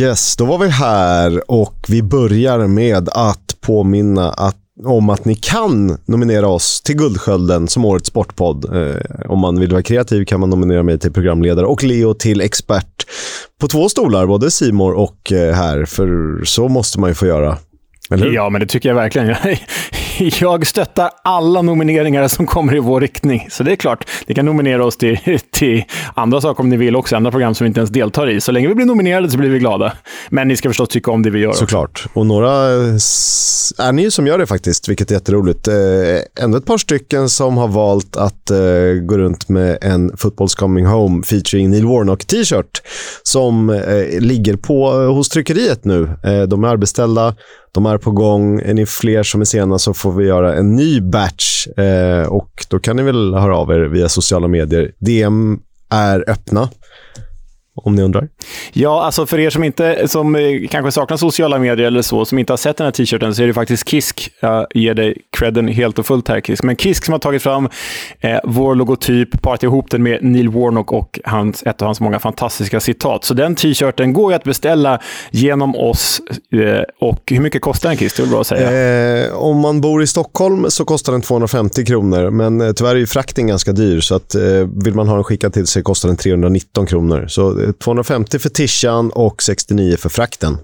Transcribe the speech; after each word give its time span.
Yes, 0.00 0.36
då 0.36 0.44
var 0.44 0.58
vi 0.58 0.68
här 0.68 1.50
och 1.50 1.86
vi 1.88 2.02
börjar 2.02 2.66
med 2.66 3.08
att 3.08 3.56
påminna 3.60 4.30
att, 4.30 4.56
om 4.84 5.10
att 5.10 5.24
ni 5.24 5.34
kan 5.34 5.98
nominera 6.04 6.48
oss 6.48 6.82
till 6.82 6.96
Guldskölden 6.96 7.68
som 7.68 7.84
årets 7.84 8.08
sportpodd. 8.08 8.64
Eh, 8.76 9.30
om 9.30 9.38
man 9.38 9.60
vill 9.60 9.72
vara 9.72 9.82
kreativ 9.82 10.24
kan 10.24 10.40
man 10.40 10.50
nominera 10.50 10.82
mig 10.82 10.98
till 10.98 11.12
programledare 11.12 11.66
och 11.66 11.84
Leo 11.84 12.14
till 12.14 12.40
expert 12.40 13.06
på 13.60 13.68
två 13.68 13.88
stolar, 13.88 14.26
både 14.26 14.50
Simor 14.50 14.92
och 14.92 15.32
eh, 15.32 15.54
här, 15.54 15.84
för 15.84 16.40
så 16.44 16.68
måste 16.68 17.00
man 17.00 17.10
ju 17.10 17.14
få 17.14 17.26
göra. 17.26 17.58
Ja, 18.08 18.50
men 18.50 18.60
det 18.60 18.66
tycker 18.66 18.88
jag 18.88 18.96
verkligen. 18.96 19.28
Jag 19.42 19.58
Jag 20.40 20.66
stöttar 20.66 21.10
alla 21.24 21.62
nomineringar 21.62 22.28
som 22.28 22.46
kommer 22.46 22.76
i 22.76 22.78
vår 22.78 23.00
riktning. 23.00 23.46
Så 23.50 23.62
det 23.62 23.72
är 23.72 23.76
klart, 23.76 24.08
ni 24.26 24.34
kan 24.34 24.46
nominera 24.46 24.84
oss 24.84 24.96
till, 24.96 25.18
till 25.52 25.84
andra 26.14 26.40
saker 26.40 26.62
om 26.62 26.68
ni 26.68 26.76
vill 26.76 26.96
också. 26.96 27.16
Andra 27.16 27.30
program 27.30 27.54
som 27.54 27.64
vi 27.64 27.68
inte 27.68 27.80
ens 27.80 27.90
deltar 27.90 28.30
i. 28.30 28.40
Så 28.40 28.52
länge 28.52 28.68
vi 28.68 28.74
blir 28.74 28.86
nominerade 28.86 29.30
så 29.30 29.38
blir 29.38 29.50
vi 29.50 29.58
glada. 29.58 29.92
Men 30.30 30.48
ni 30.48 30.56
ska 30.56 30.68
förstås 30.68 30.88
tycka 30.88 31.10
om 31.10 31.22
det 31.22 31.30
vi 31.30 31.38
gör. 31.38 31.52
Såklart. 31.52 32.06
Och 32.12 32.26
några 32.26 32.72
eh, 32.72 32.94
är 33.78 33.92
ni 33.92 34.10
som 34.10 34.26
gör 34.26 34.38
det 34.38 34.46
faktiskt, 34.46 34.88
vilket 34.88 35.10
är 35.10 35.14
jätteroligt. 35.14 35.68
Eh, 35.68 35.74
ändå 36.44 36.58
ett 36.58 36.66
par 36.66 36.78
stycken 36.78 37.28
som 37.28 37.56
har 37.56 37.68
valt 37.68 38.16
att 38.16 38.50
eh, 38.50 38.58
gå 39.02 39.18
runt 39.18 39.48
med 39.48 39.78
en 39.82 40.12
Football's 40.12 40.56
Coming 40.56 40.86
Home 40.86 41.22
featuring 41.22 41.70
Neil 41.70 41.86
Warnock-t-shirt 41.86 42.82
som 43.22 43.82
ligger 44.18 44.56
på 44.56 44.90
hos 44.90 45.28
tryckeriet 45.28 45.84
nu. 45.84 46.10
De 46.48 46.64
är 46.64 46.68
arbetsställda 46.68 47.34
de 47.74 47.86
är 47.86 47.98
på 47.98 48.10
gång. 48.10 48.60
Är 48.60 48.74
ni 48.74 48.86
fler 48.86 49.22
som 49.22 49.40
är 49.40 49.44
sena 49.44 49.78
så 49.78 49.94
får 49.94 50.12
vi 50.12 50.26
göra 50.26 50.54
en 50.54 50.76
ny 50.76 51.00
batch. 51.00 51.66
Eh, 51.66 52.26
och 52.28 52.50
Då 52.68 52.78
kan 52.78 52.96
ni 52.96 53.02
väl 53.02 53.34
höra 53.34 53.56
av 53.56 53.70
er 53.70 53.80
via 53.80 54.08
sociala 54.08 54.48
medier. 54.48 54.92
DM 54.98 55.58
är 55.90 56.30
öppna 56.30 56.68
om 57.74 57.94
ni 57.94 58.02
undrar. 58.02 58.28
Ja, 58.72 59.04
alltså 59.04 59.26
för 59.26 59.38
er 59.38 59.50
som 59.50 59.64
inte 59.64 60.08
som 60.08 60.34
eh, 60.34 60.42
kanske 60.70 60.92
saknar 60.92 61.16
sociala 61.16 61.58
medier 61.58 61.86
eller 61.86 62.02
så, 62.02 62.24
som 62.24 62.38
inte 62.38 62.52
har 62.52 62.56
sett 62.56 62.76
den 62.76 62.84
här 62.84 62.92
t-shirten, 62.92 63.34
så 63.34 63.42
är 63.42 63.46
det 63.46 63.54
faktiskt 63.54 63.88
Kisk. 63.88 64.30
Jag 64.40 64.66
ger 64.74 64.94
dig 64.94 65.18
credden 65.38 65.68
helt 65.68 65.98
och 65.98 66.06
fullt 66.06 66.28
här, 66.28 66.40
Kisk. 66.40 66.62
Men 66.62 66.76
Kisk 66.76 67.04
som 67.04 67.12
har 67.12 67.18
tagit 67.18 67.42
fram 67.42 67.68
eh, 68.20 68.38
vår 68.44 68.74
logotyp, 68.74 69.42
parat 69.42 69.62
ihop 69.62 69.90
den 69.90 70.02
med 70.02 70.18
Neil 70.22 70.48
Warnock 70.48 70.92
och 70.92 71.20
hans, 71.24 71.62
ett 71.62 71.82
av 71.82 71.86
hans 71.86 72.00
många 72.00 72.18
fantastiska 72.18 72.80
citat. 72.80 73.24
Så 73.24 73.34
den 73.34 73.54
t-shirten 73.54 74.12
går 74.12 74.32
ju 74.32 74.36
att 74.36 74.44
beställa 74.44 75.00
genom 75.30 75.76
oss. 75.76 76.20
Eh, 76.52 76.82
och 77.00 77.22
hur 77.26 77.40
mycket 77.40 77.62
kostar 77.62 77.88
den, 77.88 77.98
Kisk? 77.98 78.16
Det 78.16 78.22
är 78.22 78.26
bra 78.26 78.40
att 78.40 78.46
säga. 78.46 79.26
Eh, 79.26 79.34
om 79.34 79.60
man 79.60 79.80
bor 79.80 80.02
i 80.02 80.06
Stockholm 80.06 80.66
så 80.68 80.84
kostar 80.84 81.12
den 81.12 81.22
250 81.22 81.84
kronor, 81.84 82.30
men 82.30 82.60
eh, 82.60 82.72
tyvärr 82.72 82.94
är 82.94 82.98
ju 82.98 83.06
frakten 83.06 83.46
ganska 83.46 83.72
dyr, 83.72 84.00
så 84.00 84.14
att, 84.14 84.34
eh, 84.34 84.42
vill 84.84 84.94
man 84.94 85.08
ha 85.08 85.14
den 85.14 85.24
skickad 85.24 85.52
till 85.52 85.66
sig 85.66 85.82
kostar 85.82 86.08
den 86.08 86.16
319 86.16 86.86
kronor. 86.86 87.26
Så 87.28 87.61
250 87.72 88.38
för 88.38 88.48
tishan 88.48 89.10
och 89.10 89.42
69 89.42 89.96
för 89.96 90.08
frakten 90.08 90.58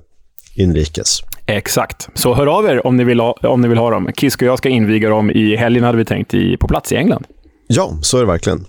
inrikes. 0.55 1.21
Exakt. 1.47 2.09
Så 2.15 2.35
hör 2.35 2.47
av 2.47 2.67
er 2.67 2.87
om 2.87 2.97
ni 2.97 3.05
vill 3.05 3.21
ha, 3.21 3.33
om 3.43 3.61
ni 3.61 3.69
vill 3.69 3.79
ha 3.79 3.91
dem. 3.91 4.11
Kisk 4.17 4.43
och 4.43 4.49
jag 4.49 4.59
ska 4.59 4.69
inviga 4.69 5.09
dem 5.09 5.31
i 5.31 5.57
helgen, 5.57 5.85
hade 5.85 5.99
vi 5.99 6.05
tänkt, 6.05 6.35
i, 6.35 6.57
på 6.57 6.69
plats 6.69 6.93
i 6.93 6.97
England. 6.97 7.25
Ja, 7.71 7.99
så 8.03 8.17
är 8.17 8.21
det 8.21 8.27
verkligen. 8.27 8.65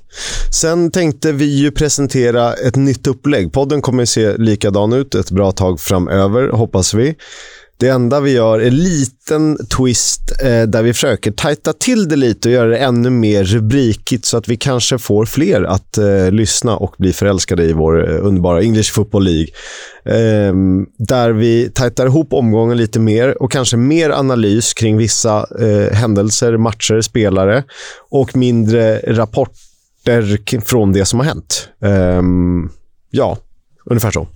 Sen 0.51 0.91
tänkte 0.91 1.31
vi 1.31 1.45
ju 1.45 1.71
presentera 1.71 2.53
ett 2.53 2.75
nytt 2.75 3.07
upplägg. 3.07 3.53
Podden 3.53 3.81
kommer 3.81 4.03
att 4.03 4.09
se 4.09 4.37
likadan 4.37 4.93
ut 4.93 5.15
ett 5.15 5.31
bra 5.31 5.51
tag 5.51 5.79
framöver, 5.79 6.49
hoppas 6.49 6.93
vi. 6.93 7.15
Det 7.79 7.87
enda 7.87 8.19
vi 8.19 8.31
gör 8.31 8.59
är 8.59 8.67
en 8.67 8.75
liten 8.75 9.57
twist 9.77 10.41
eh, 10.41 10.61
där 10.61 10.83
vi 10.83 10.93
försöker 10.93 11.31
tajta 11.31 11.73
till 11.73 12.07
det 12.07 12.15
lite 12.15 12.47
och 12.47 12.53
göra 12.53 12.69
det 12.69 12.77
ännu 12.77 13.09
mer 13.09 13.43
rubrikigt 13.43 14.25
så 14.25 14.37
att 14.37 14.47
vi 14.47 14.57
kanske 14.57 14.97
får 14.97 15.25
fler 15.25 15.63
att 15.63 15.97
eh, 15.97 16.31
lyssna 16.31 16.77
och 16.77 16.95
bli 16.97 17.13
förälskade 17.13 17.63
i 17.63 17.73
vår 17.73 18.09
eh, 18.09 18.25
underbara 18.25 18.61
English 18.61 18.93
Football 18.93 19.23
League. 19.23 19.47
Eh, 20.05 20.53
där 20.97 21.31
vi 21.31 21.71
tajtar 21.73 22.05
ihop 22.05 22.33
omgången 22.33 22.77
lite 22.77 22.99
mer 22.99 23.43
och 23.43 23.51
kanske 23.51 23.77
mer 23.77 24.09
analys 24.09 24.73
kring 24.73 24.97
vissa 24.97 25.47
eh, 25.59 25.93
händelser, 25.93 26.57
matcher, 26.57 27.01
spelare 27.01 27.63
och 28.09 28.35
mindre 28.35 28.99
rapporter 28.99 30.59
från 30.65 30.93
det 30.93 31.05
som 31.05 31.19
har 31.19 31.25
hänt. 31.25 31.69
Ehm, 31.81 32.69
ja, 33.09 33.37
ungefär 33.85 34.11
så. 34.11 34.27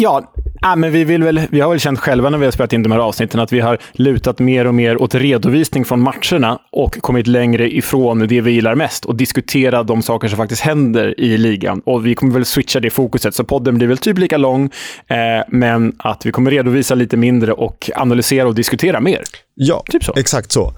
Ja, 0.00 0.32
äh, 0.64 0.76
men 0.76 0.92
vi, 0.92 1.04
vill 1.04 1.22
väl, 1.22 1.40
vi 1.50 1.60
har 1.60 1.70
väl 1.70 1.80
känt 1.80 1.98
själva 1.98 2.30
när 2.30 2.38
vi 2.38 2.44
har 2.44 2.52
spelat 2.52 2.72
in 2.72 2.82
de 2.82 2.92
här 2.92 2.98
avsnitten 2.98 3.40
att 3.40 3.52
vi 3.52 3.60
har 3.60 3.78
lutat 3.92 4.38
mer 4.38 4.66
och 4.66 4.74
mer 4.74 5.02
åt 5.02 5.14
redovisning 5.14 5.84
från 5.84 6.00
matcherna 6.00 6.58
och 6.72 7.00
kommit 7.00 7.26
längre 7.26 7.74
ifrån 7.74 8.18
det 8.18 8.40
vi 8.40 8.50
gillar 8.50 8.74
mest 8.74 9.04
och 9.04 9.14
diskutera 9.16 9.82
de 9.82 10.02
saker 10.02 10.28
som 10.28 10.36
faktiskt 10.36 10.62
händer 10.62 11.20
i 11.20 11.38
ligan. 11.38 11.82
Och 11.84 12.06
vi 12.06 12.14
kommer 12.14 12.32
väl 12.32 12.44
switcha 12.44 12.80
det 12.80 12.90
fokuset, 12.90 13.34
så 13.34 13.44
podden 13.44 13.78
blir 13.78 13.86
väl 13.86 13.98
typ 13.98 14.18
lika 14.18 14.36
lång, 14.36 14.64
eh, 15.06 15.16
men 15.48 15.92
att 15.98 16.26
vi 16.26 16.32
kommer 16.32 16.50
redovisa 16.50 16.94
lite 16.94 17.16
mindre 17.16 17.52
och 17.52 17.90
analysera 17.96 18.48
och 18.48 18.54
diskutera 18.54 19.00
mer. 19.00 19.22
Ja, 19.54 19.84
typ 19.90 20.04
så. 20.04 20.12
exakt 20.16 20.52
så. 20.52 20.72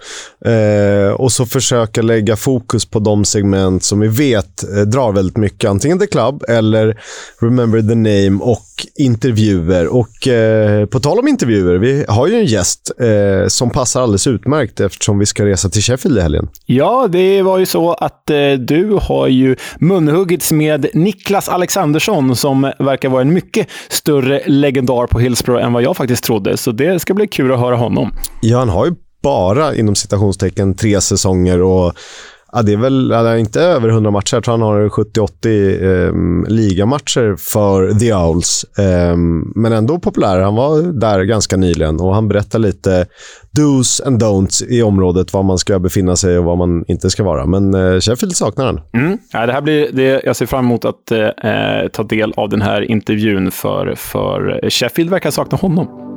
Eh, 0.44 1.12
och 1.12 1.32
så 1.32 1.46
försöka 1.46 2.02
lägga 2.02 2.36
fokus 2.36 2.86
på 2.86 2.98
de 2.98 3.24
segment 3.24 3.84
som 3.84 4.00
vi 4.00 4.08
vet 4.08 4.76
eh, 4.76 4.80
drar 4.80 5.12
väldigt 5.12 5.36
mycket. 5.36 5.70
Antingen 5.70 5.98
The 5.98 6.06
Club 6.06 6.44
eller 6.48 7.00
Remember 7.40 7.80
the 7.80 7.94
Name 7.94 8.38
och 8.42 8.66
intervjuer. 8.94 9.86
Och 9.86 10.28
eh, 10.28 10.86
på 10.86 11.00
tal 11.00 11.18
om 11.18 11.28
intervjuer, 11.28 11.78
vi 11.78 12.04
har 12.08 12.26
ju 12.26 12.34
en 12.34 12.44
gäst 12.44 12.90
eh, 13.00 13.48
som 13.48 13.70
passar 13.70 14.02
alldeles 14.02 14.26
utmärkt 14.26 14.80
eftersom 14.80 15.18
vi 15.18 15.26
ska 15.26 15.46
resa 15.46 15.68
till 15.68 15.82
Sheffield 15.82 16.18
i 16.18 16.20
helgen. 16.20 16.48
Ja, 16.66 17.08
det 17.10 17.42
var 17.42 17.58
ju 17.58 17.66
så 17.66 17.92
att 17.92 18.30
eh, 18.30 18.52
du 18.52 18.98
har 19.02 19.26
ju 19.26 19.56
munhuggits 19.78 20.52
med 20.52 20.86
Niklas 20.94 21.48
Alexandersson 21.48 22.36
som 22.36 22.72
verkar 22.78 23.08
vara 23.08 23.22
en 23.22 23.32
mycket 23.32 23.66
större 23.88 24.42
legendar 24.46 25.06
på 25.06 25.18
Hillsborough 25.18 25.64
än 25.64 25.72
vad 25.72 25.82
jag 25.82 25.96
faktiskt 25.96 26.24
trodde. 26.24 26.56
Så 26.56 26.72
det 26.72 27.00
ska 27.00 27.14
bli 27.14 27.26
kul 27.26 27.52
att 27.52 27.60
höra 27.60 27.76
honom. 27.76 28.14
Ja, 28.40 28.61
han 28.62 28.68
har 28.68 28.86
ju 28.86 28.94
bara 29.22 29.74
inom 29.74 29.94
citationstecken 29.94 30.74
tre 30.74 31.00
säsonger 31.00 31.62
och 31.62 31.94
Ja, 32.54 32.62
det 32.62 32.72
är 32.72 32.76
väl 32.76 33.10
är 33.12 33.36
inte 33.36 33.60
över 33.60 33.88
100 33.88 34.10
matcher. 34.10 34.36
Jag 34.36 34.44
tror 34.44 34.52
han 34.52 34.62
har 34.62 34.88
70-80 34.88 36.06
eh, 36.06 36.48
ligamatcher 36.48 37.36
för 37.36 37.94
The 37.98 38.14
Owls. 38.14 38.64
Eh, 38.78 39.16
men 39.54 39.72
ändå 39.72 39.98
populär. 39.98 40.40
Han 40.40 40.54
var 40.54 40.82
där 40.82 41.22
ganska 41.22 41.56
nyligen 41.56 42.00
och 42.00 42.14
han 42.14 42.28
berättar 42.28 42.58
lite 42.58 43.06
dos 43.50 44.00
and 44.00 44.22
don'ts 44.22 44.64
i 44.68 44.82
området, 44.82 45.32
var 45.32 45.42
man 45.42 45.58
ska 45.58 45.78
befinna 45.78 46.16
sig 46.16 46.38
och 46.38 46.44
var 46.44 46.56
man 46.56 46.84
inte 46.88 47.10
ska 47.10 47.24
vara. 47.24 47.46
Men 47.46 47.74
eh, 47.74 48.00
Sheffield 48.00 48.36
saknar 48.36 48.66
han. 48.66 48.80
Mm. 48.92 49.18
Ja, 49.32 49.46
det 49.46 49.52
här 49.52 49.60
blir, 49.60 49.88
det, 49.92 50.22
jag 50.24 50.36
ser 50.36 50.46
fram 50.46 50.64
emot 50.64 50.84
att 50.84 51.10
eh, 51.10 51.88
ta 51.92 52.02
del 52.02 52.32
av 52.36 52.48
den 52.48 52.62
här 52.62 52.90
intervjun, 52.90 53.50
för, 53.50 53.94
för 53.96 54.70
Sheffield 54.70 55.10
verkar 55.10 55.30
sakna 55.30 55.58
honom. 55.58 56.11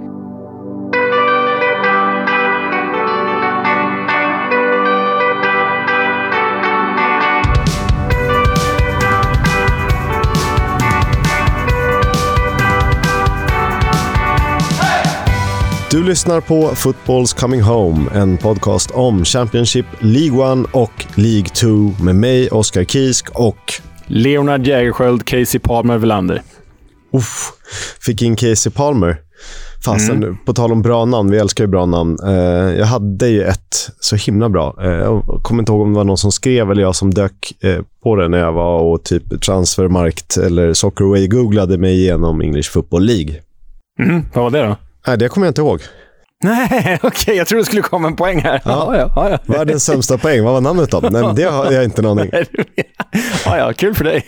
Du 15.96 16.04
lyssnar 16.04 16.42
på 16.42 16.68
Football's 16.68 17.40
Coming 17.40 17.62
Home, 17.62 18.12
en 18.14 18.38
podcast 18.38 18.92
om 18.92 19.26
Championship, 19.26 19.86
League 20.00 20.62
1 20.62 20.68
och 20.72 21.06
League 21.16 21.48
2 21.48 21.68
med 22.04 22.16
mig, 22.16 22.50
Oskar 22.50 22.84
Kisk 22.84 23.30
och 23.30 23.74
Leonard 24.06 24.68
Jägerskiöld, 24.68 25.26
Casey 25.26 25.60
Palmer 25.60 25.98
Velander. 25.98 26.42
Uff, 27.14 27.52
fick 28.06 28.22
in 28.22 28.36
Casey 28.36 28.72
Palmer. 28.72 29.18
Fasen, 29.86 30.24
mm. 30.24 30.38
på 30.46 30.54
tal 30.54 30.72
om 30.72 30.82
bra 30.82 31.06
namn, 31.06 31.32
vi 31.32 31.38
älskar 31.38 31.64
ju 31.64 31.68
bra 31.68 31.86
namn. 31.86 32.18
Uh, 32.28 32.34
jag 32.78 32.86
hade 32.86 33.28
ju 33.28 33.44
ett 33.44 33.90
så 34.00 34.16
himla 34.16 34.50
bra. 34.50 34.76
Uh, 34.82 34.88
jag 34.88 35.40
kommer 35.42 35.62
inte 35.62 35.72
ihåg 35.72 35.82
om 35.82 35.94
det 35.94 35.98
var 35.98 36.04
någon 36.04 36.18
som 36.18 36.32
skrev 36.32 36.72
eller 36.72 36.82
jag 36.82 36.96
som 36.96 37.14
dök 37.14 37.54
uh, 37.66 37.80
på 38.04 38.16
det 38.16 38.28
när 38.28 38.38
jag 38.38 38.54
var 38.54 38.80
och 38.80 39.04
typ 39.04 39.42
transfermarkt 39.42 40.38
eller 40.38 40.74
Soccerway 40.74 41.28
googlade 41.28 41.78
mig 41.78 41.94
igenom 41.94 42.42
English 42.42 42.72
Football 42.72 43.06
League. 43.06 43.36
Mm, 44.00 44.26
vad 44.34 44.44
var 44.44 44.52
det 44.52 44.68
då? 44.68 44.76
Nej, 45.08 45.18
det 45.18 45.30
kommer 45.30 45.48
jag 45.48 45.50
inte 45.50 45.62
ihåg. 45.62 45.82
Nej, 46.44 46.68
okej. 47.04 47.10
Okay, 47.10 47.36
jag 47.36 47.48
trodde 47.48 47.62
det 47.62 47.66
skulle 47.66 47.82
komma 47.82 48.08
en 48.08 48.16
poäng 48.16 48.42
här. 48.42 48.62
Ja. 48.66 48.96
Ja, 48.96 49.12
ja, 49.16 49.30
ja. 49.30 49.54
Världens 49.54 49.84
sämsta 49.84 50.18
poäng. 50.18 50.44
Vad 50.44 50.54
var 50.54 50.62
namnet 50.62 50.92
då? 50.92 51.00
Nej, 51.00 51.34
det 51.36 51.44
har 51.44 51.72
jag 51.72 51.84
inte 51.84 52.02
en 52.02 52.06
aning. 52.06 52.32
ja, 53.46 53.58
ja, 53.58 53.74
kul 53.74 53.94
för 53.94 54.04
dig. 54.04 54.26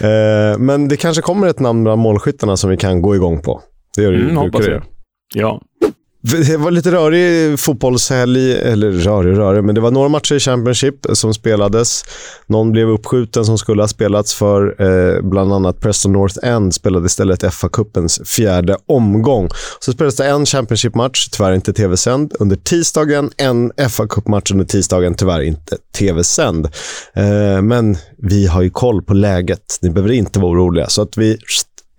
Eh, 0.00 0.58
men 0.58 0.88
det 0.88 0.96
kanske 0.96 1.22
kommer 1.22 1.46
ett 1.46 1.60
namn 1.60 1.84
bland 1.84 2.02
målskyttarna 2.02 2.56
som 2.56 2.70
vi 2.70 2.76
kan 2.76 3.02
gå 3.02 3.14
igång 3.14 3.42
på. 3.42 3.62
Det 3.96 4.02
gör 4.02 4.12
det 4.12 4.18
mm, 4.18 4.36
hoppas 4.36 4.66
jag. 4.66 4.82
Ja. 5.34 5.60
Det 6.24 6.56
var 6.56 6.70
lite 6.70 6.92
rörig 6.92 7.58
fotbollshelg, 7.60 8.52
eller 8.52 8.90
rörig 8.90 9.38
rörig, 9.38 9.64
men 9.64 9.74
det 9.74 9.80
var 9.80 9.90
några 9.90 10.08
matcher 10.08 10.34
i 10.34 10.40
Championship 10.40 11.06
som 11.12 11.34
spelades. 11.34 12.04
Någon 12.46 12.72
blev 12.72 12.88
uppskjuten 12.88 13.44
som 13.44 13.58
skulle 13.58 13.82
ha 13.82 13.88
spelats 13.88 14.34
för 14.34 14.82
eh, 14.82 15.22
bland 15.22 15.52
annat 15.52 15.80
Preston 15.80 16.12
North 16.12 16.38
End 16.42 16.74
spelade 16.74 17.06
istället 17.06 17.42
FA-cupens 17.42 18.24
fjärde 18.24 18.76
omgång. 18.86 19.48
Så 19.80 19.92
spelades 19.92 20.16
det 20.16 20.26
en 20.26 20.46
Championship-match, 20.46 21.28
tyvärr 21.32 21.52
inte 21.52 21.72
tv-sänd, 21.72 22.32
under 22.40 22.56
tisdagen. 22.56 23.30
En 23.36 23.72
FA-cupmatch 23.72 24.52
under 24.52 24.64
tisdagen, 24.64 25.14
tyvärr 25.14 25.40
inte 25.40 25.76
tv-sänd. 25.98 26.66
Eh, 27.14 27.62
men 27.62 27.96
vi 28.18 28.46
har 28.46 28.62
ju 28.62 28.70
koll 28.70 29.02
på 29.02 29.14
läget. 29.14 29.78
Ni 29.82 29.90
behöver 29.90 30.14
inte 30.14 30.38
vara 30.38 30.52
oroliga. 30.52 30.88
Så 30.88 31.02
att 31.02 31.16
vi 31.16 31.38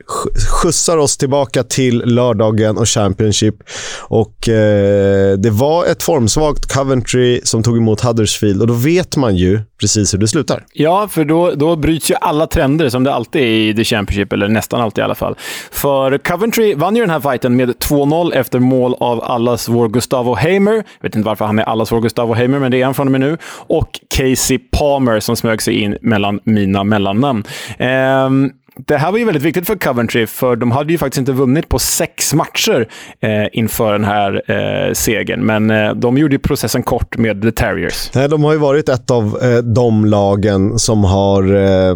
skjutsar 0.07 0.97
oss 0.97 1.17
tillbaka 1.17 1.63
till 1.63 2.03
lördagen 2.05 2.77
och 2.77 2.89
Championship. 2.89 3.55
Och 3.99 4.49
eh, 4.49 5.37
Det 5.37 5.49
var 5.49 5.85
ett 5.85 6.03
formsvagt 6.03 6.73
Coventry 6.73 7.41
som 7.43 7.63
tog 7.63 7.77
emot 7.77 8.01
Huddersfield 8.01 8.61
och 8.61 8.67
då 8.67 8.73
vet 8.73 9.17
man 9.17 9.35
ju 9.35 9.59
precis 9.79 10.13
hur 10.13 10.19
det 10.19 10.27
slutar. 10.27 10.65
Ja, 10.73 11.07
för 11.07 11.25
då, 11.25 11.51
då 11.51 11.75
bryts 11.75 12.11
ju 12.11 12.15
alla 12.21 12.47
trender 12.47 12.89
som 12.89 13.03
det 13.03 13.13
alltid 13.13 13.41
är 13.41 13.45
i 13.45 13.73
The 13.75 13.83
Championship, 13.83 14.33
eller 14.33 14.47
nästan 14.47 14.81
alltid 14.81 15.01
i 15.01 15.05
alla 15.05 15.15
fall. 15.15 15.35
För 15.71 16.17
Coventry 16.17 16.75
vann 16.75 16.95
ju 16.95 17.01
den 17.01 17.09
här 17.09 17.19
fighten 17.19 17.55
med 17.55 17.69
2-0 17.69 18.33
efter 18.33 18.59
mål 18.59 18.95
av 18.99 19.23
allas 19.23 19.69
vår 19.69 19.89
Gustavo 19.89 20.35
Hamer. 20.35 20.73
Jag 20.73 20.83
vet 21.01 21.15
inte 21.15 21.25
varför 21.25 21.45
han 21.45 21.59
är 21.59 21.63
allas 21.63 21.91
vår 21.91 22.01
Gustavo 22.01 22.33
Hamer, 22.33 22.59
men 22.59 22.71
det 22.71 22.81
är 22.81 22.85
han 22.85 22.93
från 22.93 23.07
och 23.07 23.11
med 23.11 23.21
nu. 23.21 23.37
Och 23.67 23.99
Casey 24.17 24.57
Palmer 24.57 25.19
som 25.19 25.35
smög 25.35 25.61
sig 25.61 25.73
in 25.73 25.97
mellan 26.01 26.39
mina 26.43 26.83
mellannamn. 26.83 27.43
Ehm, 27.77 28.51
det 28.77 28.97
här 28.97 29.11
var 29.11 29.19
ju 29.19 29.25
väldigt 29.25 29.43
viktigt 29.43 29.67
för 29.67 29.75
Coventry, 29.75 30.27
för 30.27 30.55
de 30.55 30.71
hade 30.71 30.91
ju 30.91 30.97
faktiskt 30.97 31.19
inte 31.19 31.31
vunnit 31.31 31.69
på 31.69 31.79
sex 31.79 32.33
matcher 32.33 32.87
eh, 33.19 33.47
inför 33.51 33.93
den 33.93 34.03
här 34.03 34.51
eh, 34.51 34.93
segern. 34.93 35.45
Men 35.45 35.69
eh, 35.69 35.93
de 35.93 36.17
gjorde 36.17 36.35
ju 36.35 36.39
processen 36.39 36.83
kort 36.83 37.17
med 37.17 37.41
The 37.41 37.51
Terriers. 37.51 38.11
Nej, 38.15 38.29
de 38.29 38.43
har 38.43 38.51
ju 38.51 38.57
varit 38.57 38.89
ett 38.89 39.11
av 39.11 39.39
eh, 39.41 39.57
de 39.57 40.05
lagen 40.05 40.79
som 40.79 41.03
har 41.03 41.55
eh, 41.55 41.95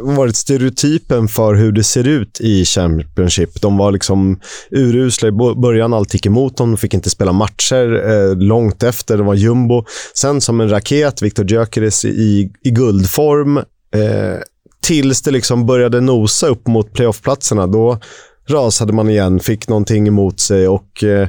varit 0.00 0.36
stereotypen 0.36 1.28
för 1.28 1.54
hur 1.54 1.72
det 1.72 1.84
ser 1.84 2.08
ut 2.08 2.40
i 2.40 2.64
Championship. 2.64 3.60
De 3.60 3.76
var 3.76 3.92
liksom 3.92 4.40
urusla 4.70 5.28
i 5.28 5.32
början, 5.32 5.94
allt 5.94 6.14
gick 6.14 6.26
emot 6.26 6.56
dem. 6.56 6.70
De 6.70 6.76
fick 6.76 6.94
inte 6.94 7.10
spela 7.10 7.32
matcher 7.32 8.10
eh, 8.10 8.36
långt 8.36 8.82
efter. 8.82 9.16
De 9.16 9.26
var 9.26 9.34
jumbo. 9.34 9.84
Sen 10.14 10.40
som 10.40 10.60
en 10.60 10.70
raket, 10.70 11.22
Viktor 11.22 11.50
Gyökeres 11.50 12.04
i, 12.04 12.50
i 12.64 12.70
guldform. 12.70 13.56
Eh, 13.94 14.38
tills 14.82 15.22
det 15.22 15.30
liksom 15.30 15.66
började 15.66 16.00
nosa 16.00 16.46
upp 16.46 16.66
mot 16.66 16.92
playoffplatserna. 16.92 17.66
Då 17.66 17.98
rasade 18.48 18.92
man 18.92 19.10
igen, 19.10 19.40
fick 19.40 19.68
någonting 19.68 20.08
emot 20.08 20.40
sig 20.40 20.68
och 20.68 21.04
eh, 21.04 21.28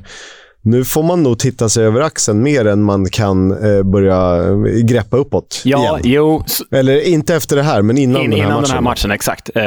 nu 0.65 0.83
får 0.86 1.04
man 1.04 1.24
nog 1.24 1.39
titta 1.39 1.69
sig 1.69 1.86
över 1.86 2.01
axeln 2.01 2.44
mer 2.44 2.65
än 2.68 2.83
man 2.83 3.10
kan 3.10 3.51
eh, 3.51 3.83
börja 3.83 4.44
eh, 4.44 4.56
greppa 4.86 5.18
uppåt 5.18 5.62
Ja, 5.65 6.00
igen. 6.00 6.00
jo. 6.13 6.44
Eller 6.71 7.07
inte 7.07 7.36
efter 7.36 7.56
det 7.56 7.63
här, 7.63 7.81
men 7.81 7.98
innan, 7.98 8.21
In, 8.21 8.30
den, 8.31 8.39
här 8.39 8.45
innan 8.48 8.62
matchen. 8.62 8.63
den 8.69 8.71
här 8.75 8.81
matchen. 8.81 9.12
Exakt. 9.12 9.50
Eh, 9.56 9.63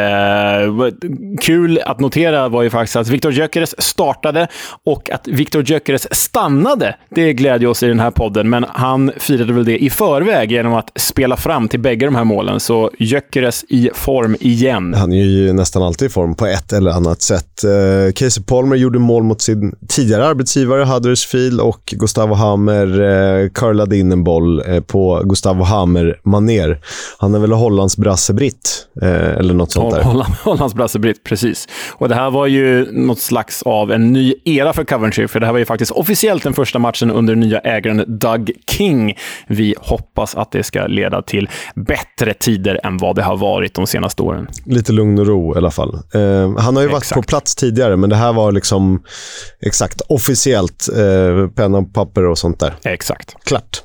kul 1.40 1.81
att 1.87 2.00
notera 2.00 2.48
var 2.48 2.62
ju 2.62 2.70
faktiskt 2.70 2.96
att 2.96 3.08
Viktor 3.08 3.32
Gyökeres 3.32 3.75
startade 3.82 4.48
och 4.84 5.10
att 5.10 5.28
Viktor 5.28 5.62
Gyökeres 5.62 6.14
stannade. 6.14 6.96
Det 7.10 7.32
glädjer 7.32 7.69
oss 7.69 7.82
i 7.82 7.87
den 7.87 8.00
här 8.00 8.10
podden, 8.10 8.50
men 8.50 8.64
han 8.69 9.12
firade 9.19 9.52
väl 9.52 9.64
det 9.64 9.78
i 9.84 9.90
förväg 9.90 10.52
genom 10.52 10.75
att 10.75 10.90
spela 10.96 11.37
fram 11.37 11.69
till 11.69 11.81
bägge 11.81 12.06
de 12.06 12.14
här 12.14 12.25
målen. 12.25 12.60
Så 12.60 12.90
Gyökeres 12.98 13.64
i 13.69 13.90
form 13.94 14.37
igen. 14.40 14.94
Han 14.94 15.12
är 15.12 15.25
ju 15.25 15.52
nästan 15.52 15.82
alltid 15.82 16.06
i 16.06 16.08
form 16.12 16.34
på 16.34 16.46
ett 16.46 16.72
eller 16.72 16.90
annat 16.90 17.22
sätt. 17.22 17.64
Eh, 17.64 18.12
Casey 18.12 18.43
Palmer 18.44 18.76
gjorde 18.76 18.98
mål 18.98 19.22
mot 19.22 19.40
sin 19.40 19.75
tidigare 19.88 20.26
arbetsgivare 20.26 20.85
Huddersfield 20.86 21.60
och 21.60 21.94
Gustavo 21.96 22.34
Hammer 22.34 22.86
eh, 22.86 23.48
curlade 23.48 23.96
in 23.96 24.12
en 24.12 24.24
boll 24.24 24.62
eh, 24.66 24.80
på 24.80 25.22
Gustavo 25.24 25.64
Hammer-maner. 25.64 26.80
Han 27.18 27.34
är 27.34 27.38
väl 27.38 27.52
Hollands 27.52 27.96
brasse-britt, 27.96 28.86
eh, 29.02 29.30
eller 29.30 29.54
något 29.54 29.72
sånt 29.72 29.94
där. 29.94 30.02
Holland, 30.02 30.34
Hollands 30.42 30.74
brasse-britt, 30.74 31.24
precis. 31.24 31.68
Och 31.92 32.08
det 32.08 32.14
här 32.14 32.30
var 32.30 32.46
ju 32.46 32.92
något 32.92 33.20
slags 33.20 33.62
av 33.62 33.92
en 33.92 34.12
ny 34.12 34.34
era 34.44 34.72
för 34.72 34.84
Coventry, 34.84 35.28
för 35.28 35.40
det 35.40 35.46
här 35.46 35.52
var 35.52 35.58
ju 35.58 35.64
faktiskt 35.64 35.92
officiellt 35.92 36.42
den 36.42 36.54
första 36.54 36.78
matchen 36.78 37.10
under 37.10 37.34
nya 37.34 37.58
ägaren 37.58 38.18
Doug 38.18 38.50
King. 38.70 39.14
Vi 39.46 39.74
hoppas 39.80 40.34
att 40.34 40.52
det 40.52 40.62
ska 40.62 40.86
leda 40.86 41.22
till 41.22 41.48
bättre 41.74 42.34
tider 42.34 42.80
än 42.84 42.98
vad 42.98 43.16
det 43.16 43.22
har 43.22 43.36
varit 43.36 43.74
de 43.74 43.86
senaste 43.86 44.22
åren. 44.22 44.48
Lite 44.64 44.92
lugn 44.92 45.18
och 45.18 45.26
ro 45.26 45.54
i 45.54 45.58
alla 45.58 45.70
fall. 45.70 45.94
Eh, 46.14 46.58
han 46.58 46.76
har 46.76 46.82
ju 46.82 46.88
varit 46.88 47.02
Exakt. 47.02 47.14
på 47.14 47.22
plats 47.22 47.54
tidigare, 47.54 47.96
men 47.96 48.10
det 48.10 48.16
här 48.16 48.32
var 48.32 48.52
liksom 48.52 49.02
exakt 49.60 50.00
officiellt. 50.00 50.75
Eh, 50.96 51.49
penna 51.49 51.78
och 51.78 51.94
papper 51.94 52.25
och 52.25 52.38
sånt 52.38 52.61
där. 52.61 52.75
Exakt. 52.84 53.34
Klart. 53.44 53.82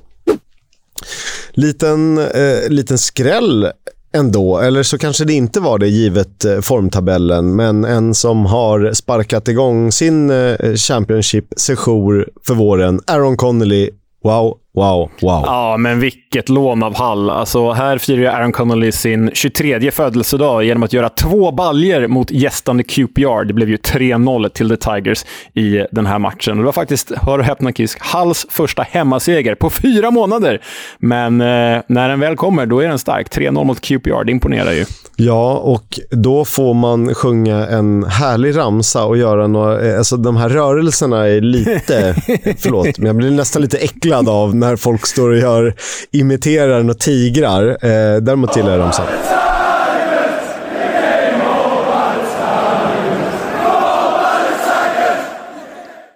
Liten, 1.51 2.17
eh, 2.17 2.69
liten 2.69 2.97
skräll 2.97 3.71
ändå, 4.13 4.59
eller 4.59 4.83
så 4.83 4.97
kanske 4.97 5.25
det 5.25 5.33
inte 5.33 5.59
var 5.59 5.79
det 5.79 5.87
givet 5.87 6.45
eh, 6.45 6.59
formtabellen, 6.61 7.55
men 7.55 7.85
en 7.85 8.13
som 8.13 8.45
har 8.45 8.93
sparkat 8.93 9.47
igång 9.47 9.91
sin 9.91 10.29
eh, 10.29 10.75
Championship-session 10.75 12.25
för 12.47 12.53
våren, 12.53 13.01
Aaron 13.07 13.37
Connolly. 13.37 13.89
Wow, 14.23 14.57
wow, 14.73 15.09
wow. 15.21 15.41
Ja, 15.45 15.75
men 15.77 15.99
vilket 15.99 16.49
lån 16.49 16.83
av 16.83 16.95
Hall. 16.95 17.29
Alltså, 17.29 17.71
här 17.71 17.97
firar 17.97 18.17
ju 18.17 18.27
Aaron 18.27 18.51
Connolly 18.51 18.91
sin 18.91 19.31
23 19.33 19.91
födelsedag 19.91 20.63
genom 20.63 20.83
att 20.83 20.93
göra 20.93 21.09
två 21.09 21.51
baljer 21.51 22.07
mot 22.07 22.31
gästande 22.31 22.83
QPR. 22.83 23.43
Det 23.45 23.53
blev 23.53 23.69
ju 23.69 23.77
3-0 23.77 24.49
till 24.49 24.69
The 24.69 24.77
Tigers 24.77 25.25
i 25.53 25.85
den 25.91 26.05
här 26.05 26.19
matchen. 26.19 26.51
Och 26.51 26.57
det 26.57 26.65
var 26.65 26.71
faktiskt, 26.71 27.11
hör 27.21 27.39
och 27.39 27.45
häpna 27.45 27.71
Kisk, 27.71 27.97
Halls 28.01 28.45
första 28.49 28.81
hemmaseger 28.83 29.55
på 29.55 29.69
fyra 29.69 30.11
månader. 30.11 30.61
Men 30.99 31.41
eh, 31.41 31.81
när 31.87 32.09
den 32.09 32.19
väl 32.19 32.35
kommer, 32.35 32.65
då 32.65 32.79
är 32.79 32.87
den 32.87 32.99
stark. 32.99 33.27
3-0 33.35 33.63
mot 33.63 33.81
QPR, 33.81 34.23
det 34.23 34.31
imponerar 34.31 34.71
ju. 34.71 34.85
Ja, 35.15 35.57
och 35.57 35.99
då 36.09 36.45
får 36.45 36.73
man 36.73 37.13
sjunga 37.13 37.67
en 37.67 38.03
härlig 38.03 38.57
ramsa 38.57 39.05
och 39.05 39.17
göra 39.17 39.47
några... 39.47 39.89
eh, 39.89 39.97
Alltså 39.97 40.17
de 40.17 40.37
här 40.37 40.49
rörelserna 40.49 41.27
är 41.27 41.41
lite... 41.41 42.15
förlåt, 42.57 42.97
men 42.97 43.07
jag 43.07 43.15
blir 43.15 43.31
nästan 43.31 43.61
lite 43.61 43.77
äcklad 43.77 44.29
av 44.29 44.55
när 44.61 44.75
folk 44.75 45.05
står 45.05 45.29
och 45.29 45.37
gör, 45.37 45.73
imiterar 46.11 46.89
och 46.89 46.99
tigrar. 46.99 47.67
Eh, 47.69 48.21
däremot 48.21 48.55
gillar 48.55 48.71
jag 48.71 48.79
ramsan. 48.79 49.05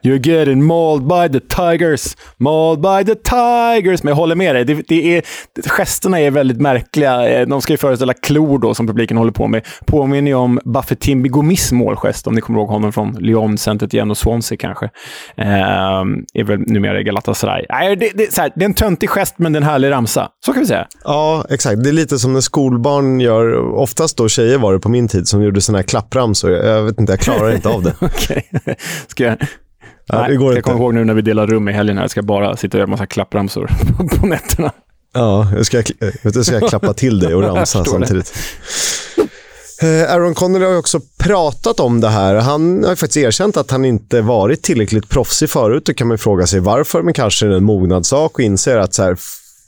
You're 0.06 0.28
getting 0.28 0.64
mauled 0.64 1.08
by 1.08 1.40
the 1.40 1.46
Tigers, 1.56 2.18
mauled 2.38 2.82
by 2.82 3.14
the 3.14 3.16
Tigers. 3.16 4.04
Men 4.04 4.12
jag 4.12 4.16
håller 4.16 4.36
med 4.36 4.56
dig. 4.56 4.66
Det, 4.66 4.74
det 4.88 5.18
är, 5.18 5.24
gesterna 5.68 6.20
är 6.20 6.32
väldigt 6.32 6.62
märkliga. 6.62 7.30
Eh, 7.30 7.48
De 7.48 7.62
ska 7.62 7.74
ju 7.74 7.78
föreställa 7.78 8.14
klor 8.14 8.60
då, 8.60 8.74
som 8.74 8.88
publiken 8.88 9.18
håller 9.18 9.32
på 9.32 9.48
med. 9.48 9.66
Påminner 9.86 10.32
ju 10.32 10.36
om 10.36 10.60
Buffett 10.66 11.06
Gomis 11.06 11.72
målgest, 11.72 12.28
om 12.28 12.36
ni 12.36 12.42
kommer 12.42 12.60
ihåg 12.60 12.68
honom 12.70 12.94
från 12.94 13.14
Lyon, 13.20 13.58
Saint-Étienne 13.58 14.10
och 14.10 14.18
Swansea 14.18 14.58
kanske. 14.58 14.90
Ehm, 15.38 16.26
är 16.34 16.44
väl 16.44 16.60
numera 16.60 17.02
Galatasaray. 17.02 17.66
Nej, 17.70 17.96
det, 17.96 18.12
det, 18.16 18.34
så 18.34 18.42
här, 18.42 18.52
det 18.56 18.64
är 18.64 18.70
en 18.70 18.74
töntig 18.74 19.10
gest, 19.10 19.36
men 19.38 19.54
det 19.54 19.58
är 19.58 19.62
en 19.62 19.68
härlig 19.68 19.92
ramsa. 19.92 20.30
Så 20.46 20.54
kan 20.54 20.62
vi 20.62 20.68
säga. 20.68 20.88
Ja, 21.04 21.46
exakt. 21.50 21.84
Det 21.84 21.90
är 21.90 21.94
lite 21.94 22.20
som 22.20 22.34
när 22.34 22.42
skolbarn 22.42 23.20
gör, 23.20 23.76
oftast 23.76 24.18
då 24.18 24.30
tjejer 24.30 24.58
var 24.58 24.74
det 24.74 24.80
på 24.80 24.90
min 24.90 25.08
tid, 25.08 25.28
som 25.28 25.44
gjorde 25.44 25.62
såna 25.62 25.78
här 25.78 25.84
klappramsor. 25.84 26.52
Jag 26.52 26.84
vet 26.84 27.00
inte, 27.00 27.14
jag 27.14 27.20
klarar 27.20 27.56
inte 27.56 27.70
av 27.70 27.84
det. 27.84 27.94
Okej. 28.02 28.50
Ska 29.08 29.24
jag... 29.24 29.38
Ja, 30.08 30.22
Nej, 30.22 30.30
det 30.30 30.36
går 30.36 30.48
jag 30.48 30.60
inte. 30.60 30.62
kommer 30.62 30.80
ihåg 30.84 30.94
nu 30.94 31.06
när 31.06 31.14
vi 31.14 31.22
delar 31.22 31.48
rum 31.48 31.70
i 31.70 31.72
helgen 31.72 31.98
här. 31.98 32.04
Jag 32.04 32.12
ska 32.12 32.22
bara 32.22 32.58
sitta 32.58 32.78
och 32.78 32.80
göra 32.80 32.90
massa 32.90 33.06
klappramsor 33.06 33.70
på 34.20 34.26
nätterna. 34.28 34.72
Ja, 35.14 35.52
jag 35.56 35.66
ska, 35.66 35.84
jag 36.22 36.46
ska 36.46 36.60
klappa 36.60 36.94
till 36.94 37.20
dig 37.20 37.36
och 37.36 37.44
ramsa 37.56 37.86
samtidigt. 37.86 38.34
Eh, 39.82 40.14
Aaron 40.14 40.34
Connolly 40.34 40.66
har 40.66 40.78
också 40.78 41.00
pratat 41.20 41.80
om 41.80 42.02
det 42.02 42.10
här. 42.10 42.36
Han 42.36 42.84
har 42.84 42.96
faktiskt 42.96 43.18
erkänt 43.18 43.58
att 43.58 43.72
han 43.72 43.86
inte 43.86 44.22
varit 44.22 44.64
tillräckligt 44.64 45.10
proffsig 45.10 45.50
förut. 45.50 45.86
Då 45.86 45.94
kan 45.94 46.08
man 46.08 46.18
fråga 46.18 46.48
sig 46.48 46.60
varför, 46.60 47.02
men 47.02 47.14
kanske 47.14 47.46
är 47.46 47.50
det 47.50 47.58
en 47.58 47.64
mognadssak 47.64 48.34
och 48.34 48.40
inser 48.40 48.78
att 48.78 48.94
så 48.94 49.04
här, 49.04 49.18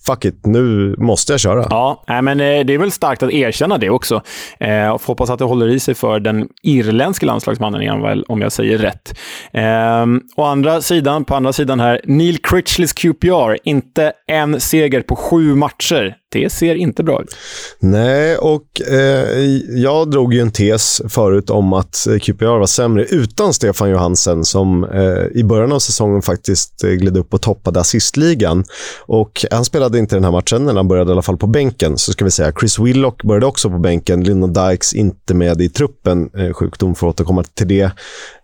fuck 0.07 0.25
it, 0.25 0.45
nu 0.45 0.95
måste 0.97 1.33
jag 1.33 1.39
köra. 1.39 1.67
Ja, 1.69 2.03
men 2.21 2.39
eh, 2.39 2.65
det 2.65 2.73
är 2.73 2.77
väl 2.77 2.91
starkt 2.91 3.23
att 3.23 3.31
erkänna 3.31 3.77
det 3.77 3.89
också. 3.89 4.21
Eh, 4.59 4.89
och 4.89 5.01
hoppas 5.01 5.29
att 5.29 5.39
det 5.39 5.45
håller 5.45 5.67
i 5.67 5.79
sig 5.79 5.95
för 5.95 6.19
den 6.19 6.47
irländske 6.63 7.25
landslagsmannen 7.25 7.81
igen, 7.81 8.01
väl, 8.01 8.23
om 8.27 8.41
jag 8.41 8.51
säger 8.51 8.77
rätt. 8.77 9.19
Eh, 9.51 10.05
å 10.35 10.43
andra 10.43 10.81
sidan, 10.81 11.25
på 11.25 11.35
andra 11.35 11.53
sidan 11.53 11.79
här, 11.79 12.01
Neil 12.03 12.37
Critchleys 12.37 12.93
QPR, 12.93 13.57
inte 13.63 14.11
en 14.27 14.59
seger 14.59 15.01
på 15.01 15.15
sju 15.15 15.55
matcher. 15.55 16.15
Det 16.29 16.49
ser 16.49 16.75
inte 16.75 17.03
bra 17.03 17.21
ut. 17.21 17.35
Nej, 17.79 18.37
och 18.37 18.81
eh, 18.81 19.39
jag 19.69 20.11
drog 20.11 20.33
ju 20.33 20.39
en 20.41 20.51
tes 20.51 21.01
förut 21.09 21.49
om 21.49 21.73
att 21.73 22.07
QPR 22.21 22.45
var 22.59 22.65
sämre 22.65 23.03
utan 23.03 23.53
Stefan 23.53 23.89
Johansen 23.89 24.45
som 24.45 24.83
eh, 24.83 25.39
i 25.39 25.43
början 25.43 25.71
av 25.71 25.79
säsongen 25.79 26.21
faktiskt 26.21 26.83
eh, 26.83 26.89
gled 26.89 27.17
upp 27.17 27.33
och 27.33 27.41
toppade 27.41 27.79
assistligan. 27.79 28.63
Och 29.05 29.45
han 29.51 29.65
spelade 29.65 29.99
inte 29.99 30.15
den 30.15 30.23
här 30.23 30.31
matchen, 30.31 30.67
eller 30.67 30.79
han 30.79 30.87
började 30.87 31.11
i 31.11 31.13
alla 31.13 31.21
fall 31.21 31.37
på 31.37 31.47
bänken. 31.47 31.97
Så 31.97 32.11
ska 32.11 32.25
vi 32.25 32.31
säga, 32.31 32.51
Chris 32.59 32.79
Willock 32.79 33.23
började 33.23 33.45
också 33.45 33.69
på 33.69 33.77
bänken. 33.79 34.23
Lyndon 34.23 34.53
Dykes 34.53 34.93
inte 34.93 35.33
med 35.33 35.61
i 35.61 35.69
truppen. 35.69 36.29
Eh, 36.37 36.53
sjukdom 36.53 36.95
får 36.95 37.07
återkomma 37.07 37.43
till 37.43 37.67
det. 37.67 37.91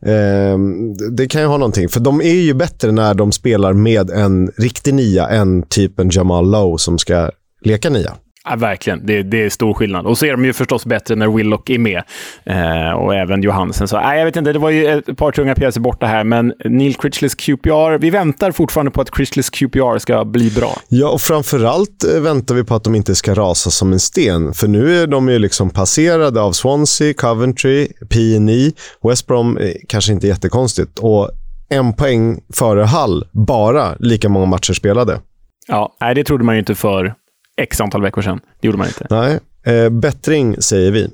Eh, 0.05 0.57
det 1.11 1.27
kan 1.27 1.41
ju 1.41 1.47
ha 1.47 1.57
någonting, 1.57 1.89
för 1.89 1.99
de 1.99 2.21
är 2.21 2.41
ju 2.41 2.53
bättre 2.53 2.91
när 2.91 3.13
de 3.13 3.31
spelar 3.31 3.73
med 3.73 4.09
en 4.09 4.51
riktig 4.57 4.93
nia 4.93 5.29
än 5.29 5.63
typ 5.63 5.99
en 5.99 6.09
Jamal 6.09 6.51
Lowe 6.51 6.79
som 6.79 6.97
ska 6.97 7.31
leka 7.65 7.89
nia. 7.89 8.15
Ja, 8.45 8.55
verkligen. 8.55 9.05
Det, 9.05 9.23
det, 9.23 9.43
är 9.43 9.49
stor 9.49 9.73
skillnad. 9.73 10.05
Och 10.05 10.17
så 10.17 10.25
är 10.25 10.31
de 10.31 10.45
ju 10.45 10.53
förstås 10.53 10.85
bättre 10.85 11.15
när 11.15 11.27
Willock 11.27 11.69
är 11.69 11.79
med. 11.79 12.03
Eh, 12.45 12.91
och 12.91 13.15
även 13.15 13.41
Johansen. 13.41 13.87
Så, 13.87 13.99
nej, 13.99 14.17
jag 14.17 14.25
vet 14.25 14.35
inte, 14.35 14.53
det 14.53 14.59
var 14.59 14.69
ju 14.69 14.87
ett 14.87 15.17
par 15.17 15.31
tunga 15.31 15.55
pjäser 15.55 15.81
borta 15.81 16.05
här, 16.05 16.23
men 16.23 16.53
Neil 16.65 16.95
Critchleys 16.95 17.35
QPR, 17.35 17.97
vi 17.97 18.09
väntar 18.09 18.51
fortfarande 18.51 18.91
på 18.91 19.01
att 19.01 19.11
Critchleys 19.11 19.49
QPR 19.49 19.97
ska 19.97 20.25
bli 20.25 20.51
bra. 20.51 20.71
Ja, 20.87 21.09
och 21.09 21.21
framförallt 21.21 22.03
eh, 22.13 22.21
väntar 22.21 22.55
vi 22.55 22.63
på 22.63 22.75
att 22.75 22.83
de 22.83 22.95
inte 22.95 23.15
ska 23.15 23.33
rasa 23.33 23.69
som 23.69 23.93
en 23.93 23.99
sten. 23.99 24.53
För 24.53 24.67
nu 24.67 25.01
är 25.01 25.07
de 25.07 25.29
ju 25.29 25.39
liksom 25.39 25.69
passerade 25.69 26.41
av 26.41 26.51
Swansea, 26.51 27.13
Coventry, 27.13 27.87
PNE. 28.09 28.71
West 29.09 29.27
Brom 29.27 29.59
kanske 29.87 30.13
inte 30.13 30.27
jättekonstigt. 30.27 30.99
Och 30.99 31.29
en 31.69 31.93
poäng 31.93 32.41
före 32.53 32.85
Hull, 32.85 33.25
bara 33.31 33.95
lika 33.99 34.29
många 34.29 34.45
matcher 34.45 34.73
spelade. 34.73 35.19
Ja, 35.67 35.95
nej, 36.01 36.15
det 36.15 36.23
trodde 36.23 36.43
man 36.43 36.55
ju 36.55 36.59
inte 36.59 36.75
för 36.75 37.13
x 37.61 37.81
antal 37.81 38.01
veckor 38.01 38.21
sedan. 38.21 38.39
Det 38.61 38.67
gjorde 38.67 38.77
man 38.77 38.87
inte. 38.87 39.07
Nej, 39.09 39.39
eh, 39.75 39.89
bättring 39.89 40.61
säger 40.61 40.91
vi. 40.91 41.09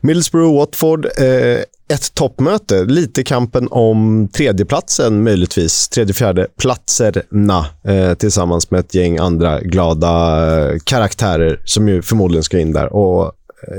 Middlesbrough, 0.00 0.54
Watford, 0.54 1.06
eh, 1.06 1.58
ett 1.88 2.14
toppmöte. 2.14 2.84
Lite 2.84 3.22
kampen 3.22 3.68
om 3.70 4.28
tredjeplatsen 4.32 5.22
möjligtvis. 5.22 5.88
Tredje, 5.88 6.14
fjärde 6.14 6.46
platserna 6.58 7.66
eh, 7.84 8.14
tillsammans 8.14 8.70
med 8.70 8.80
ett 8.80 8.94
gäng 8.94 9.18
andra 9.18 9.60
glada 9.60 10.46
eh, 10.70 10.78
karaktärer 10.84 11.60
som 11.64 11.88
ju 11.88 12.02
förmodligen 12.02 12.42
ska 12.42 12.58
in 12.58 12.72
där. 12.72 12.92
Och 12.92 13.32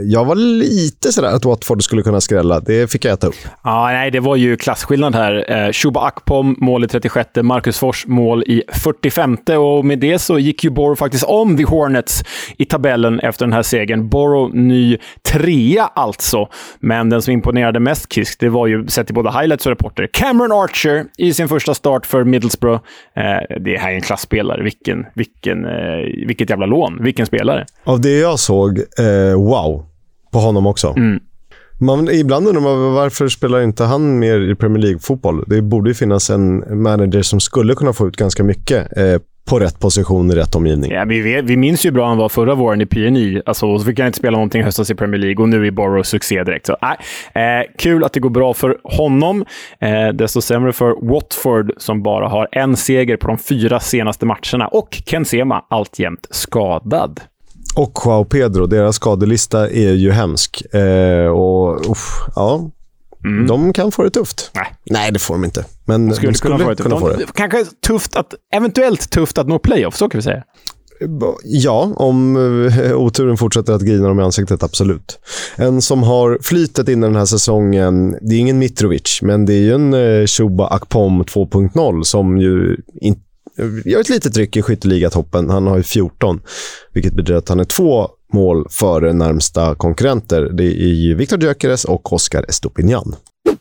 jag 0.04 0.25
var 0.25 0.36
lite 0.36 1.12
sådär 1.12 1.36
att 1.36 1.46
Watford 1.46 1.84
skulle 1.84 2.01
kunna 2.01 2.22
skrälla. 2.22 2.60
Det 2.60 2.92
fick 2.92 3.06
jag 3.06 3.13
äta 3.13 3.27
upp. 3.27 3.36
Ja, 3.63 3.86
nej, 3.86 4.12
det 4.12 4.20
var 4.20 4.36
ju 4.36 4.58
klasskillnad 4.58 5.15
här. 5.15 5.65
Eh, 5.65 5.72
Shuba 5.72 6.01
Akpom 6.01 6.56
mål 6.60 6.84
i 6.84 6.88
36, 6.88 7.30
Marcus 7.44 7.80
Fors 7.80 8.06
mål 8.08 8.44
i 8.48 8.63
45 8.74 9.38
och 9.58 9.86
med 9.86 10.00
det 10.00 10.20
så 10.20 10.39
gick 10.39 10.63
ju 10.63 10.70
Borough 10.70 11.00
faktiskt 11.00 11.24
om 11.24 11.58
The 11.58 11.63
Hornets 11.63 12.24
i 12.58 12.65
tabellen 12.65 13.20
efter 13.20 13.46
den 13.46 13.54
här 13.54 13.62
segern. 13.62 14.10
Borough 14.10 14.56
ny 14.56 14.98
trea 15.22 15.89
alltså. 15.96 16.48
Men 16.80 17.10
den 17.10 17.22
som 17.22 17.34
imponerade 17.34 17.80
mest 17.80 18.13
Kisk, 18.13 18.39
det 18.39 18.50
var 18.50 18.68
ju, 18.68 18.88
sett 18.88 19.10
i 19.10 19.13
både 19.13 19.32
highlights 19.32 19.65
och 19.65 19.70
rapporter, 19.70 20.08
Cameron 20.13 20.51
Archer 20.51 21.06
i 21.18 21.34
sin 21.34 21.48
första 21.48 21.74
start 21.74 22.06
för 22.06 22.24
Middlesbrough. 22.24 22.82
Eh, 23.15 23.58
det 23.60 23.77
här 23.77 23.92
är 23.92 23.96
en 23.96 24.01
klassspelare. 24.01 24.63
Vilken, 24.63 25.06
vilken, 25.13 25.65
eh, 25.65 26.27
vilket 26.27 26.50
jävla 26.50 26.65
lån. 26.65 27.04
Vilken 27.04 27.25
spelare. 27.25 27.65
Av 27.84 28.01
det 28.01 28.20
jag 28.20 28.39
såg, 28.39 28.80
eh, 28.80 29.38
wow 29.38 29.75
på 30.36 30.42
honom 30.42 30.68
också. 30.68 30.94
Mm. 30.98 31.20
Man, 31.80 32.10
ibland 32.10 32.48
undrar 32.48 32.62
man 32.62 32.94
varför 32.94 33.27
spelar 33.27 33.62
inte 33.62 33.84
han 33.84 34.20
mer 34.20 34.51
i 34.51 34.56
Premier 34.56 34.84
League-fotboll? 34.84 35.44
Det 35.48 35.62
borde 35.62 35.89
ju 35.89 35.94
finnas 35.94 36.30
en 36.30 36.82
manager 36.84 37.22
som 37.22 37.39
skulle 37.39 37.75
kunna 37.75 37.94
få 37.94 38.08
ut 38.08 38.15
ganska 38.15 38.44
mycket 38.44 38.98
eh, 38.98 39.22
på 39.50 39.60
rätt 39.60 39.80
position 39.80 40.32
i 40.32 40.36
rätt 40.36 40.56
omgivning. 40.56 40.92
Ja, 40.92 41.06
vi, 41.06 41.22
vet, 41.22 41.46
vi 41.46 41.58
minns 41.58 41.86
ju 41.86 41.89
hur 41.89 41.94
bra 41.94 42.08
han 42.08 42.18
var 42.18 42.30
förra 42.30 42.56
våren 42.56 42.82
i 42.82 42.86
PNI. 42.86 43.42
Alltså, 43.46 43.77
så 43.77 43.86
fick 43.86 44.00
han 44.00 44.08
inte 44.08 44.18
spela 44.18 44.38
någonting 44.38 44.63
höstas 44.63 44.92
i 44.92 44.96
Premier 44.96 45.22
League 45.22 45.44
och 45.44 45.50
nu 45.50 45.68
är 45.68 45.72
Borough 45.72 46.04
succé 46.04 46.44
direkt. 46.44 46.65
Så, 46.65 46.77
äh, 46.82 47.42
eh, 47.44 47.65
kul 47.77 48.04
att 48.04 48.13
det 48.13 48.20
går 48.20 48.30
bra 48.30 48.54
för 48.54 48.77
honom. 48.84 49.46
Eh, 49.80 50.08
desto 50.13 50.42
sämre 50.42 50.74
för 50.74 51.12
Watford 51.12 51.72
som 51.77 52.04
bara 52.04 52.27
har 52.27 52.48
en 52.51 52.75
seger 52.75 53.18
på 53.18 53.27
de 53.27 53.38
fyra 53.38 53.80
senaste 53.80 54.25
matcherna 54.25 54.68
och 54.68 55.01
Ken 55.06 55.25
Sema 55.25 55.65
alltjämt 55.70 56.27
skadad. 56.30 57.20
Och 57.75 58.00
Joao 58.05 58.25
Pedro, 58.25 58.65
deras 58.65 58.96
skadelista 58.96 59.70
är 59.70 59.94
ju 59.94 60.12
hemsk. 60.12 60.75
Eh, 60.75 61.27
och 61.27 61.91
uff, 61.91 62.22
ja, 62.36 62.72
mm. 63.25 63.48
De 63.48 63.74
kan 63.74 63.91
få 63.91 64.03
det 64.03 64.10
tufft. 64.10 64.51
Nej, 64.53 64.75
Nej 64.86 65.12
det 65.12 65.20
får 65.20 65.34
de 65.34 65.46
inte. 65.46 65.65
Men 65.86 66.08
de 66.08 66.15
skulle, 66.15 66.32
de 66.32 66.36
skulle 66.36 66.53
kunna, 66.53 66.65
få 66.65 66.74
det, 66.74 66.84
kunna 66.84 67.00
få 67.00 67.10
det. 67.10 67.25
Kanske 67.34 67.65
tufft 67.88 68.15
att, 68.15 68.34
eventuellt 68.53 69.10
tufft 69.10 69.38
att 69.38 69.48
nå 69.48 69.60
playoff, 69.60 69.96
så 69.96 70.10
kan 70.10 70.17
vi 70.17 70.24
säga. 70.24 70.44
Ja, 71.44 71.94
om 71.96 72.36
eh, 72.67 72.96
oturen 72.96 73.38
fortsätter 73.38 73.74
att 73.74 73.82
grina 73.82 74.08
dem 74.08 74.20
i 74.20 74.24
ansiktet, 74.24 74.63
absolut. 74.63 75.20
En 75.55 75.82
som 75.82 76.03
har 76.03 76.38
flytet 76.41 76.89
in 76.89 77.01
den 77.01 77.15
här 77.15 77.25
säsongen, 77.25 78.17
det 78.22 78.36
är 78.36 78.39
ingen 78.39 78.60
Mitrovic, 78.60 79.20
men 79.22 79.46
det 79.46 79.53
är 79.53 79.62
ju 79.62 79.74
en 79.74 79.94
eh, 79.94 80.25
Shuba 80.25 80.67
Akpom 80.67 81.24
2.0 81.24 82.03
som 82.03 82.38
ju 82.38 82.77
inte 83.01 83.25
gör 83.86 84.00
ett 84.00 84.10
litet 84.10 84.34
tryck 84.34 84.56
i 84.56 84.62
skytteligatoppen. 84.62 85.50
Han 85.50 85.68
har 85.68 85.78
ju 85.78 85.84
14, 85.84 86.42
vilket 86.94 87.14
betyder 87.14 87.38
att 87.38 87.50
han 87.50 87.60
är 87.60 87.64
två 87.64 88.10
mål 88.34 88.68
före 88.70 89.14
närmsta 89.14 89.76
konkurrenter. 89.76 90.42
Det 90.42 90.64
är 90.64 90.94
ju 90.94 91.16
Viktor 91.16 91.44
Gyökeres 91.44 91.86
och 91.86 92.14
Oscar 92.14 92.46
Estopinian. 92.50 93.16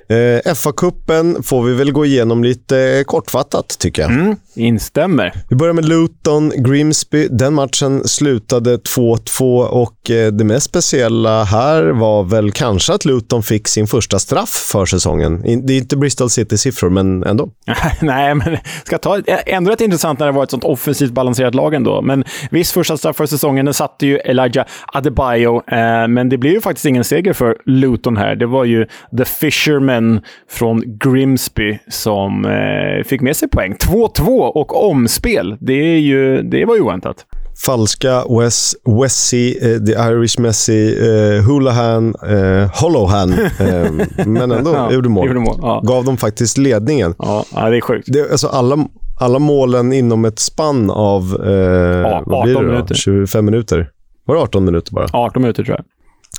Eh, 0.09 0.55
FA-cupen 0.55 1.43
får 1.43 1.63
vi 1.63 1.75
väl 1.75 1.93
gå 1.93 2.05
igenom 2.05 2.45
lite 2.45 3.05
kortfattat, 3.07 3.79
tycker 3.79 4.03
jag. 4.03 4.11
Mm, 4.11 4.37
instämmer. 4.55 5.33
Vi 5.49 5.57
börjar 5.57 5.75
med 5.75 5.85
Luton, 5.85 6.53
Grimsby. 6.57 7.29
Den 7.31 7.55
matchen 7.55 8.09
slutade 8.09 8.77
2-2 8.77 9.67
och 9.67 10.11
eh, 10.11 10.33
det 10.33 10.45
mest 10.45 10.67
speciella 10.67 11.45
här 11.45 11.85
var 11.85 12.23
väl 12.23 12.53
kanske 12.53 12.93
att 12.93 13.05
Luton 13.05 13.43
fick 13.43 13.69
sin 13.69 13.87
första 13.87 14.19
straff 14.19 14.69
för 14.73 14.87
säsongen. 14.87 15.43
Det 15.67 15.73
är 15.73 15.79
inte 15.79 15.97
Bristol 15.97 16.31
City-siffror, 16.31 16.91
men 16.91 17.23
ändå. 17.23 17.51
Nej, 18.01 18.35
men 18.35 18.57
ska 18.85 18.99
ta 18.99 19.21
ändå 19.47 19.71
rätt 19.71 19.81
intressant 19.81 20.19
när 20.19 20.27
det 20.27 20.33
var 20.33 20.45
ett 20.45 20.51
sånt 20.51 20.65
offensivt 20.65 21.13
balanserat 21.13 21.55
lag 21.55 21.75
ändå. 21.75 22.03
Men 22.03 22.25
visst, 22.51 22.73
första 22.73 22.97
straff 22.97 23.17
för 23.17 23.27
säsongen, 23.27 23.65
den 23.65 23.75
satte 23.75 24.07
ju 24.07 24.19
Elijah 24.19 24.67
Adebayo, 24.87 25.57
eh, 25.57 26.09
men 26.09 26.29
det 26.29 26.39
blev 26.39 26.53
ju 26.53 26.61
faktiskt 26.61 26.87
ingen 26.87 27.05
seger 27.05 27.33
för 27.33 27.57
Luton 27.67 28.17
här. 28.17 28.37
Det 28.37 28.47
var 28.47 28.65
ju 28.65 28.87
The 29.19 29.25
Fisherman 29.25 29.94
män 29.95 30.21
från 30.49 30.99
Grimsby 30.99 31.79
som 31.89 32.45
eh, 32.45 33.05
fick 33.05 33.21
med 33.21 33.37
sig 33.37 33.49
poäng. 33.49 33.75
2-2 33.75 34.41
och 34.41 34.91
omspel. 34.91 35.57
Det, 35.61 35.73
är 35.73 35.99
ju, 35.99 36.43
det 36.43 36.65
var 36.65 36.75
ju 36.75 36.81
oväntat. 36.81 37.27
Falska 37.67 38.25
Wes, 38.41 38.75
Wessie, 39.03 39.55
uh, 39.55 39.85
The 39.85 39.93
Irish 39.93 40.41
Messi, 40.41 40.97
uh, 41.01 41.43
Hulahan, 41.43 42.15
uh, 42.29 42.83
Hollowhan. 42.83 43.33
Uh, 43.33 44.27
men 44.27 44.53
ändå 44.53 44.71
ja, 44.75 44.93
gjorde 44.93 45.09
mål. 45.09 45.27
Gjorde 45.27 45.41
mål 45.41 45.59
ja. 45.63 45.81
Gav 45.85 46.05
dem 46.05 46.17
faktiskt 46.17 46.59
ledningen. 46.59 47.15
Ja, 47.19 47.45
ja 47.55 47.71
det 47.71 47.77
är 47.77 47.81
sjukt. 47.81 48.09
Det, 48.13 48.31
alltså 48.31 48.47
alla, 48.47 48.89
alla 49.21 49.39
målen 49.39 49.93
inom 49.93 50.25
ett 50.25 50.39
spann 50.39 50.91
av 50.91 51.23
uh, 51.47 51.53
ja, 51.53 52.25
18 52.27 52.67
minuter. 52.67 52.95
25 52.95 53.45
minuter. 53.45 53.91
Var 54.27 54.35
det 54.35 54.41
18 54.41 54.65
minuter 54.65 54.93
bara? 54.93 55.07
18 55.13 55.43
minuter 55.43 55.65
tror 55.65 55.77
jag. 55.77 55.85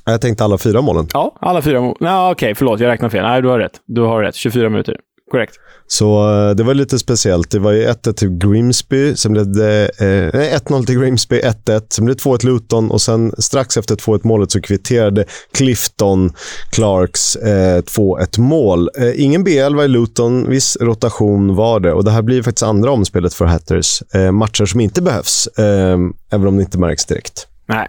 Jag 0.06 0.22
tänkte 0.22 0.44
alla 0.44 0.58
fyra 0.58 0.82
målen. 0.82 1.08
Ja, 1.14 1.36
alla 1.42 1.62
fyra 1.62 1.82
mål. 1.82 1.96
Okej, 2.00 2.32
okay, 2.32 2.56
förlåt. 2.56 2.80
Jag 2.80 2.88
räknar 2.88 3.10
fel. 3.10 3.24
Nej, 3.24 3.42
du 3.42 3.48
har 3.48 3.60
rätt. 3.60 3.82
Du 3.86 4.02
har 4.02 4.22
rätt. 4.22 4.36
24 4.36 4.70
minuter. 4.70 4.96
Korrekt. 5.32 5.56
Så 5.88 6.32
eh, 6.32 6.56
det 6.56 6.64
var 6.64 6.74
lite 6.74 7.00
speciellt. 7.00 7.52
Det 7.52 7.60
var 7.60 7.72
ju 7.72 7.88
1-1 7.88 8.14
till 8.14 8.30
Grimsby, 8.30 9.16
sen 9.16 9.34
blev 9.34 9.54
det 9.54 9.90
eh, 10.00 10.60
1-0 10.60 10.86
till 10.86 11.00
Grimsby, 11.00 11.42
1-1, 11.42 11.82
sen 11.90 12.06
blev 12.06 12.18
det 12.18 12.24
2-1 12.24 12.46
Luton 12.46 12.92
och 12.92 13.02
sen 13.02 13.34
strax 13.38 13.78
efter 13.78 13.96
2-1 13.96 14.20
målet 14.24 14.52
så 14.52 14.62
kvitterade 14.62 15.26
Clifton 15.54 16.34
Clarks 16.72 17.36
eh, 17.36 17.82
2-1 17.82 18.40
mål. 18.40 18.90
Eh, 18.98 19.24
ingen 19.24 19.46
B11 19.46 19.84
i 19.84 19.88
Luton, 19.88 20.50
viss 20.50 20.78
rotation 20.82 21.56
var 21.56 21.80
det 21.80 21.94
och 21.94 22.04
det 22.04 22.12
här 22.12 22.22
blir 22.22 22.44
faktiskt 22.44 22.64
andra 22.64 22.92
omspelet 22.92 23.34
för 23.34 23.46
Hatters. 23.46 24.02
Eh, 24.14 24.32
matcher 24.32 24.66
som 24.66 24.80
inte 24.80 25.02
behövs, 25.02 25.48
eh, 25.48 25.98
även 26.32 26.48
om 26.48 26.56
det 26.56 26.62
inte 26.62 26.80
märks 26.80 27.06
direkt. 27.06 27.48
Nej, 27.68 27.88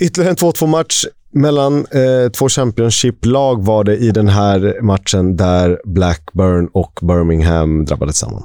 Ytterligare 0.00 0.30
en 0.30 0.36
2-2-match 0.36 1.04
mellan 1.32 1.78
eh, 1.78 2.30
två 2.32 2.48
Championship-lag 2.48 3.64
var 3.64 3.84
det 3.84 3.96
i 3.96 4.10
den 4.10 4.28
här 4.28 4.82
matchen 4.82 5.36
där 5.36 5.80
Blackburn 5.84 6.68
och 6.72 6.98
Birmingham 7.02 7.84
drabbades 7.84 8.16
samman. 8.16 8.42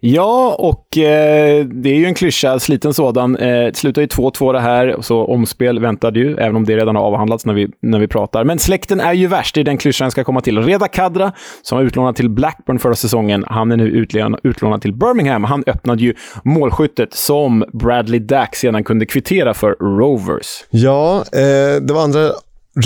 Ja, 0.00 0.56
och 0.58 0.98
eh, 0.98 1.64
det 1.64 1.90
är 1.90 1.94
ju 1.94 2.04
en 2.04 2.14
klyscha, 2.14 2.58
sliten 2.58 2.94
sådan. 2.94 3.36
Eh, 3.36 3.46
det 3.48 3.76
slutar 3.76 4.02
ju 4.02 4.08
2-2 4.08 4.52
det 4.52 4.60
här, 4.60 4.96
så 5.00 5.24
omspel 5.24 5.80
väntade 5.80 6.20
ju, 6.20 6.36
även 6.36 6.56
om 6.56 6.64
det 6.64 6.76
redan 6.76 6.96
har 6.96 7.02
avhandlats 7.02 7.46
när 7.46 7.54
vi, 7.54 7.68
när 7.82 7.98
vi 7.98 8.08
pratar. 8.08 8.44
Men 8.44 8.58
släkten 8.58 9.00
är 9.00 9.12
ju 9.12 9.26
värst, 9.26 9.54
det 9.54 9.60
är 9.60 9.64
den 9.64 9.78
klyschan 9.78 10.04
jag 10.04 10.12
ska 10.12 10.24
komma 10.24 10.40
till. 10.40 10.58
Reda 10.62 10.88
Kadra, 10.88 11.32
som 11.62 11.78
var 11.78 11.84
utlånad 11.84 12.16
till 12.16 12.30
Blackburn 12.30 12.78
förra 12.78 12.94
säsongen, 12.94 13.44
han 13.46 13.72
är 13.72 13.76
nu 13.76 13.88
utlånad, 13.88 14.40
utlånad 14.42 14.82
till 14.82 14.94
Birmingham. 14.94 15.44
Han 15.44 15.64
öppnade 15.66 16.02
ju 16.02 16.14
målskyttet 16.44 17.14
som 17.14 17.64
Bradley 17.72 18.20
Dack 18.20 18.56
sedan 18.56 18.84
kunde 18.84 19.06
kvittera 19.06 19.54
för 19.54 19.70
Rovers. 19.70 20.64
Ja, 20.70 21.16
eh, 21.16 21.82
det 21.82 21.92
var 21.92 22.02
andra 22.02 22.30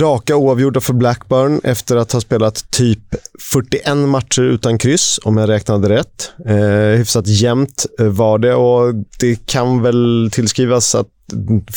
raka 0.01 0.37
oavgjorda 0.37 0.81
för 0.81 0.93
Blackburn 0.93 1.61
efter 1.65 1.97
att 1.97 2.13
ha 2.13 2.21
spelat 2.21 2.71
typ 2.71 3.15
41 3.53 3.97
matcher 3.97 4.43
utan 4.43 4.79
kryss, 4.79 5.21
om 5.23 5.37
jag 5.37 5.49
räknade 5.49 5.89
rätt. 5.89 6.33
Eh, 6.47 6.99
hyfsat 6.99 7.27
jämnt 7.27 7.87
eh, 8.01 8.07
var 8.07 8.39
det 8.39 8.55
och 8.55 8.95
det 9.21 9.47
kan 9.47 9.83
väl 9.83 10.31
tillskrivas 10.33 10.95
att 10.95 11.09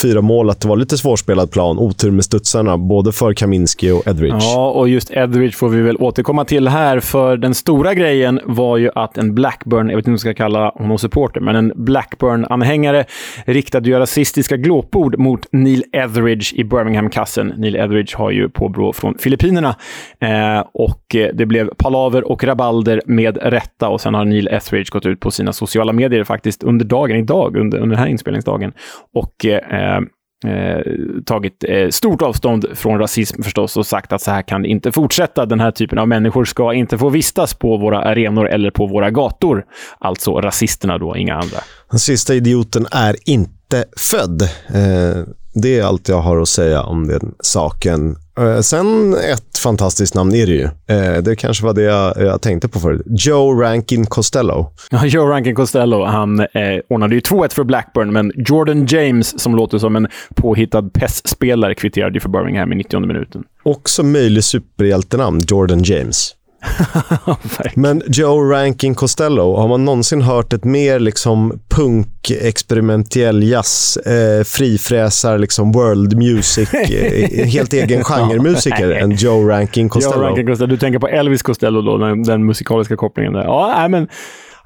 fyra 0.02 0.22
mål 0.22 0.50
att 0.50 0.62
det 0.62 0.68
var 0.68 0.78
lite 0.78 0.98
svårspelad 0.98 1.52
plan. 1.52 1.80
Otur 1.80 2.12
med 2.12 2.26
studsarna, 2.26 2.78
både 2.78 3.12
för 3.12 3.34
Kaminski 3.34 3.92
och 3.92 4.08
Edridge. 4.08 4.38
Ja, 4.42 4.70
och 4.70 4.90
just 4.90 5.12
Edridge 5.12 5.58
får 5.58 5.70
vi 5.70 5.82
väl 5.82 5.98
återkomma 5.98 6.46
till 6.46 6.68
här, 6.68 7.00
för 7.00 7.38
den 7.38 7.54
stora 7.54 7.94
grejen 7.94 8.40
var 8.46 8.78
ju 8.78 8.90
att 8.96 9.18
en 9.18 9.36
Blackburn, 9.36 9.90
jag 9.90 9.96
vet 9.96 10.02
inte 10.02 10.10
om 10.10 10.14
jag 10.14 10.20
ska 10.20 10.34
kalla 10.34 10.70
honom 10.70 10.98
supporter, 10.98 11.42
men 11.42 11.56
en 11.56 11.74
Blackburn-anhängare 11.76 13.06
riktade 13.46 13.90
ju 13.90 14.00
rasistiska 14.00 14.58
glåpord 14.58 15.20
mot 15.20 15.48
Neil 15.52 15.84
Etheridge 15.92 16.56
i 16.56 16.64
Birmingham-kassen. 16.64 17.54
Neil 17.58 17.76
Etheridge 17.76 18.18
har 18.18 18.32
ju 18.32 18.50
påbrå 18.50 18.94
från 18.94 19.18
Filippinerna 19.18 19.76
eh, 20.20 20.64
och 20.74 21.16
eh, 21.16 21.30
det 21.34 21.46
blev 21.46 21.56
blev 21.56 21.76
palaver 21.78 22.32
och 22.32 22.44
rabalder 22.44 23.02
med 23.06 23.38
rätta 23.42 23.90
och 23.90 24.02
sen 24.02 24.14
har 24.14 24.26
Neil 24.26 24.48
Etheridge 24.48 24.90
gått 24.92 25.06
ut 25.06 25.20
på 25.20 25.32
sina 25.32 25.54
sociala 25.54 25.94
medier 25.94 26.24
faktiskt 26.24 26.64
under 26.64 26.86
dagen, 26.86 27.18
idag, 27.18 27.56
under, 27.56 27.78
under 27.78 27.96
den 27.96 28.00
här 28.00 28.08
inspelningsdagen 28.08 28.74
och 29.14 29.35
eh, 29.44 30.00
Eh, 30.46 30.82
tagit 31.26 31.64
eh, 31.68 31.90
stort 31.90 32.22
avstånd 32.22 32.66
från 32.74 33.00
rasism 33.00 33.44
förstås 33.44 33.78
och 33.78 33.88
sagt 33.88 34.14
att 34.14 34.22
så 34.22 34.32
här 34.32 34.42
kan 34.42 34.62
det 34.62 34.68
inte 34.68 34.92
fortsätta. 34.92 35.46
Den 35.46 35.60
här 35.60 35.72
typen 35.72 36.00
av 36.00 36.08
människor 36.08 36.46
ska 36.46 36.74
inte 36.74 36.98
få 36.98 37.10
vistas 37.10 37.54
på 37.54 37.78
våra 37.78 38.00
arenor 38.00 38.50
eller 38.50 38.72
på 38.72 38.88
våra 38.88 39.12
gator. 39.12 39.66
Alltså 40.00 40.42
rasisterna 40.42 40.98
då, 40.98 41.18
inga 41.18 41.36
andra. 41.36 41.58
Den 41.92 42.00
sista 42.00 42.34
idioten 42.34 42.86
är 42.92 43.16
inte 43.26 43.86
född. 43.98 44.42
Eh, 44.42 45.24
det 45.54 45.80
är 45.80 45.84
allt 45.84 46.10
jag 46.10 46.22
har 46.22 46.42
att 46.42 46.48
säga 46.48 46.84
om 46.84 47.08
den 47.08 47.34
saken. 47.40 48.16
Eh, 48.40 48.60
sen 48.60 49.14
ett 49.14 49.58
fantastiskt 49.58 50.16
namn 50.16 50.36
är 50.36 50.46
det 50.46 50.52
ju. 50.52 50.64
Eh, 50.64 51.24
det 51.24 51.36
kanske 51.36 51.66
var 51.66 51.74
det 51.74 51.82
jag, 51.82 52.14
jag 52.18 52.42
tänkte 52.42 52.68
på 52.68 52.80
förut. 52.80 53.02
Joe 53.06 53.62
Rankin 53.62 54.06
Costello. 54.06 54.72
Ja, 54.92 55.06
Joe 55.06 55.28
Rankin 55.28 55.56
Costello. 55.56 56.06
Han 56.06 56.40
eh, 56.40 56.48
ordnade 56.90 57.16
ju 57.16 57.22
2-1 57.22 57.54
för 57.54 57.64
Blackburn, 57.64 58.14
men 58.14 58.32
Jordan 58.36 58.86
James, 58.86 59.40
som 59.40 59.56
låter 59.56 59.78
som 59.78 59.96
en 59.96 60.08
påhittad 60.36 60.90
PES-spelare, 60.94 61.76
kvitterade 61.76 62.14
ju 62.14 62.20
för 62.20 62.30
Birmingham 62.30 62.74
i 62.74 62.76
90 62.76 63.00
minuten. 63.00 63.44
Också 63.64 64.04
möjlig 64.04 64.44
superhjältenamn, 64.44 65.42
Jordan 65.48 65.84
James. 65.84 66.36
Men 67.76 68.02
Joe 68.08 68.52
Rankin 68.52 68.96
Costello, 68.96 69.56
har 69.56 69.68
man 69.68 69.86
någonsin 69.86 70.22
hört 70.22 70.54
ett 70.54 70.64
mer 70.64 71.00
liksom 71.00 71.60
punk, 71.70 72.32
experimentell 72.32 73.44
jazz, 73.44 73.98
eh, 73.98 74.44
frifräsar, 74.44 75.38
liksom 75.38 75.72
world 75.72 76.18
music, 76.18 76.74
eh, 76.74 77.46
helt 77.46 77.74
egen 77.74 78.04
genremusiker 78.04 78.92
än 78.92 79.12
Joe 79.12 79.50
Rankin 79.50 79.90
Costello? 79.90 80.16
Joe 80.16 80.28
Rankin 80.28 80.48
Costello. 80.48 80.68
Du 80.68 80.78
tänker 80.78 81.00
på 81.00 81.08
Elvis 81.08 81.44
Costello 81.44 81.82
då, 81.82 81.98
den, 81.98 82.24
den 82.24 82.46
musikaliska 82.46 82.96
kopplingen 82.96 83.34
där. 83.34 83.44
Ja, 83.44 83.74
nej, 83.78 83.90
men 83.90 84.08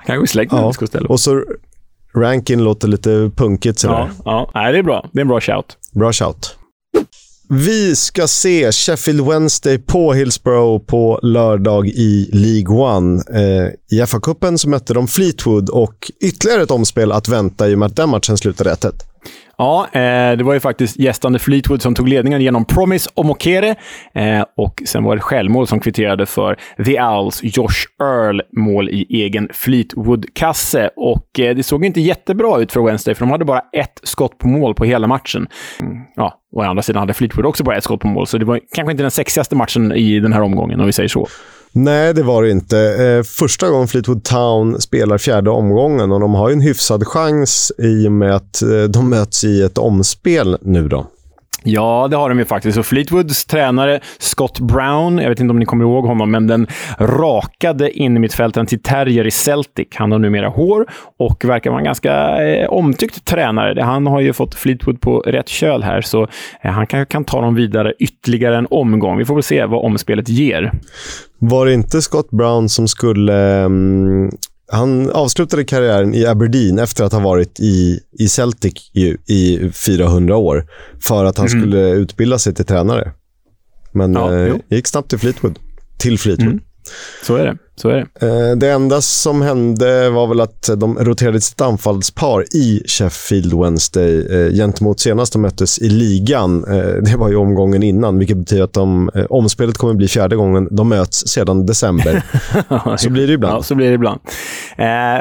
kanske 0.06 0.28
släkt 0.28 0.52
med 0.52 0.60
ja. 0.60 0.64
Elvis 0.64 0.78
Costello. 0.78 1.08
Och 1.10 1.20
så 1.20 1.44
Rankin 2.16 2.64
låter 2.64 2.88
lite 2.88 3.32
punkigt 3.36 3.80
sådär. 3.80 3.96
Ja, 3.96 4.10
ja. 4.26 4.52
Nej, 4.54 4.74
det 4.74 4.80
är 4.80 4.84
bra. 4.84 5.10
Det 5.12 5.20
är 5.20 5.22
en 5.22 5.28
bra 5.28 5.42
shout. 5.42 5.78
Bra 5.92 6.14
shout. 6.14 6.59
Vi 7.52 7.96
ska 7.96 8.28
se 8.28 8.72
Sheffield 8.72 9.28
Wednesday 9.28 9.78
på 9.78 10.14
Hillsborough 10.14 10.86
på 10.86 11.20
lördag 11.24 11.88
i 11.88 12.30
League 12.34 12.78
One. 12.78 13.24
Eh, 13.34 13.98
I 13.98 14.02
FA-cupen 14.02 14.58
så 14.58 14.70
mötte 14.70 14.94
de 14.94 15.08
Fleetwood 15.08 15.70
och 15.70 16.12
ytterligare 16.22 16.64
ett 16.64 16.72
omspel 16.72 17.12
att 17.12 17.28
vänta 17.28 17.70
i 17.70 17.76
och 17.76 17.80
med 17.80 17.86
att 17.86 17.96
den 17.96 18.10
matchen 18.10 18.38
slutade 18.38 18.72
1 18.72 19.09
Ja, 19.60 19.88
eh, 19.92 20.38
det 20.38 20.44
var 20.44 20.54
ju 20.54 20.60
faktiskt 20.60 21.00
gästande 21.00 21.40
Fleetwood 21.40 21.82
som 21.82 21.96
tog 21.96 22.10
ledningen 22.10 22.42
genom 22.42 22.66
Promise 22.66 23.10
och 23.14 23.26
Mokere. 23.26 23.76
Eh, 24.14 24.44
och 24.58 24.82
sen 24.86 25.04
var 25.04 25.16
det 25.16 25.22
självmål 25.22 25.68
som 25.68 25.80
kvitterade 25.80 26.26
för 26.26 26.58
The 26.86 27.02
Owls 27.02 27.40
Josh 27.44 27.86
Earl 28.02 28.42
mål 28.58 28.90
i 28.90 29.06
egen 29.10 29.50
Fleetwood-kasse. 29.54 30.90
Och 30.96 31.40
eh, 31.40 31.56
det 31.56 31.64
såg 31.64 31.86
inte 31.86 32.02
jättebra 32.02 32.60
ut 32.60 32.72
för 32.72 32.82
Wednesday, 32.82 33.16
för 33.16 33.26
de 33.26 33.32
hade 33.32 33.46
bara 33.46 33.62
ett 33.74 34.00
skott 34.04 34.38
på 34.38 34.48
mål 34.48 34.76
på 34.76 34.86
hela 34.86 35.08
matchen. 35.08 35.48
Mm, 35.82 35.98
ja, 36.16 36.40
å 36.56 36.62
andra 36.62 36.84
sidan 36.84 37.00
hade 37.00 37.14
Fleetwood 37.14 37.46
också 37.46 37.64
bara 37.64 37.76
ett 37.78 37.84
skott 37.84 38.00
på 38.00 38.08
mål, 38.08 38.28
så 38.28 38.38
det 38.38 38.46
var 38.46 38.60
kanske 38.76 38.92
inte 38.92 39.04
den 39.04 39.12
sexigaste 39.12 39.56
matchen 39.56 39.92
i 39.92 40.20
den 40.20 40.34
här 40.34 40.42
omgången, 40.42 40.80
om 40.80 40.86
vi 40.86 40.92
säger 40.92 41.10
så. 41.10 41.28
Nej, 41.72 42.14
det 42.14 42.24
var 42.24 42.44
det 42.44 42.52
inte. 42.52 42.80
Eh, 42.80 43.24
första 43.24 43.70
gången 43.70 43.88
Fleetwood 43.88 44.24
Town 44.24 44.82
spelar 44.82 45.18
fjärde 45.18 45.50
omgången 45.50 46.12
och 46.12 46.20
de 46.20 46.34
har 46.34 46.50
ju 46.50 46.54
en 46.54 46.62
hyfsad 46.62 47.08
chans 47.08 47.72
i 47.78 48.08
och 48.08 48.12
med 48.12 48.36
att 48.36 48.62
eh, 48.62 48.84
de 48.84 49.10
möts 49.10 49.44
i 49.44 49.62
ett 49.62 49.78
omspel 49.78 50.58
nu 50.62 50.88
då. 50.88 51.08
Ja, 51.64 52.08
det 52.10 52.16
har 52.16 52.30
de 52.30 52.40
ju 52.40 52.46
faktiskt. 52.46 52.78
Och 52.78 52.86
Fleetwoods 52.86 53.46
tränare 53.46 54.00
Scott 54.18 54.60
Brown, 54.60 55.18
jag 55.18 55.30
vet 55.30 55.40
inte 55.40 55.52
om 55.52 55.60
ni 55.60 55.66
kommer 55.66 55.84
ihåg 55.84 56.06
honom, 56.06 56.32
men 56.32 56.48
den 56.48 56.68
rakade 57.00 57.92
innermittfältaren 57.92 58.68
till 58.68 58.82
Terrier 58.82 59.28
i 59.28 59.32
Celtic. 59.32 59.88
Han 59.96 60.12
har 60.12 60.20
numera 60.20 60.50
hår 60.50 60.86
och 61.20 61.46
verkar 61.46 61.70
vara 61.70 61.80
en 61.80 61.86
ganska 61.86 62.44
eh, 62.48 62.70
omtyckt 62.70 63.26
tränare. 63.26 63.82
Han 63.82 64.08
har 64.08 64.20
ju 64.20 64.34
fått 64.34 64.56
Fleetwood 64.56 65.02
på 65.02 65.20
rätt 65.20 65.50
köl 65.50 65.84
här, 65.84 66.02
så 66.02 66.28
eh, 66.62 66.72
han 66.72 66.88
kanske 66.88 67.12
kan 67.12 67.26
ta 67.26 67.42
dem 67.42 67.56
vidare 67.56 67.94
ytterligare 68.00 68.58
en 68.58 68.68
omgång. 68.70 69.18
Vi 69.18 69.26
får 69.26 69.36
väl 69.36 69.44
se 69.44 69.66
vad 69.66 69.86
omspelet 69.86 70.30
ger. 70.30 70.72
Var 71.40 71.66
det 71.66 71.74
inte 71.74 72.02
Scott 72.02 72.30
Brown 72.30 72.70
som 72.70 72.88
skulle 72.88 73.64
um 73.64 74.32
han 74.72 75.12
avslutade 75.12 75.64
karriären 75.64 76.14
i 76.14 76.26
Aberdeen 76.26 76.80
efter 76.80 77.04
att 77.04 77.14
ha 77.14 77.20
varit 77.20 77.60
i, 77.60 78.00
i 78.20 78.28
Celtic 78.28 78.92
i, 78.94 79.18
i 79.28 79.72
400 79.74 80.36
år 80.36 80.68
för 81.02 81.26
att 81.26 81.38
han 81.38 81.48
mm. 81.48 81.62
skulle 81.62 81.90
utbilda 81.90 82.40
sig 82.40 82.56
till 82.56 82.66
tränare. 82.66 83.12
Men 83.92 84.14
ja, 84.14 84.36
eh, 84.36 84.56
gick 84.70 84.88
snabbt 84.88 85.10
till 85.10 85.20
Fleetwood. 85.20 85.60
Till 85.98 86.20
Fleetwood. 86.20 86.52
Mm. 86.52 86.64
Så 87.24 87.36
är 87.36 87.46
det. 87.46 87.58
Så 87.82 87.90
är 87.90 88.06
det. 88.20 88.28
Eh, 88.28 88.56
det 88.56 88.70
enda 88.70 89.02
som 89.02 89.42
hände 89.42 90.10
var 90.10 90.28
väl 90.28 90.42
att 90.42 90.70
de 90.78 90.98
roterade 90.98 91.42
sitt 91.42 91.62
anfallspar 91.62 92.46
i 92.54 92.84
Sheffield 92.86 93.54
Wednesday 93.54 94.20
eh, 94.20 94.54
gentemot 94.54 95.00
senast 95.00 95.34
de 95.34 95.42
möttes 95.42 95.80
i 95.80 95.90
ligan. 95.90 96.64
Eh, 96.68 96.78
det 96.78 97.16
var 97.18 97.30
ju 97.30 97.36
omgången 97.36 97.84
innan, 97.84 98.18
vilket 98.18 98.38
betyder 98.38 98.64
att 98.64 98.74
de, 98.74 99.10
omspelet 99.30 99.78
kommer 99.78 99.94
bli 99.94 100.08
fjärde 100.08 100.36
gången 100.36 100.68
de 100.72 100.90
möts 100.90 101.28
sedan 101.28 101.66
december. 101.66 102.24
så 102.98 103.10
blir 103.10 103.28
det 103.28 103.34
ibland. 103.34 103.56
Ja, 103.56 103.64
så 103.64 103.76
blir 103.76 103.88
det 103.88 103.94
ibland. 103.94 104.20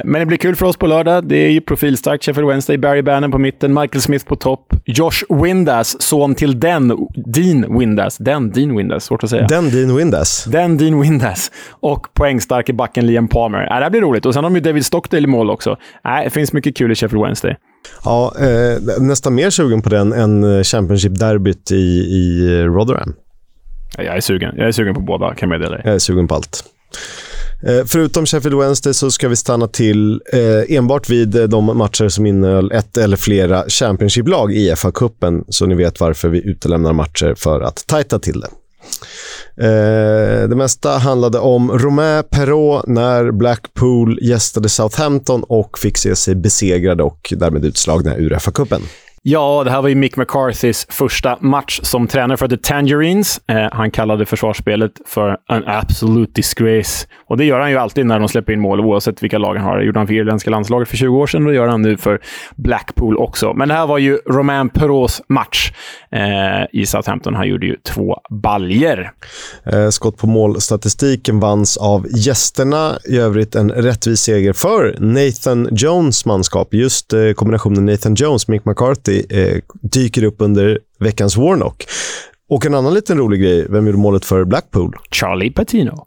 men 0.05 0.13
det 0.13 0.27
blir 0.27 0.39
kul 0.39 0.57
för 0.57 0.67
oss 0.67 0.77
på 0.77 0.87
lördag. 0.87 1.29
Det 1.29 1.37
är 1.37 1.51
ju 1.51 1.61
profilstarkt 1.61 2.25
Sheffield 2.25 2.49
Wednesday, 2.49 2.79
Barry 2.79 3.03
Bannon 3.03 3.31
på 3.31 3.39
mitten, 3.39 3.75
Michael 3.75 4.03
Smith 4.03 4.25
på 4.25 4.37
topp, 4.37 4.75
Josh 4.85 5.43
Windass, 5.43 6.03
son 6.03 6.35
till 6.35 6.61
den 6.61 6.89
Dean 7.15 7.79
Windass. 7.79 8.17
Den 8.17 8.51
Dean 8.51 8.77
Windass, 8.77 9.05
svårt 9.05 9.25
att 9.25 9.31
säga. 9.31 9.47
Den 9.47 9.71
Dean 9.71 9.97
Windass. 9.97 10.45
Den 10.45 10.79
Dean 10.79 11.01
Windass. 11.01 11.51
Och 11.71 12.15
poängstart 12.15 12.48
starke 12.49 12.73
backen 12.73 13.07
Liam 13.07 13.29
Palmer. 13.29 13.59
Äh, 13.59 13.77
det 13.77 13.83
här 13.83 13.91
blir 13.91 14.01
roligt. 14.01 14.27
Och 14.27 14.35
sen 14.35 14.45
har 14.45 14.51
de 14.51 14.55
ju 14.57 14.61
David 14.61 14.87
Stockdale 14.87 15.25
i 15.25 15.27
mål 15.27 15.51
också. 15.51 15.71
Äh, 16.05 16.25
det 16.25 16.31
finns 16.31 16.53
mycket 16.53 16.77
kul 16.77 16.93
i 16.93 16.95
Sheffield 16.95 17.25
Wednesday. 17.25 17.57
Ja, 18.05 18.33
eh, 18.41 19.01
nästan 19.01 19.35
mer 19.35 19.51
sugen 19.51 19.83
på 19.83 19.89
den 19.89 20.13
än 20.13 20.45
eh, 20.45 20.63
Championship-derbyt 20.63 21.73
i, 21.73 21.75
i 21.75 22.63
Rotherham. 22.63 23.15
Jag 23.97 24.17
är 24.17 24.21
sugen. 24.21 24.55
Jag 24.57 24.69
är 24.69 24.73
sugen 24.73 24.95
på 24.95 25.01
båda, 25.01 25.35
kan 25.35 25.51
jag 25.51 25.59
meddela 25.59 25.77
dig. 25.77 25.83
Jag 25.85 25.95
är 25.95 25.99
sugen 25.99 26.29
på 26.29 26.35
allt. 26.35 26.65
Eh, 27.63 27.85
förutom 27.87 28.27
Sheffield 28.27 28.59
Wednesday 28.59 28.95
så 28.95 29.11
ska 29.11 29.29
vi 29.29 29.37
stanna 29.37 29.67
till 29.67 30.23
eh, 30.33 30.77
enbart 30.77 31.11
vid 31.11 31.29
de 31.49 31.79
matcher 31.79 32.09
som 32.09 32.27
innehöll 32.27 32.73
ett 32.73 32.97
eller 32.97 33.17
flera 33.17 33.65
Championship-lag 33.69 34.53
i 34.53 34.75
FA-cupen, 34.75 35.45
så 35.49 35.67
ni 35.67 35.75
vet 35.75 36.01
varför 36.01 36.29
vi 36.29 36.51
utelämnar 36.51 36.93
matcher 36.93 37.35
för 37.37 37.61
att 37.61 37.87
tajta 37.87 38.19
till 38.19 38.41
det. 38.41 38.49
Eh, 39.61 40.49
det 40.49 40.57
mesta 40.57 40.91
handlade 40.91 41.39
om 41.39 41.79
Romain 41.79 42.25
Perrault 42.31 42.87
när 42.87 43.31
Blackpool 43.31 44.19
gästade 44.23 44.69
Southampton 44.69 45.45
och 45.49 45.79
fick 45.79 45.99
se 45.99 46.17
sig 46.17 46.35
besegrade 46.35 47.03
och 47.03 47.33
därmed 47.37 47.65
utslagna 47.65 48.17
ur 48.17 48.35
FA-cupen. 48.35 48.83
Ja, 49.31 49.63
det 49.65 49.71
här 49.71 49.83
var 49.83 49.89
ju 49.89 49.95
Mick 49.95 50.17
McCarthys 50.17 50.87
första 50.91 51.39
match 51.41 51.81
som 51.83 52.07
tränare 52.07 52.37
för 52.37 52.49
The 52.49 52.57
Tangerines. 52.57 53.41
Eh, 53.49 53.67
han 53.73 53.91
kallade 53.91 54.27
försvarsspelet 54.27 54.93
för 55.07 55.37
en 55.49 55.65
absolute 55.67 56.33
disgrace. 56.35 57.07
Och 57.27 57.37
det 57.37 57.45
gör 57.45 57.61
han 57.61 57.71
ju 57.71 57.77
alltid 57.77 58.07
när 58.07 58.19
de 58.19 58.29
släpper 58.29 58.53
in 58.53 58.61
mål, 58.61 58.81
oavsett 58.81 59.23
vilka 59.23 59.39
lag 59.39 59.55
han 59.55 59.65
har. 59.65 59.79
Det 59.79 59.85
gjorde 59.85 60.01
han 60.01 60.07
för 60.07 60.15
irländska 60.15 60.51
landslaget 60.51 60.89
för 60.89 60.97
20 60.97 61.17
år 61.17 61.27
sedan 61.27 61.43
och 61.47 61.51
det 61.51 61.57
gör 61.57 61.69
han 61.69 61.83
nu 61.83 61.97
för 61.97 62.21
Blackpool 62.57 63.17
också. 63.17 63.55
Men 63.55 63.69
det 63.69 63.75
här 63.75 63.87
var 63.87 63.99
ju 63.99 64.19
Romain 64.27 64.69
Perraults 64.69 65.23
match 65.29 65.73
eh, 66.11 66.81
i 66.81 66.87
Southampton. 66.87 67.35
Han 67.35 67.49
gjorde 67.49 67.67
ju 67.67 67.77
två 67.77 68.17
baljer. 68.31 69.13
Eh, 69.65 69.89
skott 69.89 70.17
på 70.17 70.27
målstatistiken 70.27 71.41
vanns 71.41 71.77
av 71.77 72.07
gästerna. 72.17 72.99
I 73.05 73.19
övrigt 73.19 73.55
en 73.55 73.71
rättvis 73.71 74.21
seger 74.21 74.53
för 74.53 74.97
Nathan 74.99 75.69
Jones 75.73 76.27
manskap. 76.27 76.75
Just 76.75 77.13
eh, 77.13 77.33
kombinationen 77.33 77.87
Nathan 77.87 78.15
Jones, 78.15 78.49
Mick 78.49 78.65
McCarthy 78.65 79.18
eh, 79.31 79.61
dyker 79.83 80.25
upp 80.25 80.37
under 80.39 80.79
veckans 80.99 81.37
Warnock. 81.37 81.85
Och 82.51 82.67
en 82.67 82.75
annan 82.75 82.95
liten 82.95 83.19
rolig 83.19 83.41
grej, 83.41 83.67
vem 83.71 83.87
gjorde 83.87 83.99
målet 83.99 84.25
för 84.25 84.45
Blackpool? 84.45 84.97
Charlie 85.11 85.51
Patino. 85.51 86.05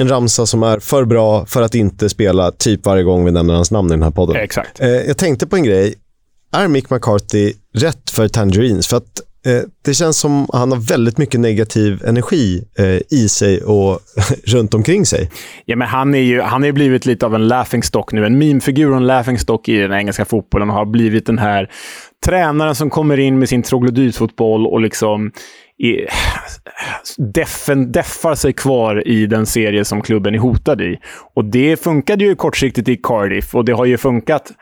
En 0.00 0.08
ramsa 0.08 0.46
som 0.46 0.62
är 0.62 0.78
för 0.78 1.04
bra 1.04 1.46
för 1.46 1.62
att 1.62 1.74
inte 1.74 2.08
spela 2.08 2.52
typ 2.52 2.86
varje 2.86 3.02
gång 3.02 3.24
vi 3.24 3.30
nämner 3.30 3.54
hans 3.54 3.70
namn 3.70 3.88
i 3.88 3.90
den 3.90 4.02
här 4.02 4.10
podden. 4.10 4.36
Exakt. 4.36 4.80
Eh, 4.80 4.88
jag 4.88 5.16
tänkte 5.16 5.46
på 5.46 5.56
en 5.56 5.64
grej. 5.64 5.94
Är 6.52 6.68
Mick 6.68 6.90
McCarthy 6.90 7.52
rätt 7.74 8.10
för 8.10 8.28
Tangerines? 8.28 8.86
För 8.86 8.96
att 8.96 9.20
Eh, 9.46 9.62
det 9.84 9.94
känns 9.94 10.18
som 10.18 10.42
att 10.42 10.58
han 10.58 10.72
har 10.72 10.78
väldigt 10.78 11.18
mycket 11.18 11.40
negativ 11.40 12.04
energi 12.04 12.64
eh, 12.78 13.18
i 13.18 13.28
sig 13.28 13.62
och 13.62 14.00
runt 14.44 14.74
omkring 14.74 15.06
sig. 15.06 15.30
Ja, 15.64 15.76
men 15.76 15.88
han 15.88 16.14
är 16.14 16.18
ju 16.18 16.40
han 16.40 16.64
är 16.64 16.72
blivit 16.72 17.06
lite 17.06 17.26
av 17.26 17.34
en 17.34 17.48
laughingstock 17.48 18.12
nu. 18.12 18.26
En 18.26 18.38
meme-figur 18.38 18.90
och 18.90 18.96
en 18.96 19.06
laughingstock 19.06 19.68
i 19.68 19.76
den 19.76 19.92
engelska 19.92 20.24
fotbollen 20.24 20.70
och 20.70 20.76
har 20.76 20.86
blivit 20.86 21.26
den 21.26 21.38
här 21.38 21.70
tränaren 22.26 22.74
som 22.74 22.90
kommer 22.90 23.18
in 23.18 23.38
med 23.38 23.48
sin 23.48 23.62
troglodytfotboll 23.62 24.66
och 24.66 24.80
liksom 24.80 25.32
i, 25.78 26.06
deffar 27.92 28.34
sig 28.34 28.52
kvar 28.52 29.08
i 29.08 29.26
den 29.26 29.46
serie 29.46 29.84
som 29.84 30.02
klubben 30.02 30.34
är 30.34 30.38
hotad 30.38 30.80
i. 30.80 30.98
Och 31.34 31.44
det 31.44 31.76
funkade 31.76 32.24
ju 32.24 32.34
kortsiktigt 32.34 32.88
i 32.88 32.96
Cardiff 32.96 33.54
och 33.54 33.64
det 33.64 33.72
har 33.72 33.84
ju 33.84 33.98
funkat 33.98 34.52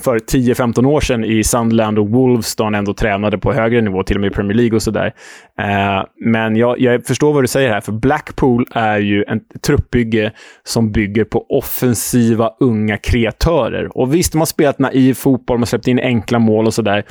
för 0.00 0.18
10-15 0.18 0.86
år 0.86 1.00
sedan 1.00 1.24
i 1.24 1.44
Sunderland 1.44 1.98
och 1.98 2.08
Wolves 2.08 2.56
då 2.56 2.64
han 2.64 2.74
ändå 2.74 2.94
tränade 2.94 3.38
på 3.38 3.52
högre 3.52 3.80
nivå, 3.80 4.02
till 4.02 4.16
och 4.16 4.20
med 4.20 4.32
i 4.32 4.34
Premier 4.34 4.56
League 4.56 4.76
och 4.76 4.82
sådär. 4.82 5.14
Eh, 5.60 6.04
men 6.24 6.56
jag, 6.56 6.80
jag, 6.80 7.06
förstår 7.06 7.32
vad 7.32 7.42
du 7.42 7.48
säger 7.48 7.70
här, 7.70 7.80
för 7.80 7.92
Blackpool 7.92 8.66
är 8.70 8.98
ju 8.98 9.24
en 9.28 9.40
truppbygge 9.66 10.32
som 10.62 10.92
bygger 10.92 11.24
på 11.24 11.46
offensiva 11.48 12.50
unga 12.60 12.96
kreatörer. 12.96 13.98
Och 13.98 14.14
visst, 14.14 14.32
de 14.32 14.38
har 14.38 14.46
spelat 14.46 14.78
naiv 14.78 15.14
fotboll, 15.14 15.56
de 15.56 15.60
har 15.60 15.66
släppt 15.66 15.88
in 15.88 16.00
enkla 16.00 16.38
mål 16.38 16.66
och 16.66 16.74
sådär. 16.74 17.04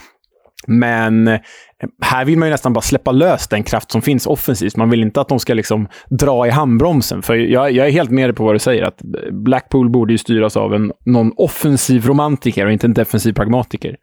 Men 0.68 1.40
här 2.02 2.26
vill 2.26 2.38
man 2.38 2.48
ju 2.48 2.52
nästan 2.52 2.74
bara 2.74 2.82
släppa 2.82 3.12
lös 3.12 3.48
den 3.48 3.64
kraft 3.64 3.92
som 3.92 4.02
finns 4.02 4.28
offensivt. 4.28 4.78
Man 4.78 4.90
vill 4.90 5.02
inte 5.02 5.22
att 5.22 5.28
de 5.28 5.40
ska 5.40 5.54
liksom 5.54 5.88
dra 6.10 6.48
i 6.48 6.50
handbromsen. 6.50 7.22
För 7.22 7.36
jag, 7.36 7.72
jag 7.72 7.88
är 7.88 7.92
helt 7.92 8.12
med 8.12 8.30
dig 8.30 8.36
på 8.36 8.44
vad 8.44 8.56
du 8.56 8.60
säger. 8.60 8.84
att 8.84 9.02
Blackpool 9.32 9.90
borde 9.90 10.14
ju 10.14 10.18
styras 10.18 10.58
av 10.58 10.74
en, 10.74 10.92
någon 11.06 11.32
offensiv 11.38 12.06
romantiker 12.06 12.66
och 12.66 12.72
inte 12.72 12.88
en 12.88 12.94
defensiv 12.94 13.34
pragmatiker. 13.34 13.96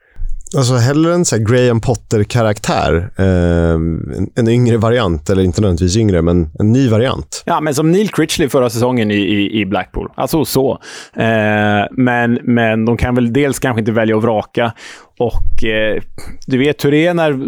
Alltså 0.57 0.75
hellre 0.75 1.14
en 1.14 1.25
så 1.25 1.37
Graham 1.38 1.81
Potter-karaktär. 1.81 3.11
Eh, 3.19 3.75
en, 4.16 4.31
en, 4.37 4.49
yngre 4.49 4.77
variant, 4.77 5.31
eller 5.31 5.43
inte 5.43 5.61
nödvändigtvis 5.61 5.97
yngre, 5.97 6.23
men 6.23 6.51
en 6.59 6.73
ny 6.73 6.88
variant. 6.88 7.43
Ja, 7.47 7.61
men 7.61 7.75
som 7.75 7.90
Neil 7.90 8.09
Critchley 8.09 8.49
förra 8.49 8.71
säsongen 8.71 9.11
i, 9.11 9.14
i, 9.14 9.61
i 9.61 9.66
Blackpool. 9.66 10.09
Alltså 10.14 10.45
så. 10.45 10.79
Eh, 11.16 11.87
men, 11.90 12.38
men 12.43 12.85
de 12.85 12.97
kan 12.97 13.14
väl 13.14 13.33
dels 13.33 13.59
kanske 13.59 13.81
inte 13.81 13.93
välja 13.93 14.16
att 14.16 14.23
vraka. 14.23 14.73
Och 15.20 15.64
eh, 15.64 16.02
du 16.46 16.59
vet 16.59 16.85
hur 16.85 16.90
det 16.90 17.06
är 17.06 17.14
när 17.14 17.38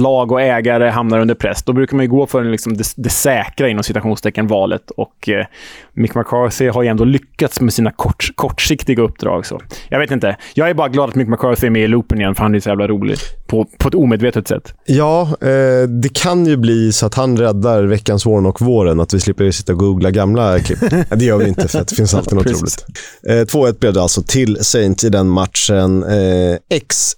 lag 0.00 0.32
och 0.32 0.40
ägare 0.40 0.88
hamnar 0.88 1.18
under 1.18 1.34
press. 1.34 1.62
Då 1.62 1.72
brukar 1.72 1.96
man 1.96 2.04
ju 2.04 2.10
gå 2.10 2.26
för 2.26 2.44
liksom 2.44 2.76
det, 2.76 2.84
det 2.96 3.08
säkra 3.08 3.68
inom 3.68 3.84
citationstecken 3.84 4.46
valet. 4.46 4.90
Och 4.90 5.28
eh, 5.28 5.46
Mick 5.92 6.14
McCarthy 6.14 6.68
har 6.68 6.82
ju 6.82 6.88
ändå 6.88 7.04
lyckats 7.04 7.60
med 7.60 7.72
sina 7.72 7.90
kort, 7.90 8.30
kortsiktiga 8.34 9.02
uppdrag. 9.02 9.46
Så. 9.46 9.60
Jag 9.88 9.98
vet 9.98 10.10
inte. 10.10 10.36
Jag 10.54 10.70
är 10.70 10.74
bara 10.74 10.88
glad 10.88 11.08
att 11.08 11.14
Mick 11.14 11.28
McCarthy 11.28 11.66
är 11.66 11.70
med 11.70 11.82
i 11.82 11.88
loopen 11.88 12.20
igen, 12.20 12.34
för 12.34 12.42
han 12.42 12.54
är 12.54 12.60
så 12.60 12.68
jävla 12.68 12.88
rolig. 12.88 13.16
På, 13.52 13.66
på 13.78 13.88
ett 13.88 13.94
omedvetet 13.94 14.48
sätt. 14.48 14.74
Ja, 14.86 15.22
eh, 15.40 15.88
det 15.88 16.08
kan 16.14 16.46
ju 16.46 16.56
bli 16.56 16.92
så 16.92 17.06
att 17.06 17.14
han 17.14 17.36
räddar 17.36 17.82
veckans 17.82 18.26
Warnock-våren. 18.26 19.00
Att 19.00 19.14
vi 19.14 19.20
slipper 19.20 19.50
sitta 19.50 19.72
och 19.72 19.78
googla 19.78 20.10
gamla 20.10 20.60
klipp. 20.60 20.78
det 21.16 21.24
gör 21.24 21.38
vi 21.38 21.48
inte, 21.48 21.68
för 21.68 21.78
det 21.78 21.94
finns 21.96 22.14
alltid 22.14 22.34
något 22.34 22.46
roligt. 22.46 22.84
Eh, 23.28 23.32
2-1 23.32 23.78
blev 23.78 23.92
det 23.92 24.02
alltså 24.02 24.22
till 24.22 24.58
Saint 24.60 25.04
i 25.04 25.08
den 25.08 25.28
matchen. 25.28 26.02
Eh, 26.02 26.56
X 26.70 27.16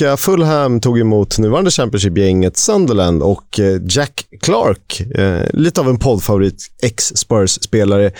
eh, 0.00 0.16
Fulham 0.16 0.80
tog 0.80 0.98
emot 0.98 1.38
nuvarande 1.38 1.70
Championship-gänget 1.70 2.56
Sunderland 2.56 3.22
och 3.22 3.60
eh, 3.60 3.80
Jack 3.88 4.26
Clark, 4.40 5.00
eh, 5.18 5.40
lite 5.52 5.80
av 5.80 5.88
en 5.88 5.98
poddfavorit, 5.98 6.66
ex-Spurs-spelare, 6.82 8.10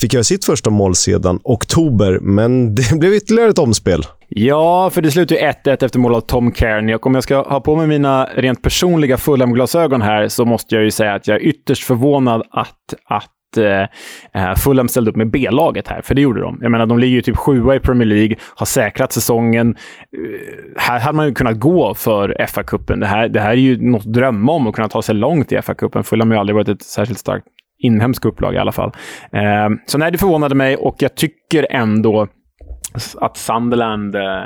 fick 0.00 0.14
göra 0.14 0.24
sitt 0.24 0.44
första 0.44 0.70
mål 0.70 0.94
sedan 0.94 1.40
oktober, 1.44 2.18
men 2.22 2.74
det 2.74 2.98
blev 2.98 3.14
ytterligare 3.14 3.50
ett 3.50 3.58
omspel. 3.58 4.06
Ja, 4.34 4.90
för 4.90 5.02
det 5.02 5.10
slutar 5.10 5.36
ju 5.36 5.42
1-1 5.42 5.84
efter 5.84 5.98
mål 5.98 6.14
av 6.14 6.20
Tom 6.20 6.52
Cairn. 6.52 6.94
Och 6.94 7.06
om 7.06 7.14
jag 7.14 7.22
ska 7.22 7.42
ha 7.42 7.60
på 7.60 7.76
mig 7.76 7.86
mina 7.86 8.28
rent 8.34 8.62
personliga 8.62 9.16
Fulham-glasögon 9.16 10.02
här 10.02 10.28
så 10.28 10.44
måste 10.44 10.74
jag 10.74 10.84
ju 10.84 10.90
säga 10.90 11.14
att 11.14 11.26
jag 11.26 11.36
är 11.36 11.40
ytterst 11.40 11.84
förvånad 11.84 12.42
att, 12.50 12.94
att 13.04 13.56
eh, 13.56 14.42
eh 14.42 14.54
Fulham 14.54 14.88
ställde 14.88 15.10
upp 15.10 15.16
med 15.16 15.30
B-laget 15.30 15.88
här, 15.88 16.02
för 16.02 16.14
det 16.14 16.20
gjorde 16.20 16.40
de. 16.40 16.58
Jag 16.62 16.70
menar, 16.70 16.86
de 16.86 16.98
ligger 16.98 17.14
ju 17.14 17.22
typ 17.22 17.36
sjua 17.36 17.74
i 17.74 17.80
Premier 17.80 18.08
League, 18.08 18.36
har 18.54 18.66
säkrat 18.66 19.12
säsongen. 19.12 19.68
Eh, 19.68 20.82
här 20.82 21.00
hade 21.00 21.16
man 21.16 21.26
ju 21.26 21.34
kunnat 21.34 21.60
gå 21.60 21.94
för 21.94 22.36
FA-cupen. 22.48 23.00
Det 23.00 23.06
här, 23.06 23.28
det 23.28 23.40
här 23.40 23.50
är 23.50 23.54
ju 23.54 23.90
något 23.90 24.06
att 24.06 24.12
drömma 24.12 24.52
om, 24.52 24.66
att 24.66 24.74
kunna 24.74 24.88
ta 24.88 25.02
sig 25.02 25.14
långt 25.14 25.52
i 25.52 25.56
FA-cupen. 25.56 26.02
Fulham 26.02 26.30
har 26.30 26.34
ju 26.34 26.40
aldrig 26.40 26.56
varit 26.56 26.68
ett 26.68 26.82
särskilt 26.82 27.18
starkt 27.18 27.46
inhemskt 27.78 28.24
upplag 28.24 28.54
i 28.54 28.58
alla 28.58 28.72
fall. 28.72 28.92
Eh, 29.32 29.68
så 29.86 29.98
nej, 29.98 30.12
det 30.12 30.18
förvånade 30.18 30.54
mig 30.54 30.76
och 30.76 30.96
jag 30.98 31.14
tycker 31.14 31.66
ändå 31.70 32.28
att 33.20 33.36
Sunderland 33.36 34.14
eh, 34.14 34.44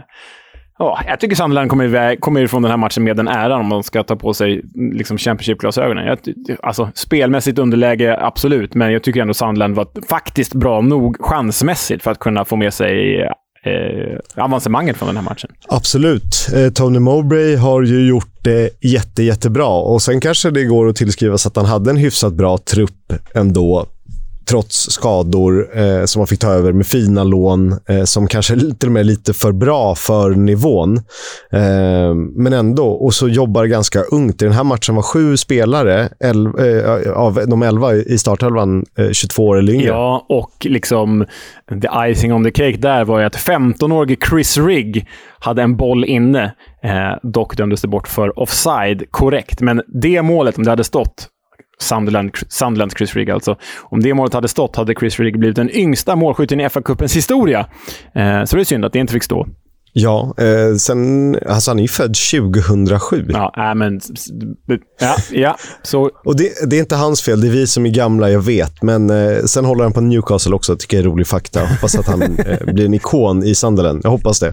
Ja, 0.78 1.00
jag 1.06 1.20
tycker 1.20 1.36
Sunderland 1.36 1.70
kommer, 1.70 1.84
iväg, 1.84 2.20
kommer 2.20 2.40
ifrån 2.40 2.62
den 2.62 2.70
här 2.70 2.78
matchen 2.78 3.04
med 3.04 3.16
den 3.16 3.28
äran 3.28 3.60
om 3.60 3.68
de 3.68 3.82
ska 3.82 4.02
ta 4.02 4.16
på 4.16 4.34
sig 4.34 4.62
liksom 4.92 5.18
Championship-glasögonen. 5.18 6.16
Alltså, 6.62 6.90
spelmässigt 6.94 7.58
underläge, 7.58 8.18
absolut, 8.20 8.74
men 8.74 8.92
jag 8.92 9.02
tycker 9.02 9.20
ändå 9.20 9.34
Sunderland 9.34 9.74
var 9.74 9.86
faktiskt 10.08 10.54
bra 10.54 10.80
nog 10.80 11.16
chansmässigt 11.20 12.02
för 12.02 12.10
att 12.10 12.18
kunna 12.18 12.44
få 12.44 12.56
med 12.56 12.74
sig 12.74 13.20
eh, 13.64 14.44
avancemanget 14.44 14.96
från 14.96 15.06
den 15.06 15.16
här 15.16 15.24
matchen. 15.24 15.50
Absolut. 15.68 16.48
Eh, 16.54 16.72
Tony 16.72 16.98
Mowbray 16.98 17.56
har 17.56 17.82
ju 17.82 18.08
gjort 18.08 18.34
det 18.42 18.70
jätte, 18.80 19.22
jättebra 19.22 19.68
och 19.68 20.02
sen 20.02 20.20
kanske 20.20 20.50
det 20.50 20.64
går 20.64 20.88
att 20.88 20.96
tillskrivas 20.96 21.46
att 21.46 21.56
han 21.56 21.66
hade 21.66 21.90
en 21.90 21.96
hyfsat 21.96 22.34
bra 22.34 22.58
trupp 22.58 23.12
ändå 23.34 23.86
trots 24.50 24.90
skador 24.90 25.78
eh, 25.78 26.04
som 26.04 26.20
man 26.20 26.26
fick 26.26 26.40
ta 26.40 26.50
över 26.50 26.72
med 26.72 26.86
fina 26.86 27.24
lån 27.24 27.74
eh, 27.88 28.04
som 28.04 28.26
kanske 28.26 28.56
till 28.78 28.88
och 28.88 28.92
med 28.92 29.00
är 29.00 29.04
lite 29.04 29.32
för 29.32 29.52
bra 29.52 29.94
för 29.94 30.30
nivån. 30.30 30.96
Eh, 31.52 32.14
men 32.36 32.52
ändå, 32.52 32.86
och 32.88 33.14
så 33.14 33.28
jobbar 33.28 33.64
ganska 33.64 34.02
ungt. 34.02 34.42
I 34.42 34.44
den 34.44 34.54
här 34.54 34.64
matchen 34.64 34.94
var 34.94 35.02
sju 35.02 35.36
spelare 35.36 36.08
el, 36.20 36.46
eh, 36.46 37.12
av 37.12 37.40
de 37.48 37.62
elva 37.62 37.94
i 37.94 38.18
startelvan 38.18 38.84
eh, 38.98 39.10
22 39.10 39.46
år 39.46 39.58
eller 39.58 39.72
yngre. 39.72 39.86
Ja, 39.86 40.26
och 40.28 40.52
liksom 40.60 41.26
the 41.82 41.88
icing 42.10 42.32
on 42.32 42.44
the 42.44 42.50
cake 42.50 42.76
där 42.76 43.04
var 43.04 43.20
ju 43.20 43.26
att 43.26 43.36
15-årige 43.36 44.16
Chris 44.28 44.58
Rigg 44.58 45.06
hade 45.38 45.62
en 45.62 45.76
boll 45.76 46.04
inne. 46.04 46.44
Eh, 46.82 47.18
dock 47.22 47.56
dömdes 47.56 47.82
det 47.82 47.88
bort 47.88 48.08
för 48.08 48.38
offside, 48.38 49.02
korrekt. 49.10 49.60
Men 49.60 49.82
det 49.86 50.22
målet, 50.22 50.58
om 50.58 50.64
det 50.64 50.70
hade 50.70 50.84
stått, 50.84 51.28
Sunderland, 51.78 52.30
Sunderlands 52.48 52.94
Chris 52.96 53.14
Rigg 53.14 53.30
alltså. 53.30 53.56
Om 53.82 54.02
det 54.02 54.14
målet 54.14 54.34
hade 54.34 54.48
stått 54.48 54.76
hade 54.76 54.94
Chris 54.94 55.20
Rigg 55.20 55.38
blivit 55.38 55.56
den 55.56 55.70
yngsta 55.70 56.16
målskytten 56.16 56.60
i 56.60 56.68
FA-cupens 56.68 57.14
historia. 57.14 57.66
Eh, 58.14 58.44
så 58.44 58.56
det 58.56 58.62
är 58.62 58.64
synd 58.64 58.84
att 58.84 58.92
det 58.92 58.98
inte 58.98 59.12
fick 59.12 59.22
stå. 59.22 59.46
Ja, 59.98 60.34
eh, 60.38 60.76
sen, 60.76 61.38
alltså 61.46 61.70
han 61.70 61.78
är 61.78 61.82
ju 61.82 61.88
född 61.88 62.14
2007. 62.14 63.26
Ja, 63.28 63.54
äh, 63.56 63.74
men... 63.74 64.00
Ja, 65.00 65.16
ja, 65.30 65.56
så... 65.82 66.10
Och 66.24 66.36
det, 66.36 66.70
det, 66.70 66.76
är 66.76 66.80
inte 66.80 66.96
hans 66.96 67.22
fel, 67.22 67.40
det 67.40 67.46
är 67.46 67.50
vi 67.50 67.66
som 67.66 67.86
är 67.86 67.90
gamla, 67.90 68.30
jag 68.30 68.40
vet. 68.40 68.82
Men 68.82 69.10
eh, 69.10 69.42
sen 69.44 69.64
håller 69.64 69.84
han 69.84 69.92
på 69.92 70.00
Newcastle 70.00 70.54
också, 70.54 70.76
tycker 70.76 70.96
jag 70.96 71.04
är 71.06 71.10
rolig 71.10 71.26
fakta. 71.26 71.60
Hoppas 71.60 71.98
att 71.98 72.06
han 72.06 72.22
eh, 72.22 72.72
blir 72.74 72.84
en 72.86 72.94
ikon 72.94 73.44
i 73.44 73.54
Sunderland. 73.54 74.00
Jag 74.04 74.10
hoppas 74.10 74.40
det. 74.40 74.52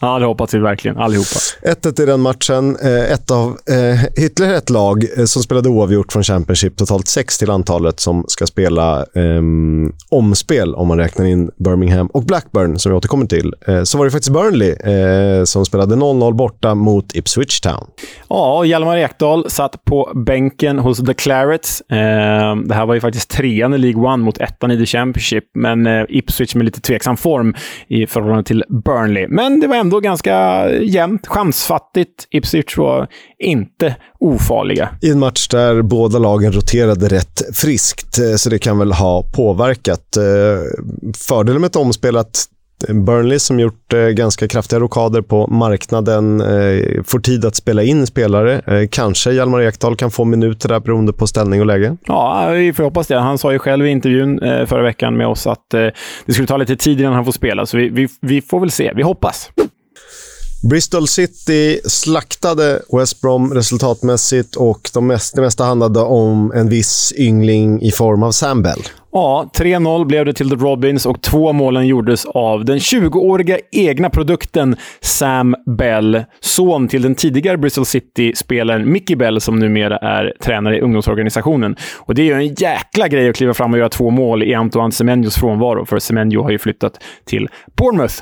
Ja, 0.00 0.18
det 0.18 0.26
hoppas 0.26 0.54
vi 0.54 0.58
verkligen, 0.58 0.96
allihopa. 0.96 1.38
1-1 1.62 2.02
i 2.02 2.06
den 2.06 2.20
matchen. 2.20 2.76
Eh, 2.82 3.12
ett 3.12 3.30
av, 3.30 3.56
eh, 3.68 4.24
ytterligare 4.24 4.56
ett 4.56 4.70
lag 4.70 5.04
eh, 5.18 5.24
som 5.24 5.42
spelade 5.42 5.68
oavgjort 5.68 6.12
från 6.12 6.22
Championship. 6.22 6.76
Totalt 6.76 7.08
sex 7.08 7.38
till 7.38 7.50
antalet 7.50 8.00
som 8.00 8.24
ska 8.28 8.46
spela 8.46 8.98
eh, 8.98 9.42
omspel 10.08 10.74
om 10.74 10.88
man 10.88 10.98
räknar 10.98 11.24
in 11.24 11.50
Birmingham 11.64 12.06
och 12.06 12.22
Blackburn, 12.24 12.78
som 12.78 12.92
vi 12.92 12.98
återkommer 12.98 13.26
till. 13.26 13.54
Eh, 13.66 13.82
så 13.82 13.98
var 13.98 14.04
det 14.04 14.10
faktiskt 14.10 14.32
Burnley 14.32 14.70
eh, 14.70 15.44
som 15.44 15.66
spelade 15.66 15.94
0-0 15.94 16.32
borta 16.34 16.74
mot 16.74 17.14
Ipswich 17.16 17.60
Town. 17.60 17.86
Ja, 18.28 18.64
Hjalmar 18.64 18.96
Ekdal 18.96 19.50
satt 19.50 19.84
på 19.84 20.12
bänken 20.26 20.78
hos 20.78 20.98
The 21.06 21.14
Clarets. 21.14 21.82
det 21.88 22.74
här 22.74 22.86
var 22.86 22.94
ju 22.94 23.00
faktiskt 23.00 23.30
trean 23.30 23.74
i 23.74 23.78
League 23.78 24.02
One 24.02 24.24
mot 24.24 24.38
ettan 24.38 24.70
i 24.70 24.78
The 24.78 24.86
Championship, 24.86 25.44
men 25.54 25.86
Ipswich 26.08 26.54
med 26.54 26.64
lite 26.64 26.80
tveksam 26.80 27.16
form 27.16 27.54
i 27.88 28.06
förhållande 28.06 28.44
till 28.44 28.64
Burnley. 28.68 29.26
Men 29.28 29.60
det 29.60 29.66
var 29.66 29.76
ändå 29.86 30.00
ganska 30.00 30.68
jämnt, 30.72 31.26
chansfattigt. 31.26 32.26
Ipswich 32.30 32.76
var 32.76 33.08
inte 33.38 33.96
ofarliga. 34.20 34.88
I 35.02 35.10
en 35.10 35.18
match 35.18 35.48
där 35.48 35.82
båda 35.82 36.18
lagen 36.18 36.52
roterade 36.52 37.08
rätt 37.08 37.42
friskt, 37.56 38.18
eh, 38.18 38.36
så 38.36 38.50
det 38.50 38.58
kan 38.58 38.78
väl 38.78 38.92
ha 38.92 39.22
påverkat. 39.36 40.16
Eh, 40.16 40.22
fördelen 41.28 41.60
med 41.60 41.68
ett 41.68 41.76
omspel 41.76 42.16
att 42.16 42.44
Burnley 42.88 43.38
som 43.38 43.60
gjort 43.60 43.92
eh, 43.92 44.00
ganska 44.00 44.48
kraftiga 44.48 44.80
rokader 44.80 45.22
på 45.22 45.46
marknaden 45.46 46.40
eh, 46.40 47.02
får 47.04 47.18
tid 47.18 47.44
att 47.44 47.56
spela 47.56 47.82
in 47.82 48.06
spelare. 48.06 48.60
Eh, 48.66 48.88
kanske 48.90 49.32
Hjalmar 49.32 49.62
Ekdal 49.62 49.96
kan 49.96 50.10
få 50.10 50.24
minuter 50.24 50.68
där 50.68 50.80
beroende 50.80 51.12
på 51.12 51.26
ställning 51.26 51.60
och 51.60 51.66
läge. 51.66 51.96
Ja, 52.06 52.50
vi 52.50 52.72
får 52.72 52.84
hoppas 52.84 53.06
det. 53.06 53.18
Han 53.18 53.38
sa 53.38 53.52
ju 53.52 53.58
själv 53.58 53.86
i 53.86 53.90
intervjun 53.90 54.42
eh, 54.42 54.66
förra 54.66 54.82
veckan 54.82 55.16
med 55.16 55.26
oss 55.26 55.46
att 55.46 55.70
det 56.26 56.32
skulle 56.32 56.46
ta 56.46 56.56
lite 56.56 56.76
tid 56.76 57.00
innan 57.00 57.12
han 57.12 57.24
får 57.24 57.32
spela, 57.32 57.66
så 57.66 57.76
vi, 57.76 57.88
vi, 57.88 58.08
vi 58.20 58.42
får 58.42 58.60
väl 58.60 58.70
se. 58.70 58.92
Vi 58.96 59.02
hoppas. 59.02 59.50
Bristol 60.62 61.08
City 61.08 61.80
slaktade 61.84 62.82
West 62.92 63.20
Brom 63.20 63.54
resultatmässigt 63.54 64.56
och 64.56 64.90
de 64.94 65.06
mest, 65.06 65.34
det 65.34 65.40
mesta 65.40 65.64
handlade 65.64 66.00
om 66.00 66.52
en 66.52 66.68
viss 66.68 67.12
yngling 67.16 67.82
i 67.82 67.92
form 67.92 68.22
av 68.22 68.32
Sam 68.32 68.62
Bell. 68.62 68.82
Ja, 69.16 69.50
3-0 69.54 70.04
blev 70.04 70.24
det 70.24 70.32
till 70.32 70.50
The 70.50 70.56
Robins 70.56 71.06
och 71.06 71.22
två 71.22 71.52
målen 71.52 71.86
gjordes 71.86 72.26
av 72.26 72.64
den 72.64 72.78
20-åriga 72.78 73.58
egna 73.72 74.10
produkten 74.10 74.76
Sam 75.00 75.56
Bell, 75.78 76.24
son 76.40 76.88
till 76.88 77.02
den 77.02 77.14
tidigare 77.14 77.58
Bristol 77.58 77.84
City-spelaren 77.84 78.92
Mickey 78.92 79.16
Bell, 79.16 79.40
som 79.40 79.58
numera 79.58 79.96
är 79.96 80.32
tränare 80.40 80.76
i 80.76 80.80
ungdomsorganisationen. 80.80 81.76
Och 81.98 82.14
Det 82.14 82.22
är 82.22 82.26
ju 82.26 82.32
en 82.32 82.54
jäkla 82.54 83.08
grej 83.08 83.28
att 83.28 83.36
kliva 83.36 83.54
fram 83.54 83.72
och 83.72 83.78
göra 83.78 83.88
två 83.88 84.10
mål 84.10 84.42
i 84.42 84.54
Antoine 84.54 84.92
Semenyos 84.92 85.36
frånvaro, 85.36 85.84
för 85.84 85.98
Semenyo 85.98 86.42
har 86.42 86.50
ju 86.50 86.58
flyttat 86.58 87.00
till 87.24 87.48
Bournemouth. 87.76 88.14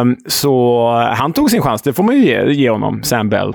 Um, 0.00 0.16
så 0.26 0.88
han 1.16 1.32
tog 1.32 1.50
sin 1.50 1.62
chans, 1.62 1.82
det 1.82 1.92
får 1.92 2.02
man 2.02 2.14
ju 2.14 2.24
ge, 2.24 2.52
ge 2.52 2.70
honom, 2.70 3.02
Sam 3.02 3.28
Bell. 3.28 3.54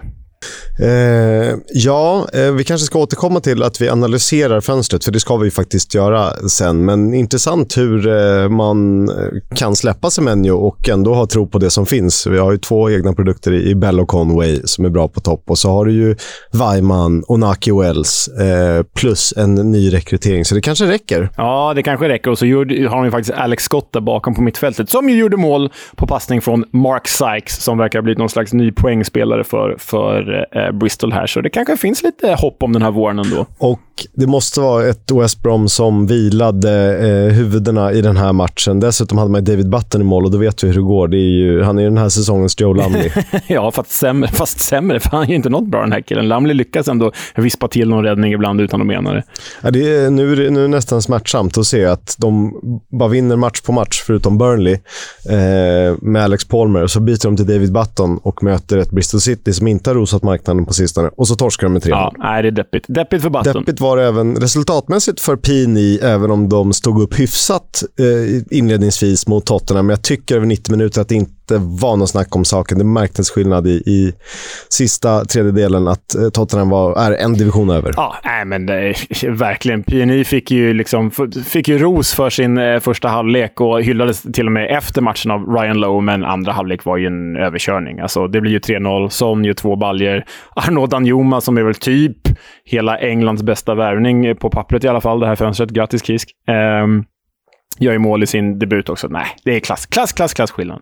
Eh, 0.80 1.58
ja, 1.74 2.28
eh, 2.34 2.52
vi 2.52 2.64
kanske 2.64 2.86
ska 2.86 3.00
återkomma 3.00 3.40
till 3.40 3.64
att 3.64 3.82
vi 3.82 3.90
analyserar 3.90 4.62
fönstret, 4.62 5.06
för 5.06 5.12
det 5.12 5.20
ska 5.20 5.38
vi 5.38 5.52
faktiskt 5.52 5.96
göra 5.96 6.34
sen. 6.50 6.86
Men 6.86 7.14
intressant 7.14 7.78
hur 7.78 8.08
eh, 8.08 8.50
man 8.50 9.10
eh, 9.10 9.16
kan 9.56 9.76
släppa 9.76 10.10
Semenyo 10.10 10.54
och 10.54 10.90
ändå 10.90 11.14
ha 11.14 11.26
tro 11.26 11.48
på 11.48 11.60
det 11.60 11.70
som 11.70 11.86
finns. 11.86 12.28
Vi 12.28 12.38
har 12.38 12.52
ju 12.52 12.58
två 12.58 12.90
egna 12.90 13.14
produkter 13.14 13.52
i, 13.52 13.70
i 13.70 13.76
Bell 13.76 14.00
och 14.00 14.08
Conway 14.08 14.62
som 14.66 14.86
är 14.86 14.90
bra 14.90 15.08
på 15.08 15.20
topp. 15.20 15.44
Och 15.48 15.58
så 15.58 15.70
har 15.70 15.86
du 15.86 15.92
ju 15.92 16.16
Weiman 16.52 17.24
och 17.28 17.40
Naki 17.40 17.72
Wells 17.72 18.28
eh, 18.28 18.84
plus 18.84 19.34
en 19.38 19.56
ny 19.56 19.94
rekrytering, 19.94 20.46
så 20.46 20.56
det 20.56 20.62
kanske 20.62 20.86
räcker. 20.86 21.30
Ja, 21.38 21.74
det 21.76 21.84
kanske 21.84 22.10
räcker. 22.10 22.32
Och 22.32 22.38
så 22.38 22.46
har 22.46 22.96
de 22.96 23.06
ju 23.06 23.12
faktiskt 23.12 23.38
Alex 23.38 23.64
Scott 23.64 23.94
där 23.94 24.02
bakom 24.02 24.36
på 24.36 24.42
mittfältet, 24.42 24.90
som 24.90 25.10
ju 25.10 25.16
gjorde 25.18 25.38
mål 25.38 25.70
på 25.96 26.08
passning 26.08 26.42
från 26.42 26.66
Mark 26.72 27.08
Sykes, 27.08 27.64
som 27.64 27.78
verkar 27.78 28.00
ha 28.00 28.04
blivit 28.04 28.20
någon 28.20 28.30
slags 28.30 28.54
ny 28.54 28.72
poängspelare 28.72 29.44
för, 29.44 29.76
för 29.80 30.31
eh, 30.32 30.72
Bristol 30.72 31.14
här, 31.14 31.28
så 31.28 31.42
det 31.42 31.50
kanske 31.50 31.78
finns 31.78 32.04
lite 32.04 32.36
hopp 32.40 32.64
om 32.64 32.74
den 32.74 32.82
här 32.82 32.92
våren 32.92 33.20
ändå. 33.20 33.46
Och 33.58 33.80
det 34.14 34.28
måste 34.28 34.60
vara 34.60 34.90
ett 34.90 35.12
West 35.12 35.44
Brom 35.44 35.70
som 35.70 36.08
vilade 36.08 36.98
eh, 36.98 37.34
huvudena 37.34 37.92
i 37.92 38.02
den 38.02 38.18
här 38.18 38.34
matchen. 38.34 38.80
Dessutom 38.80 39.18
hade 39.18 39.32
man 39.32 39.44
David 39.44 39.70
Button 39.70 40.02
i 40.02 40.04
mål 40.04 40.26
och 40.26 40.32
då 40.32 40.38
vet 40.38 40.64
vi 40.64 40.68
hur 40.68 40.74
det 40.76 40.82
går. 40.82 41.08
Det 41.08 41.18
är 41.18 41.32
ju, 41.32 41.64
han 41.64 41.78
är 41.78 41.82
ju 41.82 41.90
den 41.90 41.98
här 41.98 42.10
säsongens 42.10 42.60
Joe 42.60 42.74
Lumley. 42.74 43.12
ja, 43.48 43.72
fast 43.72 43.92
sämre, 43.92 44.30
fast 44.30 44.60
sämre, 44.60 45.00
för 45.00 45.10
han 45.10 45.24
är 45.24 45.28
ju 45.28 45.36
inte 45.36 45.50
något 45.50 45.68
bra 45.68 45.82
den 45.82 45.92
här 45.92 46.02
killen. 46.02 46.28
Lumley 46.28 46.54
lyckas 46.54 46.88
ändå 46.88 47.12
vispa 47.36 47.68
till 47.68 47.90
någon 47.90 48.04
räddning 48.04 48.34
ibland 48.34 48.62
utan 48.62 48.82
att 48.82 48.88
mena 48.88 49.14
det. 49.14 49.24
Ja, 49.62 49.72
det 49.72 49.96
är, 49.96 50.10
nu, 50.10 50.32
är 50.32 50.36
det, 50.36 50.50
nu 50.50 50.60
är 50.60 50.64
det 50.64 50.68
nästan 50.68 51.02
smärtsamt 51.02 51.58
att 51.58 51.68
se 51.68 51.86
att 51.86 52.16
de 52.20 52.54
bara 52.92 53.10
vinner 53.10 53.36
match 53.36 53.62
på 53.62 53.72
match, 53.72 54.04
förutom 54.06 54.38
Burnley, 54.38 54.74
eh, 55.30 55.96
med 56.02 56.24
Alex 56.24 56.46
Palmer. 56.46 56.84
Och 56.84 56.92
så 56.92 57.00
byter 57.00 57.24
de 57.24 57.38
till 57.38 57.48
David 57.48 57.72
Button 57.72 58.18
och 58.18 58.44
möter 58.44 58.78
ett 58.78 58.92
Bristol 58.92 59.22
City 59.22 59.54
som 59.54 59.68
inte 59.68 59.90
har 59.90 59.96
rosat 59.96 60.21
marknaden 60.24 60.66
på 60.66 60.74
sistone. 60.74 61.10
Och 61.18 61.28
så 61.28 61.36
torskar 61.36 61.68
de 61.68 61.74
med 61.74 61.84
3 61.84 61.90
Ja, 61.90 62.14
nej, 62.18 62.42
det 62.42 62.48
är 62.48 62.52
deppigt. 62.52 62.86
Deppigt 62.88 63.24
för 63.24 63.30
Button. 63.30 63.54
Deppigt 63.54 63.80
var 63.80 63.98
det 63.98 64.06
även 64.06 64.36
resultatmässigt 64.36 65.20
för 65.20 65.36
Pini, 65.36 66.00
även 66.02 66.32
om 66.32 66.50
de 66.50 66.74
stod 66.74 67.02
upp 67.02 67.20
hyfsat 67.20 67.84
eh, 68.00 68.58
inledningsvis 68.58 69.28
mot 69.28 69.46
Tottenham. 69.46 69.86
Men 69.86 69.94
jag 69.94 70.04
tycker 70.04 70.36
över 70.36 70.46
90 70.46 70.72
minuter 70.72 71.02
att 71.02 71.10
det 71.10 71.16
inte 71.16 71.34
var 71.60 71.98
något 71.98 72.10
snack 72.10 72.36
om 72.36 72.46
saken. 72.46 72.78
Det 72.78 72.84
märktes 72.84 73.30
skillnad 73.30 73.68
i, 73.68 73.72
i 73.72 74.14
sista 74.70 75.26
tredjedelen 75.26 75.88
att 75.88 76.16
eh, 76.16 76.30
Tottenham 76.30 76.70
var, 76.70 76.96
är 76.96 77.12
en 77.12 77.34
division 77.34 77.70
över. 77.70 77.94
Ja, 77.98 78.16
nej, 78.24 78.46
men 78.46 78.66
det 78.66 78.74
är, 78.74 79.30
verkligen. 79.32 79.84
PNI 79.84 80.24
fick 80.24 80.52
ju, 80.52 80.74
liksom, 80.74 81.12
fick 81.46 81.68
ju 81.68 81.78
ros 81.78 82.14
för 82.14 82.30
sin 82.30 82.58
eh, 82.58 82.80
första 82.80 83.08
halvlek 83.08 83.62
och 83.62 83.82
hyllades 83.82 84.22
till 84.22 84.46
och 84.46 84.52
med 84.52 84.78
efter 84.78 85.02
matchen 85.02 85.32
av 85.32 85.46
Ryan 85.48 85.78
Lowe, 85.78 86.02
men 86.02 86.26
andra 86.26 86.52
halvlek 86.52 86.86
var 86.86 86.98
ju 86.98 87.08
en 87.08 87.38
överkörning. 87.38 88.00
Alltså, 88.00 88.28
det 88.28 88.42
blir 88.42 88.52
ju 88.52 88.60
3-0. 88.60 89.10
Son 89.10 89.46
gör 89.46 89.54
två 89.54 89.76
baljer. 89.76 90.26
Arnaud 90.56 90.90
Danjuma, 90.90 91.42
som 91.42 91.58
är 91.58 91.64
väl 91.64 91.76
typ 91.76 92.18
hela 92.66 92.98
Englands 92.98 93.44
bästa 93.44 93.76
värvning, 93.76 94.36
på 94.36 94.50
pappret 94.50 94.84
i 94.84 94.88
alla 94.88 95.02
fall, 95.02 95.20
det 95.20 95.28
här 95.28 95.36
fönstret. 95.36 95.70
Grattis 95.70 96.04
Kisk. 96.04 96.30
Um, 96.84 97.06
gör 97.80 97.92
ju 97.92 98.00
mål 98.00 98.24
i 98.24 98.28
sin 98.28 98.60
debut 98.60 98.90
också. 98.90 99.08
Nej, 99.08 99.26
det 99.44 99.56
är 99.56 99.60
klass, 99.60 99.86
klass, 99.86 100.14
klass, 100.14 100.34
klass 100.34 100.52
skillnad. 100.52 100.82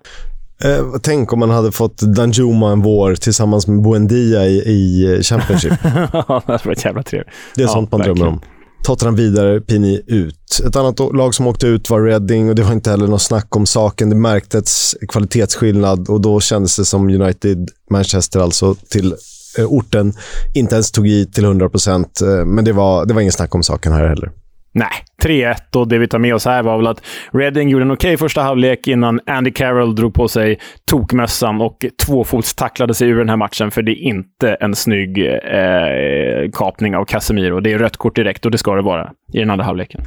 Eh, 0.63 0.85
tänk 1.01 1.33
om 1.33 1.39
man 1.39 1.49
hade 1.49 1.71
fått 1.71 1.97
Danjuma 1.97 2.71
en 2.71 2.81
vår 2.81 3.15
tillsammans 3.15 3.67
med 3.67 3.81
Buendia 3.81 4.47
i, 4.47 4.57
i 4.57 5.19
Championship. 5.23 5.73
det 5.83 6.23
hade 6.27 6.59
varit 6.65 6.85
jävla 6.85 7.03
trevligt. 7.03 7.33
Det 7.55 7.61
är 7.61 7.65
ja, 7.65 7.73
sånt 7.73 7.91
man 7.91 7.99
verkligen. 7.99 8.17
drömmer 8.17 8.31
om. 8.33 8.41
Tottenham 8.83 9.15
vidare, 9.15 9.61
Pini 9.61 10.01
ut. 10.07 10.61
Ett 10.67 10.75
annat 10.75 10.99
lag 10.99 11.35
som 11.35 11.47
åkte 11.47 11.67
ut 11.67 11.89
var 11.89 12.01
Reading 12.01 12.49
och 12.49 12.55
det 12.55 12.63
var 12.63 12.71
inte 12.71 12.89
heller 12.89 13.07
något 13.07 13.21
snack 13.21 13.55
om 13.55 13.65
saken. 13.65 14.09
Det 14.09 14.15
märktes 14.15 14.95
kvalitetsskillnad 15.07 16.09
och 16.09 16.21
då 16.21 16.39
kändes 16.39 16.75
det 16.75 16.85
som 16.85 17.09
United, 17.09 17.69
Manchester 17.91 18.39
alltså, 18.39 18.75
till 18.75 19.15
eh, 19.57 19.65
orten 19.65 20.13
inte 20.53 20.75
ens 20.75 20.91
tog 20.91 21.07
i 21.07 21.25
till 21.25 21.43
100 21.43 21.69
procent. 21.69 22.21
Eh, 22.21 22.45
men 22.45 22.65
det 22.65 22.73
var, 22.73 23.05
det 23.05 23.13
var 23.13 23.21
ingen 23.21 23.33
snack 23.33 23.55
om 23.55 23.63
saken 23.63 23.93
här 23.93 24.07
heller. 24.07 24.31
Nej, 24.71 24.91
3-1 25.23 25.55
och 25.75 25.87
det 25.87 25.97
vi 25.97 26.07
tar 26.07 26.19
med 26.19 26.35
oss 26.35 26.45
här 26.45 26.63
var 26.63 26.77
väl 26.77 26.87
att 26.87 27.01
Reading 27.31 27.69
gjorde 27.69 27.85
en 27.85 27.91
okej 27.91 28.09
okay 28.09 28.17
första 28.17 28.41
halvlek 28.41 28.87
innan 28.87 29.19
Andy 29.25 29.51
Carroll 29.51 29.95
drog 29.95 30.13
på 30.13 30.27
sig 30.27 30.59
tokmössan 30.85 31.61
och 31.61 31.85
tvåfotstacklade 32.05 32.93
sig 32.93 33.09
ur 33.09 33.17
den 33.17 33.29
här 33.29 33.37
matchen, 33.37 33.71
för 33.71 33.81
det 33.81 33.91
är 33.91 34.03
inte 34.03 34.53
en 34.53 34.75
snygg 34.75 35.17
eh, 35.27 36.51
kapning 36.53 36.95
av 36.95 37.05
Casemiro. 37.05 37.59
Det 37.59 37.73
är 37.73 37.77
rött 37.77 37.97
kort 37.97 38.15
direkt 38.15 38.45
och 38.45 38.51
det 38.51 38.57
ska 38.57 38.75
det 38.75 38.81
vara 38.81 39.11
i 39.33 39.39
den 39.39 39.49
andra 39.49 39.65
halvleken. 39.65 40.01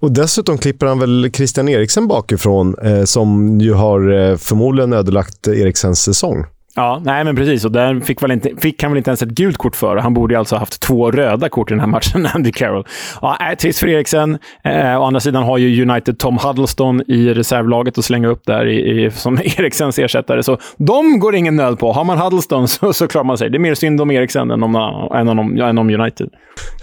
Och 0.00 0.12
dessutom 0.12 0.58
klipper 0.58 0.86
han 0.86 0.98
väl 0.98 1.30
Christian 1.32 1.68
Eriksen 1.68 2.08
bakifrån, 2.08 2.74
eh, 2.82 3.04
som 3.04 3.58
ju 3.60 3.72
har 3.72 4.12
eh, 4.12 4.36
förmodligen 4.36 4.92
ödelagt 4.92 5.48
Eriksens 5.48 6.02
säsong. 6.02 6.44
Ja, 6.74 7.02
nej 7.04 7.24
men 7.24 7.36
precis. 7.36 7.64
Och 7.64 7.72
där 7.72 8.00
fick, 8.00 8.22
väl 8.22 8.30
inte, 8.30 8.50
fick 8.58 8.82
han 8.82 8.92
väl 8.92 8.98
inte 8.98 9.10
ens 9.10 9.22
ett 9.22 9.28
gult 9.28 9.56
kort 9.56 9.76
för. 9.76 9.96
Han 9.96 10.14
borde 10.14 10.38
alltså 10.38 10.54
ha 10.54 10.60
haft 10.60 10.80
två 10.80 11.10
röda 11.10 11.48
kort 11.48 11.70
i 11.70 11.74
den 11.74 11.80
här 11.80 11.86
matchen, 11.86 12.26
Andy 12.34 12.52
Carroll. 12.52 12.86
Ja, 13.20 13.38
äh, 13.50 13.56
trist 13.56 13.78
för 13.78 13.88
Eriksen. 13.88 14.38
Eh, 14.64 15.00
å 15.00 15.04
andra 15.04 15.20
sidan 15.20 15.42
har 15.42 15.58
ju 15.58 15.82
United 15.82 16.18
Tom 16.18 16.38
Huddleston 16.38 17.02
i 17.08 17.34
reservlaget 17.34 17.98
att 17.98 18.04
slänga 18.04 18.28
upp 18.28 18.42
där 18.46 18.66
i, 18.66 19.04
i, 19.04 19.10
som 19.10 19.38
Eriksens 19.44 19.98
ersättare. 19.98 20.42
Så 20.42 20.58
de 20.76 21.18
går 21.18 21.34
ingen 21.34 21.56
nöd 21.56 21.78
på. 21.78 21.92
Har 21.92 22.04
man 22.04 22.18
Huddleston 22.18 22.68
så, 22.68 22.92
så 22.92 23.08
klarar 23.08 23.24
man 23.24 23.38
sig. 23.38 23.50
Det 23.50 23.56
är 23.56 23.60
mer 23.60 23.74
synd 23.74 24.00
om 24.00 24.10
Eriksen 24.10 24.50
än 24.50 24.62
om, 24.62 24.74
än 25.14 25.28
om, 25.28 25.56
ja, 25.56 25.68
än 25.68 25.78
om 25.78 25.90
United. 25.90 26.28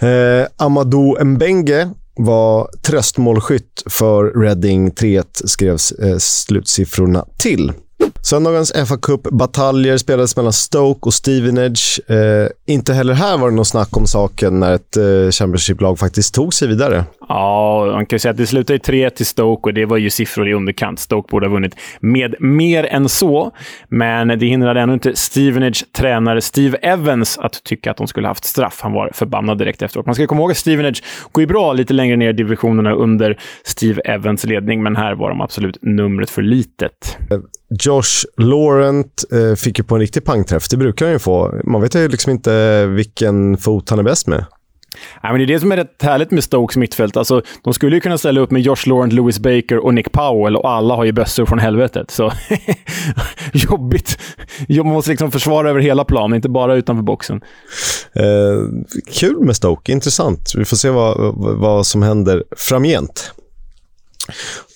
Eh, 0.02 0.66
Amadou 0.66 1.24
Mbenge 1.24 1.90
var 2.16 2.68
tröstmålskytt 2.86 3.82
för 3.90 4.40
Reading. 4.40 4.90
3-1 4.90 5.24
skrevs 5.44 5.92
eh, 5.92 6.16
slutsiffrorna 6.18 7.24
till. 7.38 7.72
Söndagens 8.22 8.72
fa 8.88 8.96
Cup-bataljer 8.96 9.96
spelades 9.96 10.36
mellan 10.36 10.52
Stoke 10.52 11.00
och 11.06 11.14
Stevenage. 11.14 12.00
Eh, 12.10 12.74
inte 12.74 12.92
heller 12.92 13.14
här 13.14 13.38
var 13.38 13.50
det 13.50 13.56
något 13.56 13.68
snack 13.68 13.96
om 13.96 14.06
saken 14.06 14.60
när 14.60 14.74
ett 14.74 14.96
eh, 14.96 15.30
Championship-lag 15.30 15.98
faktiskt 15.98 16.34
tog 16.34 16.54
sig 16.54 16.68
vidare. 16.68 17.04
Ja, 17.28 17.86
man 17.92 18.06
kan 18.06 18.16
ju 18.16 18.20
säga 18.20 18.30
att 18.30 18.36
det 18.36 18.46
slutade 18.46 18.76
i 18.76 18.78
3 18.78 19.10
till 19.10 19.26
Stoke 19.26 19.68
och 19.68 19.74
det 19.74 19.84
var 19.84 19.96
ju 19.96 20.10
siffror 20.10 20.48
i 20.48 20.54
underkant. 20.54 20.98
Stoke 20.98 21.30
borde 21.30 21.46
ha 21.46 21.52
vunnit 21.52 21.76
med 22.00 22.34
mer 22.40 22.84
än 22.84 23.08
så, 23.08 23.50
men 23.88 24.28
det 24.28 24.46
hindrade 24.46 24.80
ännu 24.80 24.92
inte 24.92 25.16
Stevenage 25.16 25.84
tränare 25.92 26.40
Steve 26.40 26.78
Evans 26.82 27.38
att 27.38 27.64
tycka 27.64 27.90
att 27.90 27.96
de 27.96 28.06
skulle 28.06 28.28
haft 28.28 28.44
straff. 28.44 28.80
Han 28.82 28.92
var 28.92 29.10
förbannad 29.14 29.58
direkt 29.58 29.82
efteråt. 29.82 30.06
Man 30.06 30.14
ska 30.14 30.26
komma 30.26 30.40
ihåg 30.40 30.50
att 30.50 30.56
Stevenage 30.56 31.02
går 31.32 31.42
ju 31.42 31.46
bra 31.46 31.72
lite 31.72 31.92
längre 31.92 32.16
ner 32.16 32.28
i 32.28 32.32
divisionerna 32.32 32.92
under 32.92 33.38
Steve 33.64 34.00
Evans 34.04 34.44
ledning, 34.44 34.82
men 34.82 34.96
här 34.96 35.14
var 35.14 35.28
de 35.28 35.40
absolut 35.40 35.78
numret 35.82 36.30
för 36.30 36.42
litet. 36.42 37.18
Josh 37.78 38.24
Laurent 38.36 39.24
eh, 39.32 39.54
fick 39.54 39.78
ju 39.78 39.84
på 39.84 39.94
en 39.94 40.00
riktig 40.00 40.24
pangträff. 40.24 40.68
Det 40.68 40.76
brukar 40.76 41.06
han 41.06 41.12
ju 41.12 41.18
få. 41.18 41.60
Man 41.64 41.80
vet 41.80 41.94
ju 41.94 42.08
liksom 42.08 42.32
inte 42.32 42.86
vilken 42.86 43.56
fot 43.56 43.90
han 43.90 43.98
är 43.98 44.02
bäst 44.02 44.26
med. 44.26 44.44
Ja, 45.22 45.28
men 45.28 45.38
det 45.38 45.44
är 45.44 45.46
det 45.46 45.60
som 45.60 45.72
är 45.72 45.76
rätt 45.76 46.02
härligt 46.02 46.30
med 46.30 46.44
Stokes 46.44 46.76
mittfält. 46.76 47.16
Alltså, 47.16 47.42
de 47.64 47.74
skulle 47.74 47.96
ju 47.96 48.00
kunna 48.00 48.18
ställa 48.18 48.40
upp 48.40 48.50
med 48.50 48.62
Josh 48.62 48.86
Laurent, 48.86 49.12
Lewis 49.12 49.38
Baker 49.38 49.78
och 49.78 49.94
Nick 49.94 50.12
Powell 50.12 50.56
och 50.56 50.70
alla 50.70 50.94
har 50.94 51.04
ju 51.04 51.12
bössor 51.12 51.46
från 51.46 51.58
helvetet. 51.58 52.10
Så 52.10 52.32
jobbigt. 53.52 54.18
Man 54.68 54.86
måste 54.86 55.10
liksom 55.10 55.30
försvara 55.30 55.70
över 55.70 55.80
hela 55.80 56.04
planen, 56.04 56.36
inte 56.36 56.48
bara 56.48 56.74
utanför 56.74 57.02
boxen. 57.02 57.40
Eh, 58.12 58.82
kul 59.12 59.40
med 59.40 59.56
Stoke, 59.56 59.92
intressant. 59.92 60.52
Vi 60.56 60.64
får 60.64 60.76
se 60.76 60.90
vad, 60.90 61.34
vad 61.58 61.86
som 61.86 62.02
händer 62.02 62.44
framgent. 62.56 63.32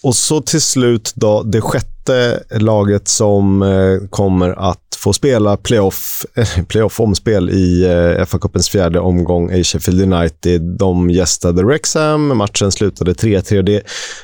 Och 0.02 0.16
så 0.16 0.40
till 0.40 0.60
slut 0.60 1.12
då 1.14 1.42
det 1.42 1.60
sjätte 1.60 2.42
laget 2.50 3.08
som 3.08 3.62
eh, 3.62 4.08
kommer 4.10 4.70
att 4.70 4.84
få 5.04 5.12
spela 5.12 5.56
playoff, 5.56 6.26
eh, 6.36 6.64
playoff 6.68 7.00
omspel 7.00 7.50
i 7.50 7.84
eh, 7.84 8.24
FA-cupens 8.24 8.70
fjärde 8.70 9.00
omgång 9.00 9.50
i 9.50 9.64
Sheffield 9.64 10.12
United. 10.12 10.62
De 10.62 11.10
gästade 11.10 11.62
Wrexham, 11.62 12.36
matchen 12.36 12.72
slutade 12.72 13.12
3-3. 13.12 13.62
Det 13.62 13.82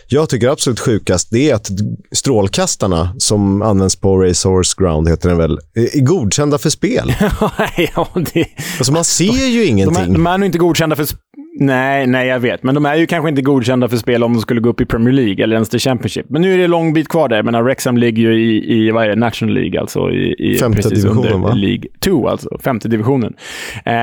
jag 0.08 0.28
tycker 0.28 0.46
är 0.46 0.50
absolut 0.50 0.80
sjukast 0.80 1.28
det 1.30 1.50
är 1.50 1.54
att 1.54 1.70
strålkastarna 2.12 3.14
som 3.18 3.62
används 3.62 3.96
på 3.96 4.16
Racehorse 4.16 4.74
Ground, 4.78 5.08
heter 5.08 5.28
den 5.28 5.38
väl, 5.38 5.58
är 5.74 6.00
godkända 6.00 6.58
för 6.58 6.70
spel. 6.70 7.14
ja, 7.94 8.08
det... 8.32 8.46
alltså 8.78 8.92
man 8.92 9.04
ser 9.04 9.46
ju 9.46 9.64
ingenting. 9.64 10.04
De 10.04 10.10
är, 10.10 10.14
de 10.14 10.26
är 10.26 10.38
nog 10.38 10.46
inte 10.46 10.58
godkända 10.58 10.96
för 10.96 11.06
Nej, 11.58 12.06
nej, 12.06 12.28
jag 12.28 12.40
vet. 12.40 12.62
Men 12.62 12.74
de 12.74 12.86
är 12.86 12.94
ju 12.94 13.06
kanske 13.06 13.28
inte 13.28 13.42
godkända 13.42 13.88
för 13.88 13.96
spel 13.96 14.24
om 14.24 14.32
de 14.32 14.40
skulle 14.40 14.60
gå 14.60 14.68
upp 14.68 14.80
i 14.80 14.86
Premier 14.86 15.14
League 15.14 15.44
eller 15.44 15.54
ens 15.54 15.68
till 15.68 15.80
Championship. 15.80 16.26
Men 16.28 16.42
nu 16.42 16.54
är 16.54 16.58
det 16.58 16.66
lång 16.66 16.92
bit 16.92 17.08
kvar 17.08 17.28
där. 17.28 17.42
Men 17.42 17.64
Wrexham 17.64 17.96
ligger 17.96 18.22
ju 18.22 18.40
i, 18.40 18.76
i 18.76 18.90
vad 18.90 19.04
är 19.04 19.08
det, 19.08 19.16
National 19.16 19.54
League, 19.54 19.80
alltså 19.80 20.10
i, 20.10 20.34
i 20.38 20.58
femte 20.58 20.88
divisionen, 20.88 21.40
va? 21.40 21.52
League 21.54 21.84
2, 22.04 22.28
alltså 22.28 22.58
femte 22.64 22.88
divisionen. 22.88 23.34
Eh, 23.84 23.94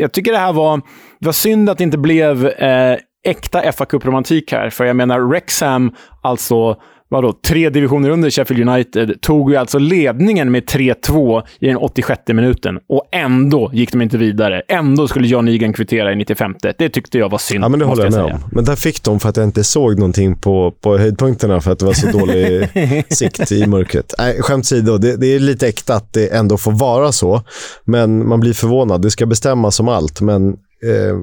jag 0.00 0.12
tycker 0.12 0.32
det 0.32 0.38
här 0.38 0.52
var, 0.52 0.76
det 1.20 1.26
var 1.26 1.32
synd 1.32 1.70
att 1.70 1.78
det 1.78 1.84
inte 1.84 1.98
blev 1.98 2.46
eh, 2.46 2.96
äkta 3.26 3.72
fa 3.72 3.84
Cup-romantik 3.84 4.52
här. 4.52 4.70
För 4.70 4.84
jag 4.84 4.96
menar, 4.96 5.30
Rexham, 5.30 5.92
alltså 6.22 6.76
vadå, 7.08 7.32
tre 7.46 7.70
divisioner 7.70 8.10
under 8.10 8.30
Sheffield 8.30 8.68
United, 8.68 9.20
tog 9.20 9.50
ju 9.50 9.56
alltså 9.56 9.78
ledningen 9.78 10.50
med 10.50 10.64
3-2 10.64 11.42
i 11.60 11.66
den 11.66 11.76
86 11.76 12.22
minuten. 12.28 12.78
Och 12.88 13.08
ändå 13.12 13.70
gick 13.72 13.92
de 13.92 14.02
inte 14.02 14.18
vidare. 14.18 14.62
Ändå 14.68 15.08
skulle 15.08 15.28
John 15.28 15.48
Egan 15.48 15.72
kvittera 15.72 16.12
i 16.12 16.16
95. 16.16 16.54
Det 16.78 16.88
tyckte 16.88 17.18
jag 17.18 17.28
var 17.28 17.38
synd. 17.38 17.64
Ja, 17.64 17.68
men 17.68 17.78
det 17.78 17.84
håller 17.84 18.04
jag 18.04 18.12
med 18.12 18.24
om. 18.24 18.40
Men 18.52 18.64
där 18.64 18.76
fick 18.76 19.02
de 19.02 19.20
för 19.20 19.28
att 19.28 19.36
jag 19.36 19.44
inte 19.44 19.64
såg 19.64 19.98
någonting 19.98 20.36
på, 20.36 20.70
på 20.80 20.98
höjdpunkterna 20.98 21.60
för 21.60 21.72
att 21.72 21.78
det 21.78 21.86
var 21.86 21.92
så 21.92 22.18
dålig 22.18 22.68
sikt 23.14 23.52
i 23.52 23.66
mörkret. 23.66 24.14
Nej, 24.18 24.42
skämt 24.42 24.66
åsido, 24.76 24.98
det, 24.98 25.16
det 25.16 25.26
är 25.26 25.38
lite 25.38 25.68
äkta 25.68 25.94
att 25.94 26.12
det 26.12 26.34
ändå 26.34 26.56
får 26.56 26.72
vara 26.72 27.12
så. 27.12 27.42
Men 27.84 28.28
man 28.28 28.40
blir 28.40 28.52
förvånad. 28.52 29.02
Det 29.02 29.10
ska 29.10 29.26
bestämmas 29.26 29.80
om 29.80 29.88
allt, 29.88 30.20
men 30.20 30.48
eh, 30.48 31.16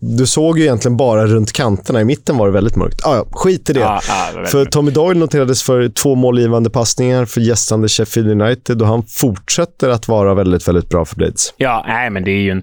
du 0.00 0.26
såg 0.26 0.58
ju 0.58 0.64
egentligen 0.64 0.96
bara 0.96 1.26
runt 1.26 1.52
kanterna. 1.52 2.00
I 2.00 2.04
mitten 2.04 2.36
var 2.36 2.46
det 2.46 2.52
väldigt 2.52 2.76
mörkt. 2.76 3.06
Ah, 3.06 3.16
ja, 3.16 3.26
skit 3.32 3.70
i 3.70 3.72
det. 3.72 3.80
Det 3.80 3.84
var 3.84 4.44
för 4.44 4.64
Tommy 4.64 4.90
Doyle 4.90 5.18
noterades 5.18 5.62
för 5.62 5.88
två 5.88 6.14
målgivande 6.14 6.70
passningar 6.70 7.24
för 7.24 7.40
gästande 7.40 7.88
Sheffield 7.88 8.42
United 8.42 8.82
och 8.82 8.88
han 8.88 9.02
fortsätter 9.02 9.88
att 9.88 10.08
vara 10.08 10.34
väldigt, 10.34 10.68
väldigt 10.68 10.88
bra 10.88 11.04
för 11.04 11.16
Blades. 11.16 11.54
Ja, 11.56 11.84
nej, 11.88 12.10
men 12.10 12.24
det 12.24 12.30
är 12.30 12.40
ju 12.40 12.50
en, 12.50 12.62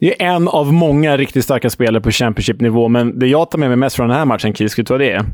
det 0.00 0.22
är 0.22 0.26
en 0.26 0.48
av 0.48 0.72
många 0.72 1.16
riktigt 1.16 1.44
starka 1.44 1.70
spelare 1.70 2.02
på 2.02 2.10
Championship-nivå. 2.10 2.88
Men 2.88 3.18
det 3.18 3.26
jag 3.26 3.50
tar 3.50 3.58
med 3.58 3.68
mig 3.68 3.76
mest 3.76 3.96
från 3.96 4.08
den 4.08 4.18
här 4.18 4.24
matchen, 4.24 4.54
Kisk, 4.54 4.78
vet 4.78 4.86
du 4.86 4.94
vad 4.94 5.00
det 5.00 5.10
är? 5.10 5.24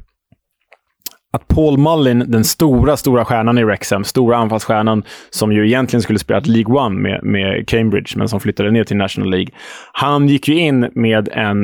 Att 1.32 1.48
Paul 1.48 1.78
Mullin, 1.78 2.24
den 2.28 2.44
stora, 2.44 2.96
stora 2.96 3.24
stjärnan 3.24 3.58
i 3.58 3.64
Wrexham, 3.64 4.04
stora 4.04 4.36
anfallsstjärnan 4.36 5.02
som 5.30 5.52
ju 5.52 5.66
egentligen 5.66 6.02
skulle 6.02 6.18
spela 6.18 6.40
League 6.44 6.76
One 6.76 7.00
med, 7.00 7.24
med 7.24 7.68
Cambridge, 7.68 8.14
men 8.16 8.28
som 8.28 8.40
flyttade 8.40 8.70
ner 8.70 8.84
till 8.84 8.96
National 8.96 9.30
League. 9.30 9.48
Han 9.92 10.28
gick 10.28 10.48
ju 10.48 10.58
in 10.58 10.90
med 10.94 11.28
en, 11.32 11.62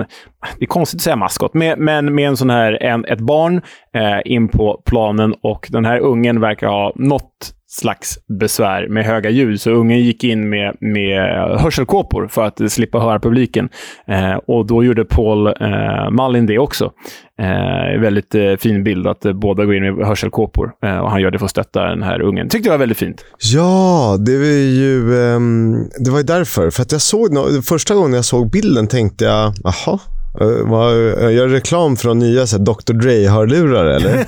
det 0.59 0.65
är 0.65 0.67
konstigt 0.67 0.99
att 0.99 1.03
säga 1.03 1.17
maskot, 1.17 1.55
med, 1.55 1.79
men 1.79 2.15
med 2.15 2.29
en 2.29 2.37
sån 2.37 2.51
här, 2.51 2.83
en, 2.83 3.05
ett 3.05 3.21
barn 3.21 3.61
eh, 3.95 4.19
in 4.25 4.49
på 4.49 4.83
planen 4.87 5.35
och 5.43 5.67
den 5.71 5.85
här 5.85 5.99
ungen 5.99 6.41
verkar 6.41 6.67
ha 6.67 6.93
nått 6.97 7.53
slags 7.81 8.19
besvär 8.41 8.89
med 8.89 9.05
höga 9.05 9.31
ljud. 9.31 9.61
Så 9.61 9.71
ungen 9.71 10.01
gick 10.01 10.25
in 10.25 10.49
med, 10.49 10.77
med 10.81 11.21
hörselkåpor 11.61 12.29
för 12.29 12.45
att 12.45 12.73
slippa 12.73 12.99
höra 12.99 13.21
publiken. 13.21 13.69
Eh, 14.07 14.35
och 14.47 14.67
då 14.67 14.85
gjorde 14.85 15.05
Paul 15.05 15.47
eh, 15.47 16.11
Mullin 16.11 16.47
det 16.47 16.59
också. 16.59 16.93
Eh, 17.39 18.01
väldigt 18.01 18.35
eh, 18.35 18.55
fin 18.59 18.85
bild 18.85 19.07
att 19.07 19.25
eh, 19.25 19.33
båda 19.33 19.65
går 19.65 19.75
in 19.75 19.97
med 19.97 20.07
hörselkåpor 20.07 20.73
eh, 20.85 20.99
och 20.99 21.11
han 21.11 21.21
gör 21.21 21.31
det 21.31 21.39
för 21.39 21.45
att 21.45 21.51
stötta 21.51 21.83
den 21.85 22.03
här 22.03 22.21
ungen. 22.23 22.49
Tyckte 22.49 22.69
jag 22.69 22.73
var 22.73 22.79
väldigt 22.79 22.99
fint. 22.99 23.25
Ja, 23.55 24.17
det 24.27 24.39
var 24.39 24.45
ju, 24.45 25.23
ehm, 25.23 25.75
det 26.05 26.11
var 26.11 26.23
därför. 26.23 26.71
För 26.71 26.83
att 26.83 26.93
jag 26.93 27.01
såg, 27.01 27.31
första 27.65 27.95
gången 27.95 28.13
jag 28.13 28.25
såg 28.25 28.51
bilden 28.51 28.89
tänkte 28.89 29.25
jag, 29.25 29.53
jaha, 29.65 29.99
Uh, 30.41 31.35
gör 31.35 31.49
reklam 31.49 31.97
för 31.97 32.09
de 32.09 32.19
nya 32.19 32.47
så 32.47 32.57
här, 32.57 32.65
Dr. 32.65 32.93
Dre-hörlurar 32.93 33.85
eller? 33.87 34.17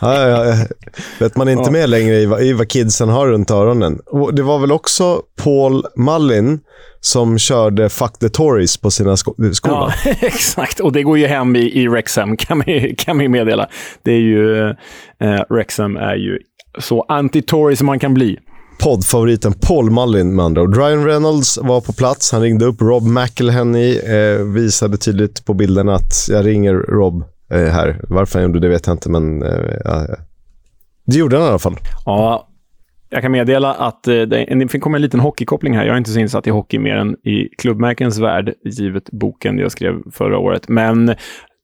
ja, 0.00 0.28
ja. 0.28 0.54
Vet 1.18 1.36
man 1.36 1.48
inte 1.48 1.62
Ja. 1.66 1.70
med 1.70 1.90
längre 1.90 2.16
i, 2.16 2.26
vad- 2.26 2.42
i 2.42 2.52
vad 2.52 2.68
kidsen 2.68 3.08
har 3.08 3.26
runt 3.26 3.50
öronen. 3.50 3.98
Och 4.06 4.34
det 4.34 4.42
var 4.42 4.58
väl 4.58 4.72
också 4.72 5.22
Paul 5.44 5.84
Mullin 5.96 6.60
som 7.00 7.38
körde 7.38 7.88
Fuck 7.88 8.18
the 8.18 8.28
Tories 8.28 8.76
på 8.76 8.90
sina 8.90 9.16
sko- 9.16 9.34
skor? 9.52 9.72
Ja, 9.72 9.92
exakt. 10.20 10.80
Och 10.80 10.92
det 10.92 11.02
går 11.02 11.18
ju 11.18 11.26
hem 11.26 11.56
i, 11.56 11.82
i 11.82 11.88
Wrexham, 11.88 12.36
kan 12.36 12.62
ju- 12.66 12.94
kan 12.98 13.16
meddela. 13.30 13.68
Det 14.04 14.12
är 14.12 14.20
ju, 14.20 14.68
eh, 15.20 15.42
Wrexham 15.50 15.96
är 15.96 16.14
ju 16.16 16.38
så 16.78 17.06
anti-Tory 17.08 17.74
som 17.74 17.86
man 17.86 17.98
kan 17.98 18.14
bli. 18.14 18.38
Poddfavoriten 18.82 19.52
Paul 19.52 19.90
Mullin 19.90 20.36
med 20.36 20.44
andra 20.44 20.62
ord. 20.62 20.76
Ryan 20.76 21.04
Reynolds 21.04 21.58
var 21.62 21.80
på 21.80 21.92
plats. 21.92 22.32
Han 22.32 22.42
ringde 22.42 22.64
upp 22.64 22.82
Rob 22.82 23.02
McElhenney. 23.02 23.98
Eh, 23.98 24.42
visade 24.42 24.96
tydligt 24.96 25.44
på 25.44 25.54
bilden 25.54 25.88
att 25.88 26.12
jag 26.28 26.46
ringer 26.46 26.74
Rob 26.74 27.24
eh, 27.52 27.58
här. 27.58 28.00
Varför 28.08 28.38
han 28.38 28.48
gjorde 28.48 28.60
det 28.60 28.68
vet 28.68 28.86
jag 28.86 28.94
inte, 28.94 29.10
men 29.10 29.42
eh, 29.42 29.74
ja, 29.84 30.06
det 31.04 31.16
gjorde 31.16 31.36
han 31.36 31.46
i 31.46 31.48
alla 31.48 31.58
fall. 31.58 31.76
Ja, 32.04 32.48
jag 33.10 33.22
kan 33.22 33.32
meddela 33.32 33.74
att 33.74 34.08
eh, 34.08 34.14
det, 34.14 34.66
det 34.72 34.80
kommer 34.80 34.98
en 34.98 35.02
liten 35.02 35.20
hockeykoppling 35.20 35.76
här. 35.76 35.84
Jag 35.84 35.94
är 35.94 35.98
inte 35.98 36.10
så 36.10 36.20
insatt 36.20 36.46
i 36.46 36.50
hockey 36.50 36.78
mer 36.78 36.96
än 36.96 37.16
i 37.24 37.48
klubbmärkens 37.58 38.18
värld, 38.18 38.54
givet 38.64 39.10
boken 39.10 39.58
jag 39.58 39.72
skrev 39.72 39.94
förra 40.12 40.38
året. 40.38 40.68
Men 40.68 41.14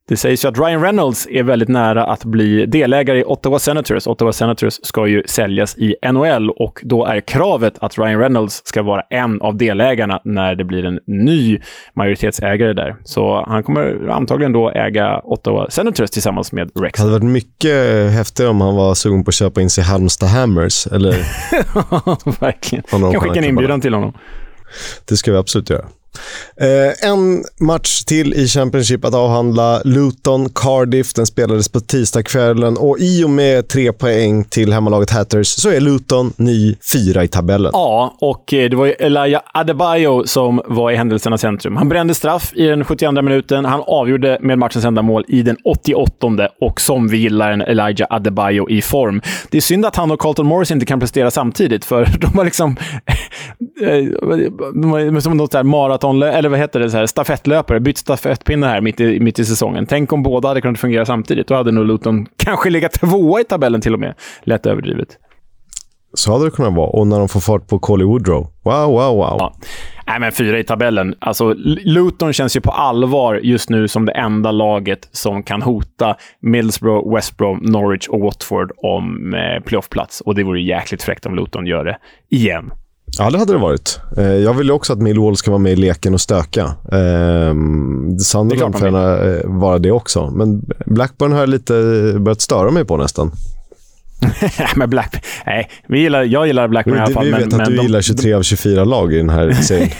det 0.08 0.16
sägs 0.16 0.44
ju 0.44 0.48
att 0.48 0.58
Ryan 0.58 0.82
Reynolds 0.82 1.26
är 1.30 1.42
väldigt 1.42 1.68
nära 1.68 2.04
att 2.04 2.24
bli 2.24 2.66
delägare 2.66 3.18
i 3.20 3.24
Ottawa 3.24 3.58
Senators. 3.58 4.06
Ottawa 4.06 4.32
Senators 4.32 4.74
ska 4.82 5.06
ju 5.06 5.22
säljas 5.26 5.78
i 5.78 5.96
NHL 6.12 6.50
och 6.50 6.80
då 6.82 7.04
är 7.06 7.20
kravet 7.20 7.74
att 7.80 7.98
Ryan 7.98 8.20
Reynolds 8.20 8.62
ska 8.64 8.82
vara 8.82 9.02
en 9.10 9.40
av 9.40 9.56
delägarna 9.56 10.20
när 10.24 10.54
det 10.54 10.64
blir 10.64 10.84
en 10.84 11.00
ny 11.06 11.58
majoritetsägare 11.96 12.72
där. 12.72 12.96
Så 13.04 13.44
han 13.48 13.62
kommer 13.62 14.08
antagligen 14.10 14.52
då 14.52 14.70
äga 14.70 15.20
Ottawa 15.24 15.70
Senators 15.70 16.10
tillsammans 16.10 16.52
med 16.52 16.70
Det 16.74 16.80
Rex. 16.80 16.98
hade 17.00 17.12
varit 17.12 17.24
mycket 17.24 18.10
häftigare 18.12 18.50
om 18.50 18.60
han 18.60 18.76
var 18.76 18.94
sugen 18.94 19.24
på 19.24 19.28
att 19.28 19.34
köpa 19.34 19.60
in 19.60 19.70
sig 19.70 19.84
i 19.84 19.86
Halmstad 19.86 20.28
Hammers. 20.28 20.86
Eller, 20.86 21.10
Verkligen. 22.40 22.84
De 22.90 23.12
Kan 23.12 23.20
skicka 23.20 23.38
en 23.38 23.44
inbjudan 23.44 23.80
till 23.80 23.94
honom. 23.94 24.12
det 25.08 25.16
ska 25.16 25.32
vi 25.32 25.38
absolut 25.38 25.70
göra. 25.70 25.84
Eh, 26.60 27.08
en 27.10 27.44
match 27.60 28.04
till 28.04 28.34
i 28.34 28.48
Championship 28.48 29.04
att 29.04 29.14
avhandla. 29.14 29.82
Luton, 29.84 30.48
Cardiff. 30.54 31.14
Den 31.14 31.26
spelades 31.26 31.68
på 31.68 31.80
tisdagskvällen 31.80 32.76
och 32.76 32.98
i 32.98 33.24
och 33.24 33.30
med 33.30 33.68
tre 33.68 33.92
poäng 33.92 34.44
till 34.44 34.72
hemmalaget 34.72 35.10
Hatters 35.10 35.48
så 35.48 35.70
är 35.70 35.80
Luton 35.80 36.32
ny 36.36 36.76
fyra 36.92 37.24
i 37.24 37.28
tabellen. 37.28 37.70
Ja, 37.72 38.16
och 38.20 38.54
eh, 38.54 38.70
det 38.70 38.76
var 38.76 38.86
ju 38.86 38.92
Elijah 38.92 39.42
Adebayo 39.54 40.26
som 40.26 40.60
var 40.66 40.90
i 40.90 40.96
händelsernas 40.96 41.40
centrum. 41.40 41.76
Han 41.76 41.88
brände 41.88 42.14
straff 42.14 42.52
i 42.54 42.66
den 42.66 42.84
72 42.84 43.22
minuten. 43.22 43.64
Han 43.64 43.82
avgjorde 43.86 44.38
med 44.40 44.58
matchens 44.58 44.84
enda 44.84 45.02
mål 45.02 45.24
i 45.28 45.42
den 45.42 45.56
88 45.64 46.48
och 46.60 46.80
som 46.80 47.08
vi 47.08 47.16
gillar 47.16 47.50
en 47.50 47.62
Elijah 47.62 48.06
Adebayo 48.10 48.68
i 48.70 48.82
form. 48.82 49.22
Det 49.50 49.56
är 49.56 49.60
synd 49.60 49.86
att 49.86 49.96
han 49.96 50.10
och 50.10 50.20
Carlton 50.20 50.46
Morris 50.46 50.70
inte 50.70 50.86
kan 50.86 51.00
prestera 51.00 51.30
samtidigt, 51.30 51.84
för 51.84 52.08
de 52.20 52.26
har 52.26 52.44
liksom... 52.44 52.70
eh, 53.82 54.04
de 54.74 54.90
har 54.90 55.20
som 55.20 55.36
något 55.36 55.50
där 55.50 55.62
maraton, 55.62 56.03
eller 56.04 56.48
vad 56.48 56.58
heter 56.58 56.80
det, 56.80 56.90
så 56.90 56.96
här, 56.96 57.06
stafettlöpare, 57.06 57.80
bytt 57.80 57.98
stafettpinne 57.98 58.66
här 58.66 58.80
mitt 58.80 59.00
i, 59.00 59.20
mitt 59.20 59.38
i 59.38 59.44
säsongen. 59.44 59.86
Tänk 59.86 60.12
om 60.12 60.22
båda 60.22 60.48
hade 60.48 60.60
kunnat 60.60 60.80
fungera 60.80 61.06
samtidigt. 61.06 61.48
Då 61.48 61.54
hade 61.54 61.72
nog 61.72 61.86
Luton 61.86 62.26
kanske 62.36 62.70
legat 62.70 62.92
tvåa 62.92 63.40
i 63.40 63.44
tabellen 63.44 63.80
till 63.80 63.94
och 63.94 64.00
med. 64.00 64.14
Lätt 64.42 64.66
överdrivet. 64.66 65.08
Så 66.14 66.32
hade 66.32 66.44
det 66.44 66.50
kunnat 66.50 66.74
vara. 66.74 66.88
Och 66.88 67.06
när 67.06 67.18
de 67.18 67.28
får 67.28 67.40
fart 67.40 67.68
på 67.68 67.78
Colly 67.78 68.04
Woodrow. 68.04 68.46
Wow, 68.64 68.90
wow, 68.90 69.16
wow. 69.16 69.36
Ja. 69.38 69.54
Nej, 70.06 70.20
men 70.20 70.32
fyra 70.32 70.58
i 70.58 70.64
tabellen. 70.64 71.14
Alltså, 71.18 71.54
Luton 71.84 72.32
känns 72.32 72.56
ju 72.56 72.60
på 72.60 72.70
allvar 72.70 73.40
just 73.42 73.70
nu 73.70 73.88
som 73.88 74.06
det 74.06 74.12
enda 74.12 74.50
laget 74.50 75.08
som 75.12 75.42
kan 75.42 75.62
hota 75.62 76.16
Middlesbrough, 76.40 77.14
West 77.14 77.36
Brom, 77.36 77.58
Norwich 77.62 78.08
och 78.08 78.20
Watford 78.20 78.72
om 78.76 79.34
eh, 79.34 79.62
playoffplats. 79.62 80.20
Och 80.20 80.34
det 80.34 80.42
vore 80.42 80.60
jäkligt 80.60 81.02
fräckt 81.02 81.26
om 81.26 81.34
Luton 81.34 81.66
gör 81.66 81.84
det 81.84 81.98
igen. 82.30 82.70
Ja, 83.18 83.30
det 83.30 83.38
hade 83.38 83.52
det 83.52 83.58
varit. 83.58 84.00
Eh, 84.16 84.24
jag 84.24 84.54
vill 84.54 84.66
ju 84.66 84.72
också 84.72 84.92
att 84.92 84.98
Millwall 84.98 85.36
ska 85.36 85.50
vara 85.50 85.58
med 85.58 85.72
i 85.72 85.76
leken 85.76 86.14
och 86.14 86.20
stöka. 86.20 86.62
Eh, 86.92 86.98
är 86.98 88.18
Sunderland 88.18 88.78
får 88.78 88.84
gärna 88.88 89.18
eh, 89.24 89.40
vara 89.44 89.78
det 89.78 89.90
också. 89.90 90.30
Men 90.30 90.62
Blackburn 90.86 91.32
har 91.32 91.40
jag 91.40 91.48
lite 91.48 91.72
börjat 92.20 92.40
störa 92.40 92.70
mig 92.70 92.84
på 92.84 92.96
nästan. 92.96 93.30
men 94.76 94.90
Blackburn... 94.90 95.20
Nej, 95.46 95.70
vi 95.88 96.00
gillar, 96.00 96.22
jag 96.22 96.46
gillar 96.46 96.68
Blackburn 96.68 96.96
i 96.96 97.00
alla 97.00 97.14
fall. 97.14 97.24
vi 97.24 97.30
men, 97.30 97.40
vet 97.40 97.52
att 97.52 97.58
men 97.58 97.70
du 97.70 97.76
de, 97.76 97.82
gillar 97.82 98.00
23 98.00 98.32
av 98.32 98.42
24 98.42 98.84
lag 98.84 99.12
i 99.12 99.16
den 99.16 99.30
här 99.30 99.52
serien. 99.62 99.90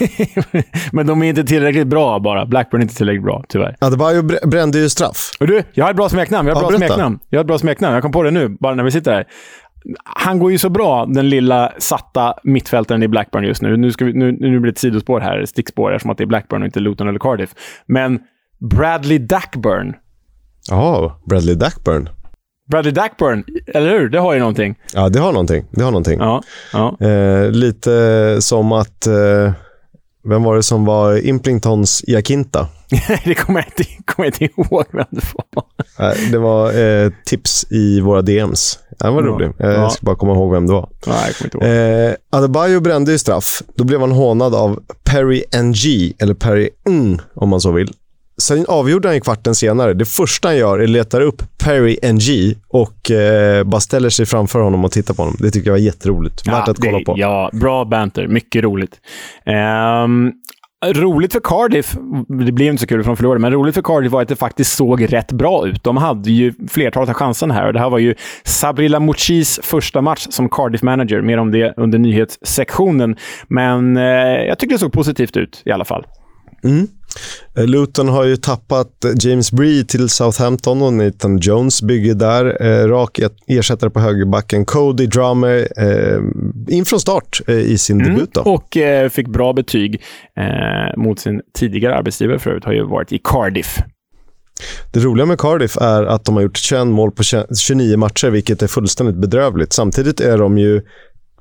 men 0.91 1.07
de 1.07 1.23
är 1.23 1.29
inte 1.29 1.43
tillräckligt 1.43 1.87
bra 1.87 2.19
bara. 2.19 2.45
Blackburn 2.45 2.81
är 2.81 2.83
inte 2.83 2.95
tillräckligt 2.95 3.23
bra, 3.23 3.43
tyvärr. 3.49 3.75
Adebayo 3.79 4.21
br- 4.21 4.47
brände 4.47 4.79
ju 4.79 4.89
straff. 4.89 5.31
Och 5.39 5.47
du, 5.47 5.63
jag 5.73 5.85
har 5.85 5.89
ett 5.91 5.97
bra 5.97 6.09
smeknamn. 6.09 6.47
Jag 6.47 6.55
har 6.55 6.61
ett 6.61 6.71
Ja, 6.71 6.77
bra 6.77 6.87
smeknamn. 6.87 7.19
Jag 7.29 7.39
har 7.39 7.43
ett 7.43 7.47
bra 7.47 7.57
smeknamn. 7.57 7.93
Jag 7.93 8.03
kom 8.03 8.11
på 8.11 8.23
det 8.23 8.31
nu, 8.31 8.57
bara 8.59 8.75
när 8.75 8.83
vi 8.83 8.91
sitter 8.91 9.11
här. 9.11 9.25
Han 10.03 10.39
går 10.39 10.51
ju 10.51 10.57
så 10.57 10.69
bra, 10.69 11.05
den 11.05 11.29
lilla 11.29 11.71
satta 11.77 12.33
mittfältaren 12.43 13.03
i 13.03 13.07
Blackburn 13.07 13.43
just 13.43 13.61
nu. 13.61 13.77
Nu, 13.77 13.91
ska 13.91 14.05
vi, 14.05 14.13
nu, 14.13 14.31
nu 14.31 14.59
blir 14.59 14.71
det 14.71 14.75
ett 14.75 14.77
sidospår 14.77 15.19
här, 15.19 15.45
stickspår, 15.45 15.93
eftersom 15.93 16.11
att 16.11 16.17
det 16.17 16.23
är 16.23 16.27
Blackburn 16.27 16.61
och 16.61 16.65
inte 16.65 16.79
Luton 16.79 17.07
eller 17.07 17.19
Cardiff. 17.19 17.49
Men 17.85 18.19
Bradley 18.59 19.17
Dackburn. 19.17 19.93
Ja, 20.69 21.19
Bradley 21.25 21.55
Dackburn. 21.55 22.09
Bradley 22.71 22.93
Dackburn, 22.93 23.43
eller 23.67 23.89
hur? 23.89 24.09
Det 24.09 24.19
har 24.19 24.33
ju 24.33 24.39
någonting. 24.39 24.75
Ja, 24.93 25.09
det 25.09 25.19
har 25.19 25.31
någonting. 25.31 25.65
Det 25.71 25.83
har 25.83 25.91
någonting. 25.91 26.19
Ja, 26.19 26.41
ja. 26.73 27.07
Eh, 27.07 27.51
lite 27.51 28.37
som 28.39 28.71
att... 28.71 29.07
Eh, 29.07 29.51
vem 30.29 30.43
var 30.43 30.55
det 30.55 30.63
som 30.63 30.85
var 30.85 31.27
Implingtons 31.27 32.03
Iakinta? 32.07 32.67
det 33.25 33.35
kommer 33.35 33.59
jag, 33.59 33.67
inte, 33.67 34.03
kommer 34.05 34.25
jag 34.29 34.41
inte 34.41 34.61
ihåg 34.61 34.85
vem 34.91 35.05
det 35.09 35.21
var. 35.33 36.31
Det 36.31 36.37
var 36.37 36.79
eh, 37.05 37.11
tips 37.25 37.65
i 37.71 37.99
våra 37.99 38.21
DMs. 38.21 38.79
Den 38.99 39.13
var 39.13 39.21
Ja. 39.23 39.27
rolig. 39.27 39.45
Eh, 39.47 39.53
Ja. 39.59 39.71
Jag 39.71 39.91
ska 39.91 40.05
bara 40.05 40.15
komma 40.15 40.33
ihåg 40.33 40.51
vem 40.53 40.67
det 40.67 40.73
var. 40.73 40.89
Nej, 41.07 41.15
jag 41.27 41.35
kommer 41.35 41.55
inte 41.55 41.57
ihåg. 42.01 42.09
Eh, 42.09 42.15
Adebayo 42.39 42.79
brände 42.79 43.11
ju 43.11 43.17
straff. 43.17 43.61
Då 43.75 43.83
blev 43.83 43.99
han 44.01 44.11
hånad 44.11 44.55
av 44.55 44.79
Perry 45.03 45.43
NG, 45.63 46.13
eller 46.19 46.33
Perry 46.33 46.69
Ng 46.89 47.19
om 47.35 47.49
man 47.49 47.61
så 47.61 47.71
vill. 47.71 47.91
Sen 48.41 48.65
avgjorde 48.67 49.07
han 49.07 49.15
ju 49.15 49.21
kvarten 49.21 49.55
senare. 49.55 49.93
Det 49.93 50.05
första 50.05 50.47
han 50.47 50.57
gör 50.57 50.79
är 50.79 50.83
att 50.83 50.89
leta 50.89 51.21
upp 51.21 51.43
Perry 51.57 51.97
NG 52.13 52.55
och 52.67 53.11
eh, 53.11 53.63
bara 53.63 53.81
ställer 53.81 54.09
sig 54.09 54.25
framför 54.25 54.59
honom 54.59 54.85
och 54.85 54.91
tittar 54.91 55.13
på 55.13 55.21
honom. 55.21 55.37
Det 55.39 55.51
tycker 55.51 55.67
jag 55.67 55.73
var 55.73 55.79
jätteroligt. 55.79 56.47
Värt 56.47 56.67
att 56.67 56.79
kolla 56.79 56.97
det, 56.99 57.05
på. 57.05 57.13
Ja, 57.17 57.49
bra 57.53 57.85
banter. 57.85 58.27
Mycket 58.27 58.63
roligt. 58.63 58.91
Ehm, 59.45 60.31
roligt 60.93 61.33
för 61.33 61.39
Cardiff, 61.39 61.95
det 62.27 62.51
blev 62.51 62.71
inte 62.71 62.81
så 62.81 62.87
kul 62.87 63.03
för 63.03 63.09
de 63.09 63.17
förlorade, 63.17 63.41
men 63.41 63.51
roligt 63.51 63.75
för 63.75 63.81
Cardiff 63.81 64.11
var 64.11 64.21
att 64.21 64.27
det 64.27 64.35
faktiskt 64.35 64.75
såg 64.75 65.13
rätt 65.13 65.31
bra 65.31 65.67
ut. 65.67 65.83
De 65.83 65.97
hade 65.97 66.31
ju 66.31 66.53
flertalet 66.69 67.09
av 67.09 67.15
chanserna 67.15 67.53
här 67.53 67.67
och 67.67 67.73
det 67.73 67.79
här 67.79 67.89
var 67.89 67.99
ju 67.99 68.15
Sabrila 68.43 68.99
Muchis 68.99 69.59
första 69.63 70.01
match 70.01 70.27
som 70.29 70.49
Cardiff-manager. 70.49 71.21
Mer 71.21 71.37
om 71.37 71.51
det 71.51 71.73
under 71.77 71.99
nyhetssektionen. 71.99 73.15
Men 73.47 73.97
eh, 73.97 74.03
jag 74.47 74.59
tycker 74.59 74.75
det 74.75 74.79
såg 74.79 74.93
positivt 74.93 75.37
ut 75.37 75.61
i 75.65 75.71
alla 75.71 75.85
fall. 75.85 76.05
Mm. 76.63 76.87
Eh, 77.57 77.67
Luton 77.67 78.07
har 78.07 78.23
ju 78.23 78.37
tappat 78.37 79.05
James 79.19 79.51
Bree 79.51 79.83
till 79.83 80.09
Southampton 80.09 80.81
och 80.81 80.93
Nathan 80.93 81.37
Jones 81.37 81.81
bygger 81.81 82.13
där. 82.13 82.65
Eh, 82.65 82.87
rak 82.87 83.19
ersättare 83.47 83.89
på 83.89 83.99
högerbacken. 83.99 84.65
Cody 84.65 85.05
Drummer 85.05 85.67
eh, 85.77 86.19
in 86.75 86.85
från 86.85 86.99
start 86.99 87.41
eh, 87.47 87.55
i 87.55 87.77
sin 87.77 88.01
mm. 88.01 88.13
debut. 88.13 88.33
Då. 88.33 88.41
Och 88.41 88.77
eh, 88.77 89.09
fick 89.09 89.27
bra 89.27 89.53
betyg 89.53 90.01
eh, 90.37 90.97
mot 90.97 91.19
sin 91.19 91.41
tidigare 91.53 91.95
arbetsgivare 91.95 92.39
för 92.39 92.49
övrigt, 92.49 92.65
har 92.65 92.73
ju 92.73 92.83
varit 92.83 93.11
i 93.11 93.21
Cardiff. 93.23 93.77
Det 94.91 94.99
roliga 94.99 95.25
med 95.25 95.39
Cardiff 95.39 95.77
är 95.77 96.03
att 96.03 96.25
de 96.25 96.35
har 96.35 96.41
gjort 96.41 96.57
21 96.57 96.87
mål 96.87 97.11
på 97.11 97.23
29 97.23 97.97
matcher, 97.97 98.29
vilket 98.29 98.61
är 98.61 98.67
fullständigt 98.67 99.15
bedrövligt. 99.15 99.73
Samtidigt 99.73 100.19
är 100.19 100.37
de 100.37 100.57
ju 100.57 100.81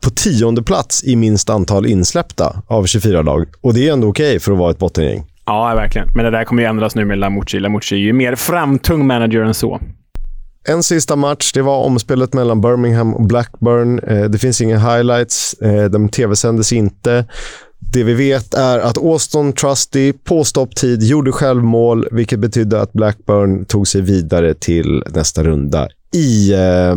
på 0.05 0.11
tionde 0.11 0.63
plats 0.63 1.05
i 1.05 1.17
minst 1.17 1.51
antal 1.51 1.87
insläppta 1.87 2.63
av 2.67 2.87
24 2.87 3.23
lag. 3.23 3.47
Och 3.61 3.75
det 3.75 3.89
är 3.89 3.93
ändå 3.93 4.09
okej 4.09 4.29
okay 4.29 4.39
för 4.39 4.53
att 4.53 4.59
vara 4.59 4.71
ett 4.71 4.79
bottengäng. 4.79 5.25
Ja, 5.47 5.75
verkligen. 5.75 6.09
Men 6.15 6.25
det 6.25 6.31
där 6.31 6.45
kommer 6.45 6.63
ju 6.63 6.69
ändras 6.69 6.95
nu 6.95 7.05
med 7.05 7.19
Lamucci. 7.19 7.61
Lamucci 7.61 7.95
är 7.95 7.99
ju 7.99 8.13
mer 8.13 8.35
framtung 8.35 9.07
manager 9.07 9.41
än 9.41 9.55
så. 9.55 9.81
En 10.69 10.83
sista 10.83 11.17
match, 11.17 11.53
det 11.53 11.63
var 11.63 11.85
omspelet 11.85 12.35
mellan 12.35 12.61
Birmingham 12.61 13.15
och 13.15 13.27
Blackburn. 13.27 13.99
Eh, 13.99 14.25
det 14.25 14.39
finns 14.39 14.61
inga 14.61 14.79
highlights, 14.79 15.55
eh, 15.55 15.85
de 15.85 16.09
tv-sändes 16.09 16.73
inte. 16.73 17.27
Det 17.93 18.05
vi 18.05 18.15
vet 18.15 18.55
är 18.55 18.79
att 18.79 18.99
Austin 18.99 19.53
Trusty 19.53 20.13
på 20.13 20.45
stopptid 20.45 21.03
gjorde 21.03 21.33
självmål, 21.33 22.09
vilket 22.11 22.39
betydde 22.39 22.81
att 22.81 22.93
Blackburn 22.93 23.65
tog 23.65 23.89
sig 23.89 24.01
vidare 24.01 24.55
till 24.55 25.03
nästa 25.15 25.43
runda 25.43 25.89
i 26.15 26.53
eh, 26.53 26.97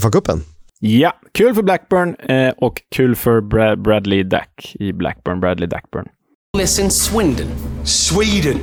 FA-cupen. 0.00 0.40
Ja, 0.80 1.12
kul 1.32 1.54
för 1.54 1.62
Blackburn 1.62 2.14
eh, 2.14 2.52
och 2.56 2.82
kul 2.96 3.16
för 3.16 3.40
Brad 3.40 3.82
Bradley 3.82 4.22
Dack 4.22 4.72
i 4.74 4.92
Blackburn. 4.92 5.40
Bradley 5.40 5.68
Dackburn. 5.68 6.08
Listen, 6.56 6.90
Swindon. 6.90 7.46
Sweden. 7.84 8.60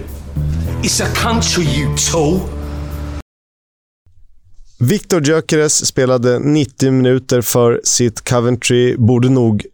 It's 0.83 0.99
a 1.01 1.07
country, 1.15 1.63
you 1.63 1.95
tool. 2.11 2.39
Victor 4.79 5.21
Gyökeres 5.21 5.85
spelade 5.85 6.39
90 6.39 6.91
minuter 6.91 7.41
för 7.41 7.81
sitt 7.83 8.29
Coventry. 8.29 8.97
Borde 8.97 9.29
nog, 9.29 9.65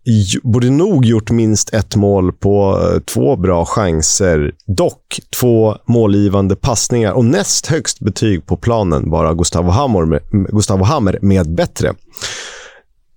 borde 0.44 0.70
nog 0.70 1.06
gjort 1.06 1.32
minst 1.32 1.74
ett 1.74 1.96
mål 1.96 2.34
på 2.34 2.80
eh, 2.82 3.00
två 3.00 3.36
bra 3.36 3.66
chanser. 3.66 4.52
Dock 4.66 5.20
två 5.40 5.78
målgivande 5.88 6.56
passningar 6.56 7.12
och 7.12 7.26
näst 7.26 7.68
högst 7.68 8.00
betyg 8.00 8.46
på 8.46 8.58
planen 8.58 9.10
bara 9.10 9.34
Gustavo 9.34 9.70
Hammer 9.70 10.06
med, 10.06 10.22
Gustavo 10.32 10.84
Hammer 10.84 11.20
med 11.22 11.56
bättre 11.56 11.94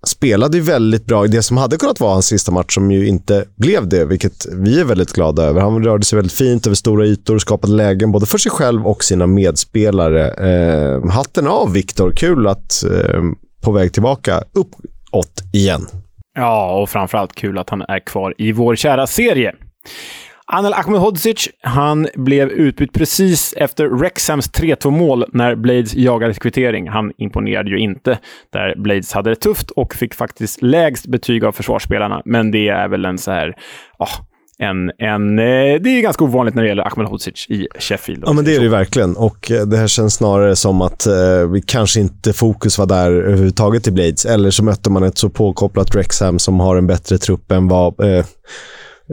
spelade 0.07 0.57
ju 0.57 0.62
väldigt 0.62 1.07
bra 1.07 1.24
i 1.24 1.28
det 1.28 1.42
som 1.42 1.57
hade 1.57 1.76
kunnat 1.76 2.00
vara 2.00 2.12
hans 2.12 2.26
sista 2.26 2.53
match, 2.53 2.74
som 2.74 2.90
ju 2.90 3.09
inte 3.09 3.44
blev 3.57 3.88
det, 3.88 4.05
vilket 4.05 4.46
vi 4.53 4.80
är 4.80 4.84
väldigt 4.84 5.12
glada 5.12 5.42
över. 5.42 5.61
Han 5.61 5.84
rörde 5.84 6.05
sig 6.05 6.16
väldigt 6.16 6.32
fint 6.32 6.66
över 6.66 6.74
stora 6.74 7.07
ytor 7.07 7.34
och 7.34 7.40
skapade 7.40 7.72
lägen 7.72 8.12
både 8.12 8.26
för 8.26 8.38
sig 8.38 8.53
själv 8.53 8.86
och 8.86 9.05
sina 9.05 9.26
medspelare. 9.26 10.30
Eh, 10.30 11.11
hatten 11.11 11.46
av 11.46 11.72
Viktor. 11.72 12.12
Kul 12.16 12.46
att 12.46 12.84
eh, 12.84 13.22
på 13.62 13.72
väg 13.72 13.92
tillbaka 13.92 14.42
uppåt 14.53 15.42
igen. 15.53 15.86
Ja, 16.34 16.80
och 16.80 16.90
framförallt 16.90 17.34
kul 17.34 17.59
att 17.59 17.70
han 17.70 17.82
är 17.82 18.07
kvar 18.07 18.34
i 18.38 18.53
vår 18.53 18.76
kära 18.76 19.07
serie. 19.07 19.55
Anel 20.55 20.74
Ahmedhodzic, 20.74 21.48
han 21.61 22.09
blev 22.14 22.48
utbytt 22.48 22.92
precis 22.92 23.55
efter 23.57 23.88
Rexhams 23.88 24.50
3-2-mål 24.50 25.24
när 25.32 25.55
Blades 25.55 25.94
jagade 25.94 26.34
kvittering. 26.34 26.88
Han 26.88 27.12
imponerade 27.18 27.70
ju 27.70 27.78
inte, 27.78 28.18
där 28.53 28.74
Blades 28.76 29.12
hade 29.12 29.30
det 29.30 29.36
tufft 29.36 29.70
och 29.70 29.94
fick 29.94 30.14
faktiskt 30.14 30.62
lägst 30.62 31.07
betyg 31.07 31.44
av 31.44 31.53
försvarsspelarna. 31.53 32.22
Men 32.24 32.50
det 32.50 32.68
är 32.68 32.88
väl 32.88 33.05
en 33.05 33.18
så 33.18 33.30
här... 33.30 33.55
Oh, 33.98 34.20
en, 34.59 34.92
en, 34.98 35.38
eh, 35.38 35.80
det 35.80 35.90
är 35.90 36.03
ganska 36.03 36.24
ovanligt 36.24 36.55
när 36.55 36.62
det 36.62 36.68
gäller 36.68 36.86
Ahmedhodzic 36.86 37.46
i 37.48 37.68
Sheffield. 37.78 38.24
Ja, 38.26 38.32
men 38.32 38.44
det 38.44 38.57
är 38.57 38.61
det 38.61 38.68
verkligen. 38.68 39.16
Och 39.16 39.50
eh, 39.50 39.66
det 39.66 39.76
här 39.76 39.86
känns 39.86 40.14
snarare 40.14 40.57
som 40.57 40.82
att 40.82 41.07
eh, 41.07 41.50
vi 41.53 41.62
kanske 41.66 42.00
inte 42.00 42.32
fokus 42.32 42.78
var 42.78 42.86
där 42.86 43.12
överhuvudtaget 43.12 43.86
i 43.86 43.90
Blades. 43.90 44.24
Eller 44.24 44.50
så 44.50 44.64
mötte 44.64 44.90
man 44.90 45.03
ett 45.03 45.18
så 45.18 45.28
påkopplat 45.28 45.96
Rexham 45.96 46.38
som 46.38 46.61
har 46.61 46.76
en 46.76 46.86
bättre 46.86 47.18
trupp 47.18 47.53
än 47.53 47.68
vad 47.68 48.00
Eh, 48.00 48.24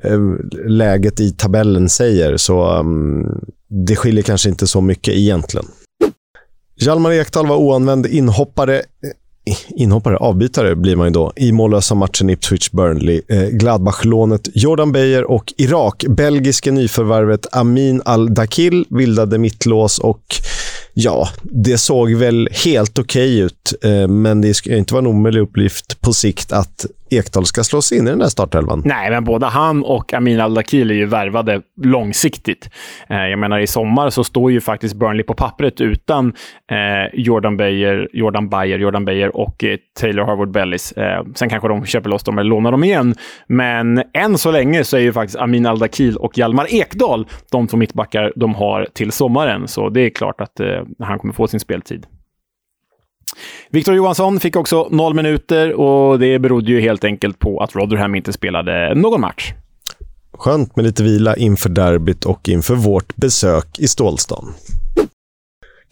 Eh, 0.04 0.20
läget 0.68 1.20
i 1.20 1.32
tabellen 1.32 1.90
säger. 1.90 2.38
Så 2.38 2.78
um, 2.80 3.26
det 3.88 3.96
skiljer 3.96 4.24
kanske 4.24 4.50
inte 4.50 4.68
så 4.68 4.82
mycket 4.82 5.14
egentligen. 5.14 5.66
Hjalmar 6.82 7.12
Ekdal 7.12 7.48
var 7.48 7.56
oanvänd 7.56 8.06
inhoppare 8.06 8.78
eh, 8.78 8.84
inhoppare, 9.70 10.18
avbytare 10.18 10.76
blir 10.76 10.96
man 10.96 11.08
ju 11.08 11.12
då, 11.14 11.34
i 11.36 11.52
mållösa 11.52 11.96
matchen 11.96 12.30
Ipswich-Burnley. 12.30 13.22
Eh, 13.28 13.50
Gladbach-lånet 13.50 14.50
Jordan 14.54 14.92
Beyer 14.92 15.24
och 15.24 15.54
Irak, 15.58 16.06
Belgiske 16.10 16.72
nyförvärvet 16.72 17.48
Amin 17.52 18.02
Al-Dakil 18.06 18.86
bildade 18.90 19.38
mittlås 19.38 20.00
och 20.00 20.24
ja, 20.94 21.30
det 21.44 21.78
såg 21.78 22.14
väl 22.14 22.50
helt 22.66 23.00
okej 23.00 23.36
okay 23.36 23.46
ut, 23.46 23.74
eh, 23.84 24.08
men 24.08 24.42
det 24.42 24.54
ska 24.54 24.76
inte 24.76 24.94
vara 24.94 25.02
en 25.02 25.08
omöjlig 25.08 25.42
uppgift 25.42 26.02
på 26.02 26.14
sikt 26.14 26.52
att 26.52 26.86
Ekdal 27.12 27.46
ska 27.46 27.64
slås 27.64 27.92
in 27.92 28.08
i 28.08 28.10
den 28.10 28.20
där 28.20 28.28
startelvan. 28.28 28.82
Nej, 28.86 29.10
men 29.10 29.24
både 29.24 29.46
han 29.46 29.84
och 29.84 30.14
Amin 30.14 30.40
Al-Dakil 30.40 30.92
är 30.92 30.96
ju 30.96 31.06
värvade 31.06 31.62
långsiktigt. 31.84 32.70
Eh, 33.10 33.18
jag 33.18 33.40
menar, 33.40 33.60
i 33.60 33.68
sommar 33.68 34.10
så 34.10 34.24
står 34.24 34.52
ju 34.52 34.62
faktiskt 34.62 34.96
Burnley 34.96 35.24
på 35.24 35.34
pappret 35.34 35.82
utan 35.82 36.34
eh, 36.72 37.20
Jordan 37.20 37.58
Bayer, 37.58 38.08
Jordan 38.14 38.50
Bayer, 38.50 38.80
Jordan 38.80 39.06
Bayer 39.06 39.36
och 39.36 39.64
eh, 39.64 39.78
Taylor 40.00 40.26
Harvard 40.26 40.52
Bellis. 40.52 40.92
Eh, 40.92 41.24
sen 41.36 41.50
kanske 41.50 41.68
de 41.68 41.86
köper 41.86 42.10
loss 42.10 42.24
dem 42.24 42.38
eller 42.38 42.50
lånar 42.50 42.72
dem 42.72 42.84
igen. 42.84 43.16
Men 43.48 44.04
än 44.14 44.38
så 44.38 44.52
länge 44.52 44.84
så 44.84 44.98
är 44.98 45.02
ju 45.02 45.14
faktiskt 45.14 45.40
Amin 45.40 45.66
Al-Dakil 45.66 46.18
och 46.18 46.38
Hjalmar 46.38 46.74
Ekdal 46.74 47.28
de 47.52 47.68
två 47.68 47.78
mittbackar 47.78 48.34
de 48.36 48.56
har 48.56 48.88
till 48.94 49.12
sommaren. 49.12 49.68
Så 49.68 49.90
det 49.90 50.02
är 50.02 50.10
klart 50.10 50.42
att 50.42 50.60
eh, 50.60 50.82
han 51.00 51.20
kommer 51.20 51.34
få 51.34 51.48
sin 51.48 51.60
speltid. 51.60 52.06
Victor 53.70 53.96
Johansson 53.96 54.40
fick 54.40 54.56
också 54.56 54.88
noll 54.92 55.14
minuter 55.14 55.74
och 55.74 56.20
det 56.20 56.40
berodde 56.40 56.72
ju 56.72 56.82
helt 56.82 57.04
enkelt 57.04 57.40
på 57.40 57.60
att 57.60 57.76
Rotherham 57.76 58.16
inte 58.16 58.34
spelade 58.34 58.96
någon 58.96 59.22
match. 59.22 59.54
Skönt 60.34 60.76
med 60.76 60.86
lite 60.86 61.04
vila 61.04 61.36
inför 61.36 61.70
derbyt 61.70 62.26
och 62.26 62.50
inför 62.50 62.76
vårt 62.76 63.16
besök 63.16 63.80
i 63.80 63.88
Stålstan. 63.88 64.54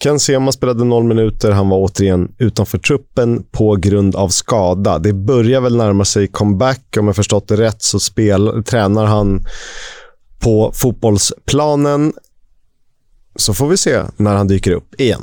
Ken 0.02 0.20
Sema 0.20 0.52
spelade 0.52 0.84
noll 0.84 1.04
minuter. 1.04 1.52
Han 1.52 1.68
var 1.68 1.78
återigen 1.78 2.34
utanför 2.38 2.78
truppen 2.78 3.44
på 3.50 3.76
grund 3.76 4.16
av 4.16 4.28
skada. 4.28 4.98
Det 4.98 5.12
börjar 5.12 5.60
väl 5.60 5.76
närma 5.76 6.04
sig 6.04 6.28
comeback. 6.28 6.96
Om 6.98 7.06
jag 7.06 7.16
förstått 7.16 7.48
det 7.48 7.56
rätt 7.56 7.82
så 7.82 8.00
spel, 8.00 8.62
tränar 8.64 9.06
han 9.06 9.44
på 10.38 10.72
fotbollsplanen. 10.74 12.12
Så 13.36 13.54
får 13.54 13.68
vi 13.68 13.76
se 13.76 14.02
när 14.16 14.34
han 14.34 14.48
dyker 14.48 14.72
upp 14.72 15.00
igen. 15.00 15.22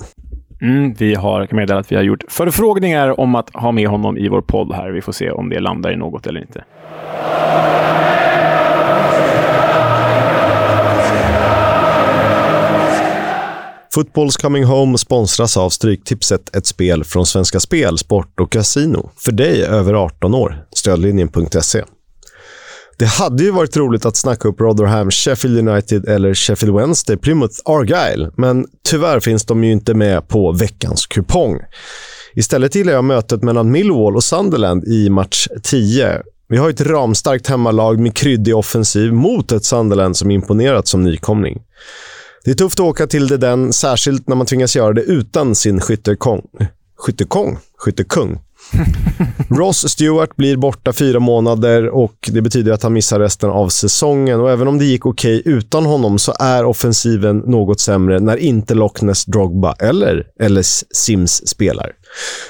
Mm, 0.66 0.94
vi 0.94 1.16
har, 1.16 1.46
kan 1.46 1.56
meddela 1.56 1.80
att 1.80 1.92
vi 1.92 1.96
har 1.96 2.04
gjort 2.04 2.24
förfrågningar 2.28 3.20
om 3.20 3.36
att 3.36 3.50
ha 3.54 3.72
med 3.72 3.88
honom 3.88 4.18
i 4.18 4.28
vår 4.28 4.42
podd 4.42 4.74
här. 4.74 4.90
Vi 4.90 5.02
får 5.02 5.12
se 5.12 5.32
om 5.32 5.50
det 5.50 5.60
landar 5.60 5.94
i 5.94 5.96
något 5.96 6.28
eller 6.28 6.42
inte. 6.42 6.64
Footballs 13.94 14.38
Coming 14.38 14.64
Home 14.64 14.98
sponsras 14.98 15.58
av 15.58 15.70
Stryktipset, 15.70 16.56
ett 16.56 16.66
spel 16.66 17.04
från 17.04 17.26
Svenska 17.26 17.60
Spel, 17.60 17.98
Sport 17.98 18.40
och 18.40 18.52
Casino. 18.52 19.10
För 19.18 19.32
dig 19.32 19.64
över 19.64 19.94
18 19.94 20.34
år. 20.34 20.66
Stödlinjen.se. 20.72 21.84
Det 22.98 23.06
hade 23.06 23.44
ju 23.44 23.52
varit 23.52 23.78
roligt 23.78 24.06
att 24.06 24.16
snacka 24.16 24.48
upp 24.48 24.62
Rotherham, 24.62 25.12
Sheffield 25.12 25.70
United 25.70 26.10
eller 26.10 26.34
Sheffield 26.34 26.76
Wednesday, 26.76 27.18
Plymouth 27.18 27.56
Argyle, 27.66 28.32
men 28.38 28.66
tyvärr 28.90 29.20
finns 29.20 29.46
de 29.46 29.64
ju 29.64 29.72
inte 29.72 29.94
med 29.94 30.28
på 30.28 30.52
veckans 30.52 31.06
kupong. 31.06 31.60
Istället 32.36 32.76
gillar 32.76 32.94
jag 32.94 33.04
mötet 33.04 33.44
mellan 33.44 33.72
Millwall 33.72 34.16
och 34.16 34.24
Sunderland 34.24 34.84
i 34.84 35.10
match 35.10 35.48
10. 35.64 36.22
Vi 36.48 36.58
har 36.58 36.70
ett 36.70 36.82
ramstarkt 36.82 37.48
hemmalag 37.48 38.00
med 38.00 38.16
kryddig 38.16 38.56
offensiv 38.56 39.14
mot 39.14 39.52
ett 39.52 39.66
Sunderland 39.66 40.18
som 40.18 40.32
imponerat 40.32 40.88
som 40.88 41.04
nykomling. 41.04 41.62
Det 42.46 42.52
är 42.52 42.56
tufft 42.56 42.80
att 42.80 42.86
åka 42.86 43.08
till 43.08 43.28
det 43.28 43.38
den, 43.38 43.74
särskilt 43.74 44.28
när 44.28 44.36
man 44.36 44.46
tvingas 44.46 44.76
göra 44.76 44.94
det 44.94 45.02
utan 45.02 45.56
sin 45.56 45.82
skyttekong. 45.82 46.42
Skyttekong? 46.98 47.58
Skyttekung? 47.78 48.40
Ross 49.50 49.90
Stewart 49.90 50.36
blir 50.36 50.58
borta 50.58 50.94
fyra 50.94 51.20
månader 51.20 51.90
och 51.90 52.30
det 52.32 52.42
betyder 52.42 52.72
att 52.72 52.84
han 52.84 52.94
missar 52.94 53.20
resten 53.20 53.50
av 53.50 53.70
säsongen. 53.70 54.42
Och 54.42 54.52
Även 54.52 54.68
om 54.68 54.78
det 54.78 54.86
gick 54.86 55.06
okej 55.06 55.40
okay 55.40 55.54
utan 55.54 55.86
honom 55.86 56.20
så 56.20 56.34
är 56.40 56.66
offensiven 56.66 57.38
något 57.38 57.80
sämre 57.80 58.20
när 58.20 58.38
inte 58.38 58.74
Loch 58.74 59.04
Ness 59.04 59.26
Drogba 59.26 59.74
eller 59.80 60.24
Ellis 60.40 60.86
Sims 60.92 61.48
spelar. 61.48 61.92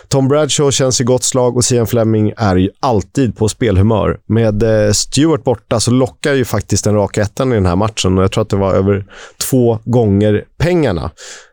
Tom 0.07 0.28
Bradshaw 0.28 0.71
känns 0.71 1.01
i 1.01 1.03
gott 1.03 1.23
slag 1.23 1.57
och 1.57 1.65
Sian 1.65 1.88
Fleming 1.88 2.34
är 2.38 2.55
ju 2.55 2.69
alltid 2.80 3.38
på 3.38 3.49
spelhumör. 3.49 4.19
Med 4.26 4.63
eh, 4.63 4.91
Stewart 4.91 5.43
borta 5.43 5.80
så 5.80 5.91
lockar 5.91 6.34
ju 6.34 6.45
faktiskt 6.45 6.84
den 6.84 6.95
raka 6.95 7.21
ettan 7.21 7.51
i 7.51 7.55
den 7.55 7.65
här 7.65 7.76
matchen 7.76 8.17
och 8.17 8.23
jag 8.23 8.32
tror 8.32 8.41
att 8.41 8.49
det 8.49 8.55
var 8.55 8.73
över 8.73 9.05
två 9.49 9.80
gånger 9.86 10.43
pengarna. 10.57 11.11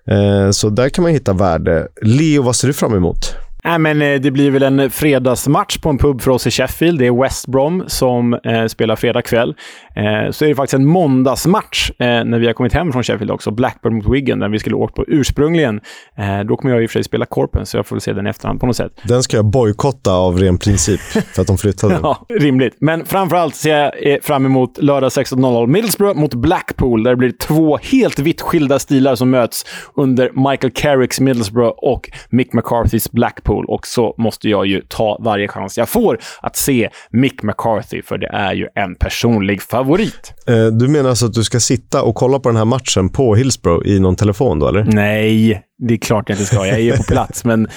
Eh, 0.09 0.51
så 0.51 0.69
där 0.69 0.89
kan 0.89 1.03
man 1.03 1.13
hitta 1.13 1.33
värde. 1.33 1.89
Leo, 2.03 2.43
vad 2.43 2.57
ser 2.57 2.69
du 2.69 2.75
fram 2.75 2.95
emot? 2.95 3.35
Nej, 3.65 3.79
men 3.79 4.03
eh, 4.03 4.21
det 4.21 4.31
blir 4.31 4.51
väl 4.51 4.63
en 4.63 4.91
fredagsmatch 4.91 5.79
på 5.79 5.91
en 5.91 5.99
pub 5.99 6.21
för 6.21 6.31
oss 6.31 6.47
i 6.47 6.51
Sheffield. 6.51 6.99
Det 6.99 7.07
är 7.07 7.23
West 7.23 7.47
Brom 7.47 7.85
som 7.87 8.35
eh, 8.35 8.67
spelar 8.67 8.97
fredag 8.97 9.23
kväll. 9.23 9.55
Eh, 9.97 10.31
så 10.31 10.45
är 10.45 10.49
det 10.49 10.55
faktiskt 10.55 10.75
en 10.75 10.87
måndagsmatch 10.87 11.91
eh, 11.91 12.07
när 12.07 12.39
vi 12.39 12.47
har 12.47 12.53
kommit 12.53 12.73
hem 12.73 12.93
från 12.93 13.03
Sheffield 13.03 13.31
också. 13.31 13.51
Blackburn 13.51 13.95
mot 13.95 14.15
Wigan, 14.15 14.39
den 14.39 14.53
vi 14.53 14.59
skulle 14.59 14.77
åkt 14.77 14.95
på 14.95 15.05
ursprungligen. 15.09 15.81
Eh, 16.19 16.41
då 16.41 16.57
kommer 16.57 16.75
jag 16.75 16.83
i 16.83 16.87
och 16.87 16.91
för 16.91 16.93
sig 16.93 17.05
spela 17.05 17.27
Korpen, 17.27 17.67
så 17.67 17.77
jag 17.77 17.87
får 17.87 17.97
väl 17.97 18.01
se 18.01 18.13
den 18.13 18.27
i 18.27 18.31
efterhand 18.31 18.61
på 18.61 18.67
något 18.67 18.77
sätt. 18.77 18.93
Den 19.05 19.23
ska 19.23 19.37
jag 19.37 19.45
bojkotta 19.45 20.13
av 20.13 20.39
ren 20.39 20.59
princip, 20.59 21.01
för 21.01 21.41
att 21.41 21.47
de 21.47 21.59
flyttade 21.59 21.93
den. 21.93 22.01
ja, 22.05 22.27
rimligt. 22.29 22.77
Men 22.79 23.05
framförallt 23.05 23.55
ser 23.55 23.79
jag 23.79 24.13
eh, 24.13 24.21
fram 24.23 24.47
emot 24.47 24.79
lördag 24.79 25.09
16.00 25.09 25.67
Middlesbrough 25.67 26.21
mot 26.21 26.35
Blackpool, 26.35 27.03
där 27.03 27.11
det 27.11 27.17
blir 27.17 27.33
två 27.33 27.79
helt 27.83 28.19
vitt 28.19 28.41
skilda 28.41 28.79
stilar 28.79 29.15
som 29.15 29.31
möts 29.31 29.67
under 29.95 30.51
Michael 30.51 30.73
Carricks 30.73 31.21
Middlesbrough 31.21 31.75
och 31.77 32.11
Mick 32.31 32.53
McCarthys 32.53 33.13
Blackpool. 33.13 33.52
Liverpool 33.53 33.65
och 33.75 33.87
så 33.87 34.15
måste 34.19 34.49
jag 34.49 34.67
ju 34.67 34.83
ta 34.89 35.19
varje 35.21 35.49
chans 35.49 35.79
jag 35.79 35.89
får 35.89 36.19
att 36.41 36.57
se 36.57 36.91
Mick 37.11 37.43
McCarthy, 37.43 38.03
för 38.03 38.19
det 38.19 38.27
är 38.27 38.53
ju 38.53 38.69
en 38.75 38.95
personlig 38.95 39.63
favorit. 39.63 40.35
Eh, 40.47 40.67
du 40.67 40.89
menar 40.89 41.11
alltså 41.11 41.27
att 41.27 41.35
du 41.35 41.45
ska 41.45 41.61
sitta 41.61 42.03
och 42.03 42.15
kolla 42.15 42.39
på 42.39 42.49
den 42.49 42.57
här 42.57 42.65
matchen 42.65 43.09
på 43.09 43.35
Hillsborough 43.35 43.89
i 43.89 44.01
någon 44.01 44.17
telefon 44.17 44.59
då, 44.59 44.69
eller? 44.69 44.85
Nej, 44.85 45.63
det 45.79 45.95
är 45.95 45.99
klart 45.99 46.29
jag 46.29 46.37
inte 46.37 46.47
ska. 46.47 46.57
Jag 46.67 46.69
är 46.69 46.79
ju 46.79 46.97
på 46.97 47.03
plats, 47.03 47.45
men 47.45 47.69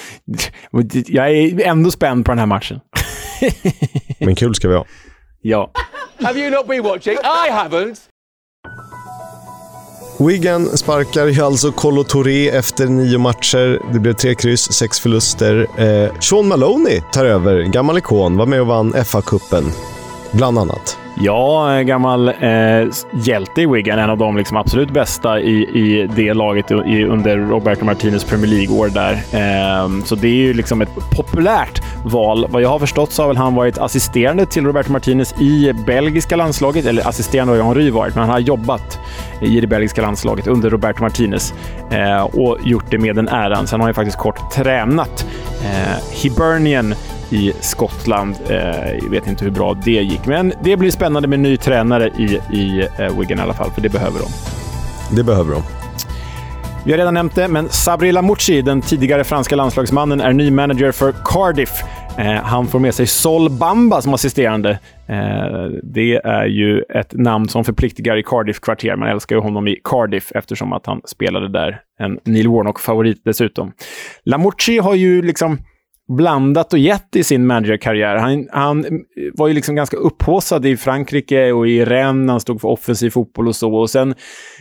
jag 1.06 1.30
är 1.30 1.66
ändå 1.66 1.90
spänd 1.90 2.24
på 2.24 2.32
den 2.32 2.38
här 2.38 2.46
matchen. 2.46 2.80
men 4.18 4.34
kul 4.34 4.54
ska 4.54 4.68
vi 4.68 4.74
ha. 4.74 4.84
Ja. 5.42 5.70
Have 6.22 6.40
you 6.40 6.50
not 6.50 6.68
been 6.68 6.82
watching? 6.82 7.12
I 7.14 7.50
haven't. 7.50 7.98
Wigan 10.18 10.78
sparkar 10.78 11.26
ju 11.26 11.42
alltså 11.42 11.72
Colo 11.72 12.04
Touré 12.04 12.50
efter 12.50 12.86
nio 12.86 13.18
matcher. 13.18 13.82
Det 13.92 13.98
blev 13.98 14.12
tre 14.12 14.34
kryss, 14.34 14.72
sex 14.72 15.00
förluster. 15.00 15.66
Eh, 15.76 16.20
Sean 16.20 16.48
Maloney 16.48 17.00
tar 17.12 17.24
över, 17.24 17.62
gammal 17.62 17.98
ikon, 17.98 18.36
var 18.36 18.46
med 18.46 18.60
och 18.60 18.66
vann 18.66 18.94
FA-cupen, 18.94 19.64
bland 20.32 20.58
annat. 20.58 20.98
Ja, 21.18 21.82
gammal 21.82 22.28
eh, 22.28 22.88
hjälte 23.12 23.62
i 23.62 23.66
Wigan. 23.66 23.98
En 23.98 24.10
av 24.10 24.18
de 24.18 24.36
liksom 24.36 24.56
absolut 24.56 24.90
bästa 24.90 25.40
i, 25.40 25.62
i 25.62 26.08
det 26.16 26.34
laget 26.34 26.70
i, 26.70 27.04
under 27.04 27.36
Roberto 27.36 27.84
Martinez 27.84 28.24
Premier 28.24 28.50
League-år 28.50 28.88
där. 28.88 29.12
Eh, 29.12 30.04
så 30.04 30.14
det 30.14 30.28
är 30.28 30.34
ju 30.34 30.54
liksom 30.54 30.82
ett 30.82 30.90
populärt 31.16 31.82
val. 32.04 32.46
Vad 32.50 32.62
jag 32.62 32.68
har 32.68 32.78
förstått 32.78 33.12
så 33.12 33.22
har 33.22 33.28
väl 33.28 33.36
han 33.36 33.54
varit 33.54 33.78
assisterande 33.78 34.46
till 34.46 34.64
Roberto 34.64 34.92
Martinez 34.92 35.40
i 35.40 35.72
belgiska 35.86 36.36
landslaget. 36.36 36.86
Eller 36.86 37.08
assisterande 37.08 37.54
har 37.54 37.62
Henry 37.62 37.90
varit, 37.90 38.14
men 38.14 38.24
han 38.24 38.32
har 38.32 38.38
jobbat 38.38 38.98
i 39.40 39.60
det 39.60 39.66
belgiska 39.66 40.02
landslaget 40.02 40.46
under 40.46 40.70
Roberto 40.70 41.02
Martinez 41.02 41.54
eh, 41.90 42.22
och 42.22 42.58
gjort 42.64 42.90
det 42.90 42.98
med 42.98 43.16
den 43.16 43.28
äran. 43.28 43.66
Sen 43.66 43.80
har 43.80 43.84
han 43.84 43.90
ju 43.90 43.94
faktiskt 43.94 44.18
kort 44.18 44.50
tränat 44.50 45.26
eh, 45.64 46.22
Hibernian 46.22 46.94
i 47.30 47.52
Skottland. 47.60 48.34
Eh, 48.48 48.94
jag 49.02 49.10
vet 49.10 49.26
inte 49.26 49.44
hur 49.44 49.52
bra 49.52 49.74
det 49.84 49.90
gick, 49.90 50.26
men 50.26 50.52
det 50.62 50.76
blir 50.76 50.90
spännande 50.90 51.28
med 51.28 51.40
ny 51.40 51.56
tränare 51.56 52.08
i, 52.08 52.40
i 52.56 52.88
eh, 52.98 53.18
Wigan 53.18 53.38
i 53.38 53.42
alla 53.42 53.54
fall, 53.54 53.70
för 53.70 53.80
det 53.80 53.88
behöver 53.88 54.18
de. 54.18 54.26
Det 55.16 55.24
behöver 55.24 55.52
de. 55.52 55.62
Vi 56.84 56.92
har 56.92 56.98
redan 56.98 57.14
nämnt 57.14 57.34
det, 57.34 57.48
men 57.48 57.68
Sabri 57.68 58.12
Lamouchi, 58.12 58.62
den 58.62 58.82
tidigare 58.82 59.24
franska 59.24 59.56
landslagsmannen, 59.56 60.20
är 60.20 60.32
ny 60.32 60.50
manager 60.50 60.92
för 60.92 61.14
Cardiff. 61.24 61.82
Eh, 62.18 62.42
han 62.42 62.66
får 62.66 62.78
med 62.78 62.94
sig 62.94 63.06
Sol 63.06 63.50
Bamba 63.50 64.02
som 64.02 64.14
assisterande. 64.14 64.70
Eh, 65.08 65.64
det 65.82 66.14
är 66.24 66.46
ju 66.46 66.80
ett 66.80 67.12
namn 67.12 67.48
som 67.48 67.64
förpliktigar 67.64 68.16
i 68.16 68.22
Cardiff-kvarter. 68.22 68.96
Man 68.96 69.08
älskar 69.08 69.36
ju 69.36 69.42
honom 69.42 69.68
i 69.68 69.76
Cardiff 69.84 70.32
eftersom 70.34 70.72
att 70.72 70.86
han 70.86 71.00
spelade 71.04 71.48
där. 71.48 71.80
En 71.98 72.18
Neil 72.24 72.48
Warnock-favorit 72.48 73.20
dessutom. 73.24 73.72
Lamouchi 74.24 74.78
har 74.78 74.94
ju 74.94 75.22
liksom 75.22 75.58
blandat 76.08 76.72
och 76.72 76.78
gett 76.78 77.16
i 77.16 77.24
sin 77.24 77.46
managerkarriär. 77.46 78.16
Han, 78.16 78.48
han 78.52 78.84
var 79.34 79.48
ju 79.48 79.54
liksom 79.54 79.74
ganska 79.74 79.96
upphåsad 79.96 80.66
i 80.66 80.76
Frankrike 80.76 81.52
och 81.52 81.68
i 81.68 81.84
Rennes. 81.84 82.30
Han 82.30 82.40
stod 82.40 82.60
för 82.60 82.68
offensiv 82.68 83.10
fotboll 83.10 83.48
och 83.48 83.56
så. 83.56 83.74
Och 83.74 83.90
sen 83.90 84.14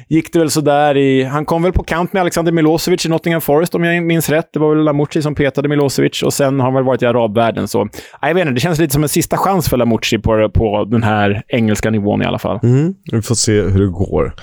gick 0.07 0.33
det 0.33 0.39
väl 0.39 0.49
sådär 0.49 0.97
i... 0.97 1.23
Han 1.23 1.45
kom 1.45 1.63
väl 1.63 1.71
på 1.71 1.83
kant 1.83 2.13
med 2.13 2.21
Alexander 2.21 2.51
Milosevic 2.51 3.05
i 3.05 3.09
Nottingham 3.09 3.41
Forest 3.41 3.75
om 3.75 3.83
jag 3.83 4.03
minns 4.03 4.29
rätt. 4.29 4.49
Det 4.53 4.59
var 4.59 4.75
väl 4.75 4.83
Lamouchi 4.83 5.21
som 5.21 5.35
petade 5.35 5.69
Milosevic 5.69 6.23
och 6.23 6.33
sen 6.33 6.59
har 6.59 6.67
han 6.67 6.73
väl 6.73 6.83
varit 6.83 7.01
i 7.01 7.05
arabvärlden. 7.05 7.67
Så 7.67 7.89
jag 8.21 8.33
vet 8.33 8.41
inte, 8.41 8.53
det 8.53 8.59
känns 8.59 8.79
lite 8.79 8.93
som 8.93 9.03
en 9.03 9.09
sista 9.09 9.37
chans 9.37 9.69
för 9.69 9.77
Lamouchi 9.77 10.17
på, 10.17 10.49
på 10.49 10.85
den 10.85 11.03
här 11.03 11.43
engelska 11.47 11.89
nivån 11.89 12.21
i 12.21 12.25
alla 12.25 12.39
fall. 12.39 12.59
Mm, 12.63 12.93
vi 13.11 13.21
får 13.21 13.35
se 13.35 13.61
hur 13.61 13.81
det 13.85 13.91
går. 13.91 14.33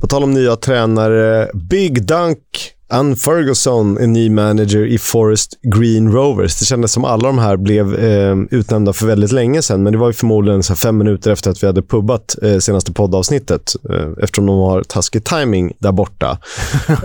På 0.00 0.06
tal 0.06 0.22
om 0.22 0.34
nya 0.34 0.56
tränare, 0.56 1.48
Big 1.70 2.06
Dunk 2.06 2.75
Ann 2.88 3.16
Ferguson 3.16 3.98
är 3.98 4.06
ny 4.06 4.30
manager 4.30 4.86
i 4.86 4.98
Forest 4.98 5.58
Green 5.62 6.12
Rovers. 6.12 6.58
Det 6.58 6.64
kändes 6.64 6.92
som 6.92 7.04
alla 7.04 7.28
de 7.28 7.38
här 7.38 7.56
blev 7.56 7.94
eh, 7.94 8.36
utnämnda 8.50 8.92
för 8.92 9.06
väldigt 9.06 9.32
länge 9.32 9.62
sedan, 9.62 9.82
men 9.82 9.92
det 9.92 9.98
var 9.98 10.06
ju 10.06 10.12
förmodligen 10.12 10.62
så 10.62 10.74
fem 10.74 10.98
minuter 10.98 11.30
efter 11.30 11.50
att 11.50 11.62
vi 11.62 11.66
hade 11.66 11.82
pubbat 11.82 12.36
eh, 12.42 12.58
senaste 12.58 12.92
poddavsnittet, 12.92 13.76
eh, 13.90 14.08
eftersom 14.22 14.46
de 14.46 14.58
har 14.58 14.82
taskig 14.82 15.24
timing 15.24 15.72
där 15.78 15.92
borta. 15.92 16.38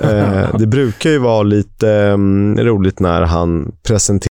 Eh, 0.01 0.57
det 0.57 0.67
brukar 0.67 1.09
ju 1.09 1.17
vara 1.17 1.43
lite 1.43 1.89
mm, 1.91 2.59
roligt 2.59 2.99
när 2.99 3.21
han 3.21 3.71
presenterar 3.83 4.30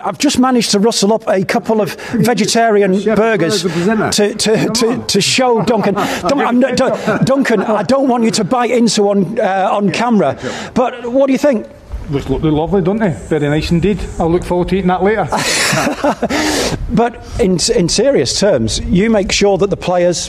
I've 0.00 0.18
just 0.18 0.38
managed 0.38 0.72
to 0.72 0.78
rustle 0.78 1.12
up 1.12 1.26
a 1.28 1.44
couple 1.44 1.80
of 1.80 1.94
vegetarian 2.12 2.92
burgers 3.14 3.62
to, 3.62 4.34
to, 4.34 4.68
to, 4.70 5.04
to, 5.06 5.20
show 5.20 5.62
Duncan. 5.62 5.94
Duncan, 7.24 7.62
I 7.62 7.82
don't 7.82 8.08
want 8.08 8.24
you 8.24 8.30
to 8.32 8.44
bite 8.44 8.70
into 8.70 9.08
on, 9.08 9.38
uh, 9.38 9.68
on 9.72 9.90
camera, 9.92 10.38
but 10.74 11.10
what 11.10 11.26
do 11.26 11.32
you 11.32 11.38
think? 11.38 11.66
Look, 12.10 12.28
look 12.28 12.42
lovely, 12.42 12.82
don't 12.82 12.98
they? 12.98 13.10
Very 13.10 13.48
nice 13.48 13.72
indeed. 13.72 13.98
I'll 14.20 14.30
look 14.30 14.44
forward 14.44 14.68
to 14.68 14.76
eating 14.76 14.88
that 14.88 15.02
later. 15.02 15.26
but 16.92 17.40
in, 17.40 17.58
in 17.74 17.88
serious 17.88 18.38
terms, 18.38 18.78
you 18.80 19.10
make 19.10 19.32
sure 19.32 19.58
that 19.58 19.70
the 19.70 19.76
players 19.76 20.28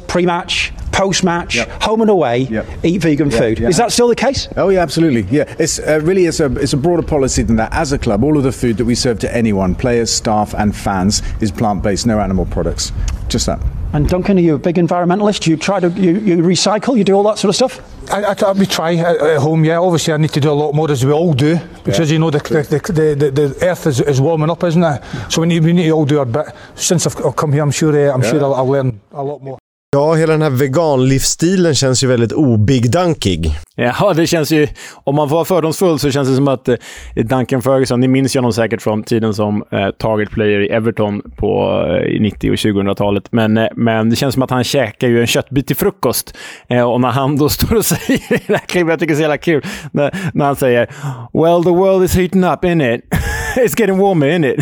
pre-match, 0.97 1.05
post-match, 1.05 1.55
yep. 1.55 1.81
home 1.81 2.01
and 2.01 2.09
away, 2.09 2.39
yep. 2.39 2.65
eat 2.83 3.01
vegan 3.01 3.29
yep. 3.29 3.39
food. 3.39 3.59
Is 3.61 3.77
that 3.77 3.91
still 3.91 4.07
the 4.07 4.15
case? 4.15 4.47
Oh 4.57 4.69
yeah, 4.69 4.81
absolutely. 4.81 5.21
Yeah, 5.35 5.53
it's 5.59 5.79
uh, 5.79 5.99
really 6.03 6.25
it's 6.25 6.39
a 6.39 6.51
it's 6.57 6.73
a 6.73 6.77
broader 6.77 7.03
policy 7.03 7.43
than 7.43 7.55
that. 7.57 7.73
As 7.73 7.91
a 7.91 7.99
club, 7.99 8.23
all 8.23 8.37
of 8.37 8.43
the 8.43 8.51
food 8.51 8.77
that 8.77 8.85
we 8.85 8.95
serve 8.95 9.19
to 9.19 9.35
anyone, 9.35 9.75
players, 9.75 10.11
staff, 10.11 10.53
and 10.53 10.75
fans, 10.75 11.21
is 11.41 11.51
plant-based, 11.51 12.05
no 12.05 12.19
animal 12.19 12.45
products. 12.45 12.91
Just 13.27 13.45
that. 13.45 13.59
And 13.93 14.07
Duncan, 14.07 14.37
are 14.37 14.41
you 14.41 14.55
a 14.55 14.59
big 14.59 14.75
environmentalist? 14.75 15.47
You 15.47 15.57
try 15.57 15.79
to 15.79 15.89
you, 15.89 16.19
you 16.19 16.37
recycle, 16.37 16.97
you 16.97 17.03
do 17.03 17.13
all 17.13 17.23
that 17.23 17.37
sort 17.37 17.49
of 17.49 17.55
stuff. 17.55 18.11
I, 18.11 18.23
I, 18.23 18.51
we 18.53 18.65
try 18.65 18.95
at, 18.95 19.17
at, 19.17 19.37
home, 19.39 19.65
yeah. 19.65 19.79
Obviously, 19.79 20.13
I 20.13 20.17
need 20.17 20.31
to 20.31 20.39
do 20.39 20.51
a 20.51 20.53
lot 20.53 20.73
more, 20.73 20.89
as 20.89 21.05
we 21.05 21.11
all 21.11 21.33
do, 21.33 21.57
because 21.83 22.09
yeah. 22.09 22.13
you 22.13 22.19
know 22.19 22.29
the 22.29 22.39
the, 22.39 22.91
the, 22.91 23.15
the, 23.15 23.31
the 23.31 23.65
earth 23.65 23.87
is, 23.87 23.99
is 23.99 24.21
warming 24.21 24.49
up, 24.49 24.63
isn't 24.63 24.83
it? 24.83 25.03
So 25.29 25.41
we 25.41 25.47
need 25.47 25.63
we 25.63 25.73
need 25.73 25.85
to 25.85 25.91
all 25.91 26.05
do 26.05 26.19
our 26.19 26.25
bit. 26.25 26.47
Since 26.75 27.05
I've, 27.07 27.25
I've 27.25 27.35
come 27.35 27.53
here, 27.53 27.63
I'm 27.63 27.71
sure 27.71 27.91
uh, 27.91 28.13
I'm 28.13 28.21
yeah. 28.23 28.31
sure 28.31 28.43
I'll, 28.43 28.55
I'll 28.55 28.67
learn 28.67 28.99
a 29.11 29.23
lot 29.23 29.41
more. 29.41 29.57
Ja, 29.91 30.13
hela 30.13 30.31
den 30.31 30.41
här 30.41 30.49
veganlivsstilen 30.49 31.75
känns 31.75 32.03
ju 32.03 32.07
väldigt 32.07 32.31
obigdankig. 32.31 33.51
Ja, 33.75 34.13
det 34.13 34.27
känns 34.27 34.51
ju... 34.51 34.67
Om 34.93 35.15
man 35.15 35.29
får 35.29 35.35
vara 35.35 35.45
fördomsfull 35.45 35.99
så 35.99 36.11
känns 36.11 36.29
det 36.29 36.35
som 36.35 36.47
att 36.47 36.67
eh, 36.67 36.75
Duncan 37.15 37.61
Ferguson, 37.61 37.99
ni 37.99 38.07
minns 38.07 38.35
ju 38.35 38.37
honom 38.37 38.53
säkert 38.53 38.81
från 38.81 39.03
tiden 39.03 39.33
som 39.33 39.63
eh, 39.71 39.89
target 39.89 40.29
player 40.29 40.59
i 40.59 40.69
Everton 40.69 41.21
på 41.35 41.81
eh, 42.05 42.21
90 42.21 42.51
och 42.51 42.55
2000-talet. 42.55 43.31
Men, 43.31 43.57
eh, 43.57 43.67
men 43.75 44.09
det 44.09 44.15
känns 44.15 44.33
som 44.33 44.43
att 44.43 44.49
han 44.49 44.63
käkar 44.63 45.07
ju 45.07 45.21
en 45.21 45.27
köttbit 45.27 45.67
till 45.67 45.75
frukost. 45.75 46.37
Eh, 46.69 46.83
och 46.83 47.01
när 47.01 47.11
han 47.11 47.37
då 47.37 47.49
står 47.49 47.75
och 47.75 47.85
säger 47.95 48.47
det 48.47 48.57
här 48.57 48.67
klippet, 48.67 48.89
jag 48.89 48.99
tycker 48.99 49.13
det 49.13 49.13
är 49.13 49.15
så 49.15 49.21
jävla 49.21 49.37
kul, 49.37 49.65
när, 49.91 50.15
när 50.33 50.45
han 50.45 50.55
säger 50.55 50.89
“Well, 51.33 51.63
the 51.63 51.69
world 51.69 52.03
is 52.03 52.15
heating 52.15 52.43
up, 52.43 52.63
in 52.63 52.81
it? 52.81 53.01
It's 53.55 53.79
getting 53.79 53.97
warmer, 53.97 54.27
in 54.27 54.43
it?” 54.43 54.59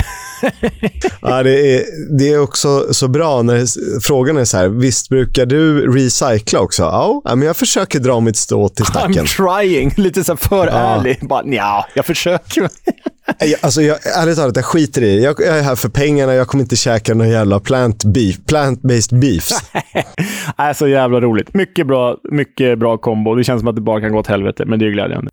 Ja, 1.22 1.44
det, 1.44 1.76
är, 1.76 1.84
det 2.18 2.30
är 2.30 2.40
också 2.42 2.94
så 2.94 3.08
bra 3.08 3.42
när 3.42 3.66
frågan 4.00 4.38
är 4.38 4.46
så 4.46 4.58
här, 4.58 4.68
visst 4.68 5.10
brukar 5.10 5.46
du 5.46 5.92
recycla 5.94 6.60
också? 6.60 6.84
Ja, 6.84 7.22
men 7.26 7.42
jag 7.42 7.58
försöker 7.58 8.00
dra 8.00 8.20
mitt 8.20 8.38
stå 8.38 8.70
till 8.70 8.86
stacken. 8.86 9.26
I'm 9.26 9.60
trying. 9.60 9.94
Lite 9.98 10.24
så 10.24 10.38
för 10.38 10.68
ja. 10.68 10.74
ärlig. 10.74 11.18
Bara, 11.22 11.46
ja, 11.46 11.86
jag 11.94 12.06
försöker. 12.06 12.70
jag, 13.40 13.60
alltså, 13.62 13.82
jag, 13.82 13.98
ärligt 14.18 14.38
talat, 14.38 14.56
jag 14.56 14.66
skiter 14.66 15.02
i 15.02 15.24
jag, 15.24 15.36
jag 15.40 15.58
är 15.58 15.64
här 15.64 15.76
för 15.76 15.90
pengarna. 15.90 16.34
Jag 16.34 16.48
kommer 16.48 16.64
inte 16.64 16.76
käka 16.76 17.14
någon 17.14 17.30
jävla 17.30 17.60
plant 17.60 18.04
beef, 18.04 18.36
plant-based 18.50 19.20
beefs. 19.20 19.72
Nej, 20.58 20.76
så 20.76 20.88
jävla 20.88 21.22
roligt. 21.22 21.54
Mycket 21.54 21.88
bra, 21.88 22.18
mycket 22.32 22.80
bra 22.80 22.98
kombo. 22.98 23.36
Det 23.36 23.44
känns 23.44 23.62
som 23.62 23.68
att 23.68 23.76
det 23.76 23.82
bara 23.82 24.02
kan 24.02 24.12
gå 24.12 24.20
åt 24.20 24.28
helvete, 24.28 24.64
men 24.66 24.80
det 24.80 24.86
är 24.86 24.90
glädjande. 24.90 25.32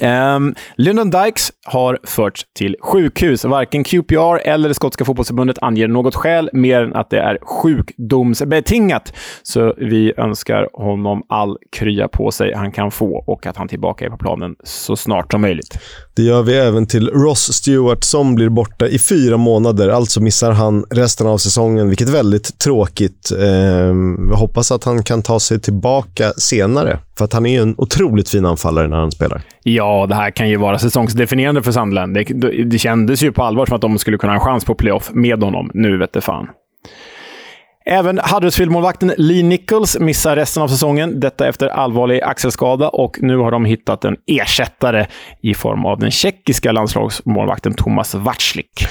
Ehm, 0.00 0.46
um, 0.46 0.54
Lyndon 0.76 1.10
Dykes 1.10 1.52
har 1.64 1.98
förts 2.04 2.46
till 2.54 2.76
sjukhus. 2.80 3.44
Varken 3.44 3.84
QPR 3.84 4.38
eller 4.38 4.68
det 4.68 4.74
skotska 4.74 5.04
fotbollsförbundet 5.04 5.58
anger 5.60 5.88
något 5.88 6.14
skäl 6.14 6.50
mer 6.52 6.82
än 6.82 6.94
att 6.94 7.10
det 7.10 7.20
är 7.20 7.38
sjukdomsbetingat. 7.42 9.12
Så 9.42 9.74
vi 9.76 10.12
önskar 10.16 10.68
honom 10.72 11.22
all 11.28 11.58
krya 11.72 12.08
på 12.08 12.30
sig 12.30 12.54
han 12.54 12.72
kan 12.72 12.90
få 12.90 13.24
och 13.26 13.46
att 13.46 13.56
han 13.56 13.68
tillbaka 13.68 14.04
är 14.04 14.10
på 14.10 14.18
planen 14.18 14.56
så 14.64 14.96
snart 14.96 15.32
som 15.32 15.40
möjligt. 15.40 15.78
Det 16.16 16.22
gör 16.22 16.42
vi 16.42 16.56
även 16.56 16.86
till 16.86 17.08
Ross 17.08 17.52
Stewart 17.52 18.04
som 18.04 18.34
blir 18.34 18.48
borta 18.48 18.86
i 18.86 18.98
fyra 18.98 19.36
månader. 19.36 19.88
Alltså 19.88 20.20
missar 20.20 20.52
han 20.52 20.84
resten 20.90 21.26
av 21.26 21.38
säsongen, 21.38 21.88
vilket 21.88 22.08
är 22.08 22.12
väldigt 22.12 22.58
tråkigt. 22.58 23.32
Eh, 23.32 23.94
vi 24.28 24.34
hoppas 24.34 24.72
att 24.72 24.84
han 24.84 25.02
kan 25.02 25.22
ta 25.22 25.40
sig 25.40 25.60
tillbaka 25.60 26.32
senare, 26.32 26.98
för 27.18 27.24
att 27.24 27.32
han 27.32 27.46
är 27.46 27.62
en 27.62 27.74
otroligt 27.78 28.28
fin 28.28 28.46
anfallare 28.46 28.88
när 28.88 28.96
han 28.96 29.10
spelar. 29.10 29.42
Ja, 29.62 30.06
det 30.08 30.14
här 30.14 30.30
kan 30.30 30.48
ju 30.48 30.56
vara 30.56 30.78
säsongsdefinierande 30.78 31.62
för 31.62 31.72
Sunderland. 31.72 32.14
Det, 32.14 32.24
det 32.64 32.78
kändes 32.78 33.22
ju 33.22 33.32
på 33.32 33.42
allvar 33.42 33.66
som 33.66 33.74
att 33.74 33.82
de 33.82 33.98
skulle 33.98 34.18
kunna 34.18 34.32
ha 34.32 34.40
en 34.40 34.44
chans 34.44 34.64
på 34.64 34.74
playoff 34.74 35.10
med 35.12 35.42
honom. 35.42 35.70
Nu 35.74 35.98
vet 35.98 36.12
det 36.12 36.20
fan. 36.20 36.46
Även 37.84 38.18
Huddersfield-målvakten 38.18 39.12
Lee 39.16 39.42
Nichols 39.42 39.98
missar 39.98 40.36
resten 40.36 40.62
av 40.62 40.68
säsongen. 40.68 41.20
Detta 41.20 41.48
efter 41.48 41.68
allvarlig 41.68 42.22
axelskada 42.22 42.88
och 42.88 43.18
nu 43.20 43.36
har 43.36 43.50
de 43.50 43.64
hittat 43.64 44.04
en 44.04 44.16
ersättare 44.26 45.06
i 45.42 45.54
form 45.54 45.86
av 45.86 45.98
den 45.98 46.10
tjeckiska 46.10 46.72
landslagsmålvakten 46.72 47.74
Thomas 47.74 48.14
Watzlik. 48.14 48.86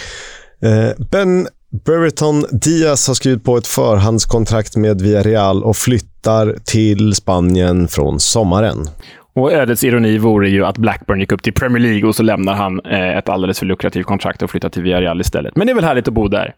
Eh, 0.63 1.05
ben 1.11 1.47
Brereton 1.85 2.45
Diaz 2.51 3.07
har 3.07 3.15
skrivit 3.15 3.43
på 3.43 3.57
ett 3.57 3.67
förhandskontrakt 3.67 4.75
med 4.75 5.01
Villarreal 5.01 5.63
och 5.63 5.77
flyttar 5.77 6.55
till 6.65 7.15
Spanien 7.15 7.87
från 7.87 8.19
sommaren. 8.19 8.77
Och 9.35 9.51
ödets 9.53 9.83
ironi 9.83 10.17
vore 10.17 10.49
ju 10.49 10.65
att 10.65 10.77
Blackburn 10.77 11.19
gick 11.19 11.31
upp 11.31 11.43
till 11.43 11.53
Premier 11.53 11.79
League 11.79 12.09
och 12.09 12.15
så 12.15 12.23
lämnar 12.23 12.53
han 12.53 12.79
eh, 12.85 13.17
ett 13.17 13.29
alldeles 13.29 13.59
för 13.59 13.65
lukrativt 13.65 14.05
kontrakt 14.05 14.41
och 14.41 14.51
flyttar 14.51 14.69
till 14.69 14.83
Villarreal 14.83 15.21
istället. 15.21 15.55
Men 15.55 15.67
det 15.67 15.73
är 15.73 15.75
väl 15.75 15.83
härligt 15.83 16.07
att 16.07 16.13
bo 16.13 16.27
där. 16.27 16.53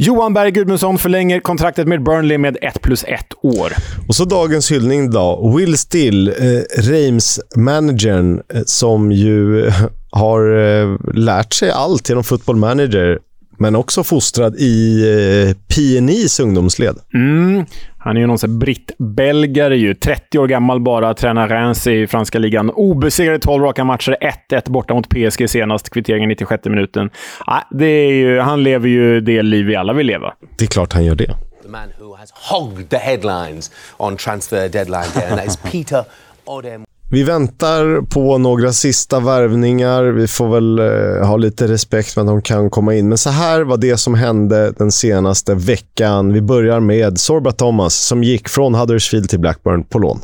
Johan 0.00 0.34
Berg 0.34 0.50
Gudmundsson 0.50 0.98
förlänger 0.98 1.40
kontraktet 1.40 1.88
med 1.88 2.02
Burnley 2.02 2.38
med 2.38 2.56
ett 2.62 2.82
plus 2.82 3.04
ett 3.04 3.32
år. 3.42 3.72
Och 4.08 4.14
så 4.14 4.24
dagens 4.24 4.72
hyllning 4.72 5.10
då. 5.10 5.54
Will 5.56 5.78
Still, 5.78 6.28
eh, 6.28 6.80
Reims-managern, 6.82 8.42
eh, 8.54 8.62
som 8.66 9.12
ju 9.12 9.66
eh, 9.66 9.74
har 10.10 10.56
eh, 10.56 10.96
lärt 11.14 11.52
sig 11.52 11.70
allt 11.70 12.08
genom 12.08 12.24
Football 12.24 12.56
Manager, 12.56 13.18
men 13.58 13.76
också 13.76 14.04
fostrad 14.04 14.56
i 14.58 15.02
eh, 15.48 15.56
PNIs 15.74 16.40
ungdomsled. 16.40 16.96
Mm. 17.14 17.64
Han 17.98 18.16
är 18.16 18.20
ju 18.20 18.26
någon 18.26 18.58
britt-belgare 18.58 19.76
ju. 19.76 19.94
30 19.94 20.38
år 20.38 20.46
gammal 20.46 20.80
bara, 20.80 21.14
tränar 21.14 21.48
Reims 21.48 21.86
i 21.86 22.06
franska 22.06 22.38
ligan. 22.38 22.70
Obesegrade 22.70 23.38
12 23.38 23.64
raka 23.64 23.84
matcher, 23.84 24.16
1-1 24.50 24.70
borta 24.70 24.94
mot 24.94 25.08
PSG 25.08 25.50
senast, 25.50 25.90
kvitteringen 25.90 26.28
96 26.28 26.64
minuten. 26.64 27.10
Ah, 27.46 27.60
det 27.70 27.86
är 27.86 28.12
ju, 28.12 28.40
han 28.40 28.62
lever 28.62 28.88
ju 28.88 29.20
det 29.20 29.42
liv 29.42 29.66
vi 29.66 29.76
alla 29.76 29.92
vill 29.92 30.06
leva. 30.06 30.34
Det 30.58 30.64
är 30.64 30.68
klart 30.68 30.92
han 30.92 31.04
gör 31.04 31.14
det. 31.14 31.34
The 31.62 31.68
man 31.68 31.88
who 31.98 32.16
has 32.16 32.30
hogged 32.30 32.90
the 32.90 32.96
headlines 32.96 33.70
on 33.96 34.16
transfer 34.16 34.68
deadline 34.68 35.06
day, 35.14 35.24
and 35.30 35.38
that 35.38 35.46
is 35.46 35.56
Peter 35.56 36.04
Odem. 36.44 36.87
Vi 37.10 37.22
väntar 37.22 38.00
på 38.02 38.38
några 38.38 38.72
sista 38.72 39.20
värvningar. 39.20 40.04
Vi 40.04 40.28
får 40.28 40.48
väl 40.48 40.78
eh, 40.78 41.28
ha 41.28 41.36
lite 41.36 41.68
respekt 41.68 42.12
för 42.12 42.20
att 42.20 42.26
de 42.26 42.42
kan 42.42 42.70
komma 42.70 42.94
in. 42.94 43.08
Men 43.08 43.18
så 43.18 43.30
här 43.30 43.60
var 43.60 43.76
det 43.76 43.96
som 43.96 44.14
hände 44.14 44.72
den 44.78 44.92
senaste 44.92 45.54
veckan. 45.54 46.32
Vi 46.32 46.40
börjar 46.40 46.80
med 46.80 47.18
Sorba 47.18 47.52
Thomas 47.52 47.94
som 47.94 48.24
gick 48.24 48.48
från 48.48 48.74
Huddersfield 48.74 49.28
till 49.30 49.40
Blackburn 49.40 49.84
på 49.84 49.98
lån. 49.98 50.20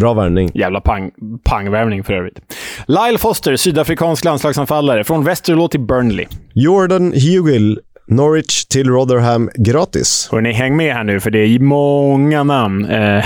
Bra 0.00 0.14
värvning. 0.14 0.50
Jävla 0.54 0.80
pang, 0.80 1.10
pangvärvning 1.44 2.04
för 2.04 2.12
övrigt. 2.12 2.38
Lyle 2.86 3.18
Foster, 3.18 3.56
sydafrikansk 3.56 4.24
landslagsanfallare, 4.24 5.04
från 5.04 5.24
Westerlo 5.24 5.68
till 5.68 5.80
Burnley. 5.80 6.26
Jordan 6.54 7.12
Hugill, 7.12 7.80
Norwich 8.08 8.64
till 8.64 8.88
Rotherham 8.88 9.50
gratis. 9.54 10.28
Hörrni, 10.32 10.52
häng 10.52 10.76
med 10.76 10.94
här 10.94 11.04
nu, 11.04 11.20
för 11.20 11.30
det 11.30 11.38
är 11.38 11.58
många 11.58 12.42
namn. 12.42 12.84
Eh, 12.84 13.24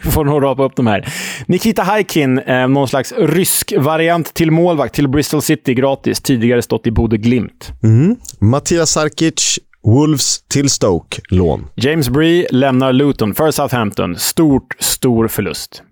får 0.10 0.24
nog 0.24 0.42
rapa 0.42 0.64
upp 0.64 0.76
de 0.76 0.86
här. 0.86 1.08
Nikita 1.46 1.82
Haikin, 1.82 2.38
eh, 2.38 2.68
någon 2.68 2.88
slags 2.88 3.12
rysk 3.18 3.72
variant 3.78 4.34
till 4.34 4.50
målvakt 4.50 4.94
till 4.94 5.08
Bristol 5.08 5.42
City 5.42 5.74
gratis. 5.74 6.20
Tidigare 6.20 6.62
stått 6.62 6.86
i 6.86 6.90
Bode 6.90 7.16
Glimt. 7.18 7.72
Mm. 7.82 8.16
Mattias 8.40 8.90
Sarkic, 8.90 9.58
Wolves 9.84 10.42
till 10.48 10.70
Stoke, 10.70 11.20
lån. 11.28 11.66
James 11.74 12.08
Bree 12.08 12.46
lämnar 12.50 12.92
Luton 12.92 13.34
för 13.34 13.50
Southampton. 13.50 14.16
Stort, 14.16 14.76
stor 14.78 15.28
förlust. 15.28 15.82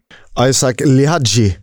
Isaac 0.49 0.75
Lihaji 0.85 1.57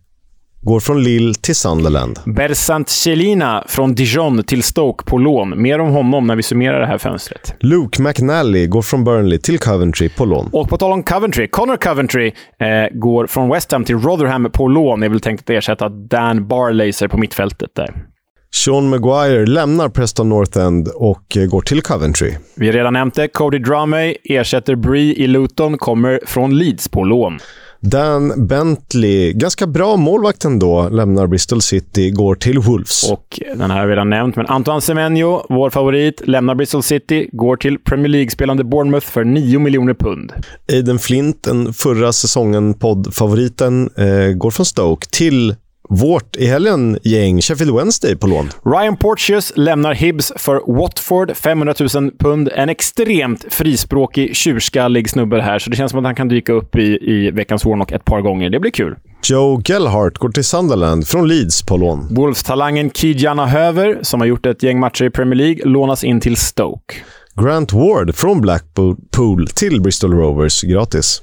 går 0.63 0.79
från 0.79 1.03
Lille 1.03 1.33
till 1.33 1.55
Sunderland. 1.55 2.19
Bersant 2.25 2.89
Celina 2.89 3.63
från 3.67 3.95
Dijon 3.95 4.43
till 4.43 4.63
Stoke 4.63 5.05
på 5.05 5.17
lån. 5.17 5.61
Mer 5.61 5.79
om 5.79 5.89
honom 5.89 6.27
när 6.27 6.35
vi 6.35 6.43
summerar 6.43 6.79
det 6.79 6.87
här 6.87 6.97
fönstret. 6.97 7.55
Luke 7.59 8.01
McNally 8.01 8.67
går 8.67 8.81
från 8.81 9.03
Burnley 9.03 9.39
till 9.39 9.59
Coventry 9.59 10.09
på 10.09 10.25
lån. 10.25 10.49
Och 10.51 10.69
på 10.69 10.77
tal 10.77 10.91
om 10.91 11.03
Coventry, 11.03 11.47
Connor 11.47 11.77
Coventry 11.77 12.27
eh, 12.59 12.99
går 12.99 13.27
från 13.27 13.49
West 13.49 13.71
Ham 13.71 13.85
till 13.85 13.99
Rotherham 13.99 14.49
på 14.53 14.67
lån. 14.67 14.99
Det 14.99 15.05
är 15.05 15.09
väl 15.09 15.19
tänkt 15.19 15.41
att 15.41 15.49
ersätta 15.49 15.89
Dan 15.89 16.47
Barlaser 16.47 17.07
på 17.07 17.17
mittfältet 17.17 17.69
där. 17.75 18.12
Sean 18.55 18.89
Maguire 18.89 19.45
lämnar 19.45 19.89
Preston 19.89 20.29
North 20.29 20.57
End 20.57 20.87
och 20.87 21.37
eh, 21.37 21.45
går 21.45 21.61
till 21.61 21.81
Coventry. 21.81 22.33
Vi 22.55 22.65
har 22.65 22.73
redan 22.73 22.93
nämnt 22.93 23.15
det. 23.15 23.27
Cody 23.27 23.59
Drumey 23.59 24.15
ersätter 24.23 24.75
Bree 24.75 25.13
i 25.13 25.27
Luton, 25.27 25.77
kommer 25.77 26.19
från 26.25 26.57
Leeds 26.57 26.87
på 26.87 27.03
lån. 27.03 27.39
Dan 27.79 28.47
Bentley, 28.47 29.33
ganska 29.33 29.67
bra 29.67 29.95
målvakt 29.95 30.45
ändå, 30.45 30.89
lämnar 30.89 31.27
Bristol 31.27 31.61
City, 31.61 32.11
går 32.11 32.35
till 32.35 32.59
Wolves. 32.59 33.11
Och 33.11 33.39
den 33.55 33.71
här 33.71 33.79
har 33.79 33.87
vi 33.87 33.91
redan 33.91 34.09
nämnt, 34.09 34.35
men 34.35 34.45
Antoine 34.45 34.81
Semenyo, 34.81 35.45
vår 35.49 35.69
favorit, 35.69 36.21
lämnar 36.27 36.55
Bristol 36.55 36.83
City, 36.83 37.29
går 37.31 37.55
till 37.55 37.79
Premier 37.79 38.07
League-spelande 38.07 38.63
Bournemouth 38.63 39.07
för 39.07 39.23
9 39.23 39.59
miljoner 39.59 39.93
pund. 39.93 40.33
Aiden 40.73 40.99
Flint, 40.99 41.43
den 41.43 41.73
förra 41.73 42.13
säsongen 42.13 42.73
poddfavoriten, 42.73 43.89
eh, 43.97 44.33
går 44.35 44.51
från 44.51 44.65
Stoke 44.65 45.07
till 45.11 45.55
vårt 45.89 46.35
i 46.35 46.45
helgen 46.47 46.99
gäng 47.03 47.41
Sheffield 47.41 47.75
Wednesday 47.75 48.15
på 48.15 48.27
lån. 48.27 48.49
Ryan 48.65 48.97
Porteous 48.97 49.53
lämnar 49.55 49.93
Hibs 49.93 50.33
för 50.35 50.73
Watford, 50.79 51.35
500 51.35 51.73
000 51.93 52.11
pund. 52.19 52.49
En 52.55 52.69
extremt 52.69 53.45
frispråkig, 53.49 54.35
tjurskallig 54.35 55.09
snubbe 55.09 55.41
här, 55.41 55.59
så 55.59 55.69
det 55.69 55.75
känns 55.75 55.91
som 55.91 55.99
att 55.99 56.05
han 56.05 56.15
kan 56.15 56.27
dyka 56.27 56.53
upp 56.53 56.75
i, 56.75 56.97
i 57.01 57.31
veckans 57.31 57.65
Warnock 57.65 57.91
ett 57.91 58.05
par 58.05 58.21
gånger. 58.21 58.49
Det 58.49 58.59
blir 58.59 58.71
kul. 58.71 58.95
Joe 59.23 59.61
Gellhart 59.65 60.17
går 60.17 60.29
till 60.29 60.43
Sunderland 60.43 61.07
från 61.07 61.27
Leeds 61.27 61.65
på 61.65 61.77
lån. 61.77 62.07
Wolves-talangen 62.15 62.89
Kijana 62.93 63.45
Höver, 63.45 63.99
som 64.01 64.19
har 64.19 64.27
gjort 64.27 64.45
ett 64.45 64.63
gäng 64.63 64.79
matcher 64.79 65.05
i 65.05 65.09
Premier 65.09 65.35
League, 65.35 65.65
lånas 65.65 66.03
in 66.03 66.21
till 66.21 66.35
Stoke. 66.37 66.95
Grant 67.41 67.73
Ward 67.73 68.15
från 68.15 68.41
Blackpool 68.41 69.47
till 69.47 69.81
Bristol 69.81 70.13
Rovers 70.13 70.61
gratis. 70.61 71.21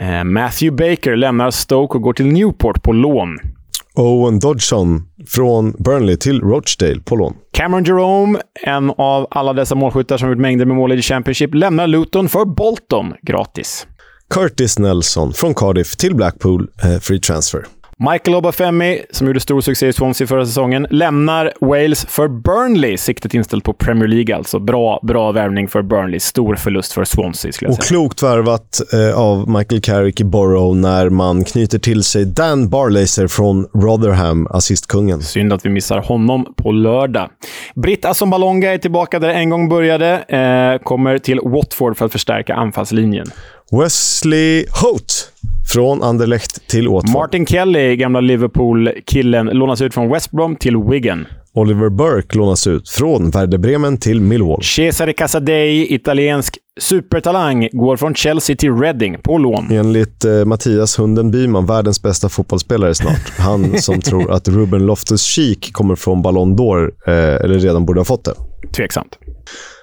Eh, 0.00 0.24
Matthew 0.24 0.90
Baker 0.90 1.16
lämnar 1.16 1.50
Stoke 1.50 1.94
och 1.94 2.02
går 2.02 2.12
till 2.12 2.26
Newport 2.26 2.82
på 2.82 2.92
lån. 2.92 3.38
Owen 3.94 4.38
Dodgson 4.38 5.02
från 5.28 5.72
Burnley 5.72 6.16
till 6.16 6.40
Rochdale 6.40 7.00
på 7.00 7.16
lån. 7.16 7.34
Cameron 7.52 7.84
Jerome, 7.84 8.38
en 8.66 8.90
av 8.90 9.26
alla 9.30 9.52
dessa 9.52 9.74
målskyttar 9.74 10.18
som 10.18 10.28
gjort 10.28 10.38
mängder 10.38 10.64
med 10.64 10.76
mål 10.76 10.92
i 10.92 11.02
Championship, 11.02 11.54
lämnar 11.54 11.86
Luton 11.86 12.28
för 12.28 12.44
Bolton 12.44 13.14
gratis. 13.22 13.86
Curtis 14.34 14.78
Nelson 14.78 15.32
från 15.32 15.54
Cardiff 15.54 15.96
till 15.96 16.14
Blackpool, 16.14 16.68
eh, 16.84 17.00
free 17.00 17.20
transfer. 17.20 17.64
Michael 18.02 18.34
Obafemi, 18.34 19.02
som 19.10 19.26
gjorde 19.26 19.40
stor 19.40 19.60
succé 19.60 19.88
i 19.88 19.92
Swansea 19.92 20.26
förra 20.26 20.46
säsongen, 20.46 20.86
lämnar 20.90 21.52
Wales 21.60 22.04
för 22.06 22.28
Burnley. 22.28 22.96
Siktet 22.96 23.34
inställt 23.34 23.64
på 23.64 23.72
Premier 23.72 24.08
League 24.08 24.36
alltså. 24.36 24.58
Bra, 24.58 25.00
bra 25.02 25.32
värvning 25.32 25.68
för 25.68 25.82
Burnley. 25.82 26.20
Stor 26.20 26.54
förlust 26.54 26.92
för 26.92 27.04
Swansea, 27.04 27.52
skulle 27.52 27.68
jag 27.70 27.78
Och 27.78 27.84
säga. 27.84 27.88
klokt 27.98 28.22
värvat 28.22 28.80
eh, 28.92 29.18
av 29.20 29.48
Michael 29.48 29.80
Carrick 29.80 30.20
i 30.20 30.24
Borough 30.24 30.76
när 30.76 31.08
man 31.10 31.44
knyter 31.44 31.78
till 31.78 32.04
sig 32.04 32.24
Dan 32.24 32.68
Barlaser 32.68 33.26
från 33.26 33.66
Rotherham, 33.74 34.46
assistkungen. 34.50 35.22
Synd 35.22 35.52
att 35.52 35.66
vi 35.66 35.70
missar 35.70 35.98
honom 35.98 36.54
på 36.56 36.72
lördag. 36.72 37.30
Britt 37.74 38.04
Assombalonga 38.04 38.72
är 38.72 38.78
tillbaka 38.78 39.18
där 39.18 39.28
en 39.28 39.50
gång 39.50 39.68
började. 39.68 40.10
Eh, 40.18 40.82
kommer 40.84 41.18
till 41.18 41.40
Watford 41.44 41.96
för 41.96 42.06
att 42.06 42.12
förstärka 42.12 42.54
anfallslinjen. 42.54 43.26
Wesley 43.72 44.64
Hote 44.82 45.14
från 45.72 46.02
Anderlecht 46.02 46.68
till 46.68 46.88
Watford. 46.88 47.12
Martin 47.12 47.46
Kelly, 47.46 47.96
gamla 47.96 48.20
Liverpool-killen, 48.20 49.46
lånas 49.46 49.82
ut 49.82 49.94
från 49.94 50.08
West 50.08 50.30
Brom 50.30 50.56
till 50.56 50.76
Wigan. 50.76 51.26
Oliver 51.54 51.88
Burke 51.88 52.38
lånas 52.38 52.66
ut 52.66 52.88
från 52.88 53.30
Werder 53.30 53.58
Bremen 53.58 53.98
till 53.98 54.20
Millwall. 54.20 54.62
Cesare 54.62 55.12
Casadei, 55.12 55.94
italiensk 55.94 56.58
supertalang, 56.80 57.68
går 57.72 57.96
från 57.96 58.14
Chelsea 58.14 58.56
till 58.56 58.72
Reading 58.76 59.18
på 59.22 59.38
lån. 59.38 59.70
Enligt 59.70 60.24
eh, 60.24 60.44
Mattias 60.44 60.98
Hunden 60.98 61.30
Byman, 61.30 61.66
världens 61.66 62.02
bästa 62.02 62.28
fotbollsspelare 62.28 62.94
snart. 62.94 63.32
Han 63.38 63.78
som 63.78 64.00
tror 64.00 64.32
att 64.32 64.48
Ruben 64.48 64.86
Loftus-Cheek 64.86 65.72
kommer 65.72 65.96
från 65.96 66.22
Ballon 66.22 66.56
d'Or, 66.56 66.90
eh, 67.06 67.14
eller 67.14 67.58
redan 67.58 67.86
borde 67.86 68.00
ha 68.00 68.04
fått 68.04 68.24
det. 68.24 68.34
Tveksamt. 68.76 69.18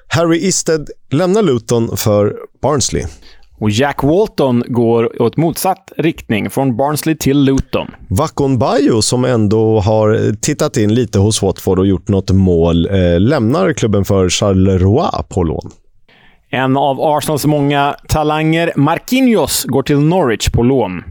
Harry 0.07 0.37
Isted 0.37 0.89
lämnar 1.11 1.41
Luton 1.41 1.97
för 1.97 2.35
Barnsley. 2.61 3.03
Och 3.59 3.69
Jack 3.69 4.03
Walton 4.03 4.63
går 4.67 5.21
åt 5.21 5.37
motsatt 5.37 5.91
riktning, 5.97 6.49
från 6.49 6.77
Barnsley 6.77 7.15
till 7.15 7.39
Luton. 7.39 7.87
Vakon 8.09 8.57
Bayo, 8.57 9.01
som 9.01 9.25
ändå 9.25 9.79
har 9.79 10.35
tittat 10.41 10.77
in 10.77 10.93
lite 10.93 11.19
hos 11.19 11.41
Watford 11.41 11.79
och 11.79 11.87
gjort 11.87 12.07
något 12.07 12.31
mål, 12.31 12.85
eh, 12.85 13.19
lämnar 13.19 13.73
klubben 13.73 14.05
för 14.05 14.29
Charleroi 14.29 15.23
på 15.29 15.43
lån. 15.43 15.71
En 16.49 16.77
av 16.77 17.01
Arsenals 17.01 17.45
många 17.45 17.95
talanger, 18.07 18.71
Marquinhos, 18.75 19.63
går 19.63 19.83
till 19.83 19.99
Norwich 19.99 20.49
på 20.49 20.63
lån. 20.63 21.03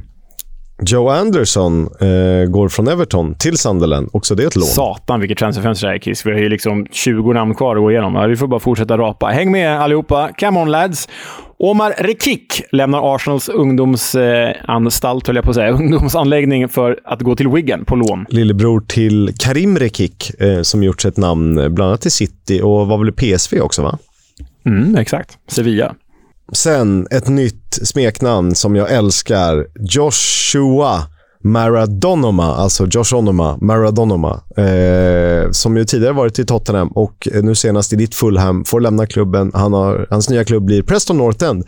Joe 0.83 1.09
Anderson 1.09 1.83
eh, 2.01 2.49
går 2.49 2.69
från 2.69 2.89
Everton 2.89 3.35
till 3.35 3.59
Sunderland. 3.59 4.09
Också 4.13 4.35
det 4.35 4.43
är 4.43 4.47
ett 4.47 4.57
lån. 4.57 4.65
Satan 4.65 5.21
vilket 5.21 5.39
transferfönster 5.39 5.89
det 5.89 5.95
är, 5.95 5.99
Kiss. 5.99 6.27
Vi 6.27 6.33
har 6.33 6.39
ju 6.39 6.49
liksom 6.49 6.87
20 6.91 7.33
namn 7.33 7.55
kvar 7.55 7.77
att 7.77 7.83
gå 7.83 7.91
igenom. 7.91 8.15
Ja, 8.15 8.27
vi 8.27 8.37
får 8.37 8.47
bara 8.47 8.61
fortsätta 8.61 8.99
rapa. 8.99 9.27
Häng 9.27 9.53
med 9.53 9.81
allihopa. 9.81 10.31
Come 10.39 10.61
on 10.61 10.71
lads! 10.71 11.09
Omar 11.59 11.95
Rekik 11.99 12.63
lämnar 12.73 13.15
Arsenals 13.15 13.49
ungdomsanstalt, 13.49 15.27
höll 15.27 15.37
jag 15.37 15.45
på 15.45 15.51
att 15.51 15.57
säga, 15.57 15.71
ungdomsanläggning 15.73 16.69
för 16.69 17.01
att 17.05 17.23
gå 17.23 17.37
till 17.37 17.49
Wigan 17.49 17.85
på 17.85 17.97
lån. 17.97 18.27
Lillebror 18.29 18.81
till 18.81 19.35
Karim 19.39 19.79
Rekik, 19.79 20.41
eh, 20.41 20.63
som 20.63 20.83
gjort 20.83 21.03
sig 21.03 21.09
ett 21.09 21.17
namn 21.17 21.59
eh, 21.59 21.69
bland 21.69 21.89
annat 21.89 22.07
i 22.07 22.11
City 22.11 22.61
och 22.63 22.87
var 22.87 22.99
väl 22.99 23.13
PSV 23.13 23.61
också, 23.61 23.83
va? 23.83 23.99
Mm, 24.67 24.97
exakt. 24.97 25.39
Sevilla. 25.49 25.95
Sen 26.53 27.07
ett 27.11 27.29
nytt 27.29 27.79
smeknamn 27.83 28.55
som 28.55 28.77
jag 28.77 28.93
älskar. 28.93 29.67
Joshua 29.81 31.03
Maradonoma, 31.47 32.45
alltså 32.45 32.87
Josh 32.91 33.15
Onoma, 33.15 33.59
Maradonoma, 33.61 34.41
eh, 34.57 35.51
som 35.51 35.77
ju 35.77 35.85
tidigare 35.85 36.13
varit 36.13 36.39
i 36.39 36.45
Tottenham 36.45 36.89
och 36.89 37.29
nu 37.43 37.55
senast 37.55 37.93
i 37.93 37.97
ditt 37.97 38.15
Fulham, 38.15 38.65
får 38.65 38.81
lämna 38.81 39.07
klubben. 39.07 39.51
Han 39.55 39.73
har, 39.73 40.07
hans 40.11 40.31
nya 40.31 40.45
klubb 40.45 40.65
blir 40.65 40.83
Preston 40.83 41.19
North 41.19 41.45
End. 41.45 41.65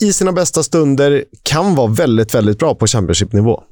I 0.00 0.12
sina 0.12 0.32
bästa 0.32 0.62
stunder 0.62 1.24
kan 1.42 1.74
vara 1.74 1.86
väldigt, 1.86 2.34
väldigt 2.34 2.58
bra 2.58 2.74
på 2.74 2.86
Championship-nivå. 2.86 3.62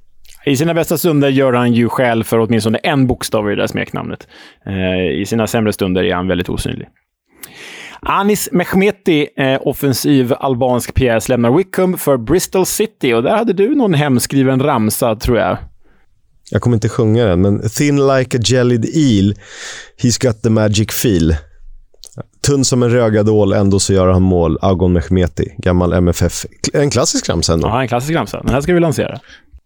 I 0.45 0.57
sina 0.57 0.75
bästa 0.75 0.99
stunder 0.99 1.29
gör 1.29 1.53
han 1.53 1.73
ju 1.73 1.89
skäl 1.89 2.25
för 2.25 2.39
åtminstone 2.39 2.79
en 2.79 3.07
bokstav 3.07 3.51
i 3.51 3.55
det 3.55 3.63
där 3.63 3.67
smeknamnet. 3.67 4.29
Eh, 4.67 5.21
I 5.21 5.27
sina 5.27 5.47
sämre 5.47 5.73
stunder 5.73 6.05
är 6.05 6.15
han 6.15 6.29
väldigt 6.29 6.49
osynlig. 6.49 6.89
Anis 8.07 8.49
Mehmeti, 8.53 9.29
eh, 9.37 9.61
offensiv 9.61 10.35
albansk 10.41 10.95
pjäs, 10.95 11.29
lämnar 11.29 11.57
Wickham 11.57 11.99
för 11.99 12.17
Bristol 12.17 12.67
City. 12.67 13.13
Och 13.13 13.23
där 13.23 13.37
hade 13.37 13.53
du 13.53 13.75
någon 13.75 13.95
hemskriven 13.95 14.63
ramsa, 14.63 15.17
tror 15.17 15.39
jag. 15.39 15.59
Jag 16.51 16.63
kommer 16.63 16.77
inte 16.77 16.89
sjunga 16.89 17.27
den, 17.27 17.41
men 17.41 17.69
“Thin 17.69 18.07
like 18.07 18.39
a 18.39 18.41
jellied 18.45 18.85
eel, 18.85 19.35
he's 20.03 20.27
got 20.27 20.43
the 20.43 20.51
magic 20.51 20.91
feel”. 20.91 21.37
Tunn 22.47 22.65
som 22.65 22.83
en 22.83 22.91
rögadål, 22.91 23.53
ändå 23.53 23.81
så 23.81 23.93
gör 23.93 24.09
han 24.09 24.23
mål. 24.23 24.59
Agon 24.63 24.93
Mehmeti, 24.93 25.55
gammal 25.59 25.93
MFF. 25.93 26.47
En 26.73 26.91
klassisk 26.91 27.29
ramsa 27.29 27.53
ändå. 27.53 27.69
Ja, 27.69 27.83
en 27.83 27.89
klassisk 27.89 28.15
ramsa. 28.15 28.43
Den 28.43 28.55
här 28.55 28.61
ska 28.61 28.75
vi 28.75 28.81
lansera. 28.81 29.21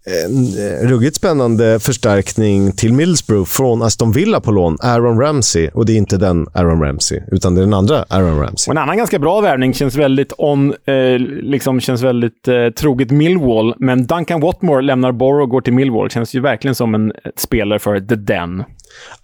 En 0.09 0.59
eh, 0.59 0.89
ruggigt 0.89 1.17
spännande 1.17 1.81
förstärkning 1.81 2.73
till 2.73 2.93
Middlesbrough 2.93 3.49
från 3.49 3.83
Aston 3.83 4.13
Villa 4.13 4.41
på 4.41 4.51
lån. 4.51 4.77
Aaron 4.81 5.21
Ramsey. 5.21 5.71
Och 5.75 5.87
det 5.87 5.93
är 5.93 5.97
inte 5.97 6.17
den 6.17 6.47
Aaron 6.55 6.83
Ramsey, 6.83 7.21
utan 7.33 7.55
det 7.55 7.61
är 7.61 7.65
den 7.65 7.75
andra 7.75 8.05
Aaron 8.09 8.41
Ramsey. 8.41 8.71
Och 8.71 8.77
en 8.77 8.83
annan 8.83 8.97
ganska 8.97 9.19
bra 9.19 9.41
värvning 9.41 9.75
känns 9.75 9.97
väldigt 9.97 10.33
on, 10.39 10.75
eh, 10.85 11.19
liksom 11.43 11.81
känns 11.81 12.03
väldigt 12.03 12.49
eh, 12.49 12.69
troget 12.69 13.11
Millwall. 13.11 13.75
Men 13.79 14.07
Duncan 14.07 14.41
Watmore 14.41 14.83
lämnar 14.83 15.13
Borough 15.13 15.43
och 15.43 15.51
går 15.51 15.61
till 15.61 15.73
Millwall. 15.73 16.11
Känns 16.11 16.35
ju 16.35 16.41
verkligen 16.41 16.75
som 16.75 16.95
en 16.95 17.13
spelare 17.37 17.79
för 17.79 18.01
The 18.01 18.15
Den. 18.15 18.65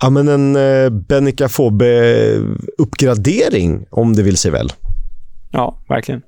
Ja, 0.01 0.11
men 0.11 0.29
en 0.29 0.57
eh, 0.57 0.91
Benica 0.91 1.49
Fobe-uppgradering, 1.49 3.87
om 3.91 4.17
det 4.17 4.23
vill 4.23 4.37
sig 4.37 4.51
väl. 4.51 4.69
Ja, 5.51 5.79
verkligen. 5.89 6.23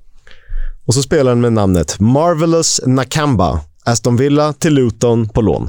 Och 0.86 0.94
så 0.94 1.02
spelar 1.02 1.30
han 1.30 1.40
med 1.40 1.52
namnet 1.52 2.00
Marvelous 2.00 2.80
Nakamba. 2.86 3.60
Aston 3.86 4.16
Villa 4.16 4.52
till 4.52 4.74
Luton 4.74 5.28
på 5.28 5.40
lån. 5.40 5.68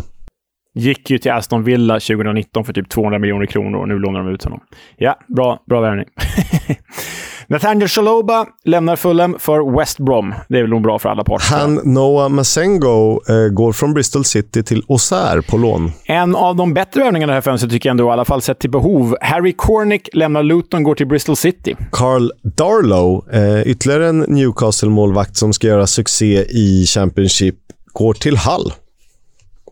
Gick 0.73 1.09
ju 1.09 1.17
till 1.17 1.31
Aston 1.31 1.63
Villa 1.63 1.93
2019 1.93 2.65
för 2.65 2.73
typ 2.73 2.89
200 2.89 3.19
miljoner 3.19 3.45
kronor 3.45 3.79
och 3.79 3.87
nu 3.87 3.99
lånar 3.99 4.19
de 4.19 4.33
ut 4.33 4.43
honom. 4.43 4.59
Ja, 4.97 5.19
bra, 5.27 5.63
bra 5.69 5.81
värvning. 5.81 6.05
Nathaniel 7.47 7.87
Shaloba 7.87 8.45
lämnar 8.63 8.95
Fulham 8.95 9.35
för 9.39 9.77
West 9.77 9.99
Brom. 9.99 10.33
Det 10.49 10.57
är 10.57 10.61
väl 10.61 10.69
nog 10.69 10.81
bra 10.81 10.99
för 10.99 11.09
alla 11.09 11.23
parter. 11.23 11.55
Han 11.55 11.79
Noah 11.83 12.29
Masengo 12.29 13.21
eh, 13.29 13.53
går 13.53 13.73
från 13.73 13.93
Bristol 13.93 14.25
City 14.25 14.63
till 14.63 14.83
Auxerre 14.89 15.41
på 15.41 15.57
lån. 15.57 15.91
En 16.05 16.35
av 16.35 16.55
de 16.55 16.73
bättre 16.73 17.01
värvningarna 17.01 17.31
det 17.31 17.35
här 17.35 17.41
fönstret 17.41 17.71
tycker 17.71 17.89
jag 17.89 17.91
ändå, 17.91 18.09
i 18.09 18.11
alla 18.11 18.25
fall 18.25 18.41
sett 18.41 18.59
till 18.59 18.71
behov. 18.71 19.17
Harry 19.21 19.53
Cornick 19.57 20.09
lämnar 20.13 20.43
Luton 20.43 20.83
går 20.83 20.95
till 20.95 21.07
Bristol 21.07 21.35
City. 21.35 21.75
Carl 21.91 22.31
Darlow, 22.43 23.33
eh, 23.33 23.61
ytterligare 23.67 24.07
en 24.07 24.25
Newcastle-målvakt 24.27 25.35
som 25.35 25.53
ska 25.53 25.67
göra 25.67 25.87
succé 25.87 26.45
i 26.49 26.85
Championship, 26.85 27.55
går 27.95 28.13
till 28.13 28.37
Hull 28.37 28.73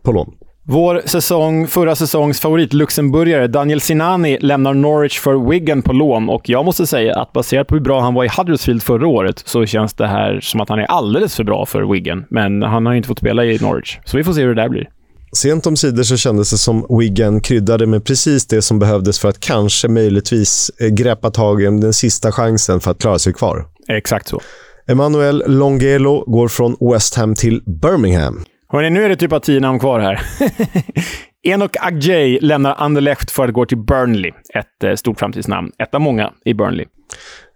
på 0.04 0.12
lån. 0.12 0.34
Vår 0.66 1.02
säsong, 1.06 1.68
förra 1.68 1.96
säsongs 1.96 2.40
favorit, 2.40 2.74
luxemburgare 2.74 3.48
Daniel 3.48 3.82
Sinani, 3.82 4.38
lämnar 4.42 4.74
Norwich 4.74 5.20
för 5.20 5.50
Wigan 5.50 5.82
på 5.82 5.94
lån. 5.94 6.30
Och 6.30 6.50
jag 6.50 6.66
måste 6.66 6.88
säga 6.88 7.20
att 7.20 7.34
baserat 7.34 7.68
på 7.68 7.76
hur 7.76 7.82
bra 7.82 8.02
han 8.02 8.14
var 8.14 8.26
i 8.26 8.30
Huddersfield 8.38 8.84
förra 8.84 9.08
året 9.08 9.44
så 9.46 9.66
känns 9.66 9.94
det 9.94 10.08
här 10.08 10.40
som 10.42 10.62
att 10.62 10.70
han 10.70 10.80
är 10.80 10.86
alldeles 10.86 11.36
för 11.36 11.44
bra 11.44 11.66
för 11.66 11.94
Wigan. 11.94 12.26
Men 12.30 12.64
han 12.64 12.86
har 12.86 12.94
ju 12.94 12.98
inte 12.98 13.08
fått 13.08 13.20
spela 13.20 13.46
i 13.46 13.60
Norwich, 13.60 13.98
så 14.06 14.18
vi 14.18 14.24
får 14.24 14.34
se 14.34 14.42
hur 14.42 14.56
det 14.56 14.62
där 14.62 14.70
blir. 14.70 14.90
Sent 15.36 15.68
om 15.68 15.78
sidor 15.78 16.04
så 16.04 16.18
kändes 16.18 16.52
det 16.52 16.58
som 16.58 16.98
Wigan 17.00 17.42
kryddade 17.42 17.86
med 17.86 18.06
precis 18.06 18.48
det 18.48 18.62
som 18.62 18.80
behövdes 18.80 19.20
för 19.20 19.30
att 19.30 19.40
kanske 19.40 19.88
möjligtvis 19.88 20.72
eh, 20.80 20.88
greppa 20.88 21.32
tag 21.32 21.62
i 21.62 21.66
den 21.66 21.94
sista 21.94 22.32
chansen 22.32 22.80
för 22.80 22.92
att 22.92 23.00
klara 23.00 23.20
sig 23.20 23.34
kvar. 23.34 23.66
Exakt 23.88 24.28
så. 24.28 24.42
Emanuel 24.88 25.44
Longelo 25.48 26.24
går 26.28 26.48
från 26.48 26.76
West 26.92 27.16
Ham 27.16 27.36
till 27.36 27.62
Birmingham. 27.66 28.46
Hörrni, 28.70 28.90
nu 28.90 29.04
är 29.04 29.10
det 29.10 29.16
typ 29.16 29.32
av 29.32 29.40
tio 29.40 29.60
namn 29.60 29.80
kvar 29.80 30.00
här. 30.00 30.22
Enok 31.44 31.76
Agjay 31.80 32.40
lämnar 32.42 32.76
Anderlecht 32.78 33.32
för 33.32 33.48
att 33.48 33.54
gå 33.54 33.66
till 33.66 33.78
Burnley. 33.78 34.32
Ett 34.54 34.84
eh, 34.84 34.96
stort 34.96 35.20
framtidsnamn. 35.20 35.72
Ett 35.84 35.96
av 35.96 36.02
många 36.02 36.32
i 36.46 36.54
Burnley. 36.54 36.86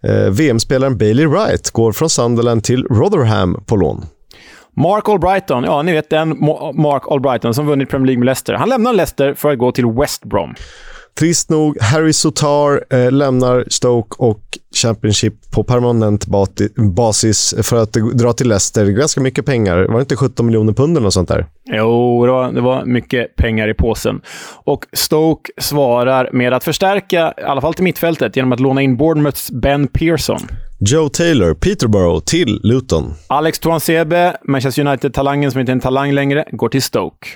Eh, 0.04 0.30
VM-spelaren 0.30 0.98
Bailey 0.98 1.26
Wright 1.26 1.70
går 1.70 1.92
från 1.92 2.10
Sunderland 2.10 2.64
till 2.64 2.84
Rotherham 2.84 3.64
på 3.66 3.76
lån. 3.76 4.04
Mark 4.76 5.08
Albrighton, 5.08 5.64
ja 5.64 5.82
ni 5.82 5.92
vet 5.92 6.10
den 6.10 6.28
Mark 6.74 7.02
Albrighton 7.10 7.54
som 7.54 7.66
vunnit 7.66 7.90
Premier 7.90 8.06
League 8.06 8.18
med 8.18 8.26
Leicester. 8.26 8.54
Han 8.54 8.68
lämnar 8.68 8.92
Leicester 8.92 9.34
för 9.34 9.52
att 9.52 9.58
gå 9.58 9.72
till 9.72 9.86
West 9.86 10.24
Brom. 10.24 10.54
Trist 11.18 11.50
nog, 11.50 11.78
Harry 11.80 12.12
Sotar 12.12 12.84
eh, 12.90 13.12
lämnar 13.12 13.64
Stoke 13.68 14.16
och 14.18 14.40
Championship 14.76 15.50
på 15.50 15.64
permanent 15.64 16.26
basis 16.96 17.54
för 17.62 17.82
att 17.82 17.92
dra 17.92 18.32
till 18.32 18.48
Leicester. 18.48 18.86
Ganska 18.86 19.20
mycket 19.20 19.46
pengar. 19.46 19.86
Var 19.88 19.94
det 19.94 20.00
inte 20.00 20.16
17 20.16 20.46
miljoner 20.46 20.72
pund 20.72 20.96
eller 20.96 21.04
något 21.04 21.14
sånt 21.14 21.28
där? 21.28 21.46
Jo, 21.64 22.26
det 22.26 22.32
var, 22.32 22.52
det 22.52 22.60
var 22.60 22.84
mycket 22.84 23.36
pengar 23.36 23.68
i 23.68 23.74
påsen. 23.74 24.20
Och 24.64 24.84
Stoke 24.92 25.52
svarar 25.60 26.30
med 26.32 26.52
att 26.52 26.64
förstärka, 26.64 27.34
i 27.38 27.42
alla 27.42 27.60
fall 27.60 27.74
till 27.74 27.84
mittfältet, 27.84 28.36
genom 28.36 28.52
att 28.52 28.60
låna 28.60 28.82
in 28.82 28.96
Bournemouths 28.96 29.50
Ben 29.50 29.88
Pearson. 29.88 30.40
Joe 30.80 31.08
Taylor, 31.08 31.54
Peterborough 31.54 32.24
till 32.24 32.60
Luton. 32.62 33.14
Alex 33.26 33.58
Tuansebe, 33.58 34.36
Manchester 34.44 34.86
United-talangen 34.86 35.50
som 35.50 35.60
inte 35.60 35.72
är 35.72 35.74
en 35.74 35.80
talang 35.80 36.12
längre, 36.12 36.44
går 36.52 36.68
till 36.68 36.82
Stoke. 36.82 37.28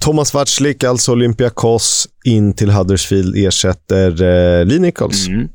Thomas 0.00 0.34
Watzlik, 0.34 0.84
alltså 0.84 1.12
Olympiakos, 1.12 2.08
in 2.24 2.52
till 2.52 2.70
Huddersfield, 2.70 3.36
ersätter 3.36 4.10
eh, 4.22 4.66
Lee 4.66 4.78
Nichols. 4.78 5.28
Mm. 5.28 5.48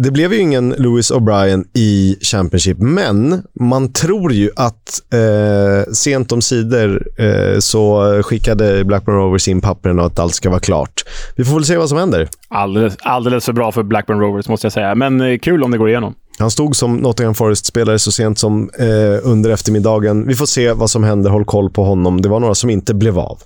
Det 0.00 0.10
blev 0.10 0.32
ju 0.32 0.38
ingen 0.38 0.68
Lewis 0.68 1.12
O'Brien 1.12 1.64
i 1.74 2.16
Championship, 2.20 2.78
men 2.78 3.42
man 3.60 3.92
tror 3.92 4.32
ju 4.32 4.50
att 4.56 5.00
eh, 5.12 5.92
sent 5.92 6.32
om 6.32 6.42
sidor 6.42 7.02
eh, 7.18 7.58
så 7.58 8.22
skickade 8.22 8.84
Blackburn 8.84 9.16
Rovers 9.16 9.48
in 9.48 9.60
pappren 9.60 9.98
och 9.98 10.06
att 10.06 10.18
allt 10.18 10.34
ska 10.34 10.50
vara 10.50 10.60
klart. 10.60 11.04
Vi 11.36 11.44
får 11.44 11.54
väl 11.54 11.64
se 11.64 11.76
vad 11.76 11.88
som 11.88 11.98
händer. 11.98 12.28
Alldeles, 12.48 12.96
alldeles 13.00 13.44
för 13.44 13.52
bra 13.52 13.72
för 13.72 13.82
Blackburn 13.82 14.20
Rovers, 14.20 14.48
måste 14.48 14.64
jag 14.64 14.72
säga. 14.72 14.94
Men 14.94 15.20
eh, 15.20 15.38
kul 15.38 15.64
om 15.64 15.70
det 15.70 15.78
går 15.78 15.88
igenom. 15.88 16.14
Han 16.38 16.50
stod 16.50 16.76
som 16.76 16.96
Nottingham 16.96 17.34
Forest-spelare 17.34 17.98
så 17.98 18.12
sent 18.12 18.38
som 18.38 18.70
eh, 18.78 18.86
under 19.22 19.50
eftermiddagen. 19.50 20.26
Vi 20.26 20.34
får 20.34 20.46
se 20.46 20.72
vad 20.72 20.90
som 20.90 21.04
händer. 21.04 21.30
Håll 21.30 21.44
koll 21.44 21.70
på 21.70 21.84
honom. 21.84 22.22
Det 22.22 22.28
var 22.28 22.40
några 22.40 22.54
som 22.54 22.70
inte 22.70 22.94
blev 22.94 23.18
av. 23.18 23.42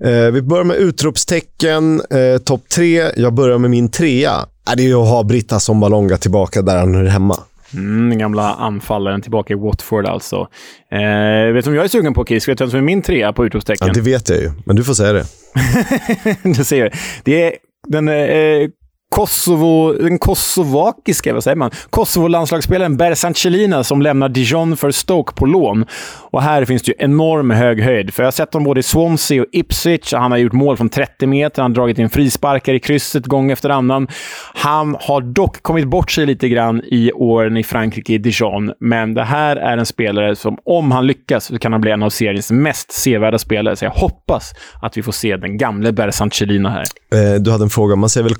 Eh, 0.00 0.30
vi 0.32 0.42
börjar 0.42 0.64
med 0.64 0.76
utropstecken. 0.76 2.00
Eh, 2.10 2.38
Topp 2.38 2.68
tre. 2.68 3.10
Jag 3.16 3.34
börjar 3.34 3.58
med 3.58 3.70
min 3.70 3.90
trea. 3.90 4.32
Äh, 4.70 4.76
det 4.76 4.82
är 4.82 4.86
ju 4.86 4.94
att 4.94 5.08
ha 5.08 5.22
Britta 5.22 5.60
Sombalonga 5.60 6.16
tillbaka 6.16 6.62
där 6.62 6.78
han 6.78 6.94
är 6.94 7.04
hemma. 7.04 7.36
Mm, 7.74 8.08
den 8.08 8.18
gamla 8.18 8.54
anfallaren 8.54 9.22
tillbaka 9.22 9.52
i 9.52 9.56
Watford 9.56 10.06
alltså. 10.06 10.48
Eh, 10.90 11.52
vet 11.52 11.64
du 11.64 11.70
om 11.70 11.76
jag 11.76 11.84
är 11.84 11.88
sugen 11.88 12.14
på 12.14 12.24
Kiss? 12.24 12.48
Vet 12.48 12.58
du 12.58 12.64
vem 12.64 12.70
som 12.70 12.78
är 12.78 12.84
min 12.84 13.02
trea 13.02 13.32
på 13.32 13.46
utropstecken? 13.46 13.86
Ja, 13.86 13.94
det 13.94 14.00
vet 14.00 14.28
jag 14.28 14.38
ju, 14.38 14.50
men 14.64 14.76
du 14.76 14.84
får 14.84 14.94
säga 14.94 15.12
det. 15.12 15.24
du 16.42 16.64
ser. 16.64 16.94
Det 17.24 17.42
är 17.42 17.54
den 17.88 18.08
eh, 18.08 18.68
Kosovo, 19.14 19.92
den 19.92 20.18
kosovakiska, 20.18 21.34
vad 21.34 21.44
säger 21.44 21.56
man? 21.56 21.70
Kosovo-landslagsspelaren 21.90 22.96
Berzan 22.96 23.34
Celina 23.34 23.84
som 23.84 24.02
lämnar 24.02 24.28
Dijon 24.28 24.76
för 24.76 24.90
Stoke 24.90 25.34
på 25.34 25.46
lån. 25.46 25.86
Och 26.30 26.42
här 26.42 26.64
finns 26.64 26.82
det 26.82 26.88
ju 26.90 26.94
enorm 26.98 27.50
hög 27.50 27.80
höjd. 27.80 28.14
För 28.14 28.22
jag 28.22 28.26
har 28.26 28.32
sett 28.32 28.54
honom 28.54 28.64
både 28.64 28.80
i 28.80 28.82
Swansea 28.82 29.42
och 29.42 29.48
Ipswich. 29.52 30.12
Han 30.12 30.30
har 30.30 30.38
gjort 30.38 30.52
mål 30.52 30.76
från 30.76 30.88
30 30.88 31.26
meter. 31.26 31.62
Han 31.62 31.70
har 31.70 31.74
dragit 31.74 31.98
in 31.98 32.10
frisparkar 32.10 32.74
i 32.74 32.80
krysset 32.80 33.26
gång 33.26 33.50
efter 33.50 33.70
annan. 33.70 34.08
Han 34.54 34.96
har 35.00 35.20
dock 35.20 35.62
kommit 35.62 35.88
bort 35.88 36.10
sig 36.10 36.26
lite 36.26 36.48
grann 36.48 36.82
i 36.84 37.12
åren 37.12 37.56
i 37.56 37.62
Frankrike, 37.62 38.12
i 38.12 38.18
Dijon. 38.18 38.72
Men 38.80 39.14
det 39.14 39.24
här 39.24 39.56
är 39.56 39.78
en 39.78 39.86
spelare 39.86 40.36
som, 40.36 40.58
om 40.64 40.92
han 40.92 41.06
lyckas, 41.06 41.44
så 41.44 41.58
kan 41.58 41.72
han 41.72 41.80
bli 41.80 41.90
en 41.90 42.02
av 42.02 42.10
seriens 42.10 42.50
mest 42.50 42.92
sevärda 42.92 43.38
spelare. 43.38 43.76
Så 43.76 43.84
jag 43.84 43.90
hoppas 43.90 44.52
att 44.82 44.96
vi 44.96 45.02
får 45.02 45.12
se 45.12 45.36
den 45.36 45.58
gamle 45.58 45.92
Berzan 45.92 46.30
Celina 46.30 46.70
här. 46.70 46.84
Eh, 47.14 47.40
du 47.40 47.50
hade 47.50 47.64
en 47.64 47.70
fråga. 47.70 47.96
Man 47.96 48.10
säger 48.10 48.24
väl 48.24 48.34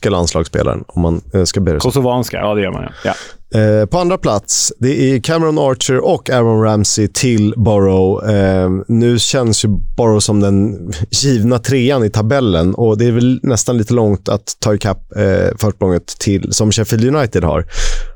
kosovanska 0.00 0.10
landslagsspelaren 0.10 0.84
om 0.88 1.02
man 1.02 1.20
eh, 1.34 1.44
ska 1.44 1.60
be. 1.60 1.78
Kosovanska, 1.78 2.36
ja 2.36 2.54
det 2.54 2.62
gör 2.62 2.72
man 2.72 2.82
ja. 2.82 2.90
ja. 3.04 3.60
Eh, 3.60 3.86
på 3.86 3.98
andra 3.98 4.18
plats, 4.18 4.72
det 4.78 5.12
är 5.12 5.20
Cameron 5.20 5.58
Archer 5.58 5.98
och 6.04 6.30
Aaron 6.30 6.62
Ramsey 6.62 7.08
till 7.08 7.54
Borough. 7.56 8.34
Eh, 8.34 8.70
nu 8.88 9.18
känns 9.18 9.64
ju 9.64 9.68
Borough 9.96 10.18
som 10.18 10.40
den 10.40 10.92
givna 11.10 11.58
trean 11.58 12.04
i 12.04 12.10
tabellen 12.10 12.74
och 12.74 12.98
det 12.98 13.06
är 13.06 13.12
väl 13.12 13.40
nästan 13.42 13.78
lite 13.78 13.94
långt 13.94 14.28
att 14.28 14.56
ta 14.60 14.74
ikapp 14.74 15.16
eh, 15.16 15.56
försprånget 15.58 16.06
till, 16.06 16.52
som 16.52 16.72
Sheffield 16.72 17.16
United 17.16 17.44
har. 17.44 17.64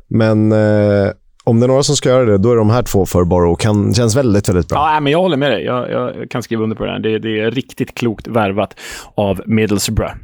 Men 0.08 0.52
eh, 0.52 1.10
om 1.44 1.60
det 1.60 1.66
är 1.66 1.68
några 1.68 1.82
som 1.82 1.96
ska 1.96 2.08
göra 2.08 2.24
det, 2.24 2.38
då 2.38 2.52
är 2.52 2.56
de 2.56 2.70
här 2.70 2.82
två 2.82 3.06
för 3.06 3.24
Borough. 3.24 3.56
Kan, 3.56 3.94
känns 3.94 4.16
väldigt, 4.16 4.48
väldigt 4.48 4.68
bra. 4.68 4.94
Ja, 4.94 5.00
men 5.00 5.12
jag 5.12 5.20
håller 5.20 5.36
med 5.36 5.50
dig. 5.50 5.64
Jag, 5.64 5.90
jag 5.90 6.30
kan 6.30 6.42
skriva 6.42 6.62
under 6.62 6.76
på 6.76 6.84
det. 6.84 6.90
Här. 6.90 6.98
Det, 6.98 7.18
det 7.18 7.40
är 7.40 7.50
riktigt 7.50 7.94
klokt 7.94 8.26
värvat 8.26 8.74
av 9.14 9.42
Middlesbrough. 9.46 10.14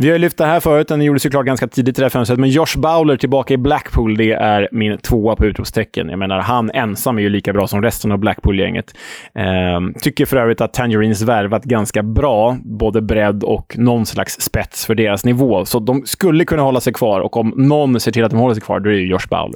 Vi 0.00 0.08
har 0.08 0.12
ju 0.12 0.18
lyft 0.18 0.38
det 0.38 0.44
här 0.44 0.60
förut, 0.60 0.88
den 0.88 1.02
gjordes 1.02 1.26
ju 1.26 1.30
klart 1.30 1.46
ganska 1.46 1.68
tidigt 1.68 1.98
i 1.98 2.00
det 2.00 2.04
här 2.04 2.10
fönstret, 2.10 2.40
men 2.40 2.50
Josh 2.50 2.76
Bowler 2.76 3.16
tillbaka 3.16 3.54
i 3.54 3.56
Blackpool, 3.56 4.16
det 4.16 4.32
är 4.32 4.68
min 4.72 4.98
tvåa 4.98 5.36
på 5.36 5.46
utropstecken. 5.46 6.08
Jag 6.08 6.18
menar, 6.18 6.38
han 6.38 6.70
ensam 6.70 7.18
är 7.18 7.22
ju 7.22 7.28
lika 7.28 7.52
bra 7.52 7.66
som 7.66 7.82
resten 7.82 8.12
av 8.12 8.18
Blackpool-gänget. 8.18 8.94
Ehm, 9.34 9.94
tycker 10.00 10.26
för 10.26 10.36
övrigt 10.36 10.60
att 10.60 10.72
Tangerines 10.72 11.22
värvat 11.22 11.64
ganska 11.64 12.02
bra, 12.02 12.56
både 12.64 13.02
bredd 13.02 13.44
och 13.44 13.74
någon 13.78 14.06
slags 14.06 14.40
spets 14.40 14.86
för 14.86 14.94
deras 14.94 15.24
nivå. 15.24 15.64
Så 15.64 15.78
de 15.78 16.06
skulle 16.06 16.44
kunna 16.44 16.62
hålla 16.62 16.80
sig 16.80 16.92
kvar 16.92 17.20
och 17.20 17.36
om 17.36 17.54
någon 17.56 18.00
ser 18.00 18.12
till 18.12 18.24
att 18.24 18.30
de 18.30 18.40
håller 18.40 18.54
sig 18.54 18.62
kvar, 18.62 18.80
då 18.80 18.90
är 18.90 18.94
det 18.94 19.00
ju 19.00 19.10
Josh 19.10 19.28
Bowler. 19.30 19.54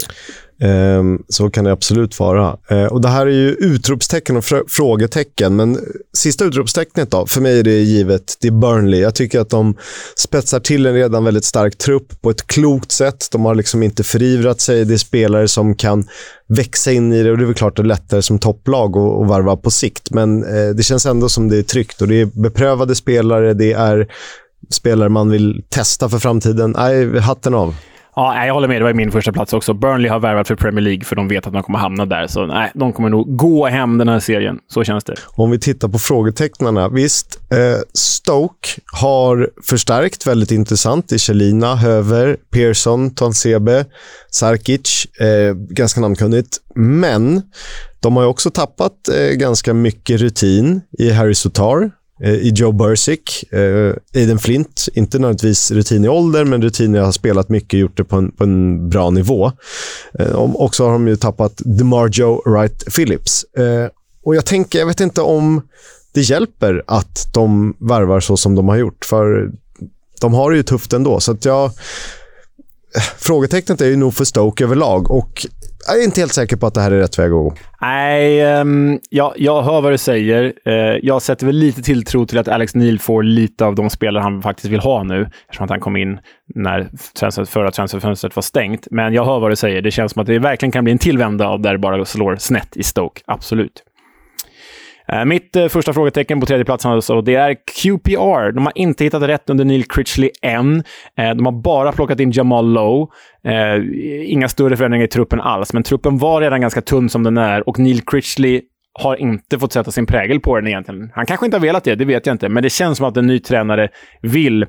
Ehm, 0.62 1.22
så 1.28 1.50
kan 1.50 1.64
det 1.64 1.72
absolut 1.72 2.18
vara. 2.18 2.56
Eh, 2.68 2.84
och 2.84 3.00
Det 3.00 3.08
här 3.08 3.26
är 3.26 3.30
ju 3.30 3.50
utropstecken 3.50 4.36
och 4.36 4.44
frågetecken, 4.68 5.56
men 5.56 5.78
sista 6.16 6.44
utropstecknet 6.44 7.10
då, 7.10 7.26
för 7.26 7.40
mig 7.40 7.58
är 7.58 7.62
det 7.62 7.80
givet, 7.80 8.36
det 8.40 8.48
är 8.48 8.52
Burnley. 8.52 9.00
Jag 9.00 9.14
tycker 9.14 9.40
att 9.40 9.50
de 9.50 9.74
spetsar 10.16 10.60
till 10.60 10.86
en 10.86 10.94
redan 10.94 11.24
väldigt 11.24 11.44
stark 11.44 11.78
trupp 11.78 12.22
på 12.22 12.30
ett 12.30 12.46
klokt 12.46 12.92
sätt. 12.92 13.28
De 13.32 13.44
har 13.44 13.54
liksom 13.54 13.82
inte 13.82 14.02
förivrat 14.02 14.60
sig. 14.60 14.84
Det 14.84 14.94
är 14.94 14.98
spelare 14.98 15.48
som 15.48 15.74
kan 15.74 16.08
växa 16.48 16.92
in 16.92 17.12
i 17.12 17.22
det 17.22 17.30
och 17.30 17.38
det 17.38 17.44
är 17.44 17.46
väl 17.46 17.54
klart 17.54 17.76
det 17.76 17.82
är 17.82 17.84
lättare 17.84 18.22
som 18.22 18.38
topplag 18.38 18.96
att, 18.96 19.28
varva 19.28 19.56
på 19.56 19.70
sikt, 19.70 20.10
men 20.10 20.44
eh, 20.44 20.70
det 20.74 20.82
känns 20.82 21.06
ändå 21.06 21.28
som 21.28 21.48
det 21.48 21.58
är 21.58 21.62
tryggt 21.62 22.02
och 22.02 22.08
det 22.08 22.20
är 22.20 22.26
beprövade 22.26 22.94
spelare, 22.94 23.54
det 23.54 23.72
är 23.72 24.08
spelare 24.70 25.08
man 25.08 25.30
vill 25.30 25.62
testa 25.68 26.08
för 26.08 26.18
framtiden. 26.18 26.74
Nej, 26.78 27.18
hatten 27.18 27.54
av. 27.54 27.74
Ja, 28.16 28.46
jag 28.46 28.54
håller 28.54 28.68
med. 28.68 28.80
Det 28.80 28.84
var 28.84 28.92
min 28.92 29.12
första 29.12 29.32
plats 29.32 29.52
också. 29.52 29.74
Burnley 29.74 30.10
har 30.10 30.20
värvat 30.20 30.48
för 30.48 30.56
Premier 30.56 30.80
League 30.80 31.04
för 31.04 31.16
de 31.16 31.28
vet 31.28 31.46
att 31.46 31.52
de 31.52 31.62
kommer 31.62 31.78
hamna 31.78 32.06
där. 32.06 32.26
Så 32.26 32.46
nej, 32.46 32.70
de 32.74 32.92
kommer 32.92 33.08
nog 33.08 33.36
gå 33.36 33.66
hem 33.66 33.98
den 33.98 34.08
här 34.08 34.20
serien. 34.20 34.58
Så 34.68 34.84
känns 34.84 35.04
det. 35.04 35.14
Om 35.36 35.50
vi 35.50 35.58
tittar 35.58 35.88
på 35.88 35.98
frågetecknarna. 35.98 36.88
Visst, 36.88 37.40
eh, 37.50 37.80
Stoke 37.94 38.68
har 38.92 39.50
förstärkt 39.64 40.26
väldigt 40.26 40.50
intressant 40.50 41.12
i 41.12 41.18
Chelina, 41.18 41.76
Höver, 41.76 42.36
Pearson, 42.50 43.14
Tonsebe, 43.14 43.84
Sarkic. 44.30 45.06
Eh, 45.20 45.54
ganska 45.54 46.00
namnkunnigt. 46.00 46.56
Men 46.74 47.42
de 48.00 48.16
har 48.16 48.22
ju 48.22 48.28
också 48.28 48.50
tappat 48.50 49.08
eh, 49.08 49.36
ganska 49.36 49.74
mycket 49.74 50.20
rutin 50.20 50.80
i 50.98 51.10
Harry 51.10 51.34
Sotar, 51.34 51.90
Eh, 52.22 52.34
i 52.34 52.52
Joe 52.54 52.72
Bursick, 52.72 53.52
eh, 53.52 53.94
Aiden 54.14 54.38
Flint. 54.38 54.88
Inte 54.94 55.18
nödvändigtvis 55.18 55.70
rutin 55.70 56.04
i 56.04 56.08
ålder, 56.08 56.44
men 56.44 56.62
rutin 56.62 56.94
jag 56.94 57.04
har 57.04 57.12
spelat 57.12 57.48
mycket 57.48 57.72
och 57.72 57.80
gjort 57.80 57.96
det 57.96 58.04
på 58.04 58.16
en, 58.16 58.32
på 58.32 58.44
en 58.44 58.88
bra 58.88 59.10
nivå. 59.10 59.52
Eh, 60.18 60.32
och 60.32 60.74
så 60.74 60.84
har 60.84 60.92
de 60.92 61.08
ju 61.08 61.16
tappat 61.16 61.52
DeMarjo 61.64 62.42
Wright 62.50 62.94
Phillips. 62.94 63.44
Eh, 63.44 63.88
och 64.24 64.36
jag 64.36 64.44
tänker, 64.44 64.78
jag 64.78 64.86
vet 64.86 65.00
inte 65.00 65.20
om 65.20 65.62
det 66.12 66.20
hjälper 66.20 66.82
att 66.86 67.28
de 67.34 67.76
värvar 67.78 68.20
så 68.20 68.36
som 68.36 68.54
de 68.54 68.68
har 68.68 68.76
gjort, 68.76 69.04
för 69.04 69.50
de 70.20 70.34
har 70.34 70.50
det 70.50 70.56
ju 70.56 70.62
tufft 70.62 70.92
ändå. 70.92 71.20
Så 71.20 71.32
att 71.32 71.44
jag... 71.44 71.64
Eh, 71.64 73.02
frågetecknet 73.18 73.80
är 73.80 73.86
ju 73.86 73.96
nog 73.96 74.14
för 74.14 74.24
Stoke 74.24 74.64
överlag 74.64 75.10
och 75.10 75.46
jag 75.86 76.00
är 76.00 76.04
inte 76.04 76.20
helt 76.20 76.32
säker 76.32 76.56
på 76.56 76.66
att 76.66 76.74
det 76.74 76.80
här 76.80 76.90
är 76.90 76.98
rätt 76.98 77.18
väg 77.18 77.26
att 77.26 77.30
gå. 77.30 77.54
Nej, 77.80 78.40
ehm, 78.40 78.88
um, 78.88 79.00
ja, 79.10 79.34
jag 79.36 79.62
hör 79.62 79.80
vad 79.80 79.92
du 79.92 79.98
säger. 79.98 80.52
Uh, 80.66 80.74
jag 81.02 81.22
sätter 81.22 81.46
väl 81.46 81.56
lite 81.56 81.82
tilltro 81.82 82.26
till 82.26 82.38
att 82.38 82.48
Alex 82.48 82.74
Neil 82.74 83.00
får 83.00 83.22
lite 83.22 83.64
av 83.64 83.74
de 83.74 83.90
spelare 83.90 84.22
han 84.22 84.42
faktiskt 84.42 84.68
vill 84.72 84.80
ha 84.80 85.02
nu, 85.02 85.30
eftersom 85.46 85.64
att 85.64 85.70
han 85.70 85.80
kom 85.80 85.96
in 85.96 86.18
när 86.54 86.90
transfer, 87.18 87.44
förra 87.44 87.70
transferfönstret 87.70 88.36
var 88.36 88.42
stängt. 88.42 88.88
Men 88.90 89.14
jag 89.14 89.24
hör 89.24 89.40
vad 89.40 89.50
du 89.50 89.56
säger. 89.56 89.82
Det 89.82 89.90
känns 89.90 90.12
som 90.12 90.20
att 90.20 90.26
det 90.26 90.38
verkligen 90.38 90.72
kan 90.72 90.84
bli 90.84 90.92
en 90.92 90.98
tillvända 90.98 91.48
av 91.48 91.60
där 91.60 91.72
det 91.72 91.78
bara 91.78 92.04
slår 92.04 92.36
snett 92.36 92.76
i 92.76 92.82
Stoke. 92.82 93.22
Absolut. 93.26 93.82
Eh, 95.09 95.24
mitt 95.24 95.57
eh, 95.57 95.68
första 95.68 95.92
frågetecken 95.92 96.40
på 96.40 96.46
tredje 96.46 96.64
platsen 96.64 96.90
alltså, 96.90 97.22
det 97.22 97.34
är 97.34 97.55
QPR. 97.55 98.53
De 98.53 98.66
har 98.66 98.72
inte 98.74 99.05
hittat 99.05 99.22
rätt 99.22 99.50
under 99.50 99.64
Neil 99.64 99.84
Critchley 99.84 100.30
än. 100.42 100.76
Eh, 101.18 101.30
de 101.30 101.46
har 101.46 101.62
bara 101.62 101.92
plockat 101.92 102.20
in 102.20 102.30
Jamal 102.30 102.72
Lowe. 102.72 103.07
inga 104.26 104.48
större 104.48 104.76
förändringar 104.76 105.05
i 105.05 105.09
truppen 105.09 105.40
alls, 105.40 105.72
men 105.72 105.82
truppen 105.82 106.18
var 106.18 106.40
redan 106.40 106.61
ganska 106.61 106.80
tunn 106.80 107.09
som 107.09 107.22
den 107.22 107.38
är 107.38 107.68
och 107.68 107.78
Neil 107.78 108.00
Critchley 108.07 108.61
har 109.03 109.16
inte 109.16 109.59
fått 109.59 109.72
sätta 109.72 109.90
sin 109.90 110.07
prägel 110.07 110.40
på 110.40 110.57
den 110.57 110.66
egentligen. 110.66 111.11
Han 111.14 111.26
kanske 111.26 111.46
inte 111.46 111.57
har 111.57 111.62
velat 111.62 111.84
det, 111.84 111.94
det 111.94 112.05
vet 112.05 112.26
jag 112.26 112.34
inte, 112.34 112.48
men 112.48 112.62
det 112.62 112.70
känns 112.70 112.98
som 112.98 113.07
att 113.07 113.16
en 113.16 113.26
ny 113.26 113.38
tränare 113.38 113.88
vill 114.20 114.66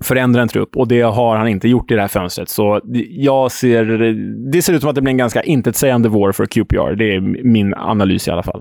förändra 0.00 0.42
en 0.42 0.48
trupp 0.48 0.76
och 0.76 0.88
det 0.88 1.00
har 1.00 1.36
han 1.36 1.48
inte 1.48 1.68
gjort 1.68 1.90
i 1.90 1.94
det 1.94 2.00
här 2.00 2.08
fönstret. 2.08 2.48
Så 2.48 2.80
jag 3.08 3.52
ser, 3.52 3.84
det 4.52 4.62
ser 4.62 4.72
ut 4.72 4.80
som 4.80 4.90
att 4.90 4.94
det 4.94 5.02
blir 5.02 5.10
en 5.10 5.18
ganska 5.18 5.42
intetsägande 5.42 6.08
vår 6.08 6.32
för 6.32 6.46
QPR. 6.46 6.94
Det 6.94 7.14
är 7.14 7.20
min 7.44 7.74
analys 7.74 8.28
i 8.28 8.30
alla 8.30 8.42
fall. 8.42 8.60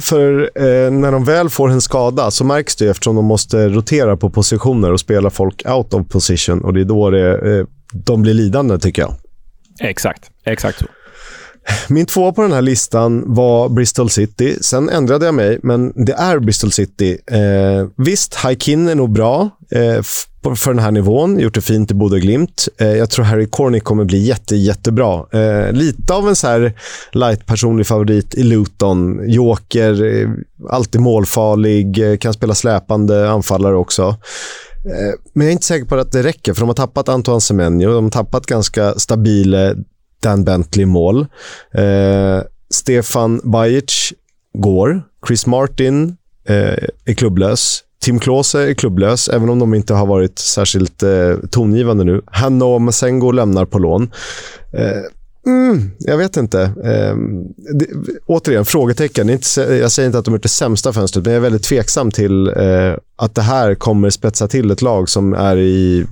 För 0.00 0.50
eh, 0.54 0.90
när 0.90 1.12
de 1.12 1.24
väl 1.24 1.50
får 1.50 1.70
en 1.70 1.80
skada 1.80 2.30
så 2.30 2.44
märks 2.44 2.76
det 2.76 2.88
eftersom 2.88 3.16
de 3.16 3.24
måste 3.24 3.68
rotera 3.68 4.16
på 4.16 4.30
positioner 4.30 4.92
och 4.92 5.00
spela 5.00 5.30
folk 5.30 5.62
out 5.66 5.94
of 5.94 6.08
position. 6.08 6.64
Och 6.64 6.74
det 6.74 6.80
är 6.80 6.84
då 6.84 7.10
det, 7.10 7.58
eh, 7.58 7.66
de 7.92 8.22
blir 8.22 8.34
lidande, 8.34 8.78
tycker 8.78 9.02
jag. 9.02 9.14
Exakt. 9.80 10.30
Exakt 10.44 10.78
så. 10.78 10.86
Min 11.88 12.06
två 12.06 12.32
på 12.32 12.42
den 12.42 12.52
här 12.52 12.62
listan 12.62 13.22
var 13.26 13.68
Bristol 13.68 14.10
City. 14.10 14.56
Sen 14.60 14.88
ändrade 14.88 15.24
jag 15.24 15.34
mig, 15.34 15.58
men 15.62 16.04
det 16.06 16.12
är 16.12 16.38
Bristol 16.38 16.72
City. 16.72 17.18
Eh, 17.26 17.88
visst, 17.96 18.34
Haikin 18.34 18.88
är 18.88 18.94
nog 18.94 19.12
bra 19.12 19.50
eh, 19.70 20.02
för 20.56 20.74
den 20.74 20.82
här 20.82 20.90
nivån. 20.90 21.38
Gjort 21.38 21.54
det 21.54 21.60
fint 21.60 21.90
i 21.90 21.94
Bodø 21.94 22.18
Glimt. 22.18 22.68
Eh, 22.78 22.86
jag 22.86 23.10
tror 23.10 23.24
Harry 23.24 23.48
Cornick 23.50 23.84
kommer 23.84 24.04
bli 24.04 24.18
jätte, 24.18 24.56
jättebra. 24.56 25.24
Eh, 25.32 25.72
lite 25.72 26.14
av 26.14 26.28
en 26.28 26.36
så 26.36 26.46
här 26.46 26.72
light 27.12 27.46
personlig 27.46 27.86
favorit 27.86 28.34
i 28.34 28.42
Luton. 28.42 29.30
Joker, 29.30 30.04
eh, 30.04 30.28
alltid 30.70 31.00
målfarlig, 31.00 32.10
eh, 32.12 32.16
kan 32.16 32.32
spela 32.32 32.54
släpande 32.54 33.30
anfallare 33.30 33.76
också. 33.76 34.16
Eh, 34.84 35.14
men 35.34 35.46
jag 35.46 35.48
är 35.48 35.52
inte 35.52 35.66
säker 35.66 35.86
på 35.86 35.94
att 35.96 36.12
det 36.12 36.22
räcker, 36.22 36.54
för 36.54 36.60
de 36.60 36.68
har 36.68 36.74
tappat 36.74 37.08
Antoine 37.08 37.40
Semenyo. 37.40 37.94
De 37.94 38.04
har 38.04 38.10
tappat 38.10 38.46
ganska 38.46 38.94
stabila 38.94 39.74
Dan 40.22 40.44
Bentley 40.44 40.86
mål. 40.86 41.26
Eh, 41.74 42.40
Stefan 42.70 43.40
Bajic 43.44 44.12
går. 44.58 45.02
Chris 45.26 45.46
Martin 45.46 46.16
eh, 46.48 46.84
är 47.04 47.14
klubblös. 47.14 47.84
Tim 48.02 48.18
Klose 48.18 48.70
är 48.70 48.74
klubblös, 48.74 49.28
även 49.28 49.48
om 49.48 49.58
de 49.58 49.74
inte 49.74 49.94
har 49.94 50.06
varit 50.06 50.38
särskilt 50.38 51.02
eh, 51.02 51.34
tongivande 51.50 52.04
nu. 52.04 52.22
Hanno 52.26 52.78
Masengo 52.78 53.30
lämnar 53.30 53.64
på 53.64 53.78
lån. 53.78 54.10
Eh, 54.72 55.02
mm, 55.46 55.90
jag 55.98 56.16
vet 56.16 56.36
inte. 56.36 56.62
Eh, 56.62 57.16
det, 57.74 57.86
återigen, 58.26 58.64
frågetecken. 58.64 59.30
Inte, 59.30 59.60
jag 59.60 59.92
säger 59.92 60.06
inte 60.06 60.18
att 60.18 60.24
de 60.24 60.34
är 60.34 60.38
det 60.38 60.48
sämsta 60.48 60.92
fönstret, 60.92 61.24
men 61.24 61.32
jag 61.32 61.38
är 61.38 61.42
väldigt 61.42 61.62
tveksam 61.62 62.10
till 62.10 62.48
eh, 62.48 62.94
att 63.16 63.34
det 63.34 63.42
här 63.42 63.74
kommer 63.74 64.10
spetsa 64.10 64.48
till 64.48 64.70
ett 64.70 64.82
lag 64.82 65.08
som 65.08 65.34
är 65.34 65.56
i 65.56 66.06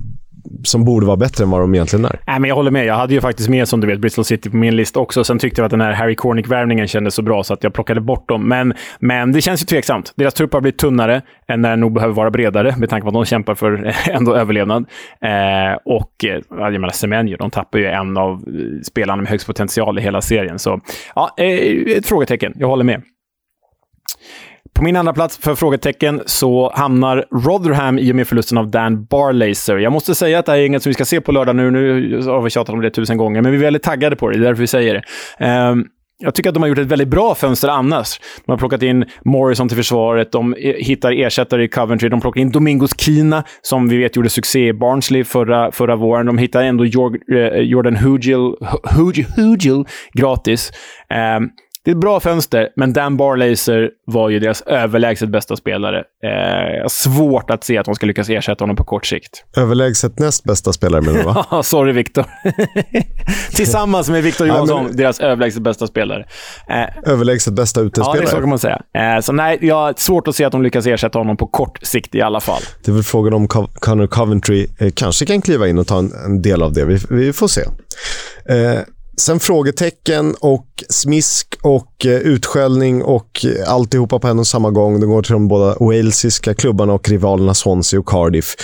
som 0.63 0.85
borde 0.85 1.05
vara 1.05 1.17
bättre 1.17 1.43
än 1.43 1.49
vad 1.49 1.61
de 1.61 1.75
egentligen 1.75 2.05
är. 2.05 2.19
Nej, 2.27 2.39
men 2.39 2.47
jag 2.47 2.55
håller 2.55 2.71
med. 2.71 2.85
Jag 2.85 2.95
hade 2.95 3.13
ju 3.13 3.21
faktiskt 3.21 3.49
med, 3.49 3.67
som 3.67 3.79
du 3.79 3.87
vet, 3.87 3.99
Bristol 3.99 4.25
City 4.25 4.49
på 4.49 4.57
min 4.57 4.75
lista 4.75 4.99
också. 4.99 5.23
Sen 5.23 5.39
tyckte 5.39 5.61
jag 5.61 5.65
att 5.65 5.71
den 5.71 5.81
här 5.81 5.91
Harry 5.91 6.15
Cornick-värvningen 6.15 6.87
kändes 6.87 7.15
så 7.15 7.21
bra 7.21 7.43
så 7.43 7.53
att 7.53 7.63
jag 7.63 7.73
plockade 7.73 8.01
bort 8.01 8.29
dem. 8.29 8.47
Men, 8.47 8.73
men 8.99 9.31
det 9.31 9.41
känns 9.41 9.61
ju 9.61 9.65
tveksamt. 9.65 10.13
Deras 10.15 10.33
trupp 10.33 10.53
har 10.53 10.61
blivit 10.61 10.79
tunnare 10.79 11.21
än 11.47 11.61
när 11.61 11.69
den 11.69 11.79
nog 11.79 11.93
behöver 11.93 12.13
vara 12.13 12.31
bredare 12.31 12.75
med 12.77 12.89
tanke 12.89 13.03
på 13.03 13.07
att 13.07 13.13
de 13.13 13.25
kämpar 13.25 13.55
för 13.55 13.95
ändå 14.09 14.35
överlevnad. 14.35 14.85
Eh, 15.21 15.77
och 15.85 16.25
eh, 16.25 16.41
jag 16.49 16.71
menar, 16.71 16.89
Semenyo, 16.89 17.37
de 17.37 17.51
tappar 17.51 17.79
ju 17.79 17.85
en 17.85 18.17
av 18.17 18.33
eh, 18.33 18.81
spelarna 18.83 19.21
med 19.21 19.29
högst 19.31 19.47
potential 19.47 19.99
i 19.99 20.01
hela 20.01 20.21
serien. 20.21 20.59
Så 20.59 20.81
ja, 21.15 21.33
eh, 21.37 21.97
ett 21.97 22.05
frågetecken. 22.05 22.53
Jag 22.55 22.67
håller 22.67 22.83
med 22.83 23.01
på 24.73 24.83
min 24.83 24.95
andra 24.95 25.13
plats 25.13 25.37
för 25.37 25.55
frågetecken 25.55 26.21
så 26.25 26.71
hamnar 26.75 27.25
Rotherham 27.31 27.99
i 27.99 28.11
och 28.11 28.15
med 28.15 28.27
förlusten 28.27 28.57
av 28.57 28.71
Dan 28.71 29.05
Barlaser. 29.05 29.77
Jag 29.77 29.93
måste 29.93 30.15
säga 30.15 30.39
att 30.39 30.45
det 30.45 30.51
här 30.51 30.59
är 30.59 30.65
inget 30.65 30.83
som 30.83 30.89
vi 30.89 30.93
ska 30.93 31.05
se 31.05 31.21
på 31.21 31.31
lördag 31.31 31.55
nu. 31.55 31.71
Nu 31.71 32.21
har 32.21 32.41
vi 32.41 32.49
tjatat 32.49 32.73
om 32.73 32.81
det 32.81 32.89
tusen 32.89 33.17
gånger, 33.17 33.41
men 33.41 33.51
vi 33.51 33.57
är 33.57 33.61
väldigt 33.61 33.83
taggade 33.83 34.15
på 34.15 34.29
det. 34.29 34.37
Det 34.37 34.43
är 34.43 34.47
därför 34.47 34.61
vi 34.61 34.67
säger 34.67 34.93
det. 35.39 35.69
Um, 35.71 35.85
jag 36.23 36.35
tycker 36.35 36.49
att 36.49 36.53
de 36.53 36.63
har 36.63 36.67
gjort 36.69 36.77
ett 36.77 36.87
väldigt 36.87 37.07
bra 37.07 37.35
fönster 37.35 37.67
annars. 37.67 38.19
De 38.45 38.51
har 38.51 38.57
plockat 38.57 38.83
in 38.83 39.05
Morrison 39.25 39.67
till 39.67 39.77
försvaret, 39.77 40.31
de 40.31 40.55
e, 40.57 40.75
hittar 40.79 41.11
ersättare 41.11 41.63
i 41.63 41.67
Coventry, 41.67 42.09
de 42.09 42.21
plockar 42.21 42.41
in 42.41 42.51
Domingos 42.51 42.99
Kina, 42.99 43.43
som 43.61 43.89
vi 43.89 43.97
vet 43.97 44.15
gjorde 44.15 44.29
succé 44.29 44.67
i 44.67 44.73
Barnsley 44.73 45.23
förra, 45.23 45.71
förra 45.71 45.95
våren. 45.95 46.25
De 46.25 46.37
hittar 46.37 46.63
ändå 46.63 46.83
eh, 46.83 46.89
Jordan 47.59 47.95
Hugel, 47.95 48.55
Hugel, 48.83 49.25
Hugel 49.35 49.85
gratis. 50.13 50.71
Um, 51.37 51.49
det 51.85 51.91
är 51.91 51.95
ett 51.95 52.01
bra 52.01 52.19
fönster, 52.19 52.69
men 52.75 52.93
Dan 52.93 53.17
Barlaser 53.17 53.89
var 54.05 54.29
ju 54.29 54.39
deras 54.39 54.61
överlägset 54.61 55.29
bästa 55.29 55.55
spelare. 55.55 55.97
Eh, 55.97 56.87
svårt 56.87 57.49
att 57.49 57.63
se 57.63 57.77
att 57.77 57.85
de 57.85 57.95
ska 57.95 58.05
lyckas 58.05 58.29
ersätta 58.29 58.63
honom 58.63 58.75
på 58.75 58.83
kort 58.83 59.05
sikt. 59.05 59.43
Överlägset 59.57 60.19
näst 60.19 60.43
bästa 60.43 60.73
spelare 60.73 61.01
menar 61.01 61.19
du 61.19 61.25
va? 61.25 61.45
Ja, 61.51 61.63
sorry 61.63 61.91
Viktor. 61.91 62.25
Tillsammans 63.55 64.09
med 64.09 64.23
Viktor 64.23 64.47
Johansson, 64.47 64.83
men... 64.83 64.97
deras 64.97 65.19
överlägset 65.19 65.61
bästa 65.61 65.87
spelare. 65.87 66.25
Eh, 66.69 67.11
överlägset 67.11 67.53
bästa 67.53 67.81
utespelare? 67.81 68.17
Ja, 68.17 68.21
det 68.21 68.27
är 68.27 68.31
så 68.31 68.39
kan 68.39 68.49
man 68.49 68.59
säga. 68.59 68.81
Eh, 68.93 69.21
så 69.21 69.33
nej, 69.33 69.57
jag 69.61 69.75
har 69.75 69.93
svårt 69.97 70.27
att 70.27 70.35
se 70.35 70.43
att 70.43 70.51
de 70.51 70.61
lyckas 70.63 70.87
ersätta 70.87 71.19
honom 71.19 71.37
på 71.37 71.47
kort 71.47 71.79
sikt 71.81 72.15
i 72.15 72.21
alla 72.21 72.39
fall. 72.39 72.61
Det 72.85 72.91
är 72.91 72.95
väl 72.95 73.03
frågan 73.03 73.33
om 73.33 73.47
Co 73.47 73.67
Connor 73.73 74.07
Coventry 74.07 74.67
eh, 74.79 74.91
kanske 74.95 75.25
kan 75.25 75.41
kliva 75.41 75.67
in 75.67 75.77
och 75.77 75.87
ta 75.87 75.99
en, 75.99 76.11
en 76.25 76.41
del 76.41 76.61
av 76.61 76.73
det. 76.73 76.85
Vi, 76.85 76.97
vi 77.09 77.33
får 77.33 77.47
se. 77.47 77.61
Sen 79.21 79.39
frågetecken 79.39 80.35
och 80.39 80.83
smisk 80.89 81.57
och 81.61 82.05
eh, 82.05 82.11
utskällning 82.11 83.03
och 83.03 83.45
eh, 83.45 83.73
alltihopa 83.73 84.19
på 84.19 84.27
en 84.27 84.39
och 84.39 84.47
samma 84.47 84.71
gång. 84.71 84.99
Det 84.99 85.05
går 85.05 85.21
till 85.21 85.33
de 85.33 85.47
båda 85.47 85.75
walesiska 85.79 86.53
klubbarna 86.53 86.93
och 86.93 87.09
rivalerna 87.09 87.53
Swansea 87.53 87.99
och 87.99 88.07
Cardiff. 88.07 88.55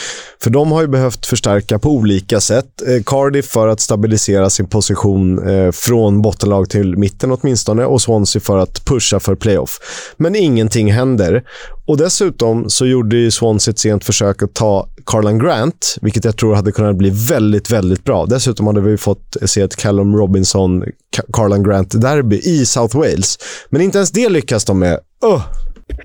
För 0.44 0.50
de 0.50 0.72
har 0.72 0.82
ju 0.82 0.88
behövt 0.88 1.26
förstärka 1.26 1.80
på 1.80 1.90
olika 1.90 2.42
sätt. 2.42 2.82
Eh, 2.88 3.04
Cardiff 3.06 3.46
för 3.46 3.68
att 3.68 3.80
stabilisera 3.80 4.50
sin 4.50 4.68
position 4.68 5.42
från 5.74 6.22
bottenlag 6.22 6.70
till 6.70 6.98
mitten 6.98 7.32
åtminstone 7.32 7.86
och 7.86 8.02
Swansea 8.02 8.42
för 8.42 8.58
att 8.58 8.86
pusha 8.86 9.20
för 9.20 9.36
playoff. 9.36 9.80
Men 10.18 10.36
ingenting 10.36 10.94
händer. 10.94 11.44
Och 11.88 11.98
dessutom 11.98 12.70
så 12.70 12.86
gjorde 12.86 13.18
ju 13.18 13.32
Swansea 13.32 13.72
ett 13.72 13.80
sent 13.80 14.06
försök 14.06 14.44
att 14.44 14.54
ta 14.54 14.90
Carlan 15.06 15.40
Grant, 15.40 15.98
vilket 16.02 16.26
jag 16.26 16.38
tror 16.38 16.56
hade 16.56 16.72
kunnat 16.72 16.96
bli 16.96 17.10
väldigt, 17.10 17.72
väldigt 17.72 18.04
bra. 18.04 18.26
Dessutom 18.26 18.68
hade 18.68 18.82
vi 18.82 18.98
fått 18.98 19.38
se 19.46 19.62
ett 19.62 19.76
Callum 19.76 20.16
Robinson, 20.16 20.84
Carlan 21.34 21.64
Grant-derby 21.64 22.40
i 22.44 22.66
South 22.66 22.98
Wales. 22.98 23.38
Men 23.70 23.82
inte 23.82 23.98
ens 23.98 24.12
det 24.12 24.30
lyckas 24.30 24.66
de 24.66 24.80
med. 24.80 25.00
Uh. 25.26 25.42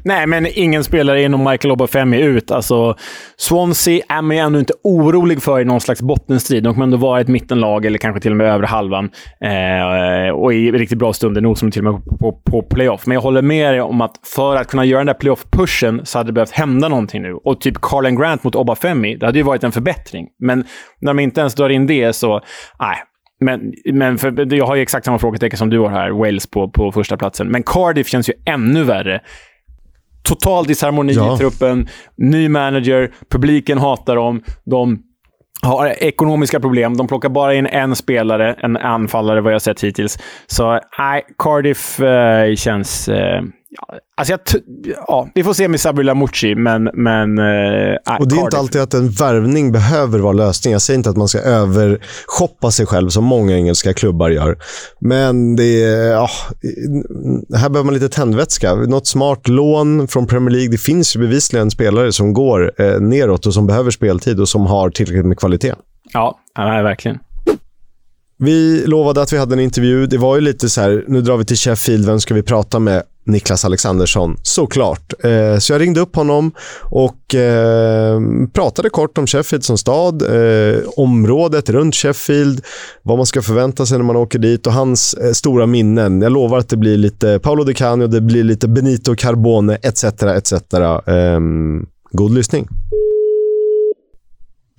Nej, 0.04 0.26
men 0.26 0.46
ingen 0.54 0.84
spelare 0.84 1.22
inom 1.22 1.44
Michael 1.44 1.72
Obafemi 1.72 2.20
ut. 2.20 2.50
Alltså, 2.50 2.96
Swansea 3.36 4.04
är 4.08 4.22
man 4.22 4.36
ju 4.36 4.42
ändå 4.42 4.58
inte 4.58 4.72
orolig 4.84 5.42
för 5.42 5.60
i 5.60 5.64
någon 5.64 5.80
slags 5.80 6.02
bottenstrid. 6.02 6.62
De 6.62 6.74
kommer 6.74 6.84
ändå 6.84 6.96
vara 6.96 7.20
ett 7.20 7.28
mittenlag, 7.28 7.86
eller 7.86 7.98
kanske 7.98 8.20
till 8.20 8.30
och 8.30 8.36
med 8.36 8.46
över 8.46 8.66
halvan. 8.66 9.10
Eh, 9.40 10.34
och 10.34 10.54
i 10.54 10.72
riktigt 10.72 10.98
bra 10.98 11.12
stunder, 11.12 11.40
nog 11.40 11.58
som 11.58 11.70
till 11.70 11.86
och 11.86 11.94
med 11.94 12.04
på, 12.20 12.32
på, 12.32 12.62
playoff. 12.62 13.06
Men 13.06 13.14
jag 13.14 13.22
håller 13.22 13.42
med 13.42 13.74
dig 13.74 13.80
om 13.80 14.00
att 14.00 14.14
för 14.34 14.56
att 14.56 14.66
kunna 14.66 14.84
göra 14.84 15.00
den 15.00 15.06
där 15.06 15.14
playoff-pushen 15.14 16.04
så 16.04 16.18
hade 16.18 16.28
det 16.28 16.32
behövt 16.32 16.50
hända 16.50 16.88
någonting 16.88 17.22
nu. 17.22 17.32
Och 17.32 17.60
typ 17.60 17.80
Carlen 17.80 18.16
Grant 18.16 18.44
mot 18.44 18.54
Obafemi, 18.54 19.16
det 19.16 19.26
hade 19.26 19.38
ju 19.38 19.44
varit 19.44 19.64
en 19.64 19.72
förbättring. 19.72 20.26
Men 20.38 20.64
när 21.00 21.14
de 21.14 21.18
inte 21.22 21.40
ens 21.40 21.54
drar 21.54 21.68
in 21.68 21.86
det 21.86 22.12
så, 22.12 22.40
nej. 22.80 22.96
Men, 23.40 23.72
men 23.92 24.18
för, 24.18 24.54
jag 24.54 24.66
har 24.66 24.76
ju 24.76 24.82
exakt 24.82 25.04
samma 25.04 25.18
frågetecken 25.18 25.58
som 25.58 25.70
du 25.70 25.78
har 25.78 25.90
här, 25.90 26.10
Wales 26.10 26.46
på, 26.46 26.70
på 26.70 26.92
första 26.92 27.16
platsen. 27.16 27.48
Men 27.48 27.62
Cardiff 27.62 28.08
känns 28.08 28.28
ju 28.28 28.32
ännu 28.46 28.84
värre 28.84 29.20
total 30.22 30.64
disharmoni 30.64 31.12
ja. 31.12 31.34
i 31.34 31.38
truppen, 31.38 31.88
ny 32.16 32.48
manager, 32.48 33.12
publiken 33.30 33.78
hatar 33.78 34.16
dem. 34.16 34.42
De 34.64 34.98
har 35.62 35.86
ekonomiska 35.86 36.60
problem. 36.60 36.96
De 36.96 37.06
plockar 37.06 37.28
bara 37.28 37.54
in 37.54 37.66
en 37.66 37.96
spelare, 37.96 38.54
en 38.54 38.76
anfallare 38.76 39.40
vad 39.40 39.52
jag 39.52 39.62
sett 39.62 39.84
hittills. 39.84 40.18
Så 40.46 40.80
nej, 40.98 41.22
Cardiff 41.38 42.00
eh, 42.00 42.54
känns... 42.54 43.08
Eh, 43.08 43.42
Ja, 43.74 43.98
alltså 44.16 44.32
jag 44.32 44.40
ja, 45.08 45.28
vi 45.34 45.44
får 45.44 45.52
se 45.54 45.68
med 45.68 45.80
Sabri 45.80 46.04
Lamouchi, 46.04 46.54
men... 46.54 46.90
men 46.94 47.38
äh, 47.38 48.16
och 48.20 48.28
det 48.28 48.36
är 48.36 48.40
inte 48.40 48.58
alltid 48.58 48.80
att 48.80 48.94
en 48.94 49.10
värvning 49.10 49.72
behöver 49.72 50.18
vara 50.18 50.32
lösningen. 50.32 50.72
Jag 50.72 50.82
säger 50.82 50.98
inte 50.98 51.10
att 51.10 51.16
man 51.16 51.28
ska 51.28 51.38
övershoppa 51.38 52.70
sig 52.70 52.86
själv 52.86 53.08
som 53.08 53.24
många 53.24 53.56
engelska 53.56 53.94
klubbar 53.94 54.30
gör. 54.30 54.58
Men 55.00 55.56
det 55.56 55.84
är, 55.84 56.10
ja, 56.10 56.28
här 57.56 57.68
behöver 57.68 57.84
man 57.84 57.94
lite 57.94 58.08
tändvätska. 58.08 58.74
Något 58.74 59.06
smart 59.06 59.48
lån 59.48 60.08
från 60.08 60.26
Premier 60.26 60.50
League. 60.50 60.70
Det 60.70 60.78
finns 60.78 61.16
ju 61.16 61.20
bevisligen 61.20 61.70
spelare 61.70 62.12
som 62.12 62.32
går 62.32 62.72
eh, 62.78 63.00
neråt 63.00 63.46
och 63.46 63.54
som 63.54 63.66
behöver 63.66 63.90
speltid 63.90 64.40
och 64.40 64.48
som 64.48 64.66
har 64.66 64.90
tillräckligt 64.90 65.26
med 65.26 65.38
kvalitet. 65.38 65.74
Ja, 66.12 66.38
ja 66.54 66.82
verkligen. 66.82 67.18
Vi 68.38 68.86
lovade 68.86 69.22
att 69.22 69.32
vi 69.32 69.38
hade 69.38 69.54
en 69.54 69.60
intervju. 69.60 70.06
Det 70.06 70.18
var 70.18 70.34
ju 70.34 70.40
lite 70.40 70.68
så 70.68 70.80
här, 70.80 71.04
nu 71.08 71.20
drar 71.20 71.36
vi 71.36 71.44
till 71.44 71.56
Sheffield, 71.56 72.06
vem 72.06 72.20
ska 72.20 72.34
vi 72.34 72.42
prata 72.42 72.78
med? 72.78 73.02
Niklas 73.24 73.64
Alexandersson, 73.64 74.36
såklart. 74.42 75.12
Eh, 75.24 75.58
så 75.58 75.72
jag 75.72 75.80
ringde 75.80 76.00
upp 76.00 76.16
honom 76.16 76.52
och 76.80 77.34
eh, 77.34 78.20
pratade 78.52 78.90
kort 78.90 79.18
om 79.18 79.26
Sheffield 79.26 79.64
som 79.64 79.78
stad, 79.78 80.22
eh, 80.22 80.80
området 80.96 81.70
runt 81.70 81.94
Sheffield, 81.94 82.60
vad 83.02 83.16
man 83.16 83.26
ska 83.26 83.42
förvänta 83.42 83.86
sig 83.86 83.98
när 83.98 84.04
man 84.04 84.16
åker 84.16 84.38
dit 84.38 84.66
och 84.66 84.72
hans 84.72 85.14
eh, 85.14 85.32
stora 85.32 85.66
minnen. 85.66 86.22
Jag 86.22 86.32
lovar 86.32 86.58
att 86.58 86.68
det 86.68 86.76
blir 86.76 86.96
lite 86.96 87.38
Paolo 87.38 87.64
Di 87.64 87.74
Canio, 87.74 88.06
det 88.06 88.20
blir 88.20 88.44
lite 88.44 88.68
Benito 88.68 89.14
Carbone 89.14 89.78
etc. 89.82 90.04
etc. 90.04 90.52
Ehm, 91.06 91.86
god 92.12 92.34
lyssning. 92.34 92.68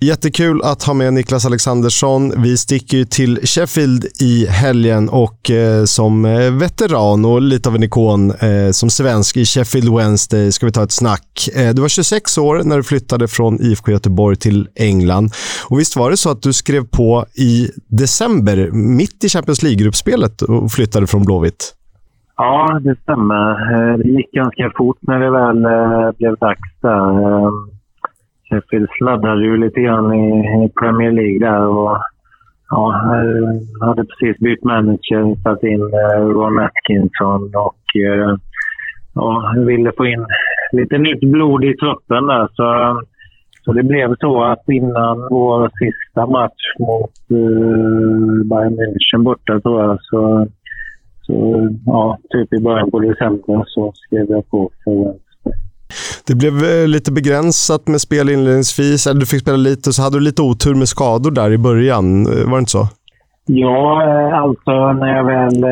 Jättekul 0.04 0.62
att 0.62 0.82
ha 0.82 0.94
med 0.94 1.12
Niklas 1.14 1.46
Alexandersson. 1.46 2.42
Vi 2.42 2.56
sticker 2.56 2.96
ju 2.96 3.04
till 3.04 3.40
Sheffield 3.46 4.04
i 4.20 4.46
helgen 4.46 5.08
och 5.08 5.50
eh, 5.50 5.84
som 5.84 6.24
eh, 6.24 6.52
veteran 6.60 7.24
och 7.24 7.42
lite 7.42 7.68
av 7.68 7.74
en 7.74 7.82
ikon 7.82 8.30
eh, 8.30 8.70
som 8.70 8.90
svensk 8.90 9.36
i 9.36 9.44
Sheffield 9.44 9.96
Wednesday 9.96 10.52
ska 10.52 10.66
vi 10.66 10.72
ta 10.72 10.82
ett 10.82 10.92
snack. 10.92 11.48
Eh, 11.56 11.74
du 11.74 11.82
var 11.82 11.88
26 11.88 12.38
år 12.38 12.60
när 12.64 12.76
du 12.76 12.82
flyttade 12.82 13.28
från 13.28 13.60
IFK 13.60 13.90
Göteborg 13.92 14.36
till 14.36 14.68
England. 14.76 15.30
Och 15.68 15.78
visst 15.80 15.96
var 15.96 16.10
det 16.10 16.16
så 16.16 16.30
att 16.30 16.42
du 16.42 16.52
skrev 16.52 16.84
på 16.84 17.24
i 17.38 17.68
december, 17.88 18.70
mitt 18.72 19.24
i 19.24 19.28
Champions 19.28 19.62
League-gruppspelet 19.62 20.42
och 20.42 20.72
flyttade 20.72 21.06
från 21.06 21.24
Blåvitt? 21.24 21.74
Ja, 22.36 22.80
det 22.84 22.96
stämmer. 23.02 23.50
Eh, 23.50 23.98
det 23.98 24.08
gick 24.08 24.32
ganska 24.32 24.72
fort 24.76 24.98
när 25.00 25.18
det 25.18 25.30
väl 25.30 25.64
eh, 25.64 26.12
blev 26.18 26.36
dags 26.36 26.80
där. 26.82 27.73
Sheffield 28.48 28.88
sladdade 28.98 29.44
ju 29.44 29.56
lite 29.56 29.80
grann 29.80 30.14
i, 30.14 30.28
i 30.64 30.68
Premier 30.80 31.12
League 31.12 31.48
där 31.48 31.66
och 31.66 31.98
ja, 32.70 32.92
hade 33.80 34.04
precis 34.04 34.38
bytt 34.38 34.64
manager, 34.64 35.42
satt 35.42 35.62
in 35.62 35.82
eh, 35.82 36.26
Ron 36.26 36.58
Atkinson 36.58 37.52
och 37.54 37.84
eh, 37.96 38.36
ja, 39.14 39.54
ville 39.66 39.92
få 39.96 40.06
in 40.06 40.26
lite 40.72 40.98
nytt 40.98 41.20
blod 41.20 41.64
i 41.64 41.76
truppen 41.76 42.26
där. 42.26 42.48
Så, 42.52 43.00
så 43.64 43.72
det 43.72 43.82
blev 43.82 44.14
så 44.20 44.44
att 44.44 44.68
innan 44.68 45.28
vår 45.30 45.70
sista 45.78 46.26
match 46.26 46.64
mot 46.78 47.12
uh, 47.30 48.44
Bayern 48.44 48.76
München 48.78 49.24
borta 49.24 49.60
tror 49.60 49.82
jag 49.82 49.98
så, 50.02 50.46
så 51.22 51.68
ja, 51.86 52.18
typ 52.28 52.52
i 52.52 52.62
början 52.62 52.90
på 52.90 52.98
december 52.98 53.64
så 53.66 53.92
skrev 53.94 54.26
jag 54.30 54.50
på 54.50 54.70
för 54.84 55.14
det 56.26 56.34
blev 56.34 56.54
eh, 56.54 56.88
lite 56.88 57.12
begränsat 57.12 57.88
med 57.88 58.00
spel 58.00 58.28
inledningsvis. 58.30 59.04
Du 59.04 59.26
fick 59.26 59.40
spela 59.40 59.56
lite 59.56 59.90
och 59.90 59.94
så 59.94 60.02
hade 60.02 60.16
du 60.16 60.20
lite 60.20 60.42
otur 60.42 60.74
med 60.74 60.88
skador 60.88 61.30
där 61.30 61.52
i 61.52 61.58
början. 61.58 62.26
Eh, 62.26 62.50
var 62.50 62.56
det 62.56 62.58
inte 62.58 62.70
så? 62.70 62.86
Ja, 63.46 64.02
eh, 64.02 64.38
alltså 64.38 64.92
när 64.92 65.16
jag 65.16 65.24
väl 65.24 65.64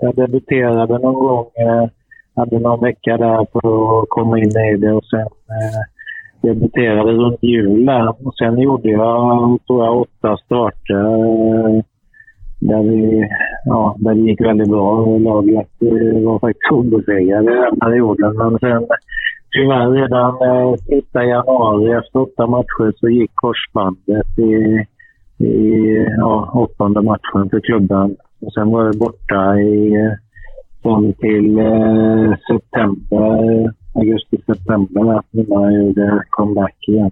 jag 0.00 0.16
debuterade 0.16 0.98
någon 0.98 1.14
gång. 1.14 1.46
hade 2.36 2.58
någon 2.58 2.80
vecka 2.80 3.16
där 3.16 3.46
för 3.52 4.02
att 4.02 4.08
komma 4.08 4.38
in 4.38 4.50
i 4.50 4.76
det 4.76 4.92
och 4.92 5.04
sen 5.04 5.28
debuterade 6.42 7.12
runt 7.12 7.42
jul 7.42 7.86
där. 7.86 8.26
Och 8.26 8.34
sen 8.34 8.58
gjorde 8.58 8.88
jag, 8.88 9.58
tror 9.66 9.84
jag, 9.84 10.00
åtta 10.00 10.36
starter 10.36 11.02
där, 12.60 12.82
vi, 12.82 13.28
ja, 13.64 13.96
där 13.98 14.14
det 14.14 14.20
gick 14.20 14.40
väldigt 14.40 14.68
bra. 14.68 15.18
Laget 15.18 15.68
var 16.24 16.38
faktiskt 16.38 16.72
obesegrade 16.72 17.54
den 17.54 17.78
perioden. 17.80 18.36
Men 18.36 18.58
sen 18.58 18.86
tyvärr 19.52 19.90
redan 19.90 20.30
eh, 20.48 20.74
sista 20.74 21.24
januari 21.24 21.92
efter 21.92 22.18
åtta 22.20 22.46
matcher 22.46 22.92
så 23.00 23.08
gick 23.08 23.30
korsbandet 23.34 24.38
i, 24.38 24.54
i 25.44 25.56
ja, 26.18 26.50
åttonde 26.54 27.02
matchen 27.02 27.50
för 27.50 27.60
klubben. 27.60 28.16
Och 28.40 28.52
sen 28.52 28.70
var 28.70 28.84
det 28.84 28.98
borta 28.98 29.60
i 29.60 29.94
eh, 29.94 30.12
fram 30.82 31.12
till 31.12 31.58
eh, 31.58 32.34
september, 32.50 33.74
augusti-september 33.94 35.22
innan 35.32 35.62
jag 35.62 35.86
gjorde 35.86 36.24
comeback 36.30 36.76
igen. 36.88 37.10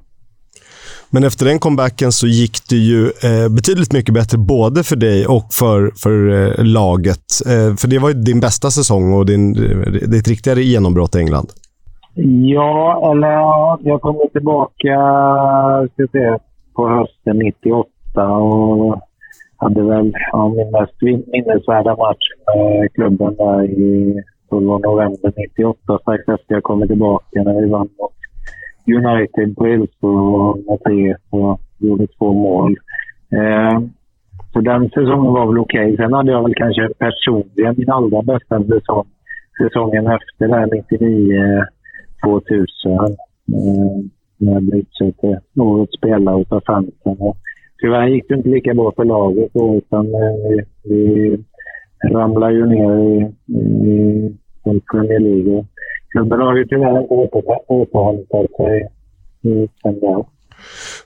Men 1.11 1.25
efter 1.25 1.47
den 1.47 1.59
comebacken 1.59 2.13
så 2.13 2.27
gick 2.27 2.69
det 2.69 2.77
ju 2.77 3.05
eh, 3.05 3.49
betydligt 3.49 3.93
mycket 3.93 4.15
bättre 4.15 4.39
både 4.39 4.85
för 4.85 4.97
dig 4.97 5.27
och 5.27 5.47
för, 5.53 5.93
för 5.97 6.29
eh, 6.29 6.65
laget. 6.65 7.25
Eh, 7.47 7.77
för 7.77 7.89
det 7.89 7.99
var 7.99 8.09
ju 8.09 8.15
din 8.15 8.41
bästa 8.41 8.71
säsong 8.71 9.13
och 9.13 9.27
din, 9.27 9.57
eh, 9.57 9.93
ditt 9.93 10.29
riktigare 10.29 10.63
genombrott 10.63 11.15
i 11.15 11.19
England. 11.19 11.49
Ja, 12.21 13.13
eller 13.13 13.29
ja, 13.29 13.79
jag 13.83 14.01
kom 14.01 14.21
tillbaka 14.33 14.95
ska 15.93 16.07
säga, 16.13 16.39
på 16.75 16.89
hösten 16.89 17.39
98 17.39 18.27
och 18.27 19.01
hade 19.57 19.83
väl 19.83 20.13
ja, 20.33 20.49
min 20.49 20.71
mest 20.71 21.03
minnesvärda 21.03 21.97
match 21.97 22.29
med 22.47 22.93
klubben 22.93 23.35
där 23.35 23.65
i 23.65 24.23
november 24.51 25.33
98 25.37 25.99
strax 25.99 26.29
efter 26.29 26.55
jag 26.55 26.63
kom 26.63 26.87
tillbaka 26.87 27.43
när 27.43 27.61
vi 27.61 27.71
vann 27.71 27.89
mot 27.99 28.13
United 28.87 29.57
på 29.57 29.67
Hillsborough 29.67 30.59
med 30.67 30.79
3 30.85 31.17
och 31.31 31.61
gjorde 31.79 32.07
två 32.07 32.33
mål. 32.33 32.77
Eh, 33.33 33.81
så 34.53 34.61
den 34.61 34.91
säsongen 34.91 35.33
var 35.33 35.47
väl 35.47 35.59
okej. 35.59 35.93
Okay. 35.93 35.97
Sen 35.97 36.13
hade 36.13 36.33
jag 36.33 36.43
väl 36.43 36.55
kanske 36.55 36.89
personligen 36.99 37.75
min 37.79 37.91
allra 37.91 38.23
bästa 38.23 38.65
säsong 38.65 39.07
säsongen 39.63 40.07
efter 40.07 40.49
där 40.49 40.67
99 40.91 41.65
2000. 42.25 42.93
Eh, 42.93 44.05
när 44.39 44.53
jag 44.53 44.63
blev 44.63 44.81
utsedd 44.81 45.21
till 45.21 45.63
årets 45.63 45.97
spelare 45.99 46.45
av 46.49 46.63
fansen. 46.67 47.17
Tyvärr 47.81 48.07
gick 48.07 48.29
det 48.29 48.35
inte 48.35 48.49
lika 48.49 48.75
bra 48.75 48.93
för 48.97 49.05
laget 49.05 49.51
då, 49.53 49.75
utan 49.75 50.07
eh, 50.07 50.35
vi, 50.49 50.65
vi 50.85 51.37
ramlade 52.13 52.53
ju 52.53 52.67
ner 52.67 52.99
i, 52.99 53.35
i, 53.53 54.27
i 54.71 54.81
Premier 54.91 55.21
League. 55.21 55.67
Klubben 56.11 56.41
har 56.41 56.57
ju 56.57 56.65
tyvärr 56.65 57.01
inte 57.01 57.15
återhämtat 57.69 58.57
sig 58.57 58.89
sen 59.83 60.01
dess. 60.01 60.27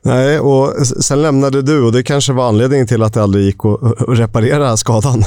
Nej, 0.05 0.41
och 0.41 0.87
sen 0.87 1.23
lämnade 1.23 1.63
du 1.63 1.87
och 1.87 1.93
det 1.93 2.03
kanske 2.03 2.33
var 2.33 2.49
anledningen 2.49 2.87
till 2.87 3.03
att 3.03 3.15
det 3.15 3.23
aldrig 3.23 3.45
gick 3.45 3.65
att 3.65 3.81
reparera 4.21 4.77
skadan? 4.77 5.21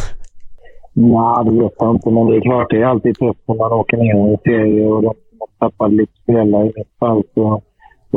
Nej, 0.93 1.45
det 1.45 1.63
vet 1.63 1.73
jag 1.79 1.95
inte, 1.95 2.09
men 2.11 2.25
det 2.27 2.35
är 2.37 2.41
klart 2.41 2.67
det 2.69 2.81
är 2.81 2.85
alltid 2.85 3.15
tufft 3.17 3.39
när 3.47 3.55
man 3.55 3.71
åker 3.71 3.97
ner 3.97 4.33
i 4.33 4.37
serie 4.43 4.85
och 4.87 5.01
de 5.01 5.13
tappade 5.59 5.95
lite 5.95 6.13
spelare 6.23 6.65
i 6.65 6.73
mitt 6.75 6.99
fall. 6.99 7.23
Så, 7.33 7.61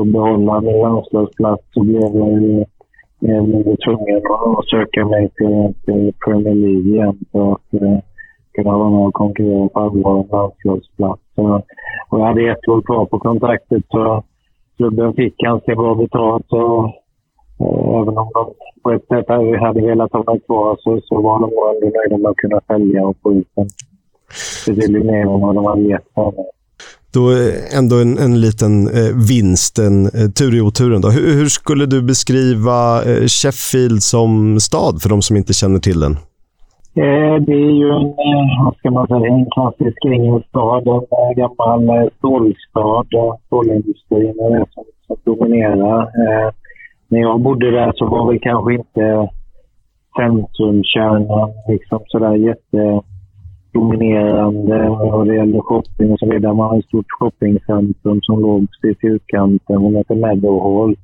att 0.00 0.06
behålla 0.06 0.60
min 0.60 0.80
landslagsplats 0.80 1.62
så 1.74 1.80
blev 1.82 2.16
jag 2.16 2.42
ju 2.42 2.60
eh, 2.60 3.44
jag 3.66 3.76
tvungen 3.84 4.22
att 4.58 4.68
söka 4.68 5.06
mig 5.06 5.30
till, 5.36 5.74
till 5.84 6.12
Premier 6.24 6.54
League 6.54 6.90
igen 6.92 7.18
för 7.32 7.52
att 7.52 7.74
eh, 7.82 7.98
kunna 8.52 8.78
vara 8.78 8.90
med 8.90 9.06
och 9.06 9.14
konkurrera 9.14 9.68
på 9.68 9.80
allvar 9.80 10.10
om 10.10 10.28
landslagsplats. 10.32 11.22
Och 12.08 12.20
jag 12.20 12.26
hade 12.26 12.50
ett 12.50 12.68
år 12.68 12.82
kvar 12.82 13.04
på 13.06 13.18
kontraktet 13.18 13.82
så 13.88 14.22
klubben 14.76 15.14
fick 15.14 15.36
ganska 15.36 15.74
bra 15.74 15.94
betalt. 15.94 16.46
Så, 16.48 16.92
och 17.58 18.00
även 18.02 18.18
om 18.18 18.30
de 18.34 18.54
på 18.82 18.92
ett 18.92 19.06
sätt 19.06 19.28
hade 19.60 19.80
velat 19.80 20.12
ha 20.12 20.22
mig 20.26 20.40
kvar 20.40 20.76
så, 20.80 21.00
så 21.04 21.20
var 21.20 21.40
de 21.40 21.44
ändå 21.44 21.98
nöjda 21.98 22.18
med 22.18 22.30
att 22.30 22.36
kunna 22.36 22.60
sälja 22.66 23.06
och 23.06 23.16
få 23.22 23.32
ut 23.32 23.48
en 23.54 23.68
betydligt 24.66 25.06
mer 25.06 25.20
än 25.20 25.40
vad 25.40 25.54
de 25.54 25.64
hade 25.64 25.82
gett 25.82 26.14
för 26.14 26.32
mig. 26.32 26.50
Då 27.14 27.30
eh, 27.30 27.78
ändå 27.78 27.96
en, 28.00 28.18
en 28.18 28.40
liten 28.40 28.88
eh, 28.88 29.10
vinst, 29.30 29.78
en 29.78 30.06
eh, 30.06 30.28
tur 30.38 30.54
i 30.54 30.60
oturen. 30.60 31.00
Då. 31.00 31.08
Hur, 31.08 31.34
hur, 31.38 31.46
skulle 31.46 31.86
du 31.86 32.02
beskriva 32.02 32.78
eh, 33.08 33.26
Sheffield 33.26 34.02
som 34.02 34.60
stad 34.60 35.02
för 35.02 35.08
de 35.08 35.22
som 35.22 35.36
inte 35.36 35.52
känner 35.52 35.78
till 35.78 36.00
den? 36.00 36.12
Eh, 37.02 37.34
det 37.46 37.58
är 37.68 37.74
ju 37.82 37.88
en, 37.98 38.06
eh, 38.28 38.64
vad 38.64 38.76
ska 38.76 38.90
man 38.90 39.06
säga, 39.06 39.26
en 39.34 39.46
klassisk 39.50 40.04
engelsk 40.04 40.48
stad. 40.48 40.86
En 40.86 40.94
eh, 40.94 41.32
gammal 41.36 42.10
stålstad. 42.18 43.04
Stålindustrin 43.46 44.36
är 44.44 44.50
det 44.58 44.66
som, 44.74 44.84
som 45.06 45.16
dominerar. 45.24 46.00
Eh, 46.02 46.50
när 47.08 47.20
jag 47.20 47.40
bodde 47.40 47.70
där 47.70 47.92
så 47.94 48.06
var 48.06 48.32
väl 48.32 48.40
kanske 48.40 48.74
inte 48.74 49.28
centrumkärnan 50.16 51.50
liksom 51.68 52.00
sådär 52.06 52.34
dominerande 53.72 54.88
vad 54.88 55.26
det 55.26 55.34
gällde 55.34 55.60
shopping 55.60 56.12
och 56.12 56.18
så 56.18 56.26
vidare. 56.30 56.54
Man 56.54 56.70
har 56.70 56.78
ett 56.78 56.84
stort 56.84 57.06
shoppingcentrum 57.18 58.20
som 58.22 58.40
låg 58.40 58.66
precis 58.70 59.04
i 59.04 59.06
utkanten 59.06 59.76
Hon 59.76 59.96
heter 59.96 60.14
Meadowhall. 60.14 60.96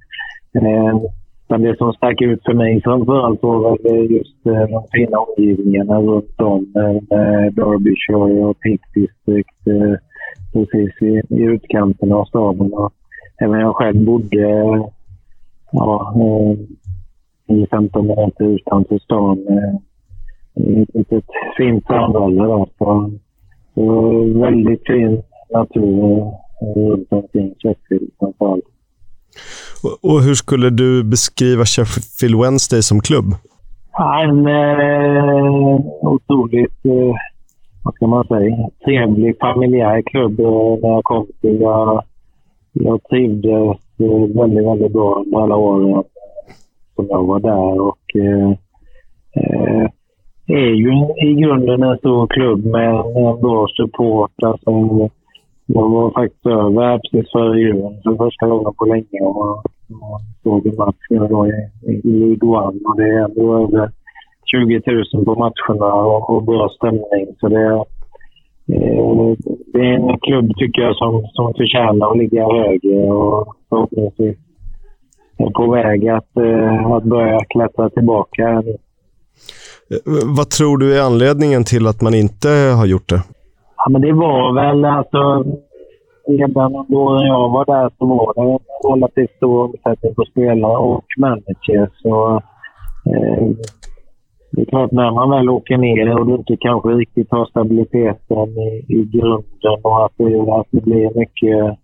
Eh, 0.55 1.01
men 1.49 1.63
det 1.63 1.77
som 1.77 1.93
stack 1.93 2.21
ut 2.21 2.45
för 2.45 2.55
mig 2.55 2.83
framförallt 2.83 3.43
var 3.43 3.79
väl 3.83 4.11
just 4.11 4.47
eh, 4.47 4.53
de 4.53 4.85
fina 4.93 5.19
omgivningarna 5.19 6.01
runt 6.01 6.41
om 6.41 6.67
Eh, 6.77 7.53
Derbyshire 7.55 8.45
och 8.45 8.61
Peak 8.61 8.81
District 8.95 9.67
eh, 9.67 9.95
precis 10.53 11.03
i, 11.03 11.35
i 11.35 11.43
utkanten 11.43 12.13
av 12.13 12.25
staden. 12.25 12.73
Och 12.73 12.93
även 13.39 13.61
jag 13.61 13.77
själv 13.77 14.05
bodde 14.05 14.39
ja, 15.73 16.15
eh, 16.17 17.57
i 17.57 17.67
15 17.71 18.07
minuter 18.07 18.45
utanför 18.45 18.99
stan 18.99 19.39
Eh, 19.49 19.75
ett 20.57 20.95
litet 20.95 21.25
fint 21.57 21.87
samhälle. 21.87 22.43
Där. 22.43 22.67
Så, 22.79 23.11
väldigt 24.41 24.87
fin 24.87 25.23
natur 25.51 26.33
runt 26.77 27.13
omkring 27.13 27.55
Sheffield 27.59 28.11
framförallt. 28.19 28.65
Och 30.03 30.23
hur 30.23 30.35
skulle 30.35 30.71
du 30.71 31.05
beskriva 31.05 31.65
Sheffield 31.65 32.41
Wednesday 32.41 32.83
som 32.83 33.01
klubb? 33.01 33.35
En 34.23 34.47
eh, 34.47 35.81
otroligt, 36.01 36.85
eh, 36.85 37.15
vad 37.85 37.95
ska 37.95 38.07
man 38.07 38.27
säga, 38.27 38.69
trevlig 38.85 39.39
familjär 39.41 40.03
klubb 40.03 40.41
eh, 40.41 40.47
när 40.83 40.89
jag 40.89 41.05
kom 41.05 41.27
till. 41.41 41.61
Jag, 41.61 42.03
jag 42.73 43.01
trivdes 43.11 43.79
eh, 43.99 44.41
väldigt, 44.41 44.67
väldigt 44.67 44.93
bra 44.93 45.23
under 45.27 45.39
alla 45.43 45.57
åren 45.57 46.05
som 46.95 47.07
jag 47.09 47.25
var 47.27 47.41
där. 47.41 47.81
Och, 47.81 48.17
eh, 48.17 48.51
eh, 49.37 49.91
är 50.47 50.75
ju 50.75 50.93
i 51.29 51.35
grunden 51.35 51.83
en 51.83 51.99
stor 51.99 52.27
klubb 52.27 52.65
med 52.65 52.95
en 52.95 53.41
bra 53.41 53.67
supportrar 53.77 54.51
alltså, 54.51 54.65
som 54.65 55.11
jag 55.67 55.89
var 55.89 56.11
faktiskt 56.11 56.47
över 56.47 56.99
precis 56.99 57.33
före 57.33 57.61
jul 57.61 57.97
för 58.03 58.17
första 58.17 58.47
gången 58.47 58.75
på 58.79 58.85
länge 58.85 59.21
och, 59.21 59.51
och 59.51 60.21
såg 60.43 60.67
en 60.67 60.77
match 60.77 61.29
då 61.31 61.47
i, 61.47 61.71
i 61.91 62.01
League 62.03 62.49
One. 62.49 62.81
Och 62.85 62.97
det 62.97 63.05
är 63.05 63.25
ändå 63.25 63.55
över 63.55 63.91
20 64.47 64.83
000 65.15 65.25
på 65.25 65.35
matcherna 65.35 65.95
och, 65.95 66.31
och 66.31 66.43
bra 66.43 66.69
stämning. 66.69 67.27
Så 67.41 67.49
det, 67.49 67.65
eh, 68.75 69.37
det 69.73 69.81
är 69.81 69.95
en 69.95 70.19
klubb 70.19 70.57
tycker 70.57 70.83
jag 70.83 70.97
som, 70.97 71.23
som 71.33 71.55
förtjänar 71.55 72.11
att 72.11 72.19
ligga 72.19 72.47
högre 72.47 73.11
och 73.13 73.57
förhoppningsvis 73.69 74.37
är 75.39 75.51
på 75.51 75.71
väg 75.71 76.09
att, 76.09 76.37
eh, 76.37 76.87
att 76.93 77.05
börja 77.05 77.41
klättra 77.49 77.91
tillbaka. 77.91 78.63
Eh, 79.91 79.99
vad 80.37 80.51
tror 80.51 80.79
du 80.79 80.99
är 80.99 81.03
anledningen 81.03 81.65
till 81.65 81.87
att 81.87 82.01
man 82.03 82.15
inte 82.15 82.49
har 82.79 82.87
gjort 82.87 83.09
det? 83.09 83.23
Ja, 83.77 83.91
men 83.91 84.01
det 84.03 84.13
var 84.13 84.55
väl 84.55 84.85
alltså... 84.85 85.45
Redan 86.29 86.73
då 86.73 87.23
jag 87.27 87.49
var 87.49 87.65
där 87.65 87.91
så 87.99 88.07
var 88.07 88.35
det 88.35 88.41
en 88.53 88.59
relativt 88.93 89.37
stor 89.37 89.65
omsättning 89.65 90.15
på 90.15 90.25
spelare 90.25 90.77
och 90.77 91.05
managers. 91.19 91.91
Så, 92.03 92.37
eh, 93.07 93.49
det 94.51 94.61
är 94.61 94.65
klart, 94.65 94.93
när 94.93 95.11
man 95.11 95.31
väl 95.31 95.49
åker 95.49 95.77
ner 95.77 96.19
och 96.19 96.27
du 96.27 96.35
inte 96.35 96.57
kanske 96.57 96.89
riktigt 96.89 97.31
har 97.31 97.47
stabiliteten 97.47 98.49
i, 98.49 98.85
i 98.89 99.05
grunden 99.13 99.81
och 99.83 100.05
att 100.05 100.13
det, 100.17 100.41
att 100.41 100.67
det 100.71 100.85
blir 100.85 101.19
mycket 101.19 101.79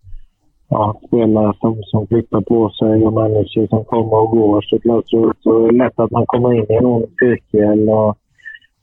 ja, 0.71 1.01
spelare 1.07 1.53
som, 1.61 1.83
som 1.83 2.07
flyttar 2.07 2.41
på 2.41 2.71
sig 2.71 3.07
och 3.07 3.12
människor 3.12 3.66
som 3.66 3.85
kommer 3.85 4.16
och 4.16 4.31
går 4.31 4.61
så 4.61 5.03
så, 5.07 5.33
så 5.41 5.64
är 5.64 5.73
det 5.73 5.79
lätt 5.79 5.99
att 5.99 6.11
man 6.11 6.27
kommer 6.27 6.53
in 6.55 6.66
i 6.68 6.75
en 6.75 6.87
ond 6.87 7.07
cirkel. 7.21 7.89
Och, 7.89 8.16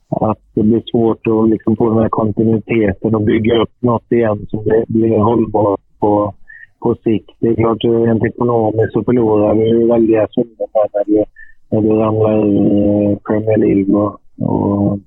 att 0.10 0.40
det 0.54 0.64
blir 0.64 0.84
svårt 0.92 1.28
att 1.28 1.50
liksom 1.50 1.76
få 1.76 1.90
den 1.90 2.00
här 2.00 2.10
kontinuiteten 2.10 3.16
och 3.16 3.22
bygga 3.22 3.62
upp 3.62 3.72
något 3.80 4.12
igen 4.12 4.46
som 4.50 4.64
blir 4.88 5.18
hållbart 5.18 5.82
på, 6.00 6.34
på 6.80 6.96
sikt. 6.96 7.30
Det 7.40 7.48
är 7.48 7.56
klart, 7.56 7.84
rent 7.84 8.24
ekonomiskt 8.26 8.94
så 8.94 9.04
förlorar 9.04 9.56
vi 9.56 9.88
väldiga 9.88 10.28
summor 10.32 10.68
när 10.94 11.04
du, 11.06 11.24
när 11.70 11.82
vi 11.82 11.90
ramlar 11.90 12.48
i 12.48 13.12
eh, 13.12 13.18
Premier 13.18 13.58
League 13.58 13.96
och, 13.96 14.20
och 14.50 15.00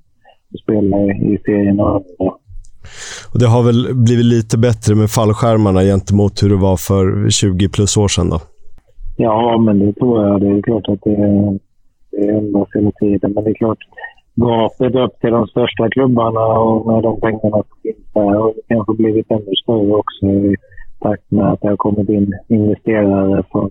spelar 0.62 1.33
i 1.33 1.39
serien 1.45 1.81
och 1.81 1.89
andra. 1.89 2.30
Och 3.33 3.39
det 3.41 3.47
har 3.47 3.62
väl 3.62 3.95
blivit 3.95 4.24
lite 4.24 4.59
bättre 4.59 4.95
med 4.95 5.11
fallskärmarna 5.11 5.83
gentemot 5.83 6.43
hur 6.43 6.49
det 6.49 6.57
var 6.57 6.76
för 6.76 7.31
20 7.31 7.68
plus 7.68 7.97
år 7.97 8.09
sedan? 8.09 8.31
Då? 8.31 8.41
Ja, 9.16 9.59
men 9.59 9.78
det 9.78 9.93
tror 9.93 10.26
jag. 10.26 10.41
Det 10.41 10.47
är 10.47 10.62
klart 10.62 10.89
att 10.89 11.03
det, 11.05 11.16
det 12.11 12.28
ändras 12.39 12.68
hela 12.74 12.91
tiden. 13.01 13.33
Men 13.35 13.45
det 13.45 13.51
är 13.51 13.55
klart, 13.55 13.78
gapet 14.35 14.95
upp 14.95 15.20
till 15.20 15.31
de 15.31 15.47
största 15.47 15.89
klubbarna 15.91 16.41
och 16.41 16.87
med 16.87 17.03
de 17.03 17.20
pengarna 17.20 17.59
som 17.68 17.76
finns 17.83 18.07
där 18.14 18.20
har 18.41 18.55
kanske 18.68 18.95
blivit 18.95 19.31
ännu 19.31 19.55
större 19.62 19.93
också 19.93 20.26
i 20.26 20.57
takt 21.01 21.31
med 21.31 21.53
att 21.53 21.61
det 21.61 21.68
har 21.68 21.76
kommit 21.76 22.09
in 22.09 22.33
investerare 22.49 23.43
från 23.51 23.70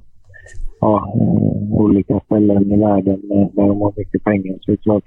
ja, 0.82 1.14
eh, 1.16 1.82
olika 1.82 2.20
ställen 2.20 2.72
i 2.72 2.78
världen 2.78 3.22
eh, 3.32 3.48
där 3.56 3.68
de 3.68 3.82
har 3.82 3.94
mycket 3.98 4.24
pengar. 4.24 4.56
Så 4.62 4.72
det 4.72 4.74
är 4.74 4.78
klart, 4.78 5.04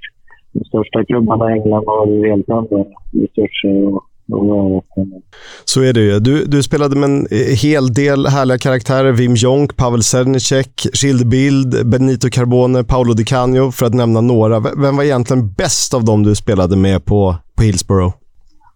de 0.52 0.64
största 0.64 1.04
klubbarna 1.04 1.50
i 1.50 1.58
England 1.58 1.84
har 1.86 2.06
ju 2.06 2.30
helt 2.30 2.50
andra 2.50 2.84
resurser 3.12 3.94
och. 3.94 4.04
Så 5.64 5.82
är 5.82 5.92
det 5.92 6.00
ju. 6.00 6.20
Du, 6.20 6.44
du 6.44 6.62
spelade 6.62 6.96
med 6.96 7.10
en 7.10 7.26
eh, 7.30 7.56
hel 7.62 7.92
del 7.92 8.26
härliga 8.26 8.58
karaktärer. 8.58 9.12
Wim 9.12 9.34
Jonk, 9.34 9.76
Pavel 9.76 10.02
Sernicek, 10.02 10.86
Schildebild, 10.92 11.90
Benito 11.90 12.28
Carbone, 12.32 12.84
Paolo 12.84 13.12
Di 13.12 13.24
Canio, 13.24 13.70
för 13.70 13.86
att 13.86 13.94
nämna 13.94 14.20
några. 14.20 14.60
Vem 14.60 14.96
var 14.96 15.04
egentligen 15.04 15.52
bäst 15.52 15.94
av 15.94 16.04
dem 16.04 16.22
du 16.22 16.34
spelade 16.34 16.76
med 16.76 17.04
på, 17.04 17.34
på 17.56 17.62
Hillsborough? 17.62 18.14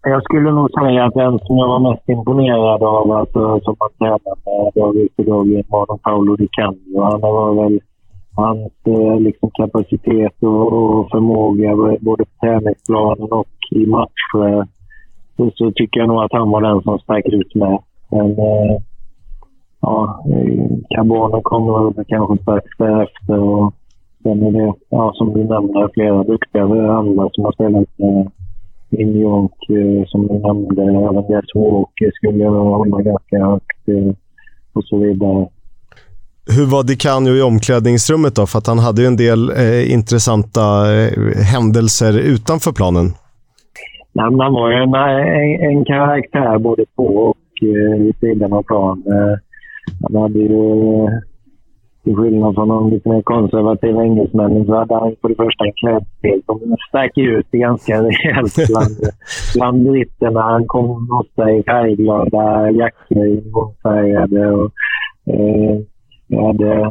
Jag 0.03 0.23
skulle 0.23 0.51
nog 0.51 0.69
säga 0.71 1.05
att 1.05 1.13
den 1.13 1.39
som 1.39 1.57
jag 1.57 1.67
var 1.67 1.91
mest 1.91 2.09
imponerad 2.09 2.83
av, 2.83 3.11
alltså, 3.11 3.59
som 3.63 3.75
man 3.79 3.89
tränar 3.99 4.35
med 4.45 4.73
dag 4.75 4.95
ut 4.95 5.13
och 5.17 5.25
dag 5.25 5.47
in, 5.47 5.63
var 5.69 5.85
nog 5.89 6.01
Paolo 6.01 6.35
Di 6.35 6.47
Canio. 6.51 7.01
Han 7.01 7.21
var 7.21 7.63
väl 7.63 7.79
hans 8.35 8.71
eh, 8.85 9.19
liksom, 9.19 9.49
kapacitet 9.53 10.35
och, 10.41 10.73
och 10.73 11.09
förmåga 11.11 11.75
både 11.99 12.23
på 12.25 12.31
träningsplanen 12.41 13.31
och 13.31 13.47
i 13.71 13.85
matcher. 13.85 14.67
Så, 15.37 15.51
så 15.55 15.71
tycker 15.71 15.99
jag 15.99 16.07
nog 16.09 16.23
att 16.23 16.31
han 16.31 16.49
var 16.49 16.61
den 16.61 16.81
som 16.81 16.99
stack 16.99 17.25
ut 17.25 17.55
med. 17.55 17.79
Men 18.11 18.29
eh, 18.31 18.81
ja, 19.81 20.23
eh, 20.29 20.67
Carbone 20.89 21.41
kommer 21.43 21.93
väl 21.93 22.05
kanske 22.07 22.43
strax 22.43 22.65
därefter. 22.77 23.39
Och 23.39 23.73
sen 24.23 24.43
är 24.43 24.51
det, 24.51 24.73
ja, 24.89 25.11
som 25.15 25.33
du 25.33 25.43
nämnde, 25.43 25.89
flera 25.93 26.23
duktiga 26.23 26.63
andra 26.99 27.29
som 27.31 27.45
har 27.45 27.51
spelat 27.51 27.87
Eh, 27.99 28.27
i 28.89 29.05
New 29.05 29.21
York, 29.21 29.69
eh, 29.69 30.07
som 30.07 30.27
du 30.27 30.33
nämnde. 30.33 30.81
Även 30.81 31.31
Jess 31.31 31.55
Walker 31.55 32.05
eh, 32.05 32.11
skulle 32.13 32.43
jag 32.43 32.51
hålla 32.51 33.01
ganska 33.01 33.45
högt 33.45 33.87
eh, 33.87 34.15
och 34.73 34.83
så 34.83 34.97
vidare. 34.97 35.47
Hur 36.49 36.65
var 36.65 36.83
Dicanio 36.83 37.35
i 37.35 37.41
omklädningsrummet 37.41 38.35
då? 38.35 38.45
För 38.47 38.57
att 38.59 38.67
han 38.67 38.79
hade 38.79 39.01
ju 39.01 39.07
en 39.07 39.17
del 39.17 39.49
eh, 39.49 39.93
intressanta 39.93 40.95
eh, 40.95 41.37
händelser 41.53 42.17
utanför 42.17 42.71
planen. 42.71 43.13
Nej, 44.17 44.25
han 44.25 44.53
var 44.53 44.69
ju 44.71 44.75
en, 44.75 44.93
en, 44.95 45.69
en 45.69 45.85
karaktär 45.85 46.57
både 46.57 46.85
på 46.95 47.03
och 47.03 47.37
eh, 47.61 47.99
vid 48.01 48.15
sidan 48.19 48.53
av 48.53 48.63
plan. 48.63 49.03
Eh, 49.07 49.35
han 50.01 50.21
hade 50.21 50.39
ju, 50.39 50.73
eh, 51.03 51.09
till 52.03 52.15
skillnad 52.15 52.55
från 52.55 52.67
de 52.67 52.89
lite 52.89 53.09
mer 53.09 53.21
konservativa 53.21 54.03
engelsmännen, 54.03 54.65
så 54.65 54.75
hade 54.75 54.95
han 54.95 55.15
för 55.21 55.29
det 55.29 55.35
första 55.35 55.65
en 55.65 55.73
klädstil 55.73 56.41
som 56.45 56.75
stack 56.89 57.17
ut 57.17 57.51
ganska 57.51 58.03
rejält 58.03 58.55
bland, 58.69 58.95
bland 59.55 59.89
britterna. 59.89 60.41
Han 60.41 60.65
kom 60.67 61.07
ofta 61.21 61.51
i 61.51 61.63
färgglada 61.63 62.71
jackor, 62.71 63.25
ingångsfärgade 63.25 64.51
och 64.51 64.71
eh, 65.33 65.79
hade 66.45 66.85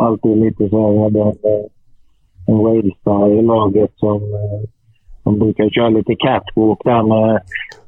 alltid 0.00 0.36
lite 0.36 0.68
så 0.68 1.02
hade 1.02 1.20
en, 1.20 1.34
en 2.46 2.58
Wales-star 2.58 3.38
i 3.38 3.42
laget 3.42 3.90
som 3.96 4.16
eh, 4.16 4.68
de 5.24 5.38
brukar 5.38 5.68
köra 5.70 5.88
lite 5.88 6.14
catwalk 6.14 6.80
där 6.84 7.02
med... 7.02 7.34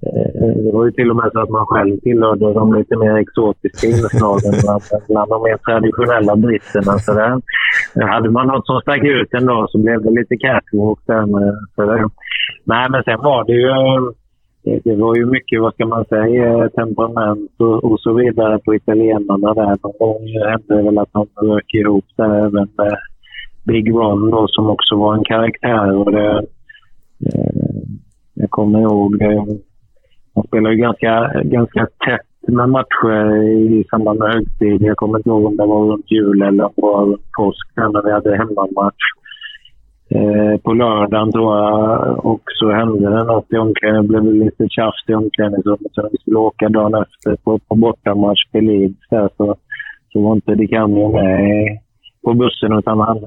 Eh, 0.07 0.29
eh, 0.43 0.57
det 0.65 0.73
var 0.73 0.85
ju 0.85 0.91
till 0.93 1.11
och 1.11 1.17
med 1.17 1.31
så 1.33 1.41
att 1.41 1.51
man 1.51 1.67
själv 1.67 1.97
tillhörde 2.01 2.53
de 2.53 2.75
lite 2.75 2.97
mer 2.97 3.17
exotiska 3.17 3.87
inslagen 3.87 4.53
bland, 4.63 4.83
bland 5.09 5.31
de 5.31 5.43
mer 5.43 5.57
traditionella 5.57 6.37
britterna. 6.37 6.99
Så 6.99 7.15
där, 7.15 7.41
eh, 7.97 8.07
hade 8.07 8.31
man 8.31 8.47
något 8.47 8.67
som 8.67 8.81
stack 8.81 9.05
ut 9.05 9.35
en 9.35 9.47
dag 9.47 9.71
så 9.71 9.79
blev 9.79 10.03
det 10.03 10.11
lite 10.11 10.37
catwalk 10.37 10.99
där 11.07 11.27
med. 11.27 11.55
Så 11.75 11.83
där. 11.87 12.05
Nej, 12.65 12.87
men 12.91 13.03
sen 13.05 13.19
var 13.19 13.45
det 13.45 13.53
ju... 13.53 13.71
Det, 14.85 14.97
var 14.97 15.17
ju 15.17 15.27
mycket, 15.27 15.61
vad 15.61 15.75
ska 15.75 15.87
man 15.87 16.05
säga, 16.05 16.69
temperament 16.69 17.51
och, 17.59 17.85
och 17.85 18.01
så 18.01 18.13
vidare 18.13 18.59
på 18.59 18.75
italienarna 18.75 19.55
där. 19.55 19.77
Någon 19.83 19.99
gång 19.99 20.23
hände 20.49 20.77
det 20.77 20.83
väl 20.83 20.99
att 20.99 21.13
de 21.13 21.27
rök 21.47 21.75
ihop 21.75 22.05
där 22.17 22.47
även 22.47 22.69
med 22.77 22.97
Big 23.65 23.91
Ron 23.91 24.31
då, 24.31 24.47
som 24.49 24.71
också 24.71 24.97
var 24.97 25.15
en 25.15 25.25
karaktär. 25.25 25.97
Och 25.97 26.13
det, 26.13 26.47
Eh, 27.21 27.83
jag 28.35 28.51
kommer 28.51 28.81
ihåg, 28.81 29.23
eh, 29.23 29.45
man 30.35 30.47
spelade 30.47 30.75
ju 30.75 30.81
ganska, 30.81 31.43
ganska 31.45 31.87
tätt 32.07 32.49
med 32.49 32.69
matcher 32.69 33.43
i 33.43 33.85
samband 33.91 34.19
med 34.19 34.33
högtid. 34.33 34.83
Jag 34.83 34.97
kommer 34.97 35.19
inte 35.19 35.29
ihåg 35.29 35.45
om 35.45 35.57
det 35.57 35.67
var 35.67 35.93
runt 35.93 36.11
jul 36.11 36.43
eller 36.43 36.69
på, 36.69 36.97
runt 37.01 37.33
påsk 37.39 37.69
när 37.77 38.03
vi 38.03 38.13
hade 38.13 38.37
hemmamatch. 38.37 39.05
Eh, 40.11 40.61
på 40.61 40.73
lördagen 40.73 41.33
tror 41.33 41.57
jag 41.57 42.27
och 42.27 42.43
så 42.47 42.71
hände 42.71 43.11
det 43.11 43.25
något 43.25 43.53
i 43.53 43.57
omklädningsrummet. 43.57 44.25
Det 44.25 44.31
blev 44.31 44.45
lite 44.45 44.69
tjafs 44.69 45.09
i 45.09 45.15
omklädningsrummet 45.15 45.93
så 45.93 46.03
när 46.03 46.11
vi 46.11 46.19
skulle 46.19 46.39
åka 46.39 46.69
dagen 46.69 46.95
efter 46.95 47.37
på, 47.45 47.59
på 47.59 47.75
bortamatch 47.75 48.45
till 48.53 48.65
Leeds 48.65 49.09
där 49.11 49.29
så, 49.37 49.57
så 50.13 50.21
var 50.21 50.35
inte 50.35 50.55
Dikanio 50.55 51.13
med 51.13 51.79
på 52.25 52.35
bussen 52.35 52.79
utan 52.79 53.01
han 53.01 53.19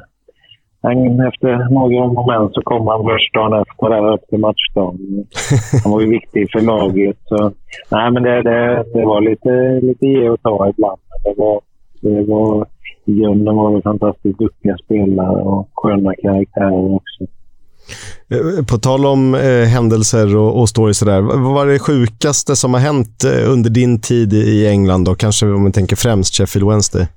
efter 0.92 1.74
några 1.74 2.08
moment 2.08 2.54
så 2.54 2.62
kom 2.62 2.88
han 2.88 3.04
först 3.04 3.34
dagen 3.34 3.62
efter 3.62 3.90
där 3.90 4.16
efter 4.16 4.38
matchdagen. 4.38 5.26
Han 5.84 5.92
var 5.92 6.02
ju 6.02 6.10
viktig 6.10 6.52
för 6.52 6.62
laget. 6.62 7.18
Så, 7.26 7.52
nej, 7.92 8.12
men 8.12 8.24
det, 8.24 8.42
det, 8.42 8.84
det 8.94 9.06
var 9.06 9.22
lite, 9.22 9.86
lite 9.88 10.06
ge 10.06 10.30
och 10.30 10.42
ta 10.42 10.70
ibland. 10.70 11.00
Det 11.24 11.34
var, 11.38 11.62
det 12.02 12.24
var, 12.32 12.66
I 13.06 13.14
grunden 13.20 13.56
var 13.56 13.76
det 13.76 13.82
fantastiskt 13.82 14.40
duktiga 14.40 14.78
spelare 14.86 15.42
och 15.42 15.70
sköna 15.74 16.14
karaktärer 16.22 16.96
också. 16.96 17.24
Eh, 18.32 18.66
På 18.66 18.78
tal 18.78 19.06
om 19.06 19.36
eh, 19.36 19.68
händelser 19.76 20.38
och, 20.38 20.60
och 20.60 20.70
stories 20.70 20.98
sådär. 20.98 21.22
Vad 21.22 21.54
var 21.54 21.66
det 21.66 21.80
sjukaste 21.80 22.56
som 22.56 22.74
har 22.74 22.82
hänt 22.82 23.24
eh, 23.24 23.52
under 23.52 23.70
din 23.70 24.02
tid 24.02 24.34
i 24.34 24.68
England? 24.68 25.06
Då? 25.06 25.16
Kanske 25.16 25.46
om 25.46 25.64
man 25.64 25.72
tänker 25.72 25.96
främst 25.96 26.36
Sheffield 26.36 26.70
Wednesday. 26.70 27.08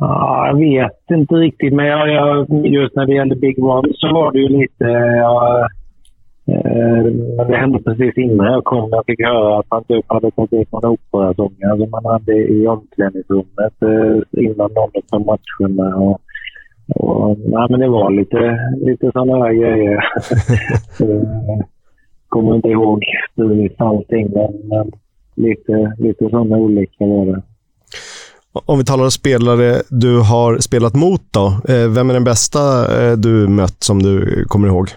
Ja, 0.00 0.46
jag 0.46 0.58
vet 0.58 1.10
inte 1.10 1.34
riktigt, 1.34 1.74
men 1.74 1.86
jag, 1.86 2.08
jag, 2.08 2.66
just 2.66 2.96
när 2.96 3.06
det 3.06 3.14
gällde 3.14 3.36
Big 3.36 3.64
One 3.64 3.88
så 3.94 4.14
var 4.14 4.32
det 4.32 4.38
ju 4.38 4.48
lite... 4.48 4.84
Ja, 5.16 5.68
eh, 6.46 7.04
det 7.48 7.56
hände 7.56 7.82
precis 7.82 8.18
innan 8.18 8.52
jag 8.52 8.64
kom. 8.64 8.90
Jag 8.90 9.06
fick 9.06 9.26
höra 9.26 9.58
att 9.58 9.70
man 9.70 9.84
typ 9.84 10.04
hade 10.08 10.30
tagit 10.30 10.52
ut 10.52 10.72
någon 10.72 10.84
operasångare 10.84 11.78
som 11.78 11.90
man 11.90 12.04
hade 12.04 12.32
i 12.32 12.66
omklädningsrummet 12.66 13.82
eh, 13.82 14.44
innan 14.44 14.70
någon 14.72 14.90
av 15.10 15.20
matcherna. 15.26 15.96
Och, 15.96 16.20
och, 16.94 17.38
nej, 17.38 17.66
men 17.70 17.80
det 17.80 17.88
var 17.88 18.10
lite, 18.10 18.58
lite 18.80 19.10
sådana 19.12 19.44
här 19.44 19.52
grejer. 19.52 20.04
Eh, 21.00 21.64
kommer 22.28 22.54
inte 22.54 22.68
ihåg 22.68 23.04
precis 23.36 23.72
allting, 23.78 24.30
men, 24.34 24.68
men 24.68 24.92
lite, 25.34 25.92
lite 25.98 26.30
sådana 26.30 26.56
olika 26.56 27.06
var 27.06 27.26
det. 27.26 27.42
Om 28.66 28.78
vi 28.78 28.84
talar 28.84 29.04
om 29.04 29.10
spelare 29.10 29.82
du 29.90 30.20
har 30.20 30.58
spelat 30.58 30.94
mot 30.94 31.22
då. 31.30 31.46
Eh, 31.72 31.88
vem 31.94 32.10
är 32.10 32.14
den 32.14 32.24
bästa 32.24 32.60
eh, 32.98 33.12
du 33.16 33.48
mött 33.48 33.82
som 33.82 34.02
du 34.02 34.44
kommer 34.44 34.68
ihåg? 34.68 34.88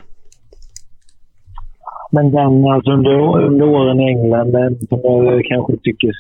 Men 2.12 2.32
den 2.32 2.66
alltså 2.66 2.92
under, 2.92 3.46
under 3.46 3.66
åren 3.66 4.00
i 4.00 4.10
England, 4.10 4.52
den 4.52 4.88
som 4.88 5.00
jag 5.04 5.34
eh, 5.34 5.42
kanske 5.50 5.78
tycker 5.78 6.12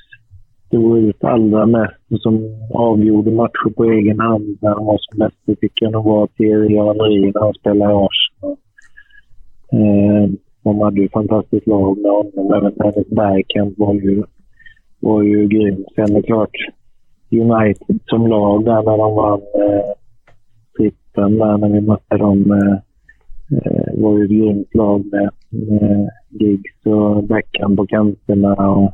stod 0.68 0.98
ut 0.98 1.24
allra 1.24 1.66
mest 1.66 2.22
som 2.22 2.34
avgjorde 2.74 3.32
matcher 3.32 3.70
på 3.76 3.84
egen 3.84 4.20
hand 4.20 4.58
när 4.62 4.70
han 4.70 4.86
var 4.86 5.00
som 5.02 5.20
bäst, 5.20 5.38
det 5.46 5.56
tycker 5.56 5.86
jag 5.86 5.92
nog 5.92 6.06
var 6.06 6.28
Thierry 6.28 6.78
Henry 6.78 7.32
när 7.32 7.42
han 7.42 7.54
spelade 7.54 7.92
i 7.92 7.96
Arsenal. 7.96 8.58
Eh, 9.74 10.30
de 10.64 10.80
hade 10.82 11.00
ju 11.00 11.06
ett 11.06 11.12
fantastiskt 11.12 11.68
lag 11.68 11.98
med 11.98 12.12
honom. 12.12 12.54
Även 12.54 12.74
Dennis 12.76 13.10
Bergkamp 13.10 13.78
var 13.78 13.94
ju, 13.94 14.24
var 15.00 15.22
ju 15.22 15.48
grym. 15.48 15.86
Sen 15.96 16.12
är 16.12 16.16
det 16.16 16.24
klart, 16.24 16.56
United 17.32 18.00
som 18.06 18.28
lag 18.28 18.66
där 18.66 18.84
när 18.84 18.98
de 18.98 19.16
vann 19.16 19.42
eh, 19.42 19.94
trippen 20.78 21.38
där 21.38 21.58
när 21.58 21.70
vi 21.70 21.82
mötte 21.82 22.18
dem. 22.18 22.52
Eh, 22.52 22.78
eh 23.58 24.02
var 24.02 24.18
ju 24.18 24.24
ett 24.24 24.30
grymt 24.30 24.76
lag 24.76 25.06
med, 25.12 25.30
med 25.50 26.10
Giggs 26.30 26.86
och 26.86 27.24
Beckham 27.24 27.76
på 27.76 27.88
kanterna 27.88 28.70
och 28.70 28.92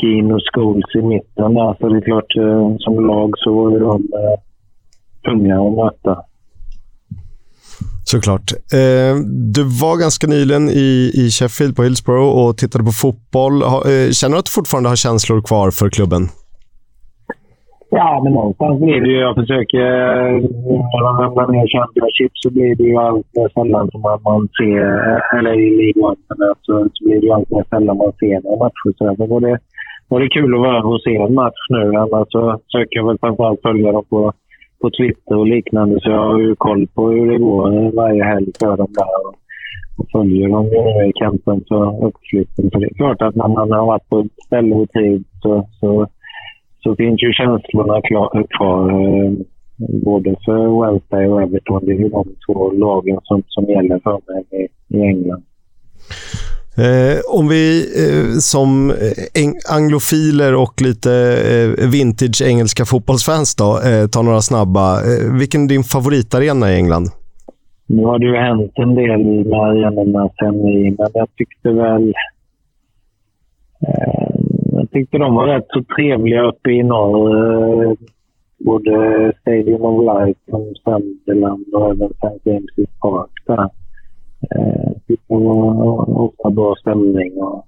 Keane 0.00 0.34
och 0.34 0.40
Scholes 0.52 0.94
i 0.94 1.02
mitten 1.02 1.54
där. 1.54 1.76
Så 1.80 1.88
det 1.88 1.96
är 1.96 2.00
klart, 2.00 2.36
eh, 2.36 2.76
som 2.78 3.06
lag 3.06 3.32
så 3.36 3.54
var 3.54 3.70
ju 3.70 3.78
de 3.78 3.94
eh, 3.94 4.40
tunga 5.24 5.60
att 5.60 5.74
möta. 5.74 6.24
Såklart. 8.04 8.52
Eh, 8.72 9.16
du 9.54 9.62
var 9.62 9.96
ganska 9.96 10.26
nyligen 10.26 10.68
i, 10.70 11.12
i 11.14 11.30
Sheffield 11.30 11.76
på 11.76 11.82
Hillsborough 11.82 12.38
och 12.38 12.56
tittade 12.56 12.84
på 12.84 12.92
fotboll. 12.92 13.62
Ha, 13.62 13.90
eh, 13.90 14.10
känner 14.10 14.32
du 14.32 14.38
att 14.38 14.46
du 14.46 14.50
fortfarande 14.50 14.88
har 14.88 14.96
känslor 14.96 15.42
kvar 15.42 15.70
för 15.70 15.90
klubben? 15.90 16.28
Ja, 17.90 18.20
men 18.24 18.32
någonstans 18.32 18.80
blir 18.80 19.00
det 19.00 19.08
ju... 19.08 19.18
Jag 19.20 19.34
försöker... 19.34 19.84
När 20.92 21.02
man 21.02 21.22
ramlar 21.22 21.46
ner 21.52 21.66
kända 21.66 21.86
Championship 21.86 22.32
så 22.34 22.50
blir 22.50 22.74
det 22.76 22.84
ju 22.84 22.96
allt 22.96 23.26
mer 23.36 23.48
sällan 23.48 23.90
som 23.90 24.00
man, 24.00 24.18
man 24.22 24.48
ser... 24.58 24.84
Eh, 25.08 25.38
eller 25.38 25.54
i 25.66 25.68
League 25.80 26.02
One, 26.08 26.20
men 26.28 26.48
alltså, 26.48 26.72
så 26.94 27.04
blir 27.04 27.20
det 27.20 27.26
ju 27.26 27.32
allt 27.32 27.50
mer 27.50 27.64
sällan 27.70 27.96
man 27.96 28.12
ser 28.20 28.40
några 28.44 28.64
matcher. 28.64 28.90
Så 28.96 29.04
därför 29.04 29.26
var 29.26 29.40
det, 29.40 29.58
var 30.08 30.20
det 30.20 30.28
kul 30.28 30.54
att 30.54 30.60
vara 30.60 30.82
och 30.82 31.02
se 31.02 31.16
en 31.16 31.34
match 31.34 31.62
nu. 31.68 31.84
Annars 32.02 32.28
så 32.30 32.40
försöker 32.64 32.96
jag 32.98 33.06
väl 33.06 33.18
framförallt 33.18 33.62
följa 33.62 33.92
dem 33.92 34.04
på, 34.10 34.32
på 34.80 34.90
Twitter 34.98 35.36
och 35.36 35.46
liknande. 35.46 36.00
Så 36.00 36.10
jag 36.10 36.24
har 36.30 36.38
ju 36.38 36.54
koll 36.54 36.86
på 36.94 37.10
hur 37.10 37.30
det 37.30 37.38
går 37.38 37.64
eh, 37.76 37.90
varje 38.00 38.24
helg 38.24 38.50
för 38.60 38.76
dem 38.76 38.92
där. 38.98 39.12
Och, 39.26 39.34
och 39.98 40.06
följer 40.12 40.48
dem 40.48 40.64
ju 40.72 40.80
nu 40.84 41.08
i 41.08 41.12
kampen 41.12 41.58
så 41.68 41.78
uppflytten. 42.06 42.70
Så 42.70 42.78
det 42.78 42.86
är 42.86 42.94
klart 43.00 43.22
att 43.22 43.34
när 43.34 43.48
man 43.48 43.72
har 43.72 43.86
varit 43.86 44.08
på 44.08 44.18
ett 44.18 44.42
ställe 44.46 44.74
och 44.74 44.90
tid 44.90 45.24
så, 45.42 45.68
så 45.80 46.06
så 46.82 46.96
finns 46.96 47.22
ju 47.22 47.32
känslorna 47.32 48.00
klar, 48.02 48.46
kvar. 48.56 48.90
Eh, 48.90 49.32
både 50.04 50.36
för 50.44 50.82
Wednesday 50.82 51.26
och 51.26 51.42
Everton. 51.42 51.82
Det 51.86 51.92
är 51.92 51.98
ju 51.98 52.08
de 52.08 52.24
två 52.46 52.72
lagen 52.72 53.18
som, 53.22 53.42
som 53.46 53.64
gäller 53.64 53.98
för 53.98 54.20
mig 54.32 54.44
i, 54.50 54.96
i 54.96 55.02
England. 55.02 55.42
Eh, 56.76 57.38
om 57.38 57.48
vi 57.48 57.86
eh, 58.02 58.38
som 58.38 58.90
eh, 58.90 59.76
anglofiler 59.76 60.54
och 60.54 60.82
lite 60.82 61.12
eh, 61.50 61.88
vintage 61.88 62.42
engelska 62.42 62.84
fotbollsfans 62.84 63.56
då, 63.56 63.70
eh, 63.88 64.06
tar 64.06 64.22
några 64.22 64.40
snabba. 64.40 65.00
Vilken 65.38 65.64
är 65.64 65.68
din 65.68 65.82
favoritarena 65.82 66.72
i 66.72 66.76
England? 66.76 67.08
Nu 67.86 68.04
har 68.04 68.18
det 68.18 68.26
ju 68.26 68.36
hänt 68.36 68.72
en 68.74 68.94
del 68.94 69.24
med 69.24 69.60
arenorna 69.60 70.30
sen 70.38 70.54
i, 70.54 70.94
men 70.98 71.08
jag 71.14 71.28
tyckte 71.36 71.70
väl... 71.70 72.14
Eh, 74.98 75.02
tyckte 75.02 75.18
de 75.18 75.34
var 75.34 75.46
rätt 75.46 75.66
så 75.68 75.84
trevliga 75.96 76.42
uppe 76.42 76.70
i 76.70 76.82
norr. 76.82 77.96
både 78.58 79.32
Stadium 79.40 79.82
of 79.82 80.04
Light 80.04 80.38
som 80.50 80.74
Sunderland 80.84 81.74
och 81.74 81.90
även 81.90 82.10
St. 82.10 82.50
James' 82.50 82.86
Park 83.00 83.30
där. 83.46 83.70
Eh, 84.50 84.92
det 85.06 85.16
var 85.26 86.20
ofta 86.20 86.50
bra 86.50 86.74
stämning 86.80 87.32
och 87.36 87.66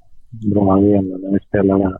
bra 0.55 0.73
arena 0.75 1.17
när 1.17 1.33
vi 1.33 1.39
spelade 1.49 1.85
där. 1.85 1.99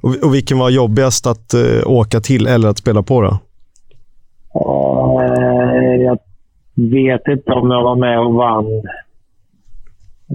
Och, 0.00 0.14
och 0.24 0.34
vilken 0.34 0.58
var 0.58 0.70
jobbigast 0.70 1.26
att 1.26 1.54
eh, 1.54 1.90
åka 1.90 2.20
till 2.20 2.46
eller 2.46 2.68
att 2.68 2.78
spela 2.78 3.02
på 3.02 3.22
då? 3.22 3.38
Eh, 5.20 6.02
jag 6.02 6.18
vet 6.74 7.28
inte 7.28 7.52
om 7.52 7.70
jag 7.70 7.82
var 7.82 7.96
med 7.96 8.20
och 8.20 8.34
vann. 8.34 8.82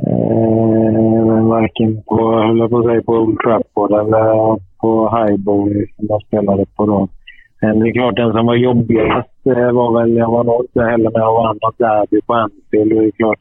Eh, 0.07 1.20
varken 1.49 2.03
på, 2.03 2.15
höll 2.31 2.69
på, 2.69 2.83
säga, 2.83 3.01
på 3.01 3.13
Old 3.13 3.39
Trafford 3.39 3.91
eller 3.91 4.59
på 4.81 4.91
Highbury 5.15 5.87
som 5.95 6.05
jag 6.09 6.21
spelade 6.21 6.65
på 6.75 6.85
då. 6.85 7.07
Men 7.61 7.79
det 7.79 7.89
är 7.89 7.93
klart, 7.93 8.15
den 8.15 8.33
som 8.33 8.45
var 8.45 8.55
jobbigast 8.55 9.45
eh, 9.45 9.71
var 9.71 9.99
väl... 9.99 10.17
Jag 10.17 10.31
var 10.31 10.43
nog 10.43 10.61
inte 10.61 10.81
heller 10.81 11.11
med 11.11 11.27
och 11.27 11.33
vann 11.33 11.59
något 11.61 11.77
derby 11.77 12.21
på 12.27 12.33
Anfield. 12.33 12.93
Och 12.93 13.01
det 13.01 13.07
är 13.07 13.11
klart, 13.11 13.39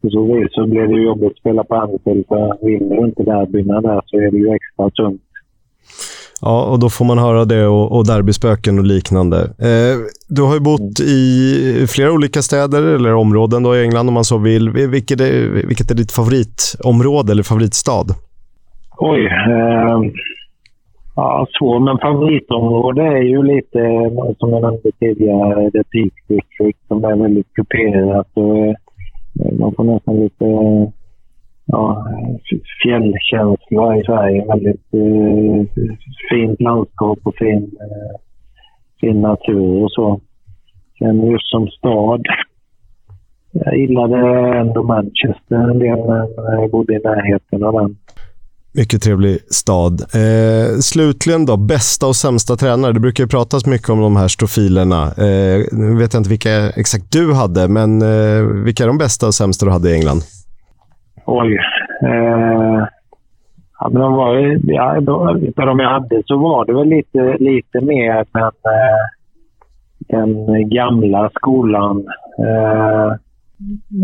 på 0.00 0.10
så 0.10 0.22
vis 0.22 0.48
så 0.50 0.66
blev 0.66 0.88
det 0.88 1.00
jobbigt 1.00 1.30
att 1.30 1.38
spela 1.38 1.64
på 1.64 1.74
Anfield. 1.74 2.24
För 2.28 2.66
vinner 2.66 2.96
du 2.96 3.06
inte 3.06 3.22
derbyna 3.22 3.80
där 3.80 4.00
så 4.06 4.16
är 4.16 4.30
det 4.30 4.38
ju 4.38 4.54
extra 4.54 4.90
tungt. 4.90 5.22
Ja, 6.40 6.64
och 6.64 6.78
då 6.78 6.88
får 6.90 7.04
man 7.04 7.18
höra 7.18 7.44
det 7.44 7.66
och, 7.66 7.96
och 7.96 8.06
derbyspöken 8.06 8.78
och 8.78 8.84
liknande. 8.84 9.36
Eh, 9.42 9.96
du 10.28 10.42
har 10.42 10.54
ju 10.54 10.60
bott 10.60 11.00
i 11.00 11.86
flera 11.88 12.12
olika 12.12 12.42
städer 12.42 12.82
eller 12.82 13.14
områden 13.14 13.62
då 13.62 13.76
i 13.76 13.82
England 13.82 14.08
om 14.08 14.14
man 14.14 14.24
så 14.24 14.38
vill. 14.38 14.70
Vilket 14.70 15.20
är, 15.20 15.66
vilket 15.66 15.90
är 15.90 15.94
ditt 15.94 16.12
favoritområde 16.12 17.32
eller 17.32 17.42
favoritstad? 17.42 18.06
Oj. 18.96 19.26
Eh, 19.26 19.98
ja, 21.16 21.46
svår. 21.58 21.80
Men 21.80 21.98
favoritområde 21.98 23.02
är 23.02 23.22
ju 23.22 23.42
lite, 23.42 23.78
som 24.38 24.50
jag 24.50 24.62
nämnde 24.62 24.90
tidigare, 25.00 25.70
The 25.70 25.84
Peak 25.92 26.12
District 26.28 26.78
som 26.88 27.04
är 27.04 27.16
väldigt 27.16 27.54
kuperat. 27.54 28.28
Och, 28.34 28.66
eh, 28.66 28.74
man 29.58 29.74
får 29.74 29.84
nästan 29.84 30.20
lite 30.20 30.44
ja, 31.66 32.06
fjällkänsla 32.82 33.96
i 33.96 34.02
Sverige. 34.04 34.44
Väldigt 34.48 34.94
eh, 34.94 35.84
fint 36.30 36.60
landskap 36.60 37.18
och 37.22 37.34
fin, 37.36 37.70
eh, 37.80 38.20
fin 39.00 39.20
natur 39.20 39.82
och 39.84 39.92
så. 39.92 40.20
Sen 40.98 41.30
just 41.30 41.50
som 41.50 41.68
stad. 41.68 42.22
Jag 43.52 43.78
gillade 43.78 44.18
ändå 44.58 44.82
Manchester 44.82 45.70
en 45.70 45.78
del, 45.78 45.98
men 45.98 46.20
eh, 46.20 46.60
jag 46.60 46.70
bodde 46.70 46.94
i 46.94 47.00
närheten 47.04 47.64
av 47.64 47.72
den. 47.72 47.96
Mycket 48.76 49.02
trevlig 49.02 49.38
stad. 49.50 50.00
Eh, 50.00 50.78
slutligen 50.80 51.46
då, 51.46 51.56
bästa 51.56 52.06
och 52.06 52.16
sämsta 52.16 52.56
tränare. 52.56 52.92
Det 52.92 53.00
brukar 53.00 53.24
ju 53.24 53.28
pratas 53.28 53.66
mycket 53.66 53.88
om 53.88 54.00
de 54.00 54.16
här 54.16 54.28
stofilerna. 54.28 55.02
Eh, 55.02 55.64
nu 55.72 55.96
vet 55.98 56.12
jag 56.12 56.20
inte 56.20 56.30
vilka 56.30 56.70
exakt 56.70 57.12
du 57.12 57.32
hade, 57.32 57.68
men 57.68 58.02
eh, 58.02 58.42
vilka 58.64 58.82
är 58.82 58.86
de 58.86 58.98
bästa 58.98 59.26
och 59.26 59.34
sämsta 59.34 59.66
du 59.66 59.72
hade 59.72 59.90
i 59.90 59.94
England? 59.94 60.22
Oj. 61.26 61.58
Eh, 62.02 62.86
ja, 63.80 63.88
men 63.88 64.02
de 64.02 64.14
var, 64.14 64.58
ja, 64.72 64.96
utav 65.36 65.66
de 65.66 65.78
jag 65.78 65.90
hade 65.90 66.22
så 66.26 66.36
var 66.36 66.64
det 66.64 66.74
väl 66.74 66.88
lite, 66.88 67.36
lite 67.38 67.80
mer 67.80 68.26
den, 68.32 68.42
eh, 68.42 69.06
den 70.08 70.68
gamla 70.68 71.30
skolan. 71.34 72.06
Eh, 72.38 73.12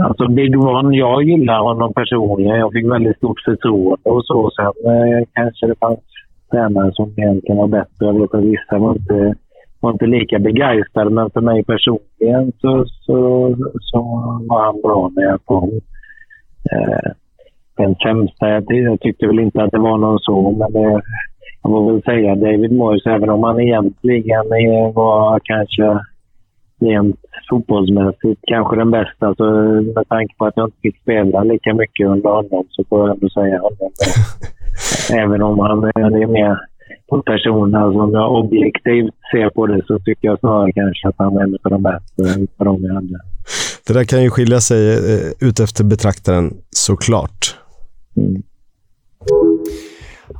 alltså 0.04 0.28
Big 0.28 0.58
One, 0.58 0.96
jag 0.96 1.22
gillar 1.22 1.60
honom 1.60 1.92
personligen. 1.92 2.58
Jag 2.58 2.72
fick 2.72 2.92
väldigt 2.92 3.16
stort 3.16 3.40
förtroende 3.40 4.10
och 4.10 4.24
så. 4.24 4.50
Sen 4.56 4.66
eh, 4.66 5.24
kanske 5.32 5.66
det 5.66 5.78
fanns 5.80 6.00
tränare 6.50 6.90
som 6.92 7.14
egentligen 7.16 7.56
var 7.56 7.68
bättre. 7.68 8.06
Jag 8.06 8.20
vet 8.20 8.34
att 8.34 8.44
vissa 8.44 8.78
var 8.78 8.92
inte, 8.92 9.34
var 9.80 9.92
inte 9.92 10.06
lika 10.06 10.38
begeistrade, 10.38 11.10
men 11.10 11.30
för 11.30 11.40
mig 11.40 11.64
personligen 11.64 12.52
så, 12.60 12.84
så, 12.86 13.54
så 13.80 13.98
var 14.48 14.64
han 14.64 14.80
bra 14.80 15.10
när 15.16 15.22
jag 15.22 15.44
kom. 15.44 15.70
Eh, 16.72 17.10
den 17.76 17.94
sämsta, 17.94 18.48
jag, 18.48 19.00
tyckte 19.00 19.26
väl 19.26 19.38
inte 19.38 19.62
att 19.62 19.70
det 19.70 19.78
var 19.78 19.98
någon 19.98 20.18
så, 20.18 20.50
men 20.50 20.72
det, 20.72 21.02
jag 21.62 21.72
får 21.72 21.92
väl 21.92 22.02
säga 22.02 22.34
David 22.34 22.72
Moyes, 22.72 23.06
även 23.06 23.30
om 23.30 23.44
han 23.44 23.60
egentligen 23.60 24.44
var 24.94 25.40
kanske 25.44 26.00
rent 26.80 27.16
fotbollsmässigt 27.50 28.40
kanske 28.42 28.76
den 28.76 28.90
bästa. 28.90 29.34
Så 29.34 29.44
med 29.94 30.08
tanke 30.08 30.34
på 30.38 30.46
att 30.46 30.56
jag 30.56 30.66
inte 30.66 30.80
fick 30.82 31.00
spela 31.02 31.42
lika 31.42 31.74
mycket 31.74 32.08
under 32.08 32.30
honom 32.30 32.64
så 32.70 32.84
får 32.88 33.00
jag 33.00 33.14
ändå 33.14 33.28
säga 33.28 33.58
honom. 33.58 33.90
Även 35.22 35.42
om 35.42 35.58
han 35.58 35.84
är 35.84 36.26
mer 36.26 36.58
på 37.08 37.22
personer 37.22 37.92
som 37.92 38.00
alltså 38.00 38.16
jag 38.18 38.34
objektivt 38.34 39.14
ser 39.32 39.50
på 39.50 39.66
det 39.66 39.82
så 39.86 39.98
tycker 39.98 40.28
jag 40.28 40.40
snarare 40.40 40.72
kanske 40.72 41.08
att 41.08 41.14
han 41.18 41.36
är 41.36 41.42
en 41.42 41.58
av 41.62 41.70
de 41.70 41.82
bättre 41.82 42.46
för 42.56 42.64
de 42.64 42.84
jag 42.84 42.94
hade. 42.94 43.29
Det 43.90 43.94
där 43.94 44.04
kan 44.04 44.22
ju 44.22 44.30
skilja 44.30 44.60
sig 44.60 45.12
eh, 45.14 45.32
ut 45.40 45.60
efter 45.60 45.84
betraktaren 45.84 46.52
såklart. 46.70 47.56
Mm. 48.16 48.42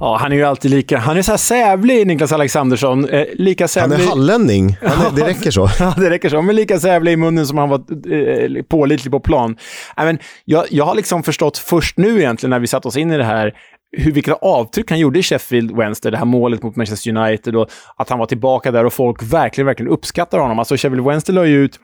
Ja, 0.01 0.17
han 0.21 0.33
är 0.33 0.37
ju 0.37 0.45
alltid 0.45 0.71
lika... 0.71 0.99
Han 0.99 1.17
är 1.17 1.23
så 1.23 1.33
här 1.33 1.37
sävlig, 1.37 2.07
Niklas 2.07 2.33
Alexandersson. 2.33 3.09
Eh, 3.09 3.27
lika 3.35 3.69
sävlig... 3.69 3.97
Han 3.97 4.07
är 4.07 4.09
hallänning. 4.09 4.77
Han 4.83 5.07
är, 5.07 5.17
det 5.17 5.25
räcker 5.29 5.51
så. 5.51 5.71
ja, 5.79 5.95
det 5.97 6.11
räcker 6.11 6.29
så. 6.29 6.43
Men 6.43 6.57
lika 6.57 6.81
sävlig 6.81 7.13
i 7.13 7.17
munnen 7.17 7.47
som 7.47 7.59
han 7.59 7.69
var 7.69 7.79
eh, 8.13 8.63
pålitlig 8.63 9.13
på 9.13 9.21
plan. 9.21 9.53
I 9.97 10.05
men, 10.05 10.19
jag, 10.45 10.65
jag 10.71 10.85
har 10.85 10.95
liksom 10.95 11.23
förstått 11.23 11.59
först 11.59 11.99
nu 11.99 12.19
egentligen, 12.19 12.51
när 12.51 12.61
vi 12.61 12.67
satt 12.67 12.87
oss 12.87 12.97
in 12.97 13.13
i 13.13 13.17
det 13.17 13.25
här, 13.25 13.53
hur, 13.97 14.13
vilka 14.13 14.35
avtryck 14.35 14.91
han 14.91 14.99
gjorde 14.99 15.19
i 15.19 15.23
Sheffield 15.23 15.77
Wednesday, 15.77 16.13
det 16.13 16.19
här 16.19 16.25
målet 16.25 16.63
mot 16.63 16.77
Manchester 16.77 17.17
United 17.17 17.57
och 17.57 17.71
att 17.97 18.09
han 18.09 18.19
var 18.19 18.27
tillbaka 18.27 18.71
där 18.71 18.85
och 18.85 18.93
folk 18.93 19.23
verkligen, 19.23 19.67
verkligen 19.67 19.93
uppskattar 19.93 20.39
honom. 20.39 20.59
Alltså 20.59 20.77
Sheffield 20.77 21.07
Wednesday 21.07 21.35
la 21.35 21.47
ju 21.47 21.65
ut 21.65 21.81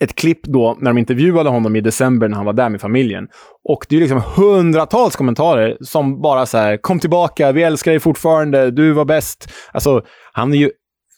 ett 0.00 0.14
klipp 0.14 0.42
då 0.42 0.76
när 0.80 0.90
de 0.90 0.98
intervjuade 0.98 1.50
honom 1.50 1.76
i 1.76 1.80
december 1.80 2.28
när 2.28 2.36
han 2.36 2.46
var 2.46 2.52
där 2.52 2.68
med 2.68 2.80
familjen. 2.80 3.24
Och 3.68 3.86
det 3.88 3.96
är 3.96 4.00
liksom 4.00 4.22
hundratals 4.36 5.16
kommentarer 5.16 5.76
som 5.80 6.22
bara 6.22 6.46
så 6.46 6.58
här, 6.58 6.76
kom 6.76 7.00
tillbaka, 7.00 7.52
vi 7.52 7.62
älskar 7.62 7.90
dig 7.90 8.00
fortfarande, 8.00 8.70
du 8.70 8.92
var 8.92 9.04
bäst. 9.04 9.48
Alltså, 9.72 10.02
han 10.32 10.52
är 10.52 10.56
ju 10.56 10.70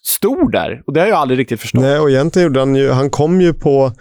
stor 0.06 0.50
där 0.50 0.82
och 0.86 0.92
det 0.92 1.00
har 1.00 1.06
jag 1.06 1.18
aldrig 1.18 1.38
riktigt 1.38 1.60
förstått. 1.60 1.80
Nej, 1.80 1.98
och 1.98 2.10
egentligen 2.10 2.48
gjorde 2.48 2.60
han 2.60 2.74
ju, 2.74 2.90
han 2.90 3.10
kom 3.10 3.40
ju 3.40 3.54
på 3.54 3.92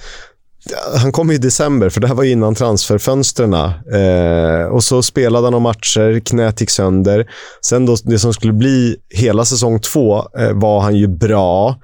han 1.02 1.12
kom 1.12 1.32
i 1.32 1.38
december, 1.38 1.90
för 1.90 2.02
det 2.02 2.08
här 2.08 2.16
var 2.16 2.24
innan 2.24 2.56
transferfönstren. 2.56 3.54
Eh, 3.54 4.66
och 4.72 4.84
så 4.84 5.04
spelade 5.04 5.46
han 5.46 5.52
några 5.52 5.64
matcher, 5.64 6.20
knät 6.20 6.62
gick 6.62 6.70
sönder. 6.70 7.26
Sen 7.66 7.86
då, 7.86 7.96
det 8.04 8.20
som 8.20 8.34
skulle 8.34 8.54
bli 8.54 8.96
hela 9.10 9.46
säsong 9.46 9.80
två 9.80 10.18
eh, 10.18 10.52
var 10.54 10.80
han 10.80 10.96
ju 10.96 11.08
bra. 11.08 11.76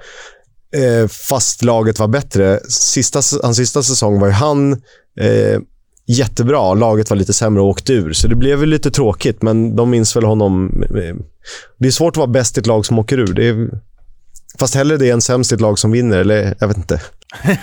Eh, 0.75 1.07
fast 1.07 1.63
laget 1.63 1.99
var 1.99 2.07
bättre. 2.07 2.59
Sista, 2.69 3.21
hans 3.43 3.57
sista 3.57 3.83
säsong 3.83 4.19
var 4.19 4.27
ju 4.27 4.33
han 4.33 4.71
eh, 5.19 5.59
jättebra. 6.07 6.73
Laget 6.73 7.09
var 7.09 7.17
lite 7.17 7.33
sämre 7.33 7.61
och 7.61 7.67
åkte 7.67 7.93
ur. 7.93 8.13
Så 8.13 8.27
det 8.27 8.35
blev 8.35 8.59
väl 8.59 8.69
lite 8.69 8.91
tråkigt, 8.91 9.41
men 9.41 9.75
de 9.75 9.89
minns 9.89 10.15
väl 10.15 10.23
honom. 10.23 10.83
Eh, 10.83 11.15
det 11.77 11.87
är 11.87 11.91
svårt 11.91 12.13
att 12.13 12.17
vara 12.17 12.27
bäst 12.27 12.57
i 12.57 12.59
ett 12.59 12.67
lag 12.67 12.85
som 12.85 12.99
åker 12.99 13.17
ur. 13.17 13.33
Det 13.33 13.47
är, 13.47 13.69
fast 14.59 14.75
hellre 14.75 14.97
det 14.97 15.09
än 15.09 15.21
sämst 15.21 15.51
i 15.51 15.55
ett 15.55 15.61
lag 15.61 15.79
som 15.79 15.91
vinner, 15.91 16.17
eller 16.17 16.55
jag 16.59 16.67
vet 16.67 16.77
inte. 16.77 17.01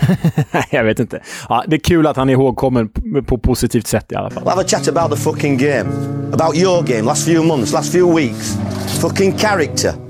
jag 0.71 0.85
vet 0.85 0.99
inte. 0.99 1.23
Ja, 1.49 1.65
det 1.69 1.77
är 1.77 1.81
kul 1.81 2.07
att 2.07 2.17
han 2.17 2.29
är 2.29 2.33
ihågkommen 2.33 2.89
på 3.27 3.39
positivt 3.39 3.87
sätt 3.87 4.13
i 4.13 4.15
alla 4.15 4.31
fall. 4.31 4.43
We'll 4.43 4.51
have 4.51 4.63
a 4.63 4.69
chat 4.69 4.89
about 4.89 5.11
the 5.11 5.25
fucking 5.25 5.59
game. 5.59 5.91
About 6.33 6.57
your 6.57 6.83
game, 6.83 7.03
last 7.03 7.25
few 7.25 7.47
months, 7.47 7.73
last 7.73 7.93
few 7.93 8.23
weeks. 8.23 8.57
Fucking 9.01 9.39
character. 9.39 10.06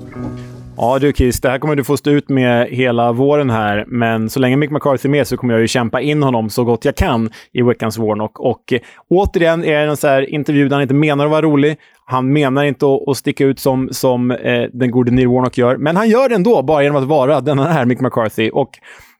Ja 0.79 0.99
du 0.99 1.13
Chris. 1.13 1.41
det 1.41 1.49
här 1.49 1.59
kommer 1.59 1.75
du 1.75 1.83
få 1.83 1.97
stå 1.97 2.09
ut 2.11 2.29
med 2.29 2.67
hela 2.67 3.11
våren 3.11 3.49
här, 3.49 3.85
men 3.87 4.29
så 4.29 4.39
länge 4.39 4.57
Mick 4.57 4.71
McCarthy 4.71 5.07
är 5.07 5.11
med 5.11 5.27
så 5.27 5.37
kommer 5.37 5.53
jag 5.53 5.61
ju 5.61 5.67
kämpa 5.67 6.01
in 6.01 6.23
honom 6.23 6.49
så 6.49 6.63
gott 6.63 6.85
jag 6.85 6.95
kan 6.95 7.29
i 7.51 7.61
veckans 7.61 7.97
Warnock. 7.97 8.39
Och 8.39 8.73
eh, 8.73 8.79
återigen 9.07 9.63
är 9.63 9.85
det 9.85 9.89
en 9.89 9.97
sån 9.97 10.09
här 10.09 10.29
intervju 10.29 10.69
där 10.69 10.75
han 10.75 10.81
inte 10.81 10.93
menar 10.93 11.25
att 11.25 11.31
vara 11.31 11.41
rolig. 11.41 11.77
Han 12.05 12.33
menar 12.33 12.63
inte 12.63 12.85
att, 12.85 13.07
att 13.07 13.17
sticka 13.17 13.45
ut 13.45 13.59
som, 13.59 13.89
som 13.91 14.31
eh, 14.31 14.63
den 14.73 14.91
gode 14.91 15.11
Neil 15.11 15.27
Warnock 15.27 15.57
gör, 15.57 15.77
men 15.77 15.95
han 15.95 16.09
gör 16.09 16.29
det 16.29 16.35
ändå 16.35 16.61
bara 16.61 16.83
genom 16.83 17.03
att 17.03 17.07
vara 17.07 17.41
denna 17.41 17.67
här 17.67 17.85
Mick 17.85 17.99
McCarthy. 17.99 18.49
Och 18.49 18.69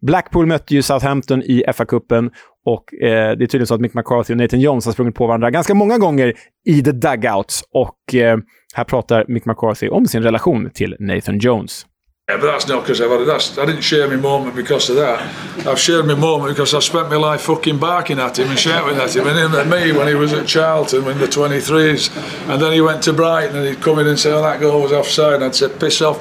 Blackpool 0.02 0.46
mötte 0.46 0.76
ju 0.76 0.82
Southampton 0.82 1.42
i 1.42 1.64
FA-cupen 1.74 2.32
och 2.66 2.94
eh, 2.94 3.00
det 3.02 3.10
är 3.10 3.36
tydligen 3.36 3.68
så 3.68 3.76
att 3.76 3.82
Mick 3.82 3.94
McCarthy 3.94 4.34
och 4.34 4.38
Nathan 4.38 4.60
Jones 4.60 4.86
har 4.86 4.94
sprungit 4.94 5.16
på 5.16 5.28
varandra 5.28 5.52
ganska 5.52 5.74
många 5.74 5.98
gånger 5.98 6.34
i 6.66 6.84
the 6.84 6.92
dugouts. 6.92 7.64
Och 7.72 8.16
eh, 8.16 8.38
här 8.74 8.84
pratar 8.84 9.26
Mick 9.28 9.46
McCarthy 9.46 9.90
om 9.90 10.08
sin 10.08 10.24
relation 10.24 10.70
till 10.74 10.96
Nathan 11.00 11.40
Jones. 11.40 11.86
Yeah, 12.30 12.42
but 12.42 12.48
that's 12.48 12.68
not 12.68 12.84
because 12.84 13.00
I've 13.00 13.10
had 13.10 13.22
it. 13.22 13.28
That's, 13.28 13.58
I 13.58 13.66
didn't 13.66 13.84
share 13.84 14.06
my 14.10 14.18
moment 14.18 14.54
because 14.54 14.90
of 14.90 14.98
that. 14.98 15.22
I've 15.66 15.80
shared 15.80 16.06
my 16.06 16.14
moment 16.14 16.50
because 16.50 16.74
I 16.74 16.82
spent 16.82 17.10
my 17.10 17.16
life 17.16 17.40
fucking 17.40 17.78
barking 17.78 18.20
at 18.20 18.38
him 18.38 18.50
and 18.50 18.60
shouting 18.60 18.98
at 18.98 19.16
him 19.16 19.28
and 19.28 19.40
him 19.40 19.56
at 19.56 19.68
me 19.68 19.94
when 19.94 20.10
he 20.10 20.16
was 20.16 20.34
at 20.34 20.46
Charlton 20.46 21.08
in 21.08 21.20
the 21.20 21.28
23s. 21.28 22.50
And 22.50 22.62
then 22.62 22.74
he 22.74 22.82
went 22.82 23.02
to 23.04 23.14
Brighton 23.14 23.56
and 23.56 23.66
he'd 23.66 23.82
come 23.82 24.00
in 24.00 24.08
and 24.08 24.20
say, 24.20 24.34
oh, 24.34 24.42
that 24.42 24.60
goal 24.60 24.82
was 24.82 24.92
offside. 24.92 25.36
And 25.36 25.46
I'd 25.46 25.56
say, 25.56 25.70
piss 25.70 26.02
off. 26.02 26.20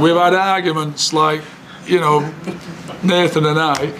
We've 0.00 0.14
had 0.14 0.34
arguments 0.34 1.12
like, 1.12 1.42
you 1.86 2.00
know, 2.00 2.32
Nathan 3.02 3.46
and 3.46 3.58
I. 3.58 3.92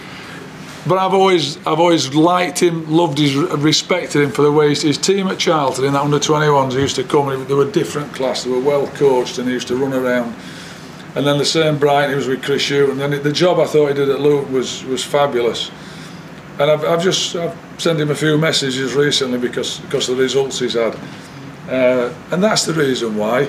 But 0.87 0.99
I've 0.99 1.15
always, 1.15 1.59
I've 1.59 1.79
always 1.79 2.13
liked 2.13 2.61
him, 2.61 2.91
loved 2.91 3.19
his, 3.19 3.37
respected 3.37 4.23
him 4.23 4.33
for 4.33 4.43
the 4.43 4.51
way 4.51 4.75
his, 4.75 4.99
team 4.99 5.29
at 5.29 5.39
Charlton 5.39 5.85
in 5.85 5.93
that 5.93 6.03
under 6.03 6.19
21s 6.19 6.73
used 6.73 6.97
to 6.97 7.05
come. 7.05 7.29
They 7.47 7.55
were 7.55 7.69
a 7.69 7.71
different 7.71 8.13
class. 8.13 8.43
They 8.43 8.51
were 8.51 8.61
well 8.61 8.89
coached 8.89 9.39
and 9.39 9.47
they 9.47 9.53
used 9.53 9.69
to 9.69 9.77
run 9.77 9.93
around. 9.93 10.35
And 11.15 11.27
then 11.27 11.39
the 11.39 11.45
same 11.45 11.79
Brighton, 11.79 12.11
he 12.11 12.17
was 12.17 12.27
with 12.27 12.43
Chris 12.43 12.69
Hugh. 12.69 12.91
And 12.91 12.99
then 12.99 13.23
the 13.23 13.33
job 13.33 13.61
I 13.61 13.67
thought 13.67 13.89
he 13.89 13.95
did 13.95 14.09
at 14.09 14.21
Luton 14.21 14.53
was 14.53 14.83
was 14.85 15.05
fabulous. 15.05 15.71
And 16.59 16.71
I've, 16.71 16.85
I've 16.85 17.03
just 17.03 17.37
I've 17.37 17.57
sent 17.79 18.01
him 18.01 18.11
a 18.11 18.15
few 18.15 18.39
messages 18.39 18.95
recently 18.95 19.39
because 19.39 19.79
because 19.81 20.09
of 20.09 20.17
the 20.17 20.23
results 20.23 20.59
he's 20.59 20.75
had. 20.75 20.97
Uh, 21.69 22.13
and 22.31 22.43
that's 22.43 22.65
the 22.65 22.73
reason 22.73 23.17
why. 23.17 23.49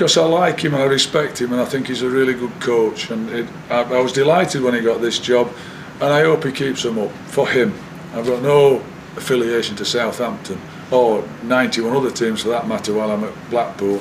Because 0.00 0.16
I 0.16 0.24
like 0.24 0.60
him 0.60 0.72
and 0.72 0.82
I 0.82 0.86
respect 0.86 1.42
him 1.42 1.52
and 1.52 1.60
I 1.60 1.66
think 1.66 1.88
he's 1.88 2.00
a 2.00 2.08
really 2.08 2.32
good 2.32 2.58
coach. 2.58 3.10
And 3.10 3.28
it, 3.28 3.46
I, 3.68 3.82
I 3.82 4.00
was 4.00 4.14
delighted 4.14 4.62
when 4.62 4.72
he 4.72 4.80
got 4.80 5.02
this 5.02 5.18
job. 5.18 5.52
And 6.00 6.04
I 6.04 6.22
hope 6.22 6.42
he 6.44 6.52
keeps 6.52 6.84
them 6.84 6.98
up 6.98 7.10
for 7.26 7.46
him. 7.46 7.74
I've 8.14 8.24
got 8.24 8.42
no 8.42 8.82
affiliation 9.18 9.76
to 9.76 9.84
Southampton 9.84 10.58
or 10.90 11.22
91 11.42 11.94
other 11.94 12.10
teams 12.10 12.40
for 12.40 12.48
that 12.48 12.66
matter 12.66 12.94
while 12.94 13.10
I'm 13.10 13.24
at 13.24 13.50
Blackpool. 13.50 14.00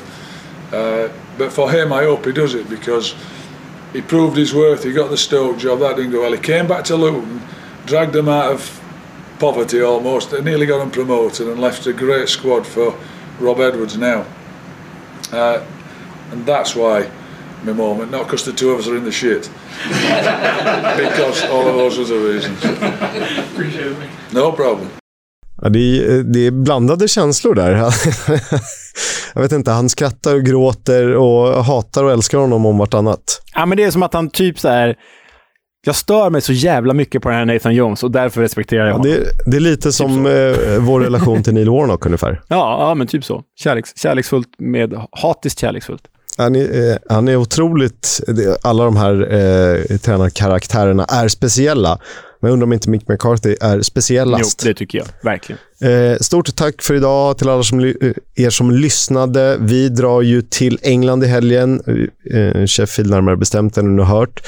Uh, 0.72 1.10
but 1.38 1.52
for 1.52 1.70
him, 1.70 1.92
I 1.92 2.04
hope 2.04 2.26
he 2.26 2.32
does 2.32 2.54
it 2.54 2.70
because 2.70 3.14
he 3.92 4.02
proved 4.02 4.38
his 4.38 4.54
worth. 4.54 4.86
He 4.86 4.94
got 4.94 5.10
the 5.10 5.18
Stoke 5.18 5.58
job, 5.58 5.80
that 5.80 5.98
didn't 5.98 6.12
go 6.12 6.22
well. 6.22 6.32
He 6.32 6.40
came 6.40 6.66
back 6.66 6.86
to 6.86 6.96
Luton, 6.96 7.42
dragged 7.86 8.14
them 8.14 8.30
out 8.30 8.54
of 8.54 8.82
poverty 9.38 9.82
almost, 9.82 10.32
they 10.32 10.42
nearly 10.42 10.66
got 10.66 10.78
them 10.78 10.92
promoted 10.92 11.50
and 11.50 11.60
left 11.60 11.86
a 11.88 11.92
great 11.92 12.30
squad 12.30 12.66
for 12.66 12.98
Rob 13.42 13.60
Edwards 13.60 13.98
now. 13.98 14.26
Uh, 15.34 15.66
and 16.34 16.46
that's 16.46 16.76
why 16.76 17.06
my 17.64 17.74
moment, 17.74 18.12
not 18.12 18.24
because 18.26 18.52
the 18.52 18.58
two 18.58 18.72
of 18.72 18.80
us 18.80 18.88
are 18.88 18.98
in 18.98 19.04
the 19.06 19.12
shit, 19.12 19.52
because 20.98 21.48
all 21.52 21.68
of 21.68 21.76
those 21.76 22.00
other 22.02 22.20
reasons. 22.34 22.64
Appreciate 23.54 23.92
it. 23.92 23.98
No 24.34 24.52
problem. 24.52 24.88
Ja, 25.62 25.70
det, 25.70 25.80
är, 25.80 26.24
det 26.24 26.48
är 26.48 26.52
blandade 26.52 27.08
känslor 27.08 27.56
där. 27.56 27.72
Jag 29.34 29.42
vet 29.42 29.52
inte, 29.52 29.72
han 29.72 29.90
skrattar 29.90 30.36
och 30.36 30.44
gråter 30.44 31.16
och 31.16 31.64
hatar 31.66 32.04
och 32.04 32.12
älskar 32.12 32.38
honom 32.38 32.66
om 32.66 32.78
vartannat. 32.78 33.42
Ja, 33.56 33.66
men 33.66 33.78
det 33.78 33.84
är 33.84 33.92
som 33.92 34.04
att 34.04 34.14
han 34.14 34.30
typ 34.30 34.60
så 34.60 34.68
här... 34.70 34.96
Jag 35.86 35.96
stör 35.96 36.30
mig 36.30 36.42
så 36.42 36.54
jävla 36.54 36.94
mycket 36.94 37.22
på 37.22 37.30
den 37.30 37.38
här 37.38 37.46
Nathan 37.46 37.76
Jones 37.76 38.04
och 38.04 38.12
därför 38.12 38.42
respekterar 38.42 38.80
jag 38.82 38.90
Ja, 38.90 38.94
honom. 38.94 39.08
det, 39.12 39.52
det 39.52 39.58
är 39.58 39.62
lite 39.62 39.92
som 39.92 40.26
eh, 40.26 40.32
vår 40.80 41.00
relation 41.02 41.44
till 41.44 41.54
Neil 41.54 41.70
Warnock 41.70 42.06
ungefär. 42.06 42.42
Ja, 42.48 42.88
ja, 42.88 42.96
men 42.96 43.08
typ 43.08 43.26
så. 43.26 43.44
Kärleks, 43.60 43.98
kärleksfullt 43.98 44.48
med 44.58 45.02
hatiskt 45.12 45.60
kärleksfullt. 45.60 46.02
Han 46.40 46.56
är, 46.56 46.92
eh, 46.92 46.98
han 47.10 47.28
är 47.28 47.36
otroligt... 47.36 48.22
Alla 48.62 48.84
de 48.84 48.98
här 48.98 49.34
eh, 49.34 49.98
tränarkaraktärerna 49.98 51.06
är 51.06 51.28
speciella. 51.28 52.00
Men 52.42 52.50
jag 52.50 52.54
undrar 52.54 52.66
om 52.66 52.74
inte 52.74 52.90
Mick 52.90 53.08
McCarthy 53.08 53.56
är 53.62 53.76
Jo, 53.76 53.84
speciellast. 53.84 54.64
det 54.64 54.74
tycker 54.74 54.98
jag. 54.98 55.08
Verkligen. 55.24 55.60
Eh, 55.82 56.18
stort 56.18 56.56
tack 56.56 56.82
för 56.82 56.94
idag 56.94 57.38
till 57.38 57.50
alla 57.50 57.64
som, 57.64 57.80
eh, 57.80 57.94
er 58.36 58.50
som 58.50 58.72
lyssnade. 58.72 59.58
Vi 59.60 59.90
drar 59.90 60.22
ju 60.22 60.42
till 60.42 60.80
England 60.82 61.24
i 61.24 61.28
helgen. 61.28 61.82
Eh, 62.34 62.66
Sheffield 62.66 63.10
närmare 63.10 63.38
bestämt 63.38 63.78
än 63.78 63.96
ni 63.96 64.04
har 64.04 64.20
hört. 64.20 64.44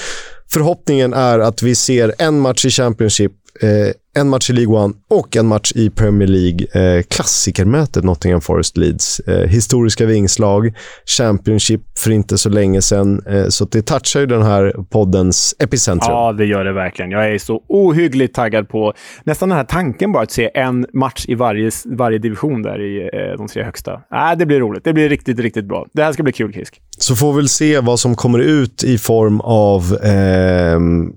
Förhoppningen 0.51 1.13
är 1.13 1.39
att 1.39 1.61
vi 1.61 1.75
ser 1.75 2.13
en 2.17 2.39
match 2.39 2.65
i 2.65 2.69
Championship, 2.69 3.31
eh, 3.61 3.69
en 4.13 4.29
match 4.29 4.49
i 4.49 4.53
League 4.53 4.75
One 4.75 4.93
och 5.09 5.35
en 5.35 5.47
match 5.47 5.71
i 5.75 5.89
Premier 5.89 6.27
League. 6.27 6.97
Eh, 6.97 7.03
klassikermötet 7.03 8.03
Nottingham 8.03 8.41
Forest 8.41 8.77
Leeds. 8.77 9.19
Eh, 9.19 9.47
historiska 9.47 10.05
vingslag, 10.05 10.73
Championship 11.05 11.81
för 11.99 12.11
inte 12.11 12.37
så 12.37 12.49
länge 12.49 12.81
sedan. 12.81 13.21
Eh, 13.27 13.47
så 13.47 13.65
det 13.65 13.81
touchar 13.81 14.19
ju 14.19 14.25
den 14.25 14.41
här 14.41 14.75
poddens 14.89 15.55
epicentrum. 15.59 16.11
Ja, 16.11 16.33
det 16.33 16.45
gör 16.45 16.65
det 16.65 16.73
verkligen. 16.73 17.11
Jag 17.11 17.33
är 17.33 17.37
så 17.37 17.63
ohyggligt 17.67 18.35
taggad 18.35 18.69
på 18.69 18.93
nästan 19.23 19.49
den 19.49 19.57
här 19.57 19.65
tanken 19.65 20.11
bara 20.11 20.23
att 20.23 20.31
se 20.31 20.49
en 20.53 20.85
match 20.93 21.25
i 21.27 21.35
varje, 21.35 21.71
varje 21.85 22.17
division 22.17 22.61
där 22.61 22.81
i 22.81 23.09
eh, 23.13 23.37
de 23.37 23.47
tre 23.47 23.63
högsta. 23.63 23.93
Äh, 23.93 24.37
det 24.37 24.45
blir 24.45 24.59
roligt. 24.59 24.83
Det 24.83 24.93
blir 24.93 25.09
riktigt, 25.09 25.39
riktigt 25.39 25.65
bra. 25.65 25.85
Det 25.93 26.03
här 26.03 26.13
ska 26.13 26.23
bli 26.23 26.33
kul, 26.33 26.53
Kisk. 26.53 26.81
Så 26.97 27.15
får 27.15 27.33
vi 27.33 27.37
väl 27.37 27.49
se 27.49 27.79
vad 27.79 27.99
som 27.99 28.15
kommer 28.15 28.39
ut 28.39 28.83
i 28.83 28.97
form 28.97 29.41
av 29.41 29.97
ehm, 30.03 31.13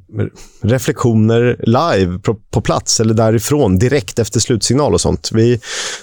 reflektioner 0.62 1.56
live 1.62 2.18
på, 2.18 2.34
på 2.34 2.60
plats 2.84 3.00
eller 3.00 3.14
därifrån 3.14 3.78
direkt 3.78 4.18
efter 4.18 4.40
slutsignal 4.40 4.94
och 4.94 5.00
sånt. 5.00 5.30
Vi, 5.32 5.60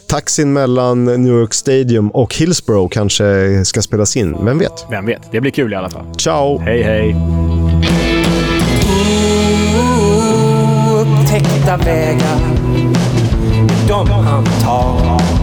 taxin 0.07 0.53
mellan 0.53 1.05
New 1.05 1.33
York 1.33 1.53
Stadium 1.53 2.09
och 2.11 2.35
Hillsborough 2.35 2.89
kanske 2.89 3.65
ska 3.65 3.81
spelas 3.81 4.17
in. 4.17 4.45
Vem 4.45 4.59
vet? 4.59 4.85
Vem 4.89 5.05
vet? 5.05 5.21
Det 5.31 5.41
blir 5.41 5.51
kul 5.51 5.73
i 5.73 5.75
alla 5.75 5.89
fall. 5.89 6.05
Ciao! 6.17 6.59
Hej, 6.59 6.83
hej. 6.83 7.15
Upptäckta 11.01 11.77
vägar, 11.77 12.39
de 13.87 14.09
han 14.09 14.45
tar. 14.45 15.40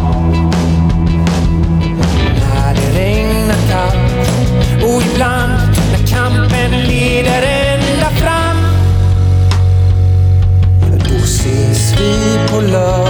Ses 12.08 12.18
vi 12.22 13.07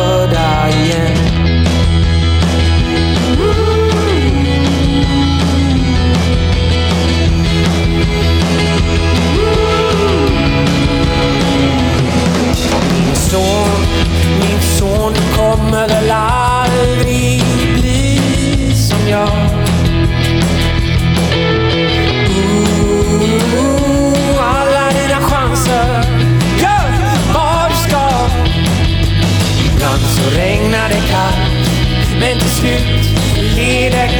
Ibland 32.59 34.10
så 34.10 34.17